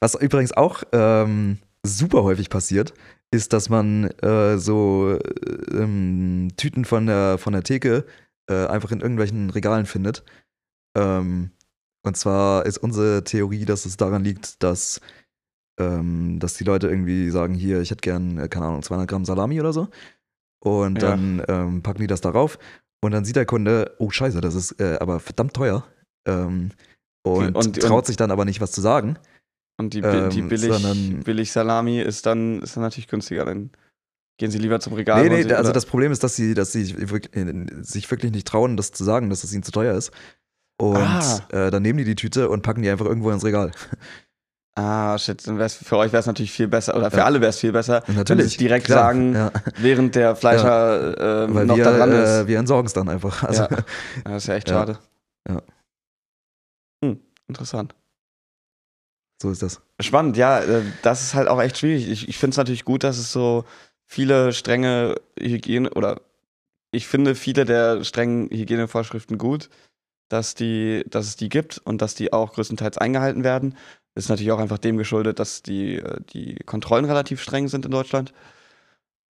Was 0.00 0.14
übrigens 0.16 0.52
auch 0.52 0.82
ähm, 0.92 1.58
super 1.84 2.24
häufig 2.24 2.50
passiert, 2.50 2.92
ist, 3.30 3.52
dass 3.52 3.68
man 3.68 4.04
äh, 4.20 4.58
so 4.58 5.16
äh, 5.16 5.76
ähm, 5.76 6.48
Tüten 6.56 6.84
von 6.84 7.06
der, 7.06 7.38
von 7.38 7.52
der 7.52 7.62
Theke 7.62 8.04
äh, 8.50 8.66
einfach 8.66 8.90
in 8.90 9.00
irgendwelchen 9.00 9.50
Regalen 9.50 9.86
findet. 9.86 10.24
Ähm, 10.96 11.52
und 12.04 12.16
zwar 12.16 12.66
ist 12.66 12.78
unsere 12.78 13.24
Theorie, 13.24 13.64
dass 13.64 13.86
es 13.86 13.96
daran 13.96 14.24
liegt, 14.24 14.62
dass, 14.62 15.00
ähm, 15.78 16.38
dass 16.40 16.54
die 16.54 16.64
Leute 16.64 16.88
irgendwie 16.88 17.30
sagen, 17.30 17.54
hier, 17.54 17.80
ich 17.80 17.90
hätte 17.90 18.02
gern, 18.02 18.38
äh, 18.38 18.48
keine 18.48 18.66
Ahnung, 18.66 18.82
200 18.82 19.08
Gramm 19.08 19.24
Salami 19.24 19.60
oder 19.60 19.72
so. 19.72 19.88
Und 20.64 21.00
Ja. 21.02 21.10
dann 21.10 21.42
ähm, 21.48 21.82
packen 21.82 22.00
die 22.00 22.06
das 22.06 22.20
darauf. 22.20 22.58
Und 23.02 23.12
dann 23.12 23.24
sieht 23.24 23.36
der 23.36 23.44
Kunde, 23.46 23.94
oh 23.98 24.10
scheiße, 24.10 24.40
das 24.40 24.54
ist 24.54 24.80
äh, 24.80 24.96
aber 25.00 25.20
verdammt 25.20 25.54
teuer. 25.54 25.84
Ähm, 26.26 26.70
und, 27.26 27.54
Und- 27.54 27.80
traut 27.80 27.98
und- 27.98 28.06
sich 28.06 28.16
dann 28.16 28.30
aber 28.30 28.44
nicht, 28.44 28.60
was 28.60 28.72
zu 28.72 28.80
sagen. 28.80 29.18
Und 29.78 29.92
die, 29.94 30.00
Bi- 30.00 30.28
die 30.30 30.38
Ähm, 30.40 30.48
billig, 30.48 30.72
sondern- 30.72 31.20
billig 31.24 31.52
Salami 31.52 32.00
ist 32.00 32.24
dann, 32.26 32.62
ist 32.62 32.76
dann 32.76 32.82
natürlich 32.82 33.08
günstiger. 33.08 33.44
Dann 33.44 33.70
gehen 34.38 34.50
sie 34.50 34.58
lieber 34.58 34.80
zum 34.80 34.92
Regal. 34.94 35.22
Nee, 35.22 35.28
nee, 35.28 35.42
sich- 35.42 35.56
also 35.56 35.72
das 35.72 35.84
Problem 35.86 36.12
ist, 36.12 36.22
dass 36.24 36.36
sie, 36.36 36.54
dass 36.54 36.72
sie 36.72 36.92
äh, 36.92 37.82
sich 37.82 38.10
wirklich 38.10 38.32
nicht 38.32 38.46
trauen, 38.46 38.76
das 38.76 38.92
zu 38.92 39.04
sagen, 39.04 39.28
dass 39.30 39.44
es 39.44 39.52
ihnen 39.52 39.62
zu 39.64 39.72
teuer 39.72 39.94
ist. 39.96 40.12
Und 40.80 40.96
Ah. 40.96 41.46
äh, 41.50 41.70
dann 41.70 41.82
nehmen 41.82 41.98
die 41.98 42.04
die 42.04 42.14
Tüte 42.16 42.48
und 42.48 42.62
packen 42.62 42.82
die 42.82 42.88
einfach 42.88 43.06
irgendwo 43.06 43.30
ins 43.30 43.44
Regal. 43.44 43.70
Ah, 44.76 45.16
shit, 45.18 45.46
dann 45.46 45.56
wär's, 45.58 45.74
für 45.74 45.96
euch 45.98 46.10
wäre 46.12 46.18
es 46.20 46.26
natürlich 46.26 46.50
viel 46.50 46.66
besser, 46.66 46.96
oder 46.96 47.10
für 47.10 47.18
Ja. 47.18 47.24
alle 47.26 47.40
wäre 47.40 47.50
es 47.50 47.60
viel 47.60 47.70
besser, 47.70 48.02
natürlich. 48.08 48.56
direkt 48.56 48.86
klar, 48.86 48.98
sagen, 49.04 49.32
Ja, 49.34 49.52
während 49.78 50.16
der 50.16 50.34
Fleischer 50.34 51.44
ähm, 51.44 51.54
weil 51.54 51.66
noch 51.66 51.76
wir, 51.76 51.84
da 51.84 51.96
dran 51.96 52.10
äh, 52.12 52.40
ist. 52.40 52.46
wir 52.48 52.58
entsorgen 52.58 52.86
es 52.86 52.92
dann 52.92 53.08
einfach. 53.08 53.44
Also, 53.44 53.62
Ja. 53.62 53.68
Ja, 53.70 53.84
das 54.24 54.42
ist 54.42 54.46
ja 54.48 54.54
echt 54.54 54.68
Ja. 54.70 54.74
schade. 54.74 54.98
Ja. 55.48 55.62
Hm, 57.04 57.20
interessant. 57.46 57.94
so 59.40 59.50
ist 59.50 59.62
das. 59.62 59.80
Spannend, 60.00 60.36
ja, 60.36 60.58
äh, 60.60 60.82
das 61.02 61.22
ist 61.22 61.34
halt 61.34 61.46
auch 61.46 61.60
echt 61.62 61.78
schwierig. 61.78 62.08
Ich, 62.08 62.28
ich 62.28 62.38
finde 62.38 62.54
es 62.54 62.56
natürlich 62.56 62.84
gut, 62.84 63.04
dass 63.04 63.18
es 63.18 63.30
so 63.30 63.64
viele 64.06 64.52
strenge 64.52 65.14
Hygiene 65.38 65.88
oder 65.90 66.20
ich 66.90 67.06
finde 67.06 67.34
viele 67.36 67.64
der 67.64 68.02
strengen 68.04 68.48
Hygienevorschriften 68.50 69.38
gut, 69.38 69.68
dass, 70.28 70.54
die, 70.54 71.04
dass 71.08 71.26
es 71.26 71.36
die 71.36 71.48
gibt 71.48 71.78
und 71.84 72.02
dass 72.02 72.14
die 72.16 72.32
auch 72.32 72.54
größtenteils 72.54 72.98
eingehalten 72.98 73.44
werden. 73.44 73.76
Ist 74.14 74.28
natürlich 74.28 74.52
auch 74.52 74.60
einfach 74.60 74.78
dem 74.78 74.96
geschuldet, 74.96 75.38
dass 75.38 75.62
die, 75.62 75.96
äh, 75.96 76.20
die 76.32 76.56
Kontrollen 76.66 77.04
relativ 77.04 77.42
streng 77.42 77.68
sind 77.68 77.84
in 77.84 77.90
Deutschland. 77.90 78.32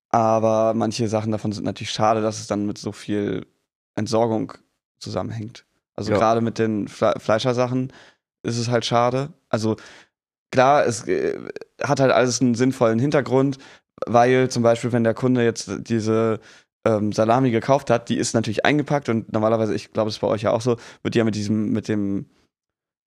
Aber 0.09 0.73
manche 0.73 1.07
Sachen 1.07 1.31
davon 1.31 1.51
sind 1.51 1.63
natürlich 1.63 1.91
schade, 1.91 2.21
dass 2.21 2.39
es 2.39 2.47
dann 2.47 2.65
mit 2.65 2.77
so 2.77 2.91
viel 2.91 3.45
Entsorgung 3.95 4.53
zusammenhängt. 4.99 5.65
Also 5.95 6.11
Ja. 6.11 6.17
gerade 6.17 6.41
mit 6.41 6.59
den 6.59 6.87
Fle 6.87 7.13
Fleischersachen 7.17 7.91
ist 8.43 8.57
es 8.57 8.67
halt 8.69 8.85
schade. 8.85 9.29
Also 9.49 9.77
klar, 10.51 10.85
es 10.85 11.07
äh, 11.07 11.37
hat 11.81 11.99
halt 11.99 12.11
alles 12.11 12.41
einen 12.41 12.55
sinnvollen 12.55 12.99
Hintergrund, 12.99 13.57
weil 14.05 14.49
zum 14.49 14.63
Beispiel, 14.63 14.91
wenn 14.91 15.03
der 15.03 15.13
Kunde 15.13 15.43
jetzt 15.43 15.71
diese 15.79 16.39
ähm, 16.85 17.13
Salami 17.13 17.51
gekauft 17.51 17.89
hat, 17.89 18.09
die 18.09 18.17
ist 18.17 18.33
natürlich 18.33 18.65
eingepackt 18.65 19.09
und 19.09 19.31
normalerweise, 19.31 19.73
ich 19.73 19.93
glaube, 19.93 20.09
es 20.09 20.15
ist 20.15 20.21
bei 20.21 20.27
euch 20.27 20.41
ja 20.43 20.51
auch 20.51 20.61
so, 20.61 20.77
wird 21.01 21.15
die 21.15 21.19
ja 21.19 21.23
mit 21.23 21.35
diesem, 21.35 21.71
mit 21.71 21.87
dem, 21.87 22.25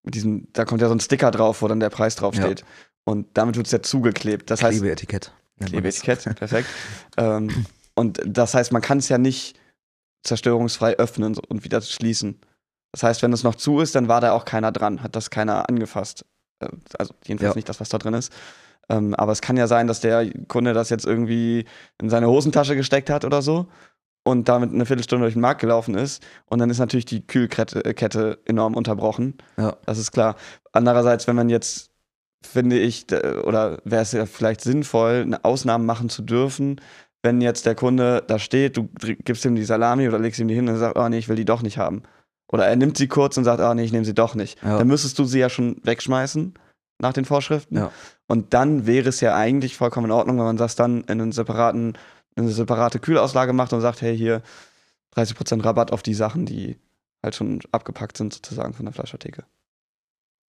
mit 0.06 0.14
diesem, 0.14 0.48
da 0.54 0.64
kommt 0.64 0.80
ja 0.80 0.88
so 0.88 0.94
ein 0.94 1.00
Sticker 1.00 1.30
drauf, 1.30 1.60
wo 1.60 1.68
dann 1.68 1.80
der 1.80 1.90
Preis 1.90 2.16
draufsteht. 2.16 2.64
Und 3.04 3.26
damit 3.34 3.56
wird 3.56 3.66
es 3.66 3.72
ja 3.72 3.82
zugeklebt. 3.82 4.50
Das 4.50 4.62
heißt, 4.62 4.78
Klebeetikett. 4.78 5.32
Klebeetikett, 5.64 6.24
perfekt. 6.36 6.68
ähm, 7.18 7.66
und 7.94 8.20
das 8.24 8.54
heißt, 8.54 8.72
man 8.72 8.82
kann 8.82 8.98
es 8.98 9.08
ja 9.08 9.18
nicht 9.18 9.58
zerstörungsfrei 10.22 10.96
öffnen 10.96 11.36
und 11.48 11.64
wieder 11.64 11.80
schließen. 11.82 12.40
Das 12.92 13.02
heißt, 13.02 13.22
wenn 13.22 13.32
es 13.32 13.42
noch 13.42 13.54
zu 13.56 13.80
ist, 13.80 13.94
dann 13.94 14.08
war 14.08 14.20
da 14.20 14.32
auch 14.32 14.44
keiner 14.44 14.72
dran, 14.72 15.02
hat 15.02 15.16
das 15.16 15.30
keiner 15.30 15.68
angefasst. 15.68 16.24
Äh, 16.60 16.68
Also 16.98 17.14
jedenfalls 17.24 17.54
Ja. 17.54 17.56
nicht 17.56 17.68
das, 17.68 17.80
was 17.80 17.88
da 17.88 17.98
drin 17.98 18.14
ist. 18.14 18.32
Ähm, 18.88 19.14
aber 19.14 19.32
es 19.32 19.40
kann 19.40 19.56
ja 19.56 19.66
sein, 19.66 19.86
dass 19.88 20.00
der 20.00 20.30
Kunde 20.46 20.72
das 20.72 20.90
jetzt 20.90 21.04
irgendwie 21.04 21.64
in 22.00 22.08
seine 22.08 22.28
Hosentasche 22.28 22.76
gesteckt 22.76 23.10
hat 23.10 23.24
oder 23.24 23.42
so 23.42 23.66
und 24.26 24.48
damit 24.48 24.72
eine 24.72 24.84
Viertelstunde 24.84 25.24
durch 25.24 25.34
den 25.34 25.40
Markt 25.40 25.60
gelaufen 25.60 25.94
ist. 25.94 26.20
Und 26.46 26.58
dann 26.58 26.68
ist 26.68 26.80
natürlich 26.80 27.04
die 27.04 27.24
Kühlkette 27.24 27.84
äh, 27.84 27.94
Kette 27.94 28.40
enorm 28.44 28.74
unterbrochen. 28.74 29.34
Ja. 29.56 29.76
Das 29.86 29.98
ist 29.98 30.10
klar. 30.10 30.34
Andererseits, 30.72 31.28
wenn 31.28 31.36
man 31.36 31.48
jetzt, 31.48 31.90
finde 32.42 32.76
ich, 32.76 33.06
oder 33.44 33.78
wäre 33.84 34.02
es 34.02 34.10
ja 34.12 34.26
vielleicht 34.26 34.62
sinnvoll, 34.62 35.22
eine 35.22 35.44
Ausnahme 35.44 35.84
machen 35.84 36.08
zu 36.08 36.22
dürfen, 36.22 36.80
wenn 37.22 37.40
jetzt 37.40 37.66
der 37.66 37.76
Kunde 37.76 38.24
da 38.26 38.40
steht, 38.40 38.76
du 38.76 38.88
gibst 39.24 39.44
ihm 39.44 39.54
die 39.54 39.64
Salami 39.64 40.08
oder 40.08 40.18
legst 40.18 40.40
ihm 40.40 40.48
die 40.48 40.54
hin 40.54 40.68
und 40.68 40.76
sagt, 40.76 40.98
oh 40.98 41.08
nee, 41.08 41.18
ich 41.18 41.28
will 41.28 41.36
die 41.36 41.44
doch 41.44 41.62
nicht 41.62 41.78
haben. 41.78 42.02
Oder 42.50 42.66
er 42.66 42.76
nimmt 42.76 42.96
sie 42.96 43.08
kurz 43.08 43.36
und 43.36 43.44
sagt, 43.44 43.60
oh 43.60 43.74
nee, 43.74 43.84
ich 43.84 43.92
nehme 43.92 44.04
sie 44.04 44.14
doch 44.14 44.34
nicht. 44.34 44.60
Ja. 44.62 44.78
Dann 44.78 44.88
müsstest 44.88 45.18
du 45.20 45.24
sie 45.24 45.38
ja 45.38 45.48
schon 45.48 45.76
wegschmeißen 45.84 46.54
nach 46.98 47.12
den 47.12 47.24
Vorschriften. 47.24 47.76
Ja. 47.76 47.92
Und 48.26 48.54
dann 48.54 48.86
wäre 48.86 49.08
es 49.08 49.20
ja 49.20 49.36
eigentlich 49.36 49.76
vollkommen 49.76 50.06
in 50.06 50.12
Ordnung, 50.12 50.38
wenn 50.38 50.46
man 50.46 50.56
das 50.56 50.74
dann 50.74 51.02
in 51.02 51.20
einen 51.20 51.32
separaten, 51.32 51.96
eine 52.36 52.50
separate 52.50 52.98
Kühlauslage 52.98 53.52
macht 53.52 53.72
und 53.72 53.80
sagt, 53.80 54.02
hey, 54.02 54.16
hier 54.16 54.42
30% 55.16 55.64
Rabatt 55.64 55.92
auf 55.92 56.02
die 56.02 56.14
Sachen, 56.14 56.46
die 56.46 56.78
halt 57.22 57.34
schon 57.34 57.60
abgepackt 57.72 58.16
sind, 58.16 58.34
sozusagen 58.34 58.74
von 58.74 58.84
der 58.84 58.92
Fleischertheke. 58.92 59.44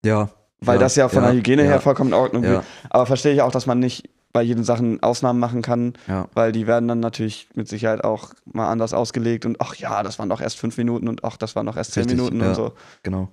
Ja. 0.04 0.30
Weil 0.60 0.76
ja, 0.76 0.80
das 0.80 0.96
ja 0.96 1.08
von 1.08 1.22
ja, 1.22 1.30
der 1.30 1.38
Hygiene 1.38 1.62
ja, 1.62 1.70
her 1.70 1.80
vollkommen 1.80 2.10
in 2.10 2.14
Ordnung 2.14 2.44
ist. 2.44 2.62
Aber 2.90 3.06
verstehe 3.06 3.32
ich 3.32 3.42
auch, 3.42 3.52
dass 3.52 3.66
man 3.66 3.78
nicht 3.78 4.10
bei 4.32 4.42
jeden 4.42 4.64
Sachen 4.64 5.02
Ausnahmen 5.02 5.38
machen 5.38 5.62
kann, 5.62 5.94
weil 6.34 6.52
die 6.52 6.66
werden 6.66 6.88
dann 6.88 7.00
natürlich 7.00 7.48
mit 7.54 7.68
Sicherheit 7.68 8.04
auch 8.04 8.34
mal 8.44 8.70
anders 8.70 8.92
ausgelegt 8.92 9.46
und 9.46 9.60
ach 9.60 9.74
ja, 9.76 10.02
das 10.02 10.18
waren 10.18 10.28
doch 10.28 10.40
erst 10.40 10.58
fünf 10.58 10.76
Minuten 10.76 11.08
und 11.08 11.24
ach, 11.24 11.36
das 11.36 11.56
waren 11.56 11.66
doch 11.66 11.76
erst 11.76 11.92
zehn 11.92 12.04
Richtig, 12.04 12.18
Minuten 12.18 12.40
ja. 12.40 12.48
und 12.48 12.54
so. 12.54 12.72
genau. 13.02 13.28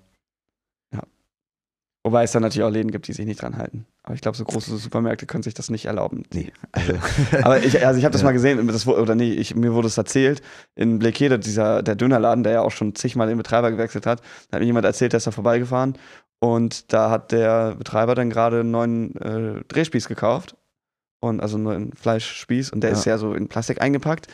Wobei 2.05 2.21
es 2.23 2.31
dann 2.31 2.43
natürlich 2.43 2.63
auch 2.63 2.69
Läden 2.71 2.91
gibt, 2.91 3.07
die 3.07 3.13
sich 3.13 3.25
nicht 3.25 3.41
dran 3.41 3.57
halten. 3.57 3.87
Aber 4.03 4.13
ich 4.13 4.21
glaube, 4.21 4.37
so 4.37 4.45
große 4.45 4.77
Supermärkte 4.77 5.25
können 5.25 5.41
sich 5.41 5.55
das 5.55 5.71
nicht 5.71 5.85
erlauben. 5.85 6.21
Nee. 6.31 6.51
Also, 6.71 6.93
Aber 7.41 7.63
ich, 7.63 7.83
also 7.83 7.97
ich 7.97 8.05
habe 8.05 8.11
das 8.13 8.21
Ja. 8.21 8.27
mal 8.27 8.31
gesehen, 8.33 8.67
das, 8.67 8.85
oder 8.85 9.15
nee, 9.15 9.33
ich, 9.33 9.55
mir 9.55 9.73
wurde 9.73 9.87
es 9.87 9.97
erzählt, 9.97 10.43
in 10.75 10.99
Blekede, 10.99 11.39
dieser, 11.39 11.81
der 11.81 11.95
Dönerladen, 11.95 12.43
der 12.43 12.53
ja 12.53 12.61
auch 12.61 12.69
schon 12.71 12.93
zigmal 12.93 13.27
den 13.27 13.37
Betreiber 13.37 13.71
gewechselt 13.71 14.05
hat, 14.05 14.19
da 14.51 14.55
hat 14.55 14.59
mir 14.59 14.67
jemand 14.67 14.85
erzählt, 14.85 15.13
der 15.13 15.17
ist 15.17 15.25
da 15.25 15.31
vorbeigefahren 15.31 15.97
und 16.37 16.93
da 16.93 17.09
hat 17.09 17.31
der 17.31 17.73
Betreiber 17.73 18.13
dann 18.13 18.29
gerade 18.29 18.59
einen 18.59 18.69
neuen 18.69 19.15
äh, 19.15 19.63
Drehspieß 19.67 20.07
gekauft 20.07 20.55
und 21.21 21.41
also 21.41 21.55
einen 21.55 21.63
neuen 21.63 21.93
Fleischspieß 21.93 22.69
und 22.69 22.81
der 22.81 22.91
Ja. 22.91 22.97
ist 22.97 23.05
ja 23.05 23.17
so 23.17 23.33
in 23.33 23.47
Plastik 23.47 23.81
eingepackt 23.81 24.27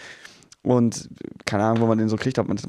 und 0.61 1.09
keine 1.45 1.63
Ahnung, 1.63 1.80
wo 1.84 1.86
man 1.88 1.97
den 1.99 2.09
so 2.09 2.17
kriegt, 2.17 2.38
ob 2.38 2.49
man 2.49 2.57
das 2.57 2.67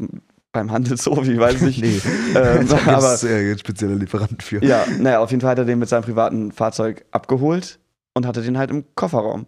beim 0.52 0.70
Handelshof, 0.70 1.26
ich 1.26 1.38
weiß 1.38 1.60
nicht. 1.62 1.80
nee. 1.82 2.00
Ähm, 2.34 2.68
da 2.86 2.96
aber- 2.96 3.22
äh, 3.24 3.56
spezielle 3.58 3.94
Lieferanten 3.94 4.40
für. 4.40 4.62
Ja, 4.64 4.84
naja, 4.98 5.20
auf 5.20 5.30
jeden 5.30 5.40
Fall 5.40 5.50
hat 5.52 5.58
er 5.58 5.64
den 5.64 5.78
mit 5.78 5.88
seinem 5.88 6.02
privaten 6.04 6.52
Fahrzeug 6.52 7.04
abgeholt 7.10 7.78
und 8.14 8.26
hatte 8.26 8.42
den 8.42 8.58
halt 8.58 8.70
im 8.70 8.84
Kofferraum. 8.94 9.46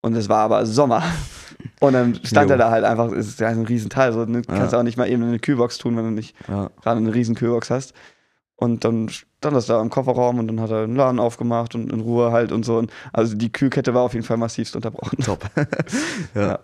Und 0.00 0.14
es 0.16 0.28
war 0.28 0.38
aber 0.40 0.64
Sommer. 0.66 1.02
Und 1.80 1.92
dann 1.94 2.14
stand 2.22 2.50
Jo. 2.50 2.54
er 2.54 2.58
da 2.58 2.70
halt 2.70 2.84
einfach, 2.84 3.10
es 3.10 3.26
ist 3.26 3.40
ja 3.40 3.48
ein 3.48 3.64
Riesenteil, 3.64 4.12
so 4.12 4.24
ne, 4.24 4.42
kannst 4.42 4.72
du 4.72 4.76
Ja. 4.76 4.80
auch 4.80 4.84
nicht 4.84 4.96
mal 4.96 5.08
eben 5.08 5.22
in 5.22 5.28
eine 5.28 5.40
Kühlbox 5.40 5.78
tun, 5.78 5.96
wenn 5.96 6.04
du 6.04 6.10
nicht 6.12 6.36
Ja. 6.46 6.70
gerade 6.82 6.98
eine 6.98 7.12
riesen 7.12 7.34
Kühlbox 7.34 7.68
hast. 7.70 7.94
Und 8.54 8.84
dann 8.84 9.08
stand 9.08 9.56
das 9.56 9.66
da 9.66 9.80
im 9.82 9.90
Kofferraum 9.90 10.38
und 10.38 10.46
dann 10.48 10.60
hat 10.60 10.70
er 10.70 10.84
einen 10.84 10.94
Laden 10.94 11.18
aufgemacht 11.18 11.74
und 11.74 11.92
in 11.92 11.98
Ruhe 12.00 12.30
halt 12.30 12.52
und 12.52 12.64
so. 12.64 12.78
Und 12.78 12.92
also 13.12 13.36
die 13.36 13.50
Kühlkette 13.52 13.92
war 13.92 14.02
auf 14.02 14.14
jeden 14.14 14.24
Fall 14.24 14.36
massivst 14.36 14.76
unterbrochen. 14.76 15.18
Top. 15.18 15.44
ja. 16.36 16.40
Ja. 16.42 16.58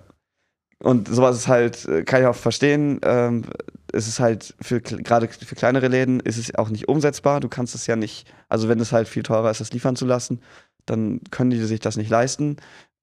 Und 0.85 1.09
sowas 1.09 1.37
ist 1.37 1.49
halt, 1.49 1.85
äh, 1.87 2.05
kann 2.05 2.21
ich 2.21 2.27
auch 2.27 2.37
verstehen. 2.37 3.01
Ähm, 3.03 3.45
es 3.93 4.07
ist 4.07 4.21
halt 4.21 4.55
für 4.61 4.81
gerade 4.81 5.29
für 5.29 5.55
kleinere 5.55 5.89
Läden 5.89 6.21
ist 6.21 6.37
es 6.37 6.55
auch 6.55 6.69
nicht 6.69 6.89
umsetzbar. 6.89 7.41
Du 7.41 7.49
kannst 7.49 7.75
es 7.75 7.87
ja 7.87 7.97
nicht, 7.97 8.27
also 8.49 8.69
wenn 8.69 8.79
es 8.81 8.93
halt 8.93 9.09
viel 9.09 9.23
teurer 9.23 9.51
ist, 9.51 9.61
das 9.61 9.73
liefern 9.73 9.97
zu 9.97 10.05
lassen, 10.05 10.41
dann 10.87 11.21
können 11.31 11.51
die 11.51 11.63
sich 11.63 11.81
das 11.81 11.97
nicht 11.97 12.11
leisten 12.11 12.57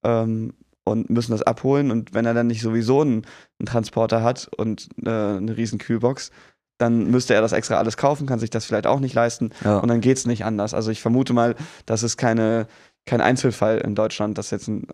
ähm, 0.03 0.53
und 0.84 1.09
müssen 1.09 1.32
das 1.32 1.41
abholen. 1.41 1.91
Und 1.91 2.13
wenn 2.13 2.25
er 2.25 2.34
dann 2.34 2.47
nicht 2.47 2.61
sowieso 2.61 3.01
einen, 3.01 3.25
einen 3.59 3.65
Transporter 3.65 4.21
hat 4.21 4.49
und 4.57 4.89
äh, 5.03 5.09
eine 5.09 5.57
riesen 5.57 5.79
Kühlbox, 5.79 6.29
dann 6.77 7.09
müsste 7.11 7.34
er 7.36 7.41
das 7.41 7.51
extra 7.51 7.77
alles 7.77 7.95
kaufen, 7.97 8.27
kann 8.27 8.39
sich 8.39 8.49
das 8.49 8.65
vielleicht 8.65 8.88
auch 8.88 8.99
nicht 8.99 9.13
leisten 9.13 9.51
Ja. 9.63 9.77
und 9.79 9.88
dann 9.88 10.01
geht 10.01 10.17
es 10.17 10.25
nicht 10.25 10.45
anders. 10.45 10.73
Also 10.73 10.91
ich 10.91 11.01
vermute 11.01 11.32
mal, 11.34 11.55
das 11.86 12.03
ist 12.03 12.17
keine, 12.17 12.67
kein 13.05 13.21
Einzelfall 13.21 13.77
in 13.79 13.95
Deutschland, 13.95 14.38
dass 14.38 14.49
jetzt 14.51 14.67
ein, 14.67 14.88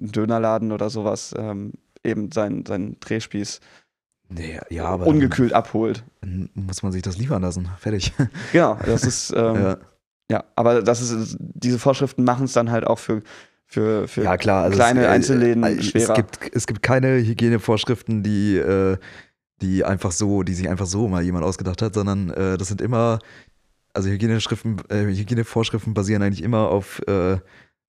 ein 0.00 0.12
Dönerladen 0.12 0.70
oder 0.72 0.90
sowas 0.90 1.34
ähm, 1.36 1.72
eben 2.04 2.30
seinen 2.30 2.64
sein 2.66 2.96
Drehspieß 3.00 3.60
Nee, 4.28 4.58
ja, 4.70 4.86
aber 4.86 5.06
ungekühlt 5.06 5.52
abholt. 5.52 6.04
dann 6.20 6.48
muss 6.54 6.82
man 6.82 6.92
sich 6.92 7.02
das 7.02 7.18
liefern 7.18 7.42
lassen. 7.42 7.68
Fertig. 7.78 8.12
Genau, 8.52 8.78
das 8.84 9.04
ist, 9.04 9.32
ähm, 9.36 9.54
ja. 9.54 9.78
ja. 10.30 10.44
aber 10.56 10.82
das 10.82 11.02
ist, 11.02 11.36
diese 11.38 11.78
Vorschriften 11.78 12.24
machen 12.24 12.44
es 12.44 12.52
dann 12.52 12.70
halt 12.70 12.86
auch 12.86 12.98
für, 12.98 13.22
für, 13.66 14.08
für 14.08 14.24
ja, 14.24 14.36
klar. 14.36 14.64
Also 14.64 14.76
kleine 14.76 15.00
es, 15.00 15.06
äh, 15.06 15.10
Einzelläden 15.10 15.62
äh, 15.62 15.82
schwerer. 15.82 16.10
Es 16.10 16.16
gibt, 16.16 16.54
es 16.54 16.66
gibt 16.66 16.82
keine 16.82 17.18
Hygienevorschriften, 17.18 18.22
die, 18.22 18.56
äh, 18.56 18.96
die 19.60 19.84
einfach 19.84 20.12
so, 20.12 20.42
die 20.42 20.54
sich 20.54 20.68
einfach 20.68 20.86
so 20.86 21.06
mal 21.06 21.22
jemand 21.22 21.44
ausgedacht 21.44 21.82
hat, 21.82 21.94
sondern 21.94 22.30
äh, 22.30 22.56
das 22.56 22.68
sind 22.68 22.80
immer, 22.80 23.18
also 23.92 24.08
Hygieneschriften, 24.08 24.80
äh, 24.88 25.04
Hygienevorschriften 25.04 25.94
basieren 25.94 26.22
eigentlich 26.22 26.42
immer 26.42 26.70
auf 26.70 27.00
äh, 27.06 27.38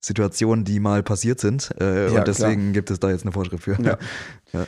Situationen, 0.06 0.64
die 0.66 0.80
mal 0.80 1.01
passiert 1.03 1.39
sind. 1.39 1.70
Äh, 1.80 2.12
Ja, 2.14 2.20
und 2.20 2.28
deswegen 2.28 2.74
gibt 2.74 2.91
es 2.91 2.99
da 2.99 3.10
jetzt 3.10 3.24
eine 3.24 3.32
Vorschrift 3.32 3.64
für. 3.64 3.76
Ja. 3.84 3.97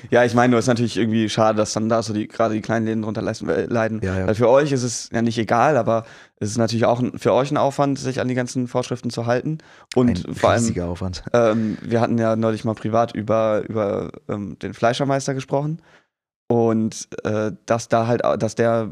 Ja, 0.09 0.25
ich 0.25 0.33
meine, 0.33 0.51
nur 0.51 0.59
ist 0.59 0.67
natürlich 0.67 0.97
irgendwie 0.97 1.29
schade, 1.29 1.57
dass 1.57 1.71
dann 1.71 1.87
da 1.87 2.03
so 2.03 2.11
die 2.13 2.27
gerade 2.27 2.53
die 2.55 2.61
kleinen 2.61 2.85
Läden 2.85 3.03
drunter 3.03 3.21
äh, 3.21 3.65
leiden. 3.67 4.01
Ja, 4.03 4.19
ja. 4.19 4.27
Weil 4.27 4.35
für 4.35 4.49
euch 4.49 4.73
ist 4.73 4.83
es 4.83 5.09
ja 5.13 5.21
nicht 5.21 5.37
egal, 5.37 5.77
aber 5.77 6.05
es 6.41 6.49
ist 6.49 6.57
natürlich 6.57 6.83
auch 6.85 7.01
für 7.15 7.31
euch 7.31 7.51
ein 7.51 7.57
Aufwand, 7.57 7.97
sich 7.97 8.19
an 8.19 8.27
die 8.27 8.35
ganzen 8.35 8.67
Vorschriften 8.67 9.11
zu 9.11 9.27
halten. 9.27 9.59
Und 9.95 10.27
Ein 10.27 10.35
vor 10.35 10.49
allem, 10.49 10.59
riesiger 10.59 10.87
Aufwand. 10.87 11.23
ähm, 11.31 11.77
wir 11.81 12.01
hatten 12.01 12.17
ja 12.17 12.35
neulich 12.35 12.65
mal 12.65 12.73
privat 12.75 13.15
über, 13.15 13.63
über 13.69 14.11
ähm, 14.27 14.59
den 14.59 14.73
Fleischermeister 14.73 15.33
gesprochen. 15.33 15.81
Und 16.49 17.07
äh, 17.23 17.51
dass 17.65 17.87
da 17.87 18.07
halt, 18.07 18.23
dass 18.39 18.55
der 18.55 18.91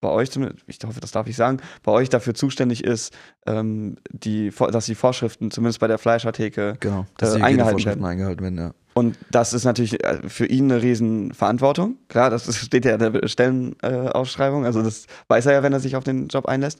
bei 0.00 0.08
euch 0.08 0.30
zumindest, 0.30 0.64
ich 0.66 0.78
hoffe, 0.86 1.00
das 1.00 1.10
darf 1.10 1.26
ich 1.26 1.36
sagen, 1.36 1.58
bei 1.82 1.92
euch 1.92 2.08
dafür 2.08 2.34
zuständig 2.34 2.84
ist, 2.84 3.12
ähm, 3.46 3.96
die, 4.10 4.52
dass 4.70 4.86
die 4.86 4.94
Vorschriften, 4.94 5.50
zumindest 5.50 5.80
bei 5.80 5.86
der 5.88 5.98
Fleischertheke, 5.98 6.76
Genau. 6.80 7.06
Dass 7.16 7.34
äh, 7.34 7.36
die 7.36 7.42
eingehalten 7.42 7.78
Hygienevorschriften 7.78 8.04
eingehalten 8.04 8.42
werden, 8.42 8.58
ja. 8.58 8.74
und 8.94 9.18
das 9.30 9.52
ist 9.52 9.64
natürlich 9.64 10.02
äh, 10.04 10.28
für 10.28 10.46
ihn 10.46 10.70
eine 10.70 10.82
riesen 10.82 11.32
Verantwortung. 11.34 11.96
Klar, 12.08 12.30
das 12.30 12.54
steht 12.56 12.84
ja 12.84 12.94
in 12.94 13.12
der 13.12 13.28
Stellenausschreibung, 13.28 14.06
äh, 14.06 14.10
Ausschreibung, 14.10 14.64
also 14.66 14.82
das 14.82 15.06
weiß 15.28 15.46
er 15.46 15.52
ja, 15.52 15.62
wenn 15.62 15.72
er 15.72 15.80
sich 15.80 15.96
auf 15.96 16.04
den 16.04 16.28
Job 16.28 16.46
einlässt. 16.46 16.78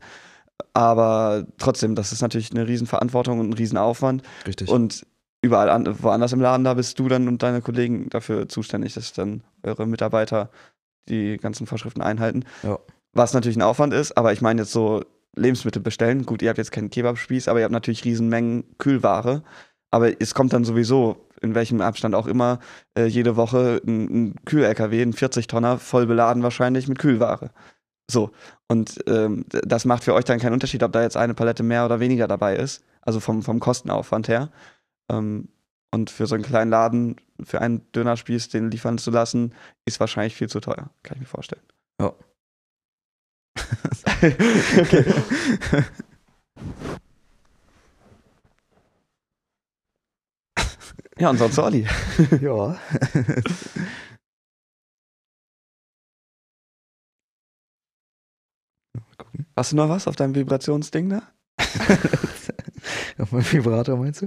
Aber 0.74 1.46
trotzdem, 1.58 1.94
das 1.94 2.12
ist 2.12 2.20
natürlich 2.20 2.50
eine 2.50 2.66
riesen 2.66 2.86
Verantwortung 2.86 3.38
und 3.40 3.50
ein 3.50 3.52
riesen 3.52 3.78
Aufwand. 3.78 4.22
Richtig. 4.46 4.68
Und 4.68 5.06
überall 5.40 5.70
an, 5.70 6.02
woanders 6.02 6.32
im 6.32 6.40
Laden, 6.40 6.64
da 6.64 6.74
bist 6.74 6.98
du 6.98 7.08
dann 7.08 7.28
und 7.28 7.42
deine 7.42 7.62
Kollegen 7.62 8.08
dafür 8.10 8.48
zuständig, 8.48 8.94
dass 8.94 9.12
dann 9.12 9.42
eure 9.62 9.86
Mitarbeiter 9.86 10.50
die 11.08 11.36
ganzen 11.38 11.66
Vorschriften 11.66 12.02
einhalten. 12.02 12.44
Ja. 12.62 12.78
Was 13.12 13.34
natürlich 13.34 13.56
ein 13.56 13.62
Aufwand 13.62 13.92
ist, 13.92 14.16
aber 14.16 14.32
ich 14.32 14.40
meine 14.40 14.62
jetzt 14.62 14.72
so 14.72 15.02
Lebensmittel 15.34 15.82
bestellen. 15.82 16.26
Gut, 16.26 16.42
ihr 16.42 16.48
habt 16.48 16.58
jetzt 16.58 16.72
keinen 16.72 16.90
Kebabspieß, 16.90 17.48
aber 17.48 17.60
ihr 17.60 17.64
habt 17.64 17.72
natürlich 17.72 18.04
riesen 18.04 18.28
Mengen 18.28 18.64
Kühlware. 18.78 19.42
Aber 19.90 20.20
es 20.20 20.34
kommt 20.34 20.52
dann 20.52 20.64
sowieso, 20.64 21.28
in 21.40 21.54
welchem 21.54 21.80
Abstand 21.80 22.14
auch 22.14 22.26
immer, 22.26 22.58
äh, 22.96 23.06
jede 23.06 23.36
Woche 23.36 23.80
ein, 23.86 24.04
ein 24.04 24.34
Kühl-LKW, 24.44 25.02
ein 25.02 25.14
40-Tonner, 25.14 25.78
voll 25.78 26.06
beladen 26.06 26.42
wahrscheinlich 26.42 26.88
mit 26.88 26.98
Kühlware. 26.98 27.50
So. 28.10 28.30
Und 28.68 28.98
ähm, 29.06 29.44
das 29.48 29.84
macht 29.84 30.04
für 30.04 30.14
euch 30.14 30.24
dann 30.24 30.40
keinen 30.40 30.52
Unterschied, 30.52 30.82
ob 30.82 30.92
da 30.92 31.02
jetzt 31.02 31.16
eine 31.16 31.34
Palette 31.34 31.62
mehr 31.62 31.84
oder 31.84 32.00
weniger 32.00 32.28
dabei 32.28 32.56
ist. 32.56 32.84
Also 33.00 33.20
vom, 33.20 33.42
vom 33.42 33.60
Kostenaufwand 33.60 34.28
her. 34.28 34.50
Ähm, 35.10 35.48
und 35.90 36.10
für 36.10 36.26
so 36.26 36.34
einen 36.34 36.44
kleinen 36.44 36.70
Laden, 36.70 37.16
für 37.42 37.62
einen 37.62 37.90
Dönerspieß, 37.92 38.50
den 38.50 38.70
liefern 38.70 38.98
zu 38.98 39.10
lassen, 39.10 39.54
ist 39.86 40.00
wahrscheinlich 40.00 40.34
viel 40.34 40.48
zu 40.48 40.60
teuer. 40.60 40.90
Kann 41.02 41.16
ich 41.16 41.20
mir 41.20 41.26
vorstellen. 41.26 41.62
Ja. 41.98 42.12
Okay. 44.76 45.04
Ja, 51.18 51.30
und 51.30 51.38
sonst 51.38 51.58
Olli. 51.58 51.86
ja. 52.40 52.78
Hast 59.56 59.72
du 59.72 59.76
noch 59.76 59.88
was 59.88 60.06
auf 60.06 60.16
deinem 60.16 60.34
Vibrationsding 60.34 61.08
da? 61.10 61.22
Auf 63.18 63.32
meinem 63.32 63.52
Vibrator 63.52 63.96
meinst 63.96 64.22
du? 64.22 64.26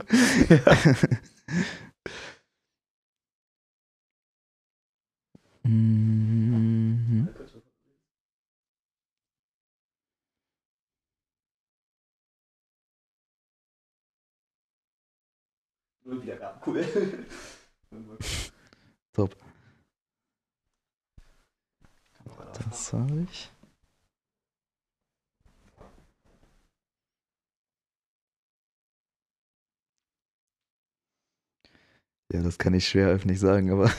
Mhm. 5.64 6.01
Cool. 16.66 16.84
Top. 19.14 19.36
Das 22.54 22.94
habe 22.94 23.26
ich. 23.32 23.52
Ja, 32.34 32.42
das 32.42 32.58
kann 32.58 32.74
ich 32.74 32.88
schwer 32.88 33.10
öffentlich 33.10 33.40
sagen, 33.40 33.72
aber 33.72 33.86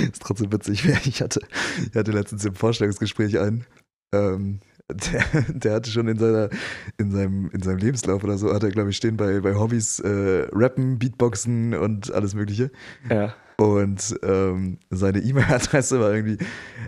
ist 0.00 0.22
trotzdem 0.22 0.52
witzig. 0.52 0.84
Ich 1.06 1.20
hatte, 1.22 1.40
ich 1.88 1.96
hatte 1.96 2.12
letztens 2.12 2.44
im 2.44 2.54
Vorstellungsgespräch 2.54 3.38
einen, 3.38 3.66
ähm, 4.12 4.60
der, 4.92 5.24
der 5.48 5.74
hatte 5.74 5.90
schon 5.90 6.08
in, 6.08 6.18
seiner, 6.18 6.50
in, 6.98 7.10
seinem, 7.10 7.50
in 7.50 7.62
seinem 7.62 7.78
Lebenslauf 7.78 8.22
oder 8.22 8.36
so, 8.36 8.52
hat 8.52 8.62
er, 8.62 8.70
glaube 8.70 8.90
ich, 8.90 8.96
stehen 8.96 9.16
bei, 9.16 9.40
bei 9.40 9.54
Hobbys 9.54 10.00
äh, 10.00 10.46
Rappen, 10.52 10.98
Beatboxen 10.98 11.74
und 11.74 12.12
alles 12.12 12.34
Mögliche. 12.34 12.70
Ja. 13.08 13.34
Und 13.56 14.16
ähm, 14.22 14.78
seine 14.90 15.20
E-Mail-Adresse 15.20 16.00
war 16.00 16.12
irgendwie. 16.12 16.38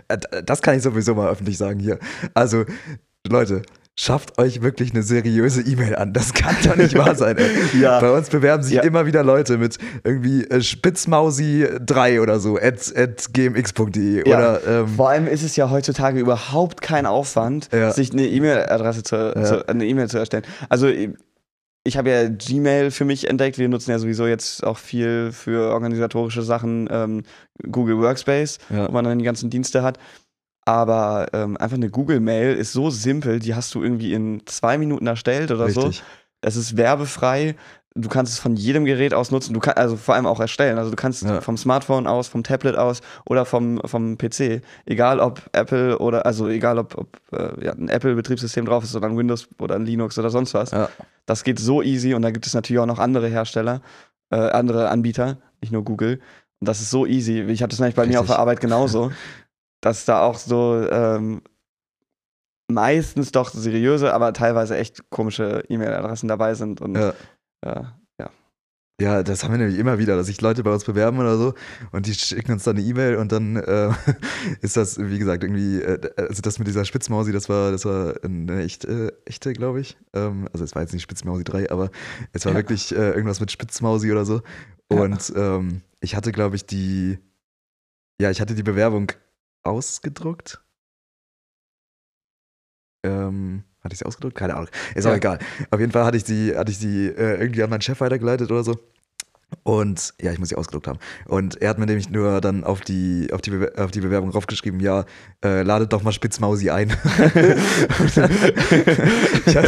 Äh, 0.09 0.17
das 0.43 0.61
kann 0.61 0.75
ich 0.75 0.83
sowieso 0.83 1.15
mal 1.15 1.29
öffentlich 1.29 1.57
sagen 1.57 1.79
hier. 1.79 1.97
Also, 2.33 2.65
Leute, 3.25 3.61
schafft 3.99 4.37
euch 4.37 4.61
wirklich 4.61 4.91
eine 4.91 5.01
seriöse 5.01 5.61
E-Mail 5.61 5.95
an. 5.95 6.13
Das 6.13 6.33
kann 6.33 6.55
doch 6.63 6.75
nicht 6.75 6.95
wahr 6.97 7.15
sein, 7.15 7.37
ey. 7.37 7.49
Ja. 7.81 7.99
Bei 7.99 8.11
uns 8.11 8.29
bewerben 8.29 8.61
sich 8.63 8.75
Ja. 8.75 8.83
immer 8.83 9.05
wieder 9.07 9.23
Leute 9.23 9.57
mit 9.57 9.77
irgendwie 10.03 10.43
äh, 10.45 10.61
Spitzmausi3 10.61 12.21
oder 12.21 12.39
so, 12.39 12.57
at, 12.57 12.95
at 12.95 13.33
gmx.de. 13.33 14.29
Ja. 14.29 14.37
Oder 14.37 14.81
ähm, 14.81 14.87
Vor 14.87 15.09
allem 15.09 15.27
ist 15.27 15.43
es 15.43 15.55
ja 15.55 15.69
heutzutage 15.69 16.19
überhaupt 16.19 16.81
kein 16.81 17.05
Aufwand, 17.05 17.69
Ja. 17.73 17.91
sich 17.91 18.11
eine 18.13 18.27
E-Mail-Adresse 18.27 19.03
zu, 19.03 19.33
zu, 19.43 19.67
eine 19.67 19.85
E-Mail 19.85 20.07
zu 20.09 20.17
erstellen. 20.19 20.43
Also 20.69 20.87
ich 21.83 21.97
habe 21.97 22.09
ja 22.09 22.27
Gmail 22.27 22.91
für 22.91 23.05
mich 23.05 23.29
entdeckt. 23.29 23.57
Wir 23.57 23.69
nutzen 23.69 23.91
ja 23.91 23.99
sowieso 23.99 24.27
jetzt 24.27 24.63
auch 24.63 24.77
viel 24.77 25.31
für 25.31 25.71
organisatorische 25.73 26.41
Sachen 26.43 26.87
ähm, 26.91 27.23
Google 27.71 27.97
Workspace, 27.99 28.59
wo 28.69 28.91
man 28.91 29.05
dann 29.05 29.17
die 29.19 29.25
ganzen 29.25 29.49
Dienste 29.49 29.83
hat. 29.83 29.97
Aber 30.67 31.27
ähm, 31.31 31.55
einfach 31.57 31.77
eine 31.77 31.89
Google-Mail 31.89 32.55
ist 32.55 32.73
so 32.73 32.89
simpel, 32.89 33.39
die 33.39 33.55
hast 33.55 33.73
du 33.73 33.81
irgendwie 33.81 34.13
in 34.13 34.41
zwei 34.45 34.77
Minuten 34.77 35.07
erstellt 35.07 35.49
oder 35.51 35.69
so. 35.69 35.81
richtig. 35.81 36.03
Es 36.41 36.55
ist 36.57 36.75
werbefrei. 36.75 37.55
Du 37.95 38.09
kannst 38.09 38.33
es 38.33 38.37
von 38.39 38.55
jedem 38.55 38.85
Gerät 38.85 39.13
aus 39.13 39.31
nutzen. 39.31 39.53
Du 39.53 39.59
kannst 39.59 39.77
also 39.79 39.95
vor 39.95 40.13
allem 40.15 40.25
auch 40.27 40.39
erstellen. 40.39 40.77
Also 40.77 40.91
du 40.91 40.95
kannst 40.97 41.23
Ja. 41.23 41.39
vom 41.41 41.55
Smartphone 41.57 42.05
aus, 42.05 42.27
vom 42.27 42.43
Tablet 42.43 42.75
aus 42.75 42.99
oder 43.25 43.45
vom, 43.45 43.79
vom 43.85 44.17
PC. 44.17 44.61
Egal 44.85 45.19
ob 45.19 45.41
Apple 45.53 45.97
oder 45.99 46.25
also 46.25 46.47
egal 46.47 46.77
ob, 46.79 46.95
ob 46.97 47.07
äh, 47.31 47.65
ja, 47.65 47.71
ein 47.71 47.87
Apple-Betriebssystem 47.89 48.65
drauf 48.65 48.83
ist 48.83 48.95
oder 48.95 49.07
ein 49.07 49.17
Windows 49.17 49.47
oder 49.57 49.75
ein 49.75 49.85
Linux 49.85 50.19
oder 50.19 50.29
sonst 50.29 50.53
was. 50.53 50.71
Ja. 50.71 50.89
Das 51.25 51.43
geht 51.43 51.59
so 51.59 51.81
easy 51.81 52.13
und 52.13 52.21
da 52.23 52.29
gibt 52.31 52.45
es 52.45 52.53
natürlich 52.53 52.79
auch 52.81 52.85
noch 52.85 52.99
andere 52.99 53.29
Hersteller, 53.29 53.81
äh, 54.31 54.35
andere 54.35 54.89
Anbieter, 54.89 55.37
nicht 55.61 55.71
nur 55.71 55.83
Google. 55.83 56.19
Und 56.59 56.67
das 56.69 56.81
ist 56.81 56.91
so 56.91 57.05
easy. 57.05 57.41
Ich 57.41 57.63
hatte 57.63 57.73
es 57.73 57.79
nämlich 57.79 57.95
bei 57.95 58.05
mir 58.05 58.19
auf 58.19 58.25
Richtig. 58.25 58.35
der 58.35 58.39
Arbeit 58.39 58.59
genauso, 58.59 59.11
dass 59.81 60.05
da 60.05 60.21
auch 60.21 60.37
so 60.37 60.87
ähm, 60.89 61.41
meistens 62.69 63.31
doch 63.31 63.49
seriöse, 63.49 64.13
aber 64.13 64.33
teilweise 64.33 64.77
echt 64.77 65.09
komische 65.09 65.63
E-Mail-Adressen 65.69 66.27
dabei 66.27 66.53
sind. 66.53 66.81
Und 66.81 66.95
Ja. 66.95 67.13
äh, 67.61 67.83
ja. 68.19 68.29
Ja, 68.99 69.21
das 69.23 69.43
haben 69.43 69.51
wir 69.51 69.59
nämlich 69.59 69.77
immer 69.77 69.99
wieder, 69.99 70.15
dass 70.17 70.25
sich 70.27 70.41
Leute 70.41 70.63
bei 70.63 70.73
uns 70.73 70.83
bewerben 70.83 71.19
oder 71.19 71.37
so 71.37 71.53
und 71.91 72.07
die 72.07 72.13
schicken 72.15 72.51
uns 72.53 72.63
dann 72.63 72.77
eine 72.77 72.85
E-Mail 72.85 73.17
und 73.17 73.31
dann 73.31 73.55
äh, 73.55 73.91
ist 74.61 74.75
das, 74.75 74.97
wie 74.99 75.19
gesagt, 75.19 75.43
irgendwie, 75.43 75.79
äh, 75.81 75.99
also 76.17 76.41
das 76.41 76.57
mit 76.59 76.67
dieser 76.67 76.83
Spitzmausi, 76.83 77.31
das 77.31 77.47
war, 77.47 77.71
das 77.71 77.85
war 77.85 78.15
eine 78.23 78.63
echt, 78.63 78.85
äh, 78.85 79.11
echte, 79.25 79.53
glaube 79.53 79.79
ich. 79.81 79.97
Ähm, 80.13 80.49
also 80.51 80.65
es 80.65 80.73
war 80.75 80.81
jetzt 80.81 80.93
nicht 80.93 81.03
Spitzmausi 81.03 81.43
3, 81.43 81.69
aber 81.69 81.91
es 82.33 82.45
war 82.45 82.53
Ja. 82.53 82.57
wirklich 82.57 82.91
äh, 82.91 83.11
irgendwas 83.11 83.39
mit 83.39 83.51
Spitzmausi 83.51 84.11
oder 84.11 84.25
so. 84.25 84.41
Ja. 84.91 84.99
Und 85.01 85.31
ähm, 85.35 85.81
ich 86.01 86.15
hatte, 86.15 86.31
glaube 86.31 86.55
ich, 86.55 86.65
die, 86.65 87.19
ja, 88.19 88.31
ich 88.31 88.41
hatte 88.41 88.55
die 88.55 88.63
Bewerbung 88.63 89.11
ausgedruckt. 89.63 90.61
Ähm, 93.03 93.63
hatte 93.81 93.93
ich 93.93 93.99
sie 93.99 94.05
ausgedruckt? 94.05 94.35
Keine 94.35 94.55
Ahnung. 94.55 94.69
Ist 94.95 95.05
auch 95.05 95.11
Ja. 95.11 95.17
egal. 95.17 95.39
Auf 95.71 95.79
jeden 95.79 95.91
Fall 95.91 96.05
hatte 96.05 96.17
ich 96.17 96.25
sie, 96.25 96.55
hatte 96.55 96.71
ich 96.71 96.77
sie 96.79 97.07
äh, 97.07 97.39
irgendwie 97.39 97.63
an 97.63 97.69
meinen 97.69 97.81
Chef 97.81 97.99
weitergeleitet 98.01 98.51
oder 98.51 98.63
so. 98.63 98.79
Und 99.63 100.13
ja, 100.21 100.31
ich 100.31 100.39
muss 100.39 100.49
sie 100.49 100.55
ausgedruckt 100.55 100.87
haben. 100.87 100.99
Und 101.25 101.61
er 101.61 101.69
hat 101.69 101.77
mir 101.77 101.85
nämlich 101.85 102.09
nur 102.09 102.41
dann 102.41 102.63
auf 102.65 102.81
die, 102.81 103.29
auf 103.31 103.41
die, 103.41 103.51
Bewer- 103.51 103.77
auf 103.81 103.91
die 103.91 104.01
Bewerbung 104.01 104.29
raufgeschrieben, 104.29 104.79
ja, 104.81 105.05
äh, 105.43 105.63
ladet 105.63 105.93
doch 105.93 106.03
mal 106.03 106.11
Spitzmausi 106.11 106.69
ein. 106.69 106.89
ich 109.45 109.55
habe 109.55 109.67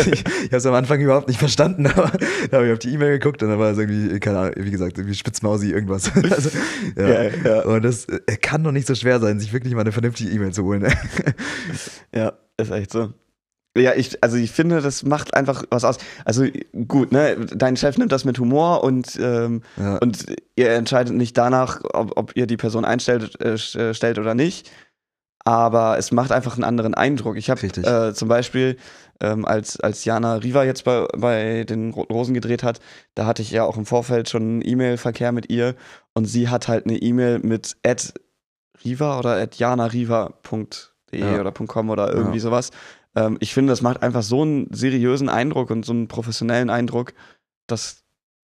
es 0.52 0.66
am 0.66 0.74
Anfang 0.74 1.00
überhaupt 1.00 1.28
nicht 1.28 1.40
verstanden, 1.40 1.88
aber 1.88 2.12
da 2.52 2.58
habe 2.58 2.68
ich 2.68 2.74
auf 2.74 2.80
die 2.80 2.94
E-Mail 2.94 3.20
geguckt 3.20 3.42
und 3.44 3.50
dann 3.50 3.60
war 3.60 3.72
es 3.72 3.78
irgendwie, 3.78 4.20
keine 4.20 4.40
Ahnung, 4.40 4.54
wie 4.58 4.72
gesagt, 4.72 4.98
irgendwie 4.98 5.16
Spitzmausi 5.16 5.72
irgendwas. 5.72 6.12
also, 6.32 6.50
ja. 6.98 7.08
Geil, 7.08 7.34
ja. 7.44 7.62
Und 7.64 7.84
das 7.84 8.06
äh, 8.06 8.20
kann 8.42 8.64
doch 8.64 8.72
nicht 8.72 8.88
so 8.88 8.96
schwer 8.96 9.20
sein, 9.20 9.40
sich 9.40 9.54
wirklich 9.54 9.74
mal 9.74 9.82
eine 9.82 9.92
vernünftige 9.92 10.30
E-Mail 10.32 10.52
zu 10.52 10.64
holen. 10.64 10.88
Ja, 12.14 12.34
ist 12.58 12.72
echt 12.72 12.92
so. 12.92 13.14
Ja, 13.78 13.94
ich, 13.96 14.22
also 14.24 14.36
ich 14.38 14.52
finde, 14.52 14.82
das 14.82 15.04
macht 15.04 15.36
einfach 15.36 15.64
was 15.70 15.84
aus. 15.84 15.98
Also 16.26 16.46
gut, 16.88 17.12
ne, 17.12 17.38
dein 17.56 17.78
Chef 17.78 17.98
nimmt 17.98 18.12
das 18.12 18.26
mit 18.26 18.40
Humor 18.40 18.84
und, 18.84 19.18
ähm, 19.22 19.62
ja. 19.78 19.98
und 19.98 20.26
ihr 20.56 20.72
entscheidet 20.72 21.14
nicht 21.16 21.38
danach, 21.38 21.80
ob, 21.94 22.18
ob 22.18 22.36
ihr 22.36 22.48
die 22.48 22.58
Person 22.58 22.84
einstellt 22.84 23.40
äh, 23.42 23.54
st- 23.54 23.94
stellt 23.94 24.18
oder 24.20 24.34
nicht. 24.34 24.72
Aber 25.46 25.98
es 25.98 26.12
macht 26.12 26.32
einfach 26.32 26.56
einen 26.56 26.64
anderen 26.66 26.94
Eindruck. 26.96 27.38
Ich 27.38 27.50
habe 27.50 27.62
äh, 27.66 28.14
zum 28.14 28.28
Beispiel, 28.28 28.76
ähm, 29.22 29.46
als, 29.46 29.80
als 29.80 30.04
Jana 30.04 30.36
Riva 30.36 30.64
jetzt 30.64 30.84
bei, 30.84 31.06
bei 31.18 31.64
den 31.64 31.92
Roten 31.92 32.12
Rosen 32.14 32.34
gedreht 32.34 32.64
hat, 32.64 32.80
da 33.16 33.26
hatte 33.26 33.42
ich 33.42 33.52
ja 33.52 33.64
auch 33.64 33.78
im 33.78 33.86
Vorfeld 33.86 34.30
schon 34.30 34.42
einen 34.44 34.62
E-Mail-Verkehr 34.66 35.32
mit 35.32 35.50
ihr 35.50 35.76
und 36.14 36.26
sie 36.26 36.50
hat 36.50 36.68
halt 36.68 36.86
eine 36.86 36.98
E-Mail 36.98 37.40
mit 37.40 37.78
at 37.86 38.14
riva 38.84 39.20
oder 39.20 39.36
at 39.38 39.56
janariva.de 39.56 41.20
Ja. 41.20 41.40
oder 41.40 41.52
.com 41.52 41.90
oder 41.90 42.12
irgendwie 42.14 42.38
Ja. 42.38 42.44
sowas. 42.44 42.72
Ähm, 43.16 43.38
ich 43.40 43.54
finde, 43.54 43.72
das 43.72 43.82
macht 43.82 44.04
einfach 44.04 44.24
so 44.24 44.42
einen 44.42 44.68
seriösen 44.74 45.30
Eindruck 45.30 45.72
und 45.72 45.86
so 45.86 45.94
einen 45.94 46.08
professionellen 46.08 46.70
Eindruck, 46.70 47.14
dass, 47.68 48.04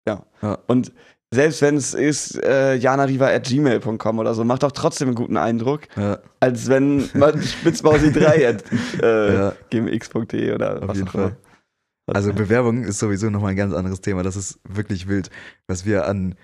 ja. 0.06 0.24
Ja. 0.42 0.58
Und 0.66 0.92
selbst 1.32 1.62
wenn 1.62 1.76
es 1.76 1.94
ist 1.94 2.42
äh, 2.44 2.74
janariva.gmail.com 2.74 4.18
oder 4.18 4.34
so, 4.34 4.44
macht 4.44 4.62
doch 4.62 4.72
trotzdem 4.72 5.08
einen 5.08 5.14
guten 5.14 5.38
Eindruck, 5.38 5.88
ja, 5.96 6.18
als 6.40 6.68
wenn 6.68 7.08
man 7.14 7.40
spitzmausi3 7.40 8.48
at 8.48 8.64
äh, 9.02 9.34
ja. 9.34 9.54
gmx.de 9.70 10.54
oder 10.54 10.82
Auf 10.82 10.88
was 10.88 10.96
jeden 10.98 11.08
auch 11.08 11.14
immer. 11.14 11.28
Fall. 11.28 11.36
Also 12.06 12.32
Bewerbung 12.34 12.84
ist 12.84 12.98
sowieso 12.98 13.30
nochmal 13.30 13.52
ein 13.52 13.56
ganz 13.56 13.72
anderes 13.72 14.00
Thema. 14.00 14.22
Das 14.22 14.36
ist 14.36 14.58
wirklich 14.68 15.08
wild, 15.08 15.30
was 15.68 15.86
wir 15.86 16.06
an, 16.06 16.34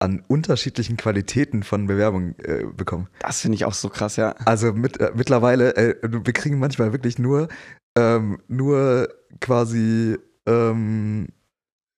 an 0.00 0.24
unterschiedlichen 0.26 0.96
Qualitäten 0.96 1.62
von 1.62 1.86
Bewerbung 1.86 2.34
äh, 2.38 2.64
bekommen. 2.64 3.08
Das 3.20 3.40
finde 3.40 3.56
ich 3.56 3.64
auch 3.64 3.74
so 3.74 3.88
krass, 3.88 4.16
ja. 4.16 4.34
Also 4.46 4.72
mit, 4.72 4.98
äh, 4.98 5.12
mittlerweile, 5.14 5.76
äh, 5.76 5.94
wir 6.02 6.32
kriegen 6.32 6.58
manchmal 6.58 6.92
wirklich 6.92 7.18
nur, 7.18 7.48
ähm, 7.96 8.40
nur 8.48 9.08
quasi, 9.40 10.16
ähm, 10.46 11.28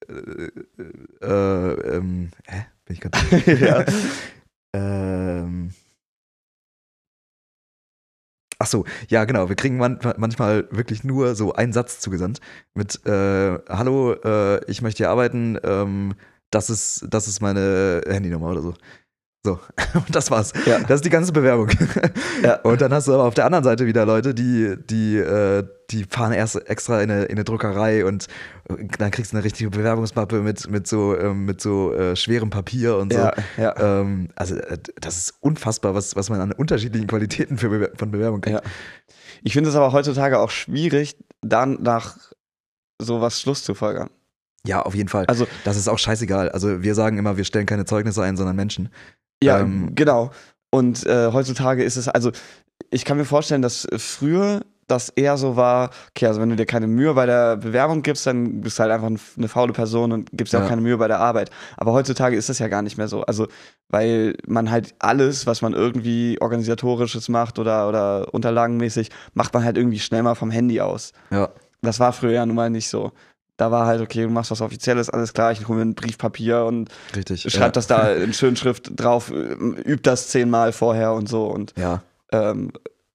äh, 0.09 1.25
äh, 1.25 1.97
ähm, 1.97 2.31
hä? 2.47 2.67
Bin 2.85 2.95
ich 2.95 3.01
gerade. 3.01 3.19
Ja. 3.65 3.85
ähm, 4.75 5.71
Ach 8.59 8.67
so, 8.67 8.85
ja 9.09 9.25
genau, 9.25 9.49
wir 9.49 9.57
kriegen 9.57 9.77
man, 9.77 9.99
manchmal 10.19 10.69
wirklich 10.71 11.03
nur 11.03 11.35
so 11.35 11.53
einen 11.53 11.73
Satz 11.73 11.99
zugesandt 11.99 12.41
mit 12.75 13.05
äh, 13.07 13.59
Hallo, 13.69 14.13
äh, 14.13 14.65
ich 14.71 14.83
möchte 14.83 14.99
hier 14.99 15.11
arbeiten, 15.11 15.59
ähm, 15.65 16.15
das 16.53 16.71
ist, 16.71 17.07
das 17.09 17.27
ist 17.27 17.41
meine 17.41 18.03
Handynummer 18.07 18.51
oder 18.51 18.63
so. 18.63 18.75
So, 19.45 19.59
und 19.95 20.15
das 20.15 20.31
war's. 20.31 20.53
Ja. 20.67 20.79
Das 20.79 20.97
ist 20.97 21.05
die 21.05 21.11
ganze 21.11 21.33
Bewerbung. 21.33 21.69
Ja. 22.45 22.55
Und 22.63 22.81
dann 22.81 22.95
hast 22.95 23.09
du 23.09 23.15
aber 23.15 23.25
auf 23.25 23.35
der 23.35 23.45
anderen 23.45 23.65
Seite 23.65 23.87
wieder 23.87 24.07
Leute, 24.07 24.35
die, 24.35 24.77
die, 24.89 25.17
äh, 25.17 25.65
die 25.91 26.05
fahren 26.05 26.33
erst 26.33 26.69
extra 26.69 27.03
in 27.03 27.11
eine, 27.11 27.25
in 27.25 27.33
eine 27.33 27.43
Druckerei 27.45 28.05
und 28.05 28.29
dann 28.99 29.11
kriegst 29.11 29.33
du 29.33 29.37
eine 29.37 29.45
richtige 29.45 29.71
Bewerbungsmappe 29.71 30.41
mit, 30.41 30.71
mit 30.71 30.87
so, 30.87 31.19
ähm, 31.19 31.45
mit 31.45 31.61
so 31.61 31.93
äh, 31.93 32.15
schwerem 32.15 32.51
Papier 32.51 32.97
und 32.97 33.13
so. 33.13 33.19
Ja, 33.19 33.35
ja. 33.59 34.01
Ähm, 34.01 34.29
also 34.37 34.55
äh, 34.57 34.79
das 35.01 35.19
ist 35.19 35.35
unfassbar, 35.41 35.95
was, 35.95 36.15
was 36.15 36.31
man 36.31 36.41
an 36.41 36.53
unterschiedlichen 36.53 37.09
Qualitäten 37.09 37.59
für 37.59 37.69
Bewer 37.69 37.91
von 37.97 38.13
Bewerbung 38.13 38.43
kriegt. 38.43 38.65
Ja. 38.65 38.71
Ich 39.43 39.55
finde 39.55 39.71
es 39.71 39.77
aber 39.77 39.93
heutzutage 39.93 40.39
auch 40.39 40.51
schwierig, 40.51 41.17
dann 41.41 41.83
nach 41.83 42.17
sowas 43.01 43.41
Schluss 43.41 43.65
zu 43.65 43.75
folgern. 43.75 44.09
Ja, 44.67 44.83
auf 44.83 44.95
jeden 44.95 45.09
Fall. 45.09 45.27
Also, 45.27 45.47
Das 45.65 45.77
ist 45.77 45.89
auch 45.89 45.99
scheißegal. 45.99 46.51
Also 46.51 46.83
wir 46.83 46.95
sagen 46.95 47.19
immer, 47.19 47.37
wir 47.37 47.45
stellen 47.45 47.67
keine 47.67 47.85
Zeugnisse 47.85 48.23
ein, 48.23 48.37
sondern 48.37 48.57
Menschen. 48.57 48.91
ja, 49.43 49.59
Ähm, 49.61 49.91
genau. 49.95 50.31
Und 50.71 51.05
äh, 51.07 51.33
heutzutage 51.33 51.83
ist 51.85 51.97
es, 51.97 52.09
also, 52.09 52.31
ich 52.91 53.05
kann 53.05 53.17
mir 53.17 53.25
vorstellen, 53.25 53.61
dass 53.63 53.87
früher 53.97 54.63
das 54.89 55.09
eher 55.11 55.37
so 55.37 55.57
war, 55.57 55.91
okay, 56.11 56.27
also 56.27 56.41
wenn 56.41 56.51
du 56.51 56.57
dir 56.57 56.67
keine 56.67 56.87
Mühe 56.87 57.15
bei 57.15 57.25
der 57.25 57.57
Bewerbung 57.57 58.03
gibst, 58.03 58.27
dann 58.27 58.61
bist 58.61 58.79
du 58.79 58.83
halt 58.83 58.93
einfach 58.93 59.07
eine 59.09 59.49
faule 59.49 59.73
Person 59.73 60.13
und 60.13 60.29
gibst 60.33 60.53
dir 60.53 60.59
auch 60.59 60.63
Ja. 60.65 60.69
keine 60.69 60.83
Mühe 60.83 60.99
bei 60.99 61.09
der 61.09 61.19
Arbeit. 61.19 61.51
Aber 61.77 61.93
heutzutage 61.93 62.37
ist 62.37 62.49
das 62.49 62.59
ja 62.59 62.69
gar 62.69 62.83
nicht 62.83 62.99
mehr 62.99 63.09
so. 63.09 63.23
Also, 63.23 63.49
weil 63.89 64.37
man 64.47 64.71
halt 64.71 64.95
alles, 64.99 65.47
was 65.47 65.63
man 65.63 65.73
irgendwie 65.73 66.39
organisatorisches 66.41 67.29
macht 67.29 67.59
oder, 67.59 67.89
oder 67.89 68.33
unterlagenmäßig, 68.35 69.11
macht 69.35 69.55
man 69.55 69.65
halt 69.65 69.77
irgendwie 69.77 69.99
schnell 70.01 70.23
mal 70.23 70.35
vom 70.35 70.51
Handy 70.51 70.81
aus. 70.81 71.13
Ja, 71.31 71.51
Das 71.81 71.99
war 72.01 72.13
früher 72.13 72.33
ja 72.33 72.47
nun 72.47 72.57
mal 72.57 72.71
nicht 72.71 72.89
so. 72.89 73.13
Da 73.63 73.71
war 73.71 73.87
halt, 73.87 74.01
okay, 74.01 74.25
du 74.25 74.29
machst 74.29 74.51
was 74.51 74.61
Offizielles, 74.61 75.09
alles 75.09 75.33
klar, 75.35 75.53
ich 75.53 75.69
hole 75.69 75.79
mir 75.79 75.85
ein 75.85 75.95
Briefpapier 75.95 76.65
und 76.65 76.89
richtig. 77.15 77.43
schreib 77.43 77.69
ja. 77.69 77.71
das 77.71 77.87
da 77.87 78.13
in 78.13 78.33
schönen 78.33 78.57
Schrift 78.57 78.91
drauf, 78.97 79.31
äh, 79.31 79.55
üb 79.55 80.03
das 80.03 80.27
zehnmal 80.27 80.73
vorher 80.73 81.13
und 81.13 81.29
so 81.29 81.47
und 81.47 81.73
Ja, 81.79 82.03
ähm, 82.33 82.73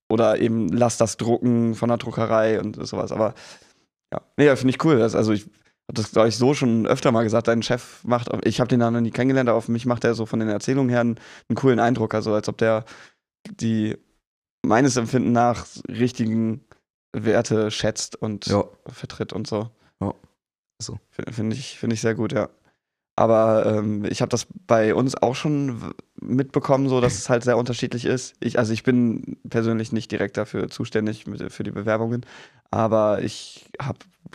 oder 0.07 0.39
eben 0.39 0.69
lass 0.69 0.95
das 0.95 1.17
drucken 1.17 1.75
von 1.75 1.89
der 1.89 1.97
Druckerei 1.97 2.61
und 2.61 2.77
sowas. 2.87 3.11
Aber 3.11 3.33
ja, 4.13 4.21
nee, 4.37 4.55
finde 4.55 4.69
ich 4.69 4.81
cool. 4.85 4.99
Das, 4.99 5.15
also 5.15 5.33
ich 5.33 5.41
habe 5.41 5.95
das, 5.95 6.13
glaube 6.13 6.29
ich, 6.29 6.37
so 6.37 6.53
schon 6.53 6.87
öfter 6.87 7.11
mal 7.11 7.23
gesagt, 7.23 7.49
dein 7.49 7.61
Chef 7.61 8.05
macht, 8.05 8.29
ich 8.45 8.61
habe 8.61 8.69
den 8.69 8.79
da 8.79 8.89
noch 8.89 9.01
nie 9.01 9.11
kennengelernt, 9.11 9.49
aber 9.49 9.57
auf 9.57 9.67
mich 9.67 9.85
macht 9.85 10.05
er 10.05 10.13
so 10.13 10.25
von 10.25 10.39
den 10.39 10.47
Erzählungen 10.47 10.89
her 10.89 11.01
einen, 11.01 11.19
einen 11.49 11.57
coolen 11.57 11.81
Eindruck. 11.81 12.13
Also 12.13 12.33
als 12.33 12.47
ob 12.47 12.57
der 12.57 12.85
die 13.49 13.97
meines 14.65 14.95
Empfinden 14.95 15.33
nach 15.33 15.65
richtigen 15.89 16.61
Werte 17.11 17.69
schätzt 17.69 18.15
und 18.15 18.45
ja. 18.47 18.63
vertritt 18.87 19.33
und 19.33 19.45
so. 19.45 19.71
Ja, 19.99 20.13
so. 20.80 20.99
Finde 21.09 21.34
find 21.34 21.53
ich, 21.53 21.78
find 21.80 21.93
ich 21.93 22.01
sehr 22.01 22.15
gut, 22.15 22.32
ja. 22.34 22.49
Aber 23.15 23.65
ähm, 23.65 24.05
ich 24.05 24.21
habe 24.21 24.30
das 24.30 24.45
bei 24.67 24.93
uns 24.93 25.15
auch 25.15 25.34
schon 25.34 25.93
mitbekommen, 26.21 26.88
so 26.88 27.01
dass 27.01 27.15
es 27.15 27.30
halt 27.30 27.43
sehr 27.43 27.57
unterschiedlich 27.57 28.05
ist. 28.05 28.36
Ich, 28.39 28.59
also 28.59 28.73
ich 28.73 28.84
bin 28.84 29.38
persönlich 29.49 29.91
nicht 29.91 30.11
direkt 30.11 30.38
dafür 30.38 30.69
zuständig 30.69 31.25
mit, 31.25 31.51
für 31.51 31.63
die 31.63 31.71
Bewerbungen, 31.71 32.25
aber 32.69 33.23
ich 33.23 33.71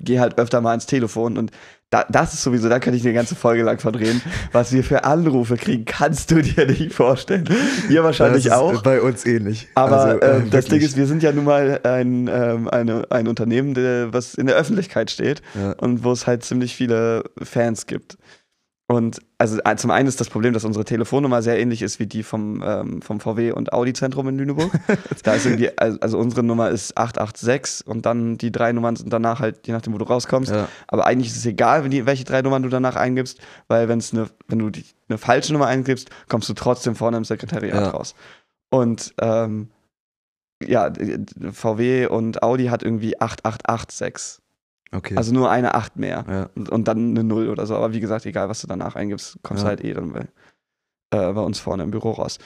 gehe 0.03 0.21
halt 0.21 0.39
öfter 0.39 0.61
mal 0.61 0.75
ins 0.75 0.87
Telefon 0.87 1.39
und 1.39 1.53
da, 1.93 2.07
das 2.09 2.33
ist 2.33 2.43
sowieso, 2.43 2.71
da 2.71 2.81
könnte 2.81 2.97
ich 2.97 3.05
eine 3.05 3.13
ganze 3.13 3.35
Folge 3.35 3.63
lang 3.63 3.79
verdrehen. 3.79 4.23
Was 4.51 4.73
wir 4.73 4.83
für 4.83 5.05
Anrufe 5.05 5.57
kriegen, 5.57 5.85
kannst 5.85 6.31
du 6.31 6.41
dir 6.43 6.65
nicht 6.67 6.95
vorstellen. 6.95 7.45
Ihr 7.91 8.03
wahrscheinlich 8.03 8.45
das 8.45 8.55
ist 8.55 8.59
auch. 8.59 8.83
bei 8.83 9.01
uns 9.03 9.27
ähnlich. 9.27 9.69
Aber 9.75 9.99
Also, 10.01 10.21
äh, 10.21 10.39
äh, 10.39 10.43
das 10.51 10.65
Ding 10.65 10.81
ist, 10.81 10.97
wir 10.97 11.07
sind 11.07 11.23
ja 11.23 11.33
nun 11.33 11.45
mal 11.45 11.81
ein, 11.85 12.29
ähm, 12.33 12.69
eine, 12.71 13.05
ein 13.11 13.29
Unternehmen, 13.29 13.75
der, 13.75 14.13
was 14.13 14.35
in 14.35 14.47
der 14.47 14.57
Öffentlichkeit 14.57 15.11
steht 15.11 15.43
Ja. 15.55 15.73
und 15.73 16.03
wo 16.03 16.13
es 16.13 16.27
halt 16.27 16.45
ziemlich 16.45 16.75
viele 16.75 17.25
Fans 17.43 17.87
gibt. 17.87 18.17
Und 18.93 19.21
also 19.39 19.59
äh, 19.65 19.75
zum 19.77 19.91
einen 19.91 20.07
ist 20.07 20.21
das 20.21 20.29
Problem, 20.29 20.53
dass 20.53 20.67
unsere 20.67 20.85
Telefonnummer 20.85 21.41
sehr 21.41 21.59
ähnlich 21.59 21.81
ist 21.81 21.99
wie 21.99 22.07
die 22.07 22.23
vom, 22.23 22.63
ähm, 22.63 23.01
vom 23.01 23.21
VW 23.21 23.53
und 23.53 23.73
Audi-Zentrum 23.73 24.29
in 24.29 24.37
Lüneburg. 24.37 24.71
da 25.23 25.33
ist 25.33 25.47
irgendwie, 25.47 25.71
also, 25.79 26.19
unsere 26.19 26.43
Nummer 26.43 26.69
ist 26.69 26.99
886 26.99 27.87
und 27.87 28.05
dann 28.05 28.37
die 28.37 28.53
drei 28.53 28.71
Nummern 28.73 28.97
sind 28.97 29.11
danach 29.11 29.41
halt, 29.41 29.67
je 29.67 29.73
nachdem, 29.73 29.95
wo 29.95 29.99
du 29.99 30.05
rauskommst. 30.05 30.53
Ja. 30.53 30.69
Aber 30.89 31.07
eigentlich 31.07 31.29
ist 31.29 31.39
es 31.39 31.47
egal, 31.47 31.89
die, 31.89 32.05
welche 32.05 32.25
drei 32.25 32.43
Nummern 32.43 32.65
du 32.65 32.69
danach 32.69 32.97
eingibst, 32.97 33.41
weil 33.67 33.89
wenn's 33.89 34.13
eine, 34.13 34.29
wenn 34.49 34.59
du 34.59 34.69
die, 34.69 34.85
eine 35.09 35.17
falsche 35.17 35.55
Nummer 35.55 35.69
eingibst, 35.69 36.11
kommst 36.29 36.51
du 36.51 36.53
trotzdem 36.53 36.95
vorne 36.95 37.17
im 37.17 37.25
Sekretariat 37.25 37.75
Ja. 37.75 37.89
raus. 37.89 38.15
Und 38.69 39.15
ähm, 39.23 39.71
ja, 40.67 40.93
VW 41.51 42.09
und 42.09 42.43
Audi 42.43 42.67
hat 42.67 42.83
irgendwie 42.83 43.19
8886. 43.19 44.42
Okay. 44.95 45.17
Also 45.17 45.33
nur 45.33 45.51
eine 45.51 45.75
8 45.75 45.97
mehr. 45.97 46.25
ja. 46.29 46.51
Und, 46.55 46.69
und 46.69 46.89
dann 46.89 47.11
eine 47.11 47.25
0 47.25 47.49
oder 47.49 47.67
so. 47.67 47.75
Aber 47.77 47.93
wie 47.93 48.01
gesagt, 48.01 48.27
egal, 48.27 48.49
was 48.49 48.61
du 48.61 48.67
danach 48.67 48.95
eingibst, 48.95 49.39
kommst 49.43 49.63
Ja. 49.63 49.71
du 49.71 49.77
halt 49.77 49.85
eh 49.85 49.95
dann 49.95 50.13
bei, 50.13 50.21
äh, 51.11 51.33
bei 51.33 51.41
uns 51.41 51.59
vorne 51.59 51.83
im 51.83 51.91
Büro 51.91 52.11
raus. 52.13 52.39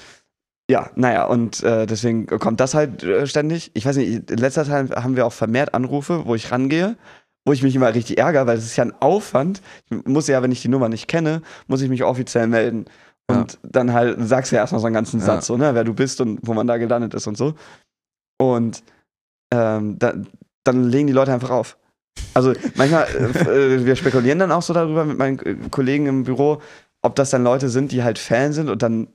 Ja, 0.71 0.91
naja, 0.97 1.27
und 1.27 1.63
äh, 1.63 1.87
deswegen 1.87 2.27
kommt 2.27 2.59
das 2.61 2.75
halt 2.75 3.03
äh, 3.05 3.27
ständig. 3.27 3.71
Ich 3.75 3.87
weiß 3.87 3.97
nicht, 3.97 4.31
in 4.31 4.39
letzter 4.39 4.65
Zeit 4.65 4.91
haben 4.97 5.15
wir 5.17 5.27
auch 5.27 5.33
vermehrt 5.33 5.75
Anrufe, 5.75 6.27
wo 6.27 6.35
ich 6.35 6.51
rangehe, 6.51 6.97
wo 7.45 7.53
ich 7.53 7.63
mich 7.63 7.77
immer 7.77 7.95
richtig 7.95 8.19
ärgere, 8.19 8.47
weil 8.49 8.59
es 8.59 8.65
ist 8.65 8.77
ja 8.77 8.85
ein 8.85 8.95
Aufwand. 9.01 9.63
Ich 9.91 10.05
muss 10.07 10.27
ja, 10.27 10.43
wenn 10.43 10.51
ich 10.51 10.63
die 10.63 10.69
Nummer 10.69 10.89
nicht 10.89 11.07
kenne, 11.07 11.43
muss 11.69 11.83
ich 11.83 11.89
mich 11.89 12.03
offiziell 12.03 12.49
melden. 12.49 12.87
Und 13.29 13.59
dann 13.63 13.93
halt 13.93 14.19
sagst 14.21 14.51
du 14.53 14.57
ja 14.57 14.63
erstmal 14.63 14.81
so 14.81 14.87
einen 14.87 14.95
ganzen 14.95 15.19
Ja. 15.21 15.27
Satz, 15.27 15.47
so, 15.47 15.57
ne, 15.57 15.75
wer 15.75 15.85
du 15.85 15.95
bist 15.95 16.21
und 16.21 16.41
wo 16.43 16.53
man 16.55 16.67
da 16.69 16.77
gelandet 16.79 17.15
ist 17.15 17.27
und 17.29 17.37
so. 17.37 17.55
Und 18.39 18.83
ähm, 19.53 19.99
da, 19.99 20.15
dann 20.65 20.85
legen 20.85 21.07
die 21.07 21.13
Leute 21.13 21.33
einfach 21.33 21.51
auf. 21.51 21.77
Also 22.35 22.53
manchmal, 22.75 23.07
äh, 23.07 23.75
äh, 23.77 23.85
wir 23.87 23.97
spekulieren 23.97 24.39
dann 24.39 24.53
auch 24.53 24.63
so 24.63 24.73
darüber 24.75 25.05
mit 25.05 25.19
meinen 25.19 25.39
äh, 25.41 25.57
Kollegen 25.71 26.07
im 26.07 26.25
Büro, 26.25 26.61
ob 27.03 27.15
das 27.17 27.31
dann 27.31 27.45
Leute 27.45 27.69
sind, 27.69 27.93
die 27.93 28.03
halt 28.03 28.19
Fan 28.19 28.53
sind 28.53 28.69
und 28.69 28.83
dann 28.83 29.09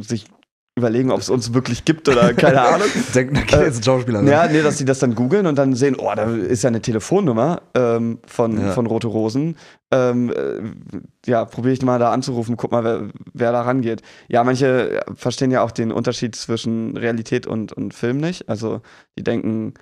sich 0.00 0.26
überlegen, 0.74 1.10
ob 1.10 1.20
es 1.20 1.28
uns 1.28 1.52
wirklich 1.52 1.84
gibt 1.84 2.08
oder 2.08 2.32
keine 2.34 2.62
Ahnung. 2.62 2.86
Denken, 3.14 3.34
da 3.34 3.40
geht 3.42 3.60
jetzt 3.66 3.78
ein 3.80 3.82
Schauspieler. 3.82 4.20
rein. 4.20 4.26
Ja, 4.28 4.46
nee, 4.48 4.62
dass 4.62 4.78
die 4.78 4.84
das 4.84 5.00
dann 5.00 5.14
googeln 5.14 5.46
und 5.46 5.56
dann 5.56 5.74
sehen, 5.74 5.96
oh, 5.98 6.10
da 6.16 6.24
ist 6.34 6.62
ja 6.62 6.68
eine 6.68 6.80
Telefonnummer 6.80 7.60
ähm, 7.74 8.20
von, 8.26 8.58
Ja. 8.58 8.72
von 8.72 8.86
Rote 8.86 9.08
Rosen. 9.08 9.56
Ähm, 9.90 10.30
äh, 10.30 11.30
ja, 11.30 11.44
probiere 11.44 11.74
ich 11.74 11.82
mal 11.82 11.98
da 11.98 12.10
anzurufen, 12.12 12.56
guck 12.56 12.72
mal, 12.72 12.84
wer, 12.84 13.02
wer 13.34 13.52
da 13.52 13.62
rangeht. 13.62 14.00
Ja, 14.28 14.42
manche 14.44 15.02
verstehen 15.14 15.50
ja 15.50 15.62
auch 15.62 15.72
den 15.72 15.92
Unterschied 15.92 16.34
zwischen 16.36 16.96
Realität 16.96 17.46
und, 17.46 17.72
und 17.74 17.92
Film 17.92 18.16
nicht. 18.16 18.48
Also 18.48 18.80
die 19.18 19.22
denken, 19.24 19.74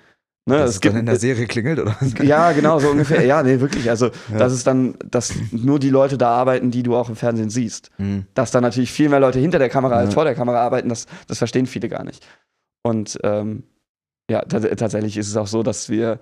ne, 0.45 0.57
Dass 0.57 0.69
es 0.69 0.75
es 0.75 0.81
gibt. 0.81 0.93
dann 0.93 0.99
in 1.01 1.05
der 1.05 1.17
Serie 1.17 1.45
klingelt, 1.47 1.79
oder? 1.79 1.95
was? 1.99 2.13
ja, 2.23 2.51
genau, 2.51 2.79
so 2.79 2.89
ungefähr. 2.89 3.23
Ja, 3.25 3.43
nee, 3.43 3.59
wirklich. 3.59 3.89
Also, 3.89 4.07
Ja. 4.31 4.37
das 4.39 4.53
ist 4.53 4.65
dann, 4.67 4.95
dass 5.09 5.33
nur 5.51 5.79
die 5.79 5.89
Leute 5.89 6.17
da 6.17 6.29
arbeiten, 6.29 6.71
die 6.71 6.83
du 6.83 6.95
auch 6.95 7.09
im 7.09 7.15
Fernsehen 7.15 7.49
siehst 7.49 7.89
Mhm. 7.97 8.25
dass 8.33 8.51
da 8.51 8.61
natürlich 8.61 8.91
viel 8.91 9.09
mehr 9.09 9.19
Leute 9.19 9.39
hinter 9.39 9.59
der 9.59 9.69
Kamera 9.69 9.95
als 9.95 10.09
Ja. 10.09 10.13
vor 10.15 10.23
der 10.25 10.35
Kamera 10.35 10.59
arbeiten, 10.61 10.89
das, 10.89 11.05
das 11.27 11.37
verstehen 11.37 11.65
viele 11.67 11.89
gar 11.89 12.03
nicht. 12.03 12.25
Und 12.83 13.19
ähm, 13.23 13.63
ja, 14.29 14.41
tats- 14.45 14.75
tatsächlich 14.75 15.17
ist 15.17 15.27
es 15.29 15.37
auch 15.37 15.47
so, 15.47 15.61
dass 15.63 15.89
wir 15.89 16.19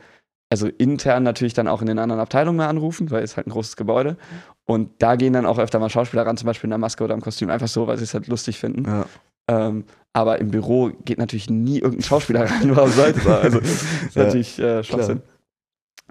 also 0.51 0.67
intern 0.67 1.21
natürlich 1.21 1.53
dann 1.53 1.67
auch 1.67 1.79
in 1.81 1.87
den 1.87 1.99
anderen 1.99 2.19
Abteilungen 2.19 2.57
mehr 2.57 2.69
anrufen, 2.69 3.11
weil 3.11 3.23
es 3.23 3.37
halt 3.37 3.45
ein 3.45 3.51
großes 3.51 3.75
Gebäude. 3.75 4.17
Und 4.65 4.89
da 4.97 5.15
gehen 5.15 5.31
dann 5.33 5.45
auch 5.45 5.59
öfter 5.59 5.77
mal 5.77 5.89
Schauspieler 5.91 6.25
ran, 6.25 6.37
zum 6.37 6.47
Beispiel 6.47 6.67
in 6.67 6.71
der 6.71 6.79
Maske 6.79 7.03
oder 7.03 7.13
im 7.13 7.21
Kostüm, 7.21 7.51
einfach 7.51 7.67
so, 7.67 7.85
weil 7.85 7.97
sie 7.99 8.03
es 8.03 8.15
halt 8.15 8.25
lustig 8.27 8.57
finden. 8.57 8.83
Ja. 8.85 9.05
Ähm, 9.49 9.85
aber 10.13 10.39
im 10.39 10.51
Büro 10.51 10.91
geht 11.05 11.17
natürlich 11.17 11.49
nie 11.49 11.79
irgendein 11.79 12.03
Schauspieler 12.03 12.41
rein, 12.49 12.75
warum 12.75 12.91
sollte 12.91 13.19
es? 13.19 13.27
Also, 13.27 13.59
das 13.59 13.69
ist 13.69 14.15
Ja, 14.15 14.23
natürlich 14.25 14.59
äh, 14.59 14.83
Schwachsinn. 14.83 15.21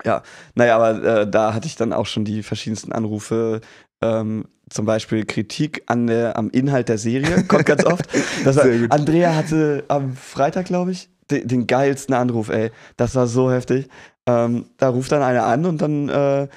Ja, 0.04 0.22
naja, 0.54 0.76
aber 0.76 1.02
äh, 1.02 1.30
da 1.30 1.54
hatte 1.54 1.66
ich 1.66 1.76
dann 1.76 1.92
auch 1.92 2.06
schon 2.06 2.24
die 2.24 2.42
verschiedensten 2.42 2.92
Anrufe, 2.92 3.60
ähm, 4.00 4.44
zum 4.70 4.86
Beispiel 4.86 5.24
Kritik 5.24 5.82
an 5.86 6.06
der, 6.06 6.36
am 6.36 6.50
Inhalt 6.50 6.88
der 6.88 6.98
Serie, 6.98 7.44
kommt 7.48 7.66
ganz 7.66 7.84
oft. 7.84 8.04
Das 8.44 8.56
war. 8.56 8.64
Andrea 8.90 9.34
hatte 9.34 9.84
am 9.88 10.14
Freitag, 10.14 10.66
glaube 10.66 10.92
ich, 10.92 11.08
den, 11.30 11.48
den 11.48 11.66
geilsten 11.66 12.14
Anruf, 12.14 12.48
ey. 12.48 12.70
Das 12.96 13.14
war 13.14 13.26
so 13.26 13.50
heftig. 13.50 13.88
Ähm, 14.26 14.66
da 14.76 14.90
ruft 14.90 15.10
dann 15.10 15.22
einer 15.22 15.44
an 15.44 15.64
und 15.66 15.82
dann 15.82 16.08
äh, 16.08 16.48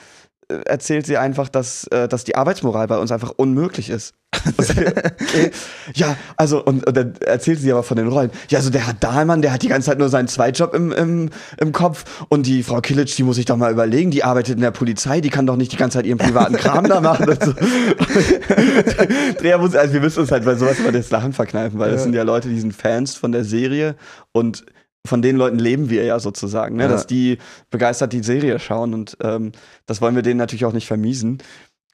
erzählt 0.65 1.05
sie 1.05 1.17
einfach, 1.17 1.49
dass, 1.49 1.85
äh, 1.87 2.07
dass 2.07 2.23
die 2.23 2.35
Arbeitsmoral 2.35 2.87
bei 2.87 2.97
uns 2.97 3.11
einfach 3.11 3.31
unmöglich 3.35 3.89
ist. 3.89 4.13
okay. 4.57 5.51
Ja, 5.93 6.15
also, 6.37 6.63
und, 6.63 6.87
und 6.87 6.95
dann 6.95 7.15
erzählt 7.17 7.59
sie 7.59 7.69
aber 7.71 7.83
von 7.83 7.97
den 7.97 8.07
Rollen. 8.07 8.31
Ja, 8.49 8.59
also 8.59 8.69
der 8.69 8.87
Herr 8.87 8.93
Dahlmann, 8.93 9.41
der 9.41 9.51
hat 9.51 9.61
die 9.61 9.67
ganze 9.67 9.89
Zeit 9.89 9.99
nur 9.99 10.07
seinen 10.07 10.29
Zweitjob 10.29 10.73
im, 10.73 10.91
im, 10.93 11.29
im 11.57 11.71
Kopf 11.73 12.05
und 12.29 12.45
die 12.45 12.63
Frau 12.63 12.79
Kilic, 12.79 13.13
die 13.15 13.23
muss 13.23 13.35
sich 13.35 13.45
doch 13.45 13.57
mal 13.57 13.71
überlegen, 13.71 14.09
die 14.09 14.23
arbeitet 14.23 14.55
in 14.55 14.61
der 14.61 14.71
Polizei, 14.71 15.19
die 15.19 15.29
kann 15.29 15.45
doch 15.45 15.57
nicht 15.57 15.73
die 15.73 15.77
ganze 15.77 15.97
Zeit 15.97 16.05
ihren 16.05 16.17
privaten 16.17 16.55
Kram 16.55 16.85
da 16.87 17.01
machen. 17.01 17.27
Und 17.29 17.43
so. 17.43 17.53
Dreher 19.39 19.57
muss, 19.57 19.75
also 19.75 19.93
wir 19.93 20.01
müssen 20.01 20.21
uns 20.21 20.31
halt 20.31 20.45
bei 20.45 20.55
sowas 20.55 20.79
immer 20.79 20.91
das 20.91 21.09
Lachen 21.11 21.33
verkneifen, 21.33 21.77
weil 21.79 21.91
das 21.91 22.01
Ja. 22.01 22.03
sind 22.05 22.13
ja 22.13 22.23
Leute, 22.23 22.47
die 22.47 22.59
sind 22.59 22.73
Fans 22.73 23.15
von 23.15 23.31
der 23.33 23.43
Serie 23.43 23.95
und 24.31 24.65
von 25.05 25.21
den 25.21 25.35
Leuten 25.35 25.59
leben 25.59 25.89
wir 25.89 26.03
ja 26.03 26.19
sozusagen, 26.19 26.75
ne? 26.75 26.83
Ja. 26.83 26.89
dass 26.89 27.07
die 27.07 27.37
begeistert 27.69 28.13
die 28.13 28.23
Serie 28.23 28.59
schauen 28.59 28.93
und 28.93 29.17
ähm, 29.21 29.51
das 29.85 30.01
wollen 30.01 30.15
wir 30.15 30.21
denen 30.21 30.37
natürlich 30.37 30.65
auch 30.65 30.73
nicht 30.73 30.87
vermiesen. 30.87 31.39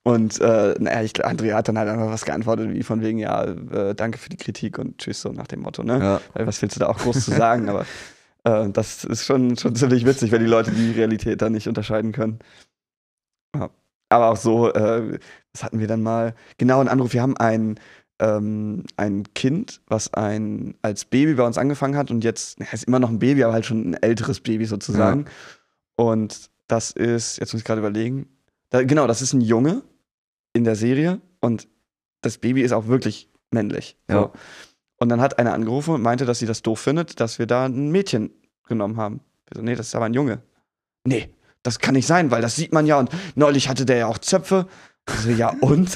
Und 0.04 0.40
äh, 0.40 0.76
naja, 0.80 1.02
ich, 1.02 1.26
Andrea 1.26 1.58
hat 1.58 1.68
dann 1.68 1.78
halt 1.78 1.90
einfach 1.90 2.10
was 2.10 2.24
geantwortet, 2.24 2.74
wie 2.74 2.84
von 2.84 3.02
wegen, 3.02 3.20
ja, 3.20 3.44
äh, 3.44 3.94
danke 3.94 4.18
für 4.18 4.30
die 4.30 4.38
Kritik 4.38 4.80
und 4.80 5.00
tschüss, 5.00 5.22
so 5.22 5.34
nach 5.34 5.48
dem 5.48 5.62
Motto, 5.62 5.84
ne? 5.84 6.00
Ja. 6.00 6.22
Weil 6.34 6.48
was 6.48 6.62
willst 6.62 6.78
du 6.78 6.80
da 6.80 6.88
auch 6.88 6.98
groß 6.98 7.26
zu 7.26 7.32
sagen? 7.32 7.68
Aber 7.68 7.86
äh, 8.46 8.70
das 8.70 9.04
ist 9.04 9.26
schon, 9.26 9.58
schon 9.58 9.76
ziemlich 9.76 10.06
witzig, 10.06 10.32
wenn 10.32 10.42
die 10.42 10.50
Leute 10.50 10.72
die 10.72 10.92
Realität 10.92 11.42
da 11.42 11.50
nicht 11.50 11.68
unterscheiden 11.68 12.14
können. 12.14 12.40
Ja. 13.54 13.70
Aber 14.10 14.30
auch 14.30 14.38
so, 14.38 14.72
äh, 14.74 15.20
was 15.54 15.64
hatten 15.64 15.80
wir 15.80 15.88
dann 15.88 16.02
mal? 16.02 16.36
Genau, 16.58 16.80
ein 16.80 16.88
Anruf. 16.88 17.12
Wir 17.12 17.22
haben 17.22 17.36
ein, 17.36 17.78
ähm, 18.20 18.84
ein 18.96 19.24
Kind, 19.34 19.82
was 19.88 20.14
ein, 20.14 20.76
als 20.82 21.06
Baby 21.06 21.36
bei 21.36 21.46
uns 21.46 21.58
angefangen 21.58 21.96
hat 21.96 22.12
und 22.12 22.24
jetzt, 22.24 22.60
ist 22.60 22.86
immer 22.86 23.00
noch 23.00 23.10
ein 23.10 23.20
Baby, 23.20 23.44
aber 23.44 23.54
halt 23.54 23.66
schon 23.66 23.92
ein 23.92 23.94
älteres 23.94 24.40
Baby 24.40 24.66
sozusagen. 24.66 25.26
Und 25.96 26.50
das 26.68 26.92
ist, 26.92 27.38
jetzt 27.38 27.54
muss 27.54 27.62
ich 27.62 27.66
gerade 27.66 27.80
überlegen, 27.80 28.28
da, 28.70 28.84
genau, 28.84 29.08
das 29.08 29.22
ist 29.22 29.34
ein 29.34 29.42
Junge 29.42 29.84
in 30.54 30.64
der 30.64 30.76
Serie 30.76 31.22
und 31.42 31.68
das 32.22 32.38
Baby 32.38 32.62
ist 32.62 32.72
auch 32.72 32.88
wirklich 32.88 33.30
männlich. 33.52 33.98
So. 34.08 34.16
Ja. 34.16 34.32
Und 34.98 35.10
dann 35.10 35.22
hat 35.22 35.38
einer 35.40 35.54
angerufen 35.54 35.94
und 35.94 36.02
meinte, 36.02 36.26
dass 36.26 36.40
sie 36.40 36.48
das 36.48 36.64
doof 36.64 36.80
findet, 36.80 37.20
dass 37.20 37.40
wir 37.40 37.46
da 37.46 37.66
ein 37.66 37.92
Mädchen 37.92 38.32
genommen 38.68 38.98
haben. 38.98 39.22
Wir 39.48 39.58
so, 39.58 39.62
nee, 39.62 39.76
das 39.76 39.88
ist 39.88 39.96
aber 39.96 40.06
ein 40.06 40.14
Junge. 40.14 40.42
Nee, 41.06 41.30
das 41.64 41.80
kann 41.80 41.94
nicht 41.94 42.08
sein, 42.08 42.32
weil 42.32 42.42
das 42.42 42.56
sieht 42.56 42.74
man 42.74 42.86
ja 42.86 43.00
und 43.00 43.10
neulich 43.36 43.70
hatte 43.70 43.86
der 43.86 43.98
ja 43.98 44.08
auch 44.08 44.18
Zöpfe. 44.18 44.68
So, 45.24 45.30
ja, 45.30 45.54
und? 45.62 45.96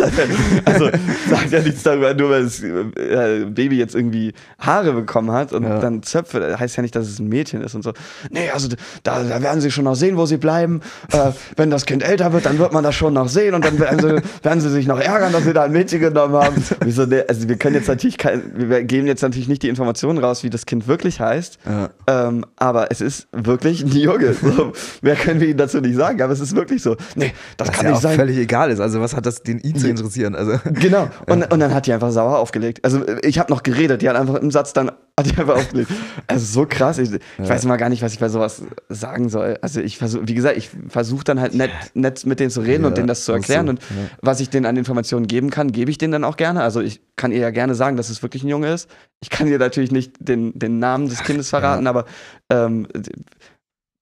Also, 0.66 0.90
sagt 1.30 1.52
ja 1.52 1.60
nichts 1.60 1.84
darüber, 1.84 2.14
nur 2.14 2.30
weil 2.30 2.44
das 2.44 2.62
äh, 2.62 3.46
Baby 3.50 3.78
jetzt 3.78 3.94
irgendwie 3.94 4.34
Haare 4.60 4.94
bekommen 4.94 5.32
hat 5.32 5.52
und 5.54 5.64
Ja. 5.64 5.80
dann 5.80 6.02
Zöpfe, 6.02 6.40
das 6.40 6.60
heißt 6.60 6.78
ja 6.78 6.82
nicht, 6.82 6.96
dass 6.96 7.08
es 7.08 7.20
ein 7.20 7.28
Mädchen 7.28 7.62
ist 7.62 7.76
und 7.76 7.84
so. 7.84 7.92
Nee, 8.30 8.50
also 8.54 8.70
da, 9.04 9.22
da 9.24 9.42
werden 9.42 9.60
sie 9.60 9.70
schon 9.70 9.84
noch 9.84 9.96
sehen, 9.96 10.16
wo 10.18 10.26
sie 10.26 10.38
bleiben. 10.38 10.82
Äh, 11.12 11.32
wenn 11.58 11.70
das 11.70 11.86
Kind 11.86 12.04
älter 12.04 12.32
wird, 12.32 12.46
dann 12.46 12.58
wird 12.58 12.72
man 12.72 12.84
das 12.84 12.96
schon 12.96 13.14
noch 13.14 13.28
sehen 13.28 13.54
und 13.54 13.66
dann 13.66 13.80
werden 13.80 14.00
sie, 14.00 14.44
werden 14.46 14.62
sie 14.62 14.70
sich 14.70 14.88
noch 14.88 15.00
ärgern, 15.00 15.34
dass 15.34 15.46
wir 15.46 15.54
da 15.54 15.64
ein 15.64 15.72
Mädchen 15.74 16.00
genommen 16.00 16.34
haben. 16.36 16.64
Wieso, 16.82 17.06
nee, 17.06 17.22
also 17.28 17.50
wir 17.50 17.58
können 17.58 17.76
jetzt 17.76 17.88
natürlich 17.90 18.18
kein, 18.18 18.44
wir 18.56 18.84
geben 18.84 19.08
jetzt 19.08 19.22
natürlich 19.22 19.50
nicht 19.50 19.62
die 19.64 19.70
Informationen 19.70 20.20
raus, 20.20 20.44
wie 20.44 20.50
das 20.50 20.66
Kind 20.66 20.88
wirklich 20.88 21.20
heißt. 21.20 21.60
Ja. 21.66 21.90
Ähm, 22.28 22.46
aber 22.56 22.92
es 22.92 23.02
ist 23.02 23.28
wirklich 23.34 23.84
ein 23.84 23.92
Junge. 23.92 24.34
So, 24.34 24.72
mehr 25.02 25.16
können 25.16 25.40
wir 25.42 25.48
Ihnen 25.50 25.58
dazu 25.58 25.82
nicht 25.82 25.96
sagen, 25.96 26.22
aber 26.22 26.32
es 26.34 26.40
ist 26.40 26.56
wirklich 26.56 26.82
so. 26.82 26.96
Nee, 27.16 27.34
das 27.58 27.68
Was 27.68 27.76
kann 27.76 27.86
ja 27.86 27.92
nicht 27.92 27.98
auch 27.98 28.02
sein. 28.04 28.16
völlig 28.16 28.38
egal 28.38 28.72
ist. 28.72 28.80
Also, 28.80 29.01
was 29.02 29.16
hat 29.16 29.26
das 29.26 29.44
den 29.44 29.60
ihn 29.60 29.76
zu 29.76 29.86
Ja. 29.88 29.92
interessieren? 29.92 30.36
Also, 30.36 30.54
Genau. 30.74 31.10
Und, 31.28 31.52
und 31.52 31.60
dann 31.60 31.74
hat 31.74 31.88
die 31.88 31.94
einfach 31.94 32.12
sauer 32.12 32.38
aufgelegt. 32.40 32.84
Also 32.84 33.04
ich 33.24 33.40
habe 33.40 33.52
noch 33.52 33.64
geredet, 33.64 34.02
die 34.02 34.10
hat 34.10 34.16
einfach 34.16 34.36
im 34.36 34.52
Satz 34.52 34.74
dann 34.74 34.92
hat 35.18 35.26
die 35.26 35.38
einfach 35.38 35.56
aufgelegt. 35.56 35.92
Also 36.28 36.46
so 36.46 36.66
krass. 36.68 36.98
Ich, 36.98 37.12
ich 37.14 37.20
weiß 37.50 37.66
immer 37.66 37.78
gar 37.78 37.90
nicht, 37.90 38.02
was 38.02 38.14
ich 38.14 38.20
bei 38.20 38.30
sowas 38.30 38.64
sagen 38.90 39.30
soll. 39.30 39.58
Also 39.62 39.82
ich 39.82 39.98
versuche, 39.98 40.28
wie 40.28 40.34
gesagt, 40.34 40.58
ich 40.58 40.70
versuche 40.88 41.24
dann 41.24 41.40
halt 41.40 41.54
nett, 41.54 41.72
nett 41.94 42.26
mit 42.26 42.40
denen 42.40 42.50
zu 42.50 42.62
reden 42.62 42.84
Ja, 42.84 42.88
und 42.90 42.98
denen 42.98 43.08
das 43.08 43.26
zu 43.26 43.32
ach 43.32 43.36
so, 43.36 43.38
erklären. 43.40 43.70
Und 43.70 43.82
ja. 43.82 43.88
was 44.22 44.40
ich 44.40 44.50
denen 44.50 44.66
an 44.66 44.78
Informationen 44.78 45.28
geben 45.28 45.50
kann, 45.50 45.72
gebe 45.72 45.92
ich 45.92 45.98
denen 45.98 46.14
dann 46.14 46.24
auch 46.24 46.38
gerne. 46.38 46.62
Also 46.64 46.80
ich 46.82 47.02
kann 47.18 47.32
ihr 47.32 47.40
ja 47.40 47.50
gerne 47.52 47.76
sagen, 47.76 47.98
dass 47.98 48.10
es 48.10 48.24
wirklich 48.24 48.44
ein 48.44 48.48
Junge 48.48 48.74
ist. 48.74 48.90
Ich 49.22 49.30
kann 49.30 49.48
ihr 49.48 49.60
natürlich 49.60 49.92
nicht 49.92 50.14
den, 50.20 50.58
den 50.58 50.80
Namen 50.80 51.08
des 51.10 51.24
Kindes 51.24 51.50
verraten, 51.50 51.86
aber 51.88 52.06
ähm, 52.50 52.88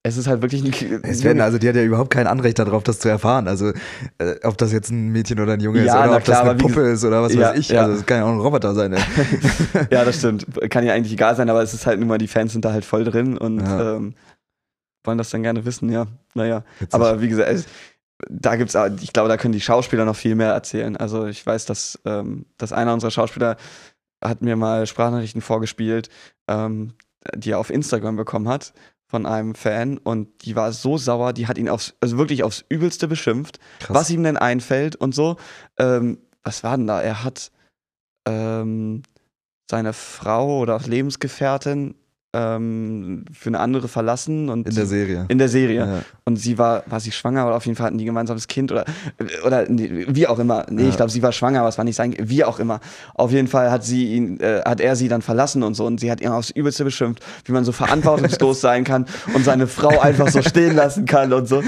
es 0.02 0.16
ist 0.16 0.26
halt 0.28 0.40
wirklich 0.40 0.64
ein, 0.64 1.02
es 1.04 1.22
werden, 1.24 1.42
also, 1.42 1.58
die 1.58 1.68
hat 1.68 1.76
ja 1.76 1.82
überhaupt 1.82 2.10
kein 2.10 2.26
Anrecht 2.26 2.58
darauf, 2.58 2.82
das 2.82 3.00
zu 3.00 3.10
erfahren. 3.10 3.46
Also, 3.48 3.72
äh, 4.18 4.36
ob 4.44 4.56
das 4.56 4.72
jetzt 4.72 4.90
ein 4.90 5.08
Mädchen 5.08 5.38
oder 5.40 5.52
ein 5.52 5.60
Junge 5.60 5.84
Ja, 5.84 6.02
ist 6.02 6.08
oder 6.08 6.16
ob 6.16 6.24
klar, 6.24 6.44
das 6.44 6.50
eine 6.52 6.58
Puppe 6.58 6.80
ist 6.88 7.04
oder 7.04 7.22
was 7.22 7.34
Ja, 7.34 7.50
weiß 7.50 7.58
ich. 7.58 7.68
ja. 7.68 7.82
Also, 7.82 8.00
es 8.00 8.06
kann 8.06 8.18
ja 8.18 8.24
auch 8.24 8.32
ein 8.32 8.40
Roboter 8.40 8.74
sein. 8.74 8.96
Ja, 9.90 10.04
das 10.04 10.16
stimmt. 10.18 10.46
Kann 10.70 10.84
ja 10.84 10.94
eigentlich 10.94 11.12
egal 11.12 11.36
sein, 11.36 11.50
aber 11.50 11.62
es 11.62 11.74
ist 11.74 11.86
halt 11.86 11.98
nun 11.98 12.08
mal, 12.08 12.18
die 12.18 12.28
Fans 12.28 12.52
sind 12.52 12.64
da 12.64 12.72
halt 12.72 12.84
voll 12.84 13.04
drin 13.04 13.36
und 13.36 13.60
ähm, 13.60 14.14
wollen 15.04 15.18
das 15.18 15.30
dann 15.30 15.42
gerne 15.42 15.64
wissen, 15.64 15.90
ja. 15.90 16.06
Naja. 16.34 16.64
Witzig. 16.78 16.94
Aber 16.94 17.20
wie 17.20 17.28
gesagt, 17.28 17.50
es, 17.50 17.66
da 18.28 18.56
gibt's, 18.56 18.76
ich 19.02 19.12
glaube, 19.12 19.28
da 19.28 19.36
können 19.36 19.52
die 19.52 19.60
Schauspieler 19.60 20.04
noch 20.06 20.16
viel 20.16 20.34
mehr 20.34 20.52
erzählen. 20.52 20.96
Also 20.96 21.26
ich 21.26 21.44
weiß, 21.44 21.66
dass, 21.66 21.98
ähm, 22.06 22.46
dass 22.56 22.72
einer 22.72 22.94
unserer 22.94 23.10
Schauspieler 23.10 23.56
hat 24.24 24.40
mir 24.42 24.56
mal 24.56 24.86
Sprachnachrichten 24.86 25.42
vorgespielt, 25.42 26.08
ähm, 26.48 26.94
die 27.36 27.52
er 27.52 27.58
auf 27.58 27.70
Instagram 27.70 28.16
bekommen 28.16 28.48
hat 28.48 28.72
von 29.10 29.26
einem 29.26 29.56
Fan 29.56 29.98
und 29.98 30.44
die 30.44 30.54
war 30.54 30.72
so 30.72 30.96
sauer, 30.96 31.32
die 31.32 31.48
hat 31.48 31.58
ihn 31.58 31.68
aufs, 31.68 31.94
also 32.00 32.16
wirklich 32.16 32.44
aufs 32.44 32.64
Übelste 32.68 33.08
beschimpft 33.08 33.58
Krass. 33.80 33.94
was 33.96 34.10
ihm 34.10 34.22
denn 34.22 34.36
einfällt 34.36 34.94
und 34.94 35.14
so. 35.14 35.36
Ähm, 35.78 36.18
was 36.44 36.62
war 36.62 36.76
denn 36.76 36.86
da? 36.86 37.02
Er 37.02 37.24
hat 37.24 37.50
ähm, 38.26 39.02
seine 39.68 39.92
Frau 39.92 40.60
oder 40.60 40.78
Lebensgefährtin 40.78 41.96
ähm, 42.32 43.24
für 43.32 43.48
eine 43.48 43.60
andere 43.60 43.88
verlassen 43.88 44.48
und 44.50 44.68
in 44.68 44.74
der 44.74 44.86
Serie. 44.86 45.26
in 45.28 45.38
der 45.38 45.48
Serie. 45.48 45.78
Ja. 45.80 46.02
Und 46.24 46.36
sie 46.36 46.58
war, 46.58 46.84
war 46.86 47.00
sie 47.00 47.10
schwanger 47.10 47.46
oder 47.46 47.56
auf 47.56 47.66
jeden 47.66 47.76
Fall 47.76 47.86
hatten 47.86 47.98
die 47.98 48.04
ein 48.04 48.06
gemeinsames 48.06 48.46
Kind 48.46 48.70
oder, 48.70 48.84
oder 49.44 49.68
nee, 49.68 50.06
wie 50.08 50.26
auch 50.26 50.38
immer. 50.38 50.64
Nee, 50.70 50.82
Ja. 50.84 50.88
ich 50.90 50.96
glaube, 50.96 51.10
sie 51.10 51.22
war 51.22 51.32
schwanger, 51.32 51.60
aber 51.60 51.68
es 51.68 51.78
war 51.78 51.84
nicht 51.84 51.96
sein, 51.96 52.14
wie 52.18 52.44
auch 52.44 52.60
immer. 52.60 52.80
Auf 53.14 53.32
jeden 53.32 53.48
Fall 53.48 53.70
hat 53.70 53.84
sie 53.84 54.14
ihn, 54.14 54.38
äh, 54.40 54.62
hat 54.64 54.80
er 54.80 54.94
sie 54.96 55.08
dann 55.08 55.22
verlassen 55.22 55.62
und 55.62 55.74
so 55.74 55.86
und 55.86 55.98
sie 56.00 56.10
hat 56.10 56.20
ihn 56.20 56.28
aufs 56.28 56.50
Übelste 56.50 56.84
beschimpft, 56.84 57.24
wie 57.44 57.52
man 57.52 57.64
so 57.64 57.72
verantwortungslos 57.72 58.60
sein 58.60 58.84
kann 58.84 59.06
und 59.34 59.44
seine 59.44 59.66
Frau 59.66 59.98
einfach 60.00 60.28
so 60.28 60.40
stehen 60.42 60.76
lassen 60.76 61.06
kann 61.06 61.32
und 61.32 61.48
so. 61.48 61.62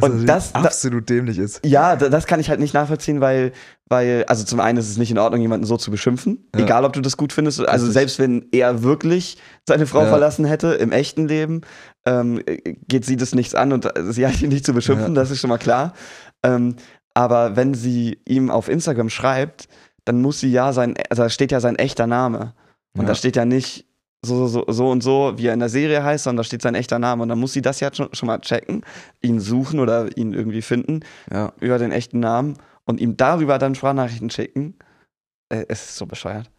Und 0.00 0.26
das, 0.26 0.52
da, 0.52 0.60
absolut 0.60 1.08
dämlich 1.08 1.38
ist. 1.38 1.60
ja, 1.66 1.96
da- 1.96 2.08
das 2.08 2.26
kann 2.26 2.38
ich 2.40 2.48
halt 2.48 2.60
nicht 2.60 2.74
nachvollziehen, 2.74 3.20
weil, 3.20 3.52
weil, 3.88 4.24
also 4.28 4.44
zum 4.44 4.60
einen 4.60 4.78
ist 4.78 4.88
es 4.90 4.98
nicht 4.98 5.10
in 5.10 5.18
Ordnung, 5.18 5.40
jemanden 5.40 5.66
so 5.66 5.76
zu 5.76 5.90
beschimpfen, 5.90 6.46
Ja. 6.54 6.62
egal 6.62 6.84
ob 6.84 6.92
du 6.92 7.00
das 7.00 7.16
gut 7.16 7.32
findest. 7.32 7.66
Also 7.66 7.90
selbst 7.90 8.18
wenn 8.18 8.46
er 8.52 8.82
wirklich 8.82 9.38
seine 9.68 9.86
Frau 9.86 10.02
Ja. 10.02 10.06
verlassen 10.08 10.44
hätte 10.44 10.68
im 10.74 10.92
echten 10.92 11.26
Leben, 11.28 11.62
ähm, 12.04 12.40
geht 12.88 13.04
sie 13.04 13.16
das 13.16 13.34
nichts 13.34 13.54
an 13.54 13.72
und 13.72 13.88
sie 14.10 14.26
hat 14.26 14.40
ihn 14.40 14.48
nicht 14.50 14.64
zu 14.64 14.72
beschimpfen, 14.72 15.14
Ja. 15.14 15.20
das 15.20 15.30
ist 15.30 15.40
schon 15.40 15.50
mal 15.50 15.58
klar. 15.58 15.92
Ähm, 16.42 16.76
aber 17.14 17.56
wenn 17.56 17.74
sie 17.74 18.18
ihm 18.26 18.50
auf 18.50 18.68
Instagram 18.68 19.10
schreibt, 19.10 19.68
dann 20.04 20.20
muss 20.22 20.38
sie 20.40 20.50
ja 20.52 20.72
sein, 20.72 20.94
also 21.10 21.24
da 21.24 21.30
steht 21.30 21.50
ja 21.50 21.60
sein 21.60 21.76
echter 21.76 22.06
Name. 22.06 22.54
Und 22.96 23.02
Ja. 23.02 23.08
da 23.08 23.14
steht 23.14 23.36
ja 23.36 23.44
nicht 23.44 23.86
so, 24.24 24.46
so, 24.46 24.64
so 24.68 24.88
und 24.90 25.02
so, 25.02 25.34
wie 25.36 25.46
er 25.46 25.54
in 25.54 25.60
der 25.60 25.68
Serie 25.68 26.02
heißt, 26.04 26.24
sondern 26.24 26.38
da 26.38 26.44
steht 26.44 26.62
sein 26.62 26.74
echter 26.74 26.98
Name. 26.98 27.22
Und 27.22 27.28
dann 27.28 27.38
muss 27.38 27.52
sie 27.52 27.62
das 27.62 27.80
ja 27.80 27.92
schon, 27.92 28.08
schon 28.14 28.26
mal 28.28 28.38
checken, 28.40 28.82
ihn 29.20 29.40
suchen 29.40 29.78
oder 29.80 30.16
ihn 30.16 30.32
irgendwie 30.32 30.62
finden 30.62 31.00
über 31.60 31.78
den 31.78 31.92
echten 31.92 32.20
Namen 32.20 32.56
und 32.84 33.00
ihm 33.00 33.16
darüber 33.16 33.58
dann 33.58 33.74
Sprachnachrichten 33.74 34.30
schicken. 34.30 34.74
Äh, 35.48 35.64
es 35.68 35.84
ist 35.90 35.96
so 35.96 36.06
bescheuert. 36.06 36.50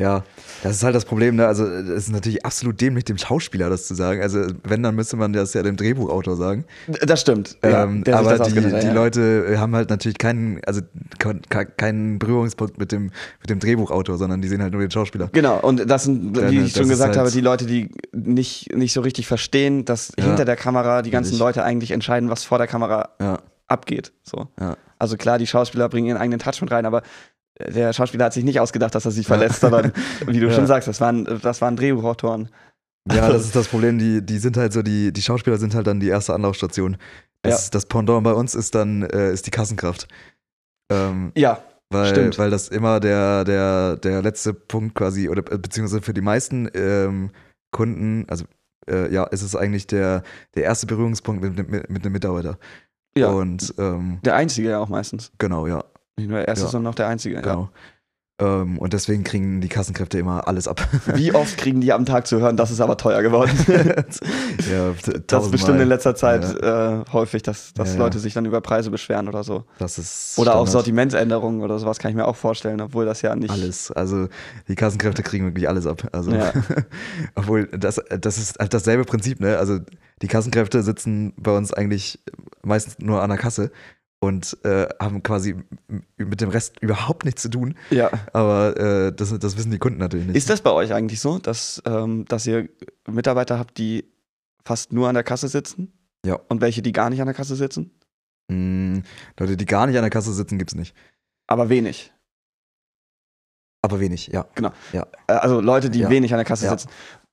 Ja, 0.00 0.22
das 0.62 0.76
ist 0.76 0.84
halt 0.84 0.94
das 0.94 1.04
Problem, 1.04 1.34
ne? 1.34 1.48
Also, 1.48 1.64
es 1.66 1.88
ist 2.06 2.12
natürlich 2.12 2.46
absolut 2.46 2.80
dämlich, 2.80 3.04
dem 3.04 3.18
Schauspieler 3.18 3.68
das 3.68 3.88
zu 3.88 3.94
sagen. 3.96 4.22
Also, 4.22 4.46
wenn, 4.62 4.80
dann 4.84 4.94
müsste 4.94 5.16
man 5.16 5.32
das 5.32 5.54
ja 5.54 5.62
dem 5.64 5.76
Drehbuchautor 5.76 6.36
sagen. 6.36 6.64
Das 7.02 7.20
stimmt. 7.20 7.56
Ja, 7.64 7.82
ähm, 7.82 8.04
sich 8.04 8.14
aber 8.14 8.38
die, 8.38 8.52
die 8.52 8.60
ja. 8.70 8.92
Leute 8.92 9.56
haben 9.58 9.74
halt 9.74 9.90
natürlich 9.90 10.18
keinen, 10.18 10.60
also 10.64 10.82
ke- 11.18 11.40
ke- 11.48 11.66
keinen 11.66 12.20
Berührungspunkt 12.20 12.78
mit 12.78 12.92
dem, 12.92 13.10
mit 13.40 13.50
dem 13.50 13.58
Drehbuchautor, 13.58 14.18
sondern 14.18 14.40
die 14.40 14.46
sehen 14.46 14.62
halt 14.62 14.72
nur 14.72 14.82
den 14.82 14.90
Schauspieler. 14.92 15.30
Genau, 15.32 15.58
und 15.58 15.90
das 15.90 16.04
sind, 16.04 16.32
Dann, 16.36 16.52
wie 16.52 16.58
das 16.60 16.66
ich 16.68 16.72
schon 16.74 16.88
gesagt 16.88 17.16
halt- 17.16 17.18
habe, 17.18 17.30
die 17.32 17.40
Leute, 17.40 17.66
die 17.66 17.90
nicht, 18.12 18.72
nicht 18.76 18.92
so 18.92 19.00
richtig 19.00 19.26
verstehen, 19.26 19.84
dass 19.84 20.12
Ja, 20.16 20.26
hinter 20.26 20.44
der 20.44 20.56
Kamera 20.56 21.02
die 21.02 21.10
ganzen. 21.10 21.36
Leute 21.38 21.64
eigentlich 21.64 21.90
entscheiden, 21.90 22.30
was 22.30 22.44
vor 22.44 22.58
der 22.58 22.68
Kamera 22.68 23.08
Ja, 23.20 23.38
abgeht. 23.66 24.12
So. 24.22 24.46
ja. 24.60 24.76
Also 25.00 25.16
klar, 25.16 25.38
die 25.38 25.46
Schauspieler 25.48 25.88
bringen 25.88 26.06
ihren 26.06 26.16
eigenen 26.18 26.38
Touch 26.38 26.60
mit 26.60 26.70
rein, 26.70 26.86
aber 26.86 27.02
der 27.58 27.92
Schauspieler 27.92 28.26
hat 28.26 28.32
sich 28.32 28.44
nicht 28.44 28.60
ausgedacht, 28.60 28.94
dass 28.94 29.04
er 29.04 29.10
sich 29.10 29.26
verletzt, 29.26 29.60
sondern 29.60 29.92
wie 30.26 30.40
du 30.40 30.46
Ja. 30.46 30.52
schon 30.52 30.66
sagst, 30.66 30.88
das 30.88 31.00
waren, 31.00 31.24
das 31.42 31.60
waren 31.60 31.76
Drehbuchautoren. 31.76 32.48
Ja, 33.10 33.28
das 33.30 33.44
ist 33.44 33.56
das 33.56 33.68
Problem. 33.68 33.98
Die, 33.98 34.20
die 34.24 34.38
sind 34.38 34.56
halt 34.56 34.72
so, 34.72 34.82
die, 34.82 35.12
die 35.12 35.22
Schauspieler 35.22 35.56
sind 35.56 35.74
halt 35.74 35.86
dann 35.86 35.98
die 36.00 36.08
erste 36.08 36.34
Anlaufstation. 36.34 36.96
Das, 37.42 37.70
das 37.70 37.86
Pendant 37.86 38.22
bei 38.24 38.32
uns 38.32 38.54
ist 38.54 38.74
dann 38.74 39.02
äh, 39.02 39.32
ist 39.32 39.46
die 39.46 39.50
Kassenkraft. 39.50 40.08
Ähm, 40.90 41.32
Ja, 41.36 41.62
weil, 41.90 42.10
Stimmt. 42.10 42.38
weil 42.38 42.50
das 42.50 42.68
immer 42.68 43.00
der, 43.00 43.44
der, 43.44 43.96
der 43.96 44.20
letzte 44.22 44.52
Punkt 44.52 44.94
quasi, 44.94 45.28
oder 45.28 45.40
äh, 45.52 45.56
beziehungsweise 45.58 46.02
für 46.02 46.12
die 46.12 46.20
meisten 46.20 46.68
ähm, 46.74 47.30
Kunden, 47.70 48.26
also 48.28 48.44
äh, 48.90 49.10
ja, 49.12 49.24
ist 49.24 49.42
es 49.42 49.56
eigentlich 49.56 49.86
der, 49.86 50.22
der 50.54 50.64
erste 50.64 50.86
Berührungspunkt 50.86 51.42
mit, 51.42 51.56
mit, 51.70 51.88
mit 51.88 52.04
einem 52.04 52.12
Mitarbeiter. 52.12 52.58
ja. 53.16 53.28
Und 53.30 53.72
ähm, 53.78 54.18
der 54.24 54.34
Einzige 54.36 54.70
ja 54.70 54.78
auch 54.80 54.88
meistens. 54.90 55.32
genau, 55.38 55.66
ja, 55.66 55.82
Nicht 56.18 56.28
nur 56.28 56.38
der 56.38 56.48
Erste, 56.48 56.66
Ja. 56.66 56.70
sondern 56.70 56.92
auch 56.92 56.96
der 56.96 57.08
Einzige. 57.08 57.36
Ja. 57.36 57.40
genau. 57.40 57.70
Ähm, 58.40 58.78
und 58.78 58.92
deswegen 58.92 59.24
kriegen 59.24 59.60
die 59.60 59.68
Kassenkräfte 59.68 60.16
immer 60.16 60.46
alles 60.46 60.68
ab. 60.68 60.86
Wie 61.14 61.34
oft 61.34 61.58
kriegen 61.58 61.80
die 61.80 61.92
am 61.92 62.06
Tag 62.06 62.28
zu 62.28 62.38
hören, 62.38 62.56
das 62.56 62.70
ist 62.70 62.80
aber 62.80 62.96
teuer 62.96 63.20
geworden? 63.20 63.50
ja, 64.70 64.94
Das 65.26 65.46
ist 65.46 65.50
bestimmt 65.50 65.80
in 65.80 65.88
letzter 65.88 66.14
Zeit 66.14 66.44
äh, 66.62 67.00
häufig, 67.12 67.42
dass, 67.42 67.74
dass 67.74 67.88
Ja, 67.88 67.94
ja. 67.94 67.98
Leute 68.04 68.20
sich 68.20 68.34
dann 68.34 68.44
über 68.46 68.60
Preise 68.60 68.92
beschweren 68.92 69.26
oder 69.26 69.42
so. 69.42 69.64
Das 69.80 69.98
ist 69.98 70.38
Oder 70.38 70.52
auch 70.52 70.58
Standard. 70.58 70.72
Sortimentsänderungen 70.72 71.62
oder 71.62 71.80
sowas 71.80 71.98
kann 71.98 72.10
ich 72.12 72.16
mir 72.16 72.28
auch 72.28 72.36
vorstellen, 72.36 72.80
obwohl 72.80 73.04
das 73.06 73.22
ja 73.22 73.34
nicht. 73.34 73.50
Alles. 73.50 73.90
Also 73.90 74.28
die 74.68 74.76
Kassenkräfte 74.76 75.24
kriegen 75.24 75.46
wirklich 75.46 75.68
alles 75.68 75.88
ab. 75.88 76.06
Also, 76.12 76.30
Ja. 76.30 76.52
obwohl 77.34 77.66
das, 77.66 78.00
das 78.20 78.38
ist 78.38 78.60
halt 78.60 78.72
dasselbe 78.72 79.04
Prinzip, 79.04 79.40
ne? 79.40 79.58
Also 79.58 79.80
die 80.22 80.28
Kassenkräfte 80.28 80.84
sitzen 80.84 81.32
bei 81.36 81.56
uns 81.56 81.72
eigentlich 81.72 82.20
meistens 82.62 83.00
nur 83.00 83.20
an 83.20 83.30
der 83.30 83.38
Kasse 83.38 83.72
und 84.20 84.56
äh, 84.64 84.88
haben 85.00 85.22
quasi 85.22 85.54
mit 86.16 86.40
dem 86.40 86.48
Rest 86.50 86.80
überhaupt 86.80 87.24
nichts 87.24 87.42
zu 87.42 87.50
tun. 87.50 87.76
Ja. 87.90 88.10
Aber 88.32 88.76
äh, 88.76 89.12
das, 89.12 89.36
das 89.38 89.56
wissen 89.56 89.70
die 89.70 89.78
Kunden 89.78 89.98
natürlich 89.98 90.26
nicht. 90.26 90.36
Ist 90.36 90.50
das 90.50 90.60
bei 90.60 90.72
euch 90.72 90.92
eigentlich 90.92 91.20
so, 91.20 91.38
dass, 91.38 91.82
ähm, 91.86 92.24
dass 92.26 92.46
ihr 92.46 92.68
Mitarbeiter 93.08 93.58
habt, 93.58 93.78
die 93.78 94.04
fast 94.64 94.92
nur 94.92 95.08
an 95.08 95.14
der 95.14 95.24
Kasse 95.24 95.48
sitzen? 95.48 95.92
Ja. 96.26 96.38
Und 96.48 96.60
welche, 96.60 96.82
die 96.82 96.92
gar 96.92 97.10
nicht 97.10 97.20
an 97.20 97.26
der 97.26 97.34
Kasse 97.34 97.54
sitzen? 97.54 97.92
Mm, 98.48 98.98
Leute, 99.38 99.56
die 99.56 99.66
gar 99.66 99.86
nicht 99.86 99.96
an 99.96 100.02
der 100.02 100.10
Kasse 100.10 100.32
sitzen, 100.32 100.58
gibt's 100.58 100.74
nicht. 100.74 100.94
Aber 101.46 101.68
wenig. 101.68 102.12
Aber 103.82 104.00
wenig, 104.00 104.26
ja. 104.28 104.46
Äh, 104.92 105.02
Also 105.32 105.60
Leute, 105.60 105.90
die 105.90 106.00
Ja. 106.00 106.10
wenig 106.10 106.32
an 106.32 106.38
der 106.38 106.44
Kasse 106.44 106.64
Ja. 106.64 106.72
sitzen. 106.72 106.88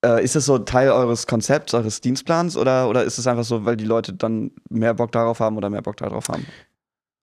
Äh, 0.05 0.23
ist 0.23 0.35
das 0.35 0.45
so 0.45 0.59
Teil 0.59 0.91
eures 0.91 1.25
Konzepts, 1.25 1.73
eures 1.73 1.99
Dienstplans 1.99 2.55
oder, 2.57 2.87
oder 2.87 3.03
ist 3.03 3.17
es 3.17 3.25
einfach 3.25 3.43
so, 3.43 3.65
weil 3.65 3.75
die 3.75 3.85
Leute 3.85 4.13
dann 4.13 4.51
mehr 4.69 4.93
Bock 4.93 5.11
darauf 5.11 5.39
haben 5.39 5.57
oder 5.57 5.71
mehr 5.71 5.81
Bock 5.81 5.97
darauf 5.97 6.29
haben? 6.29 6.45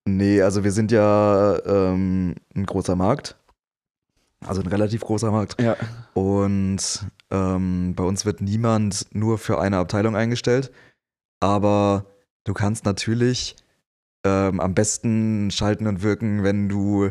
Nee, 0.05 0.43
also 0.43 0.65
wir 0.65 0.73
sind 0.73 0.91
ja 0.91 1.59
ähm, 1.65 2.35
ein 2.55 2.67
großer 2.67 2.97
Markt. 2.97 3.37
Also 4.45 4.61
ein 4.61 4.67
relativ 4.67 5.03
großer 5.03 5.31
Markt. 5.31 5.61
Ja. 5.61 5.77
Und 6.15 7.07
ähm, 7.31 7.95
bei 7.95 8.03
uns 8.03 8.27
wird 8.27 8.41
niemand 8.41 9.07
nur 9.15 9.39
für 9.39 9.61
eine 9.61 9.79
Abteilung 9.79 10.17
eingestellt. 10.17 10.73
Aber 11.41 12.07
du 12.45 12.53
kannst 12.53 12.85
natürlich 12.85 13.57
ähm, 14.25 14.61
am 14.61 14.75
besten 14.75 15.51
schalten 15.51 15.87
und 15.87 16.03
wirken, 16.03 16.43
wenn 16.43 16.69
du, 16.69 17.11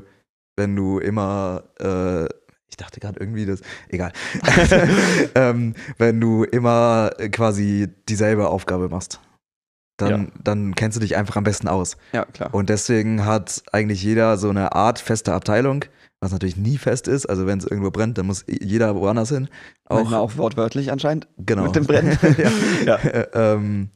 wenn 0.58 0.76
du 0.76 1.00
immer, 1.00 1.64
äh, 1.80 2.26
ich 2.68 2.78
dachte 2.78 3.00
gerade 3.00 3.20
irgendwie 3.20 3.46
das, 3.46 3.62
egal, 3.90 4.12
ähm, 5.36 5.76
wenn 5.98 6.20
du 6.20 6.44
immer 6.44 7.12
quasi 7.32 7.88
dieselbe 8.08 8.50
Aufgabe 8.50 8.90
machst. 8.90 9.20
Dann, 10.02 10.26
Ja. 10.26 10.32
dann 10.44 10.76
kennst 10.76 10.96
du 10.98 11.00
dich 11.02 11.16
einfach 11.16 11.36
am 11.36 11.44
besten 11.44 11.68
aus. 11.68 11.98
Ja, 12.12 12.26
klar. 12.26 12.54
Und 12.54 12.70
deswegen 12.70 13.26
hat 13.26 13.64
eigentlich 13.72 14.04
jeder 14.04 14.38
so 14.38 14.50
eine 14.50 14.74
Art 14.74 15.00
feste 15.00 15.34
Abteilung, 15.34 15.86
was 16.20 16.32
natürlich 16.32 16.58
nie 16.58 16.78
fest 16.78 17.08
ist. 17.08 17.26
Also 17.28 17.46
wenn 17.48 17.60
es 17.60 17.66
irgendwo 17.66 17.92
brennt, 17.92 18.18
dann 18.18 18.26
muss 18.28 18.44
jeder 18.48 18.96
woanders 18.96 19.30
hin. 19.30 19.48
Auch, 19.86 19.98
Manchmal 19.98 20.20
auch 20.20 20.38
wortwörtlich 20.38 20.92
anscheinend. 20.92 21.28
genau. 21.38 21.64
mit 21.64 21.76
dem 21.76 21.86
Brennen. 21.86 22.18
ja. 22.86 23.00
Ja. 23.04 23.26
ähm, 23.34 23.90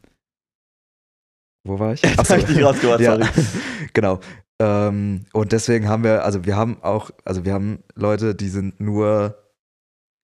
wo 1.68 1.80
war 1.80 1.94
ich? 1.94 2.02
Jetzt 2.03 2.30
hab 2.30 2.38
ich 2.38 2.45
dich 2.45 2.64
rausgehört, 2.64 3.02
ja, 3.02 3.15
sorry. 3.18 3.27
genau. 3.94 4.19
Ähm, 4.61 5.26
und 5.34 5.52
deswegen 5.52 5.90
haben 5.90 6.03
wir, 6.03 6.23
also 6.23 6.45
wir 6.45 6.56
haben 6.56 6.77
auch, 6.84 7.10
also 7.26 7.44
wir 7.44 7.53
haben 7.53 7.80
Leute, 7.95 8.36
die 8.36 8.49
sind 8.49 8.80
nur 8.80 9.36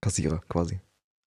Kassierer 0.01 0.41
quasi. 0.49 0.79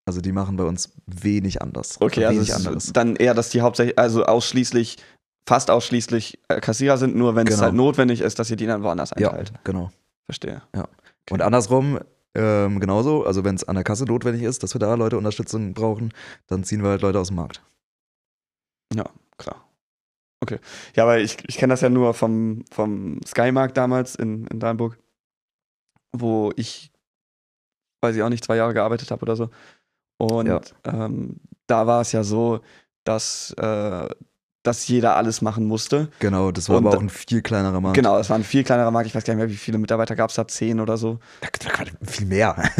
Also 0.07 0.21
die 0.21 0.33
machen 0.33 0.57
bei 0.57 0.65
uns 0.65 0.93
wenig 1.07 1.63
anders. 1.63 2.01
Okay, 2.01 2.25
also 2.25 2.37
wenig 2.39 2.51
es 2.51 2.55
anderes. 2.57 2.93
dann 2.93 3.17
eher, 3.17 3.35
dass 3.35 3.49
die 3.51 3.63
hauptsächlich, 3.63 3.99
also 3.99 4.25
ausschließlich, 4.25 4.99
fast 5.49 5.71
ausschließlich 5.71 6.39
äh, 6.49 6.61
Kassierer 6.61 6.99
sind, 6.99 7.17
nur 7.17 7.35
wenn 7.37 7.47
es 7.47 7.55
Genau. 7.55 7.65
halt 7.65 7.75
notwendig 7.75 8.21
ist, 8.21 8.39
dass 8.39 8.51
ihr 8.51 8.57
die 8.57 8.67
dann 8.67 8.83
woanders 8.83 9.11
Ja, 9.17 9.31
einteilt. 9.31 9.53
genau. 9.65 9.91
Verstehe. 10.27 10.63
Und 11.31 11.43
andersrum 11.43 11.99
ähm, 12.37 12.81
genauso, 12.81 13.25
also 13.25 13.45
wenn 13.45 13.55
es 13.55 13.63
an 13.65 13.77
der 13.77 13.85
Kasse 13.85 14.05
notwendig 14.05 14.43
ist, 14.43 14.63
dass 14.63 14.75
wir 14.75 14.79
da 14.81 14.95
Leute 14.95 15.17
Unterstützung 15.17 15.73
brauchen, 15.73 16.13
dann 16.49 16.65
ziehen 16.65 16.83
wir 16.83 16.91
halt 16.91 17.03
Leute 17.03 17.21
aus 17.21 17.29
dem 17.29 17.37
Markt. 17.37 17.63
Klar. 19.37 19.65
Okay. 20.41 20.59
Ja, 20.95 21.05
aber 21.05 21.19
ich, 21.19 21.37
ich 21.49 21.57
kenne 21.57 21.73
das 21.73 21.81
ja 21.81 21.89
nur 21.89 22.15
vom, 22.15 22.65
vom 22.71 23.21
Skymarkt 23.27 23.77
damals 23.77 24.15
in, 24.15 24.47
in 24.49 24.61
Dallenburg, 24.61 24.99
wo 26.13 26.53
ich, 26.57 26.93
weiß 28.03 28.15
ich 28.17 28.23
auch 28.23 28.29
nicht, 28.29 28.45
zwei 28.45 28.57
Jahre 28.57 28.75
gearbeitet 28.75 29.11
habe 29.11 29.23
oder 29.23 29.37
so. 29.37 29.51
Und 30.19 30.47
Ja. 30.47 30.61
ähm, 30.85 31.37
da 31.67 31.87
war 31.87 32.01
es 32.01 32.13
ja 32.13 32.23
so, 32.23 32.61
dass, 33.05 33.53
äh, 33.59 34.09
dass 34.63 34.89
jeder 34.89 35.17
alles 35.17 35.43
machen 35.43 35.67
musste. 35.67 36.09
Genau, 36.21 36.51
das 36.51 36.69
war 36.69 36.79
Und 36.79 36.87
aber 36.87 36.97
auch 36.97 37.01
ein 37.03 37.11
viel 37.11 37.43
kleinerer 37.43 37.81
Markt. 37.81 37.97
Genau, 37.97 38.19
es 38.19 38.31
war 38.31 38.37
ein 38.37 38.45
viel 38.45 38.65
kleinerer 38.65 38.91
Markt. 38.91 39.07
Ich 39.07 39.15
weiß 39.15 39.25
gar 39.25 39.35
nicht 39.35 39.43
mehr, 39.43 39.51
wie 39.51 39.57
viele 39.57 39.79
Mitarbeiter 39.79 40.17
gab 40.17 40.31
es 40.31 40.37
da, 40.37 40.47
zehn 40.49 40.81
oder 40.81 40.97
so. 40.97 41.19
Viel 42.07 42.27
mehr. 42.27 42.57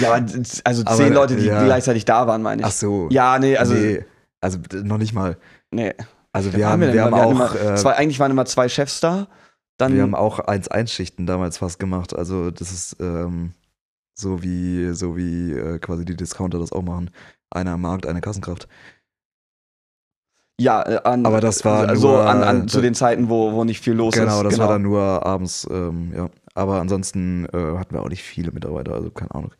Ja, 0.00 0.12
aber 0.12 0.26
also 0.64 0.82
Aber, 0.84 0.96
zehn 0.96 1.12
Leute, 1.12 1.36
die 1.36 1.46
ja. 1.46 1.62
gleichzeitig 1.64 2.04
da 2.04 2.26
waren, 2.26 2.42
meine 2.42 2.62
ich. 2.62 2.66
Ach 2.66 2.72
so. 2.72 3.06
Ja, 3.10 3.38
nee, 3.38 3.56
also 3.56 3.74
nee, 3.74 4.04
also 4.40 4.58
noch 4.82 4.98
nicht 4.98 5.12
mal. 5.12 5.36
nee. 5.70 5.94
Also 6.32 6.52
wir 6.52 6.68
haben, 6.68 6.80
wir 6.82 6.92
da? 6.92 7.04
haben 7.04 7.14
auch, 7.14 7.30
immer 7.30 7.54
äh, 7.54 7.76
zwei, 7.76 7.94
eigentlich 7.94 8.18
waren 8.18 8.30
immer 8.32 8.44
zwei 8.44 8.68
Chefs 8.68 9.00
da. 9.00 9.28
Dann, 9.78 9.94
wir 9.94 10.02
haben 10.02 10.14
auch 10.14 10.40
1-1-Schichten 10.40 11.24
damals 11.24 11.58
fast 11.58 11.78
gemacht. 11.78 12.14
Also 12.16 12.50
das 12.50 12.72
ist 12.72 12.96
ähm, 13.00 13.52
so 14.18 14.42
wie, 14.42 14.92
so 14.94 15.16
wie 15.16 15.52
äh, 15.52 15.78
quasi 15.78 16.04
die 16.04 16.16
Discounter 16.16 16.58
das 16.58 16.72
auch 16.72 16.82
machen. 16.82 17.10
Einer 17.50 17.72
am 17.72 17.82
Markt, 17.82 18.06
eine 18.06 18.20
Kassenkraft. 18.20 18.66
Ja, 20.58 20.82
äh, 20.88 21.00
an, 21.04 21.26
Aber 21.26 21.40
das 21.40 21.64
war 21.64 21.94
so 21.96 22.08
nur, 22.08 22.26
an, 22.26 22.42
an, 22.42 22.62
äh, 22.62 22.66
zu 22.66 22.80
den 22.80 22.94
Zeiten, 22.94 23.28
wo, 23.28 23.52
wo 23.52 23.64
nicht 23.64 23.80
viel 23.80 23.92
los 23.92 24.14
Genau, 24.14 24.38
ist. 24.40 24.44
das 24.52 24.58
war 24.58 24.68
dann 24.68 24.82
nur 24.82 25.24
abends, 25.24 25.66
ähm, 25.70 26.12
ja. 26.16 26.30
Aber 26.54 26.80
ansonsten 26.80 27.44
äh, 27.52 27.76
hatten 27.76 27.94
wir 27.94 28.00
auch 28.02 28.08
nicht 28.08 28.22
viele 28.22 28.50
Mitarbeiter, 28.52 28.94
also 28.94 29.10
keine 29.10 29.34
Ahnung. 29.34 29.52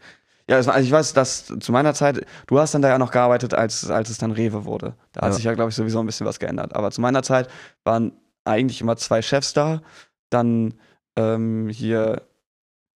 Ja, 0.48 0.64
war, 0.64 0.74
also 0.74 0.86
ich 0.86 0.92
weiß, 0.92 1.12
dass 1.12 1.52
zu 1.60 1.72
meiner 1.72 1.92
Zeit, 1.92 2.24
du 2.46 2.58
hast 2.58 2.72
dann 2.72 2.80
da 2.80 2.88
ja 2.88 2.98
noch 2.98 3.10
gearbeitet, 3.10 3.52
als, 3.52 3.90
als 3.90 4.08
es 4.08 4.16
dann 4.16 4.30
Rewe 4.30 4.64
wurde. 4.64 4.94
Da 5.12 5.22
hat 5.22 5.28
Ja. 5.32 5.34
sich 5.34 5.44
ja, 5.44 5.52
glaube 5.54 5.68
ich, 5.70 5.76
sowieso 5.76 6.00
ein 6.00 6.06
bisschen 6.06 6.26
was 6.26 6.38
geändert. 6.38 6.74
Aber 6.74 6.90
zu 6.90 7.02
meiner 7.02 7.22
Zeit 7.22 7.48
waren 7.84 8.12
eigentlich 8.44 8.80
immer 8.80 8.96
zwei 8.96 9.20
Chefs 9.20 9.52
da. 9.52 9.82
Dann 10.30 10.74
ähm, 11.16 11.68
hier, 11.68 12.22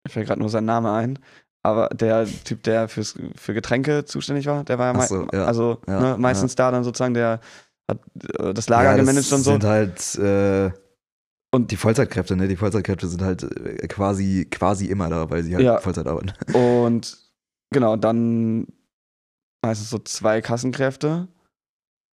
mir 0.07 0.11
fällt 0.11 0.29
gerade 0.29 0.41
nur 0.41 0.49
sein 0.49 0.65
Name 0.65 0.93
ein, 0.93 1.19
aber 1.63 1.89
der 1.89 2.27
Typ, 2.45 2.63
der 2.63 2.89
fürs, 2.89 3.15
für 3.37 3.55
Getränke 3.55 4.05
zuständig 4.05 4.47
war, 4.47 4.65
der 4.65 4.79
war 4.79 4.95
ja, 4.95 5.01
so, 5.07 5.27
ja. 5.33 5.45
also 5.45 5.81
Ja, 5.87 6.01
ne, 6.01 6.17
meistens 6.19 6.55
da 6.55 6.71
dann 6.71 6.85
sozusagen, 6.85 7.15
der 7.15 7.41
hat 7.91 7.99
äh, 8.39 8.55
das 8.55 8.69
Lager 8.69 8.91
ja, 8.93 8.97
das 8.97 9.07
gemanagt 9.07 9.33
und 9.33 9.43
so. 9.43 9.53
sind 9.53 9.65
halt 9.65 10.15
äh, 10.17 10.71
Und- 11.53 11.71
die 11.71 11.77
Vollzeitkräfte, 11.77 12.37
ne? 12.37 12.49
Die 12.49 12.57
Vollzeitkräfte 12.57 13.09
sind 13.09 13.23
halt 13.23 13.43
äh, 13.43 13.87
quasi, 13.89 14.47
quasi 14.51 14.87
immer 14.87 15.09
da, 15.11 15.29
weil 15.31 15.43
sie 15.43 15.55
halt 15.55 15.65
Ja. 15.65 15.79
Vollzeit 15.81 16.07
arbeiten. 16.07 16.33
Und 16.55 17.19
genau, 17.73 17.97
dann 17.97 18.67
meistens 19.65 19.91
so 19.91 19.99
zwei 19.99 20.41
Kassenkräfte 20.41 21.29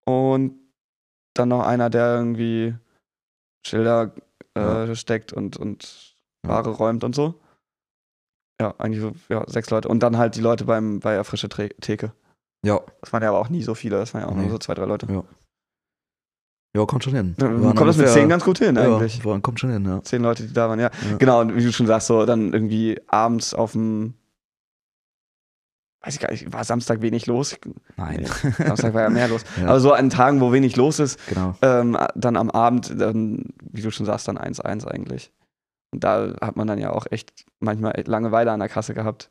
und 0.06 0.59
dann 1.35 1.48
noch 1.51 1.64
einer, 1.66 1.90
der 1.90 2.16
irgendwie 2.16 2.74
Schilder 3.66 4.12
äh, 4.56 4.86
Ja. 4.89 4.94
steckt 4.94 5.32
und, 5.32 5.56
und 5.56 6.16
Ja. 6.44 6.51
Ware 6.51 6.70
räumt 6.70 7.05
und 7.05 7.14
so. 7.14 7.40
Ja, 8.61 8.74
eigentlich 8.78 9.03
so 9.03 9.12
ja, 9.28 9.45
sechs 9.49 9.69
Leute. 9.70 9.89
Und 9.89 10.01
dann 10.03 10.16
halt 10.16 10.35
die 10.37 10.41
Leute 10.41 10.65
beim, 10.65 11.01
bei 11.01 11.15
der 11.15 11.24
frische 11.24 11.49
Tre 11.49 11.69
Theke. 11.81 12.12
Ja, 12.65 12.81
Das 13.03 13.12
waren 13.12 13.23
ja 13.23 13.28
aber 13.28 13.39
auch 13.39 13.49
nie 13.51 13.62
so 13.62 13.74
viele, 13.74 13.97
das 13.99 14.15
waren 14.15 14.23
ja 14.23 14.28
auch 14.28 14.35
Nee. 14.35 14.43
nur 14.43 14.51
so 14.53 14.59
zwei, 14.59 14.74
drei 14.74 14.87
Leute. 14.87 15.07
Ja. 15.12 15.23
ja, 16.77 16.87
kommt 16.87 17.05
schon 17.05 17.15
hin. 17.15 17.35
Kommt 17.39 17.81
das 17.89 17.97
mit 17.99 18.09
zehn 18.09 18.28
ganz 18.28 18.45
gut 18.45 18.59
hin, 18.59 18.77
eigentlich. 18.78 19.23
Ja, 19.23 19.39
kommt 19.41 19.61
schon 19.61 19.70
hin, 19.70 19.85
ja. 19.85 20.03
Zehn 20.03 20.23
Leute, 20.23 20.47
die 20.47 20.53
da 20.55 20.69
waren, 20.69 20.81
ja. 20.81 20.91
Ja. 21.11 21.16
Genau, 21.19 21.41
und 21.43 21.55
wie 21.55 21.62
du 21.62 21.70
schon 21.73 21.87
sagst, 21.87 22.07
so 22.07 22.24
dann 22.27 22.53
irgendwie 22.53 22.99
abends 23.09 23.53
auf 23.55 23.73
dem 23.73 24.15
weiß 26.03 26.15
ich 26.15 26.20
gar 26.20 26.31
nicht, 26.31 26.53
war 26.53 26.62
Samstag 26.62 27.03
wenig 27.03 27.27
los? 27.27 27.57
Nein. 27.97 28.20
Nee, 28.43 28.65
Samstag 28.65 28.95
war 28.95 29.03
ja 29.03 29.11
mehr 29.11 29.27
los. 29.28 29.43
Ja. 29.61 29.66
Aber 29.69 29.81
so 29.81 29.93
an 29.93 30.09
Tagen, 30.09 30.41
wo 30.41 30.53
wenig 30.53 30.77
los 30.77 31.01
ist, 31.01 31.19
Genau. 31.28 31.57
ähm, 31.62 31.99
dann 32.15 32.37
am 32.37 32.49
Abend, 32.51 32.95
dann, 33.01 33.45
wie 33.73 33.83
du 33.83 33.91
schon 33.91 34.07
sagst, 34.07 34.28
dann 34.28 34.39
1-1 34.39 34.87
eigentlich. 34.87 35.33
Und 35.90 36.04
da 36.04 36.34
hat 36.40 36.56
man 36.56 36.66
dann 36.66 36.78
ja 36.78 36.90
auch 36.92 37.06
echt 37.10 37.46
manchmal 37.60 37.98
echt 37.98 38.08
Langeweile 38.08 38.52
an 38.52 38.60
der 38.60 38.68
Kasse 38.68 38.94
gehabt. 38.94 39.30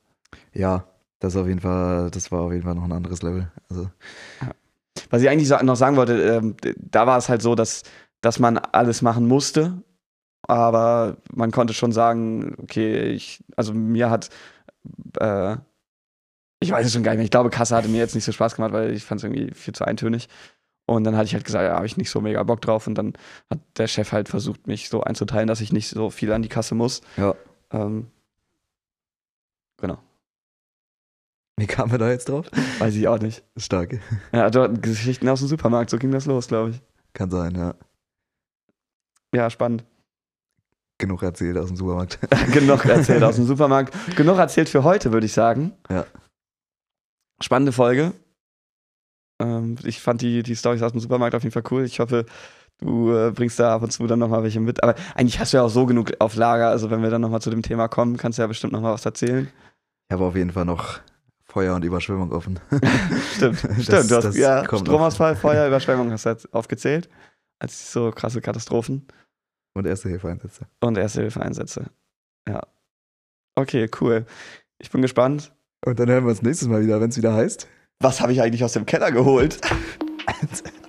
Ja, 0.53 0.85
das 1.19 1.35
auf 1.35 1.47
jeden 1.47 1.59
Fall, 1.59 2.11
das 2.11 2.31
war 2.31 2.41
auf 2.41 2.51
jeden 2.51 2.63
Fall 2.63 2.75
noch 2.75 2.83
ein 2.83 2.91
anderes 2.91 3.21
Level. 3.21 3.51
Also, 3.69 3.89
Was 5.09 5.21
ich 5.21 5.29
eigentlich 5.29 5.49
noch 5.49 5.75
sagen 5.75 5.95
wollte, 5.95 6.21
ähm, 6.21 6.55
da 6.77 7.07
war 7.07 7.17
es 7.17 7.29
halt 7.29 7.41
so, 7.41 7.55
dass, 7.55 7.83
dass 8.21 8.39
man 8.39 8.57
alles 8.57 9.01
machen 9.01 9.27
musste. 9.27 9.83
Aber 10.47 11.17
man 11.33 11.51
konnte 11.51 11.73
schon 11.73 11.91
sagen, 11.91 12.55
okay, 12.61 13.09
ich, 13.09 13.43
also 13.55 13.73
mir 13.73 14.09
hat, 14.09 14.29
äh, 15.19 15.57
ich 16.59 16.71
weiß 16.71 16.85
es 16.85 16.93
schon 16.93 17.03
gar 17.03 17.11
nicht 17.11 17.17
mehr, 17.17 17.25
ich 17.25 17.31
glaube, 17.31 17.49
Kasse 17.49 17.75
hatte 17.75 17.87
mir 17.87 17.97
jetzt 17.97 18.15
nicht 18.15 18.25
so 18.25 18.31
Spaß 18.31 18.55
gemacht, 18.55 18.71
weil 18.71 18.91
ich 18.91 19.03
fand 19.03 19.19
es 19.19 19.23
irgendwie 19.23 19.53
viel 19.53 19.73
zu 19.73 19.85
eintönig. 19.85 20.29
Und 20.87 21.03
dann 21.03 21.15
hatte 21.15 21.25
ich 21.25 21.33
halt 21.33 21.45
gesagt, 21.45 21.63
ja, 21.65 21.75
habe 21.75 21.85
ich 21.87 21.97
nicht 21.97 22.09
so 22.11 22.21
mega 22.21 22.43
Bock 22.43 22.61
drauf. 22.61 22.85
Und 22.87 22.95
dann 22.95 23.13
hat 23.49 23.59
der 23.77 23.87
Chef 23.87 24.11
halt 24.11 24.29
versucht, 24.29 24.67
mich 24.67 24.87
so 24.89 25.01
einzuteilen, 25.01 25.47
dass 25.47 25.61
ich 25.61 25.73
nicht 25.73 25.89
so 25.89 26.09
viel 26.11 26.31
an 26.31 26.41
die 26.43 26.49
Kasse 26.49 26.75
muss. 26.75 27.01
ja. 27.17 27.33
Ähm, 27.71 28.11
genau, 29.77 29.97
Wie 31.57 31.65
kamen 31.65 31.91
wir 31.91 31.97
da 31.97 32.09
jetzt 32.09 32.29
drauf? 32.29 32.45
weiß 32.79 32.95
ich 32.95 33.07
auch 33.07 33.19
nicht. 33.19 33.43
Stark. 33.57 33.99
Ja, 34.31 34.49
dort 34.51 34.83
Geschichten 34.83 35.27
aus 35.27 35.39
dem 35.39 35.47
Supermarkt, 35.47 35.89
so 35.89 35.97
ging 35.97 36.11
das 36.11 36.27
los, 36.27 36.47
glaube 36.47 36.69
ich. 36.71 36.81
Kann 37.13 37.31
sein, 37.31 37.55
ja. 37.55 37.73
Ja, 39.33 39.49
spannend. 39.49 39.83
Genug 40.99 41.23
erzählt 41.23 41.57
aus 41.57 41.67
dem 41.67 41.75
Supermarkt. 41.75 42.19
Genug 42.53 42.85
erzählt 42.85 43.23
aus 43.23 43.35
dem 43.35 43.45
Supermarkt. 43.45 43.93
Genug 44.15 44.37
erzählt 44.37 44.69
für 44.69 44.83
heute, 44.83 45.11
würde 45.11 45.25
ich 45.25 45.33
sagen. 45.33 45.73
Ja. 45.89 46.05
Spannende 47.41 47.71
Folge. 47.73 48.13
Ähm, 49.41 49.75
ich 49.83 50.01
fand 50.01 50.21
die, 50.21 50.43
die 50.43 50.55
Storys 50.55 50.81
aus 50.81 50.91
dem 50.91 51.01
Supermarkt 51.01 51.35
auf 51.35 51.43
jeden 51.43 51.53
Fall 51.53 51.63
cool. 51.71 51.83
Ich 51.83 51.99
hoffe, 51.99 52.25
du 52.79 53.11
äh, 53.13 53.31
bringst 53.31 53.59
da 53.59 53.75
ab 53.75 53.83
und 53.83 53.91
zu 53.91 54.07
dann 54.07 54.19
nochmal 54.19 54.43
welche 54.43 54.59
mit. 54.59 54.81
Aber 54.83 54.95
eigentlich 55.15 55.39
hast 55.39 55.53
du 55.53 55.57
ja 55.57 55.63
auch 55.63 55.69
so 55.69 55.85
genug 55.85 56.11
auf 56.19 56.35
Lager. 56.35 56.69
Also, 56.69 56.89
wenn 56.91 57.01
wir 57.01 57.09
dann 57.09 57.21
nochmal 57.21 57.41
zu 57.41 57.49
dem 57.49 57.61
Thema 57.61 57.87
kommen, 57.87 58.17
kannst 58.17 58.37
du 58.37 58.43
ja 58.43 58.47
bestimmt 58.47 58.73
nochmal 58.73 58.93
was 58.93 59.05
erzählen. 59.05 59.47
Ich 60.09 60.13
habe 60.13 60.23
auf 60.25 60.35
jeden 60.35 60.51
Fall 60.51 60.65
noch 60.65 60.99
Feuer 61.43 61.75
und 61.75 61.83
Überschwemmung 61.85 62.31
offen. 62.31 62.59
Stimmt, 63.35 63.63
Das- 63.63 63.83
stimmt. 63.83 64.11
Du 64.11 64.15
hast 64.17 64.35
ja. 64.35 64.63
Stromausfall, 64.65 65.35
Feuer, 65.35 65.67
Überschwemmung 65.67 66.11
hast 66.11 66.25
du 66.25 66.29
jetzt 66.29 66.53
aufgezählt. 66.53 67.09
Als 67.59 67.91
so 67.91 68.11
krasse 68.11 68.41
Katastrophen. 68.41 69.07
Und 69.73 69.85
erste 69.87 70.09
Hilfeeinsätze. 70.09 70.67
Und 70.81 70.97
Erste-Hilfe-Einsätze. 70.97 71.87
Ja. 72.47 72.61
Okay, 73.55 73.89
cool. 73.99 74.25
Ich 74.79 74.89
bin 74.91 75.01
gespannt. 75.01 75.51
Und 75.85 75.99
dann 75.99 76.09
hören 76.09 76.23
wir 76.25 76.29
uns 76.31 76.41
nächstes 76.41 76.67
Mal 76.67 76.81
wieder, 76.83 76.99
wenn 77.01 77.09
es 77.09 77.17
wieder 77.17 77.33
heißt. 77.33 77.67
Was 77.99 78.21
habe 78.21 78.33
ich 78.33 78.41
eigentlich 78.41 78.63
aus 78.63 78.73
dem 78.73 78.85
Keller 78.85 79.11
geholt? 79.11 79.59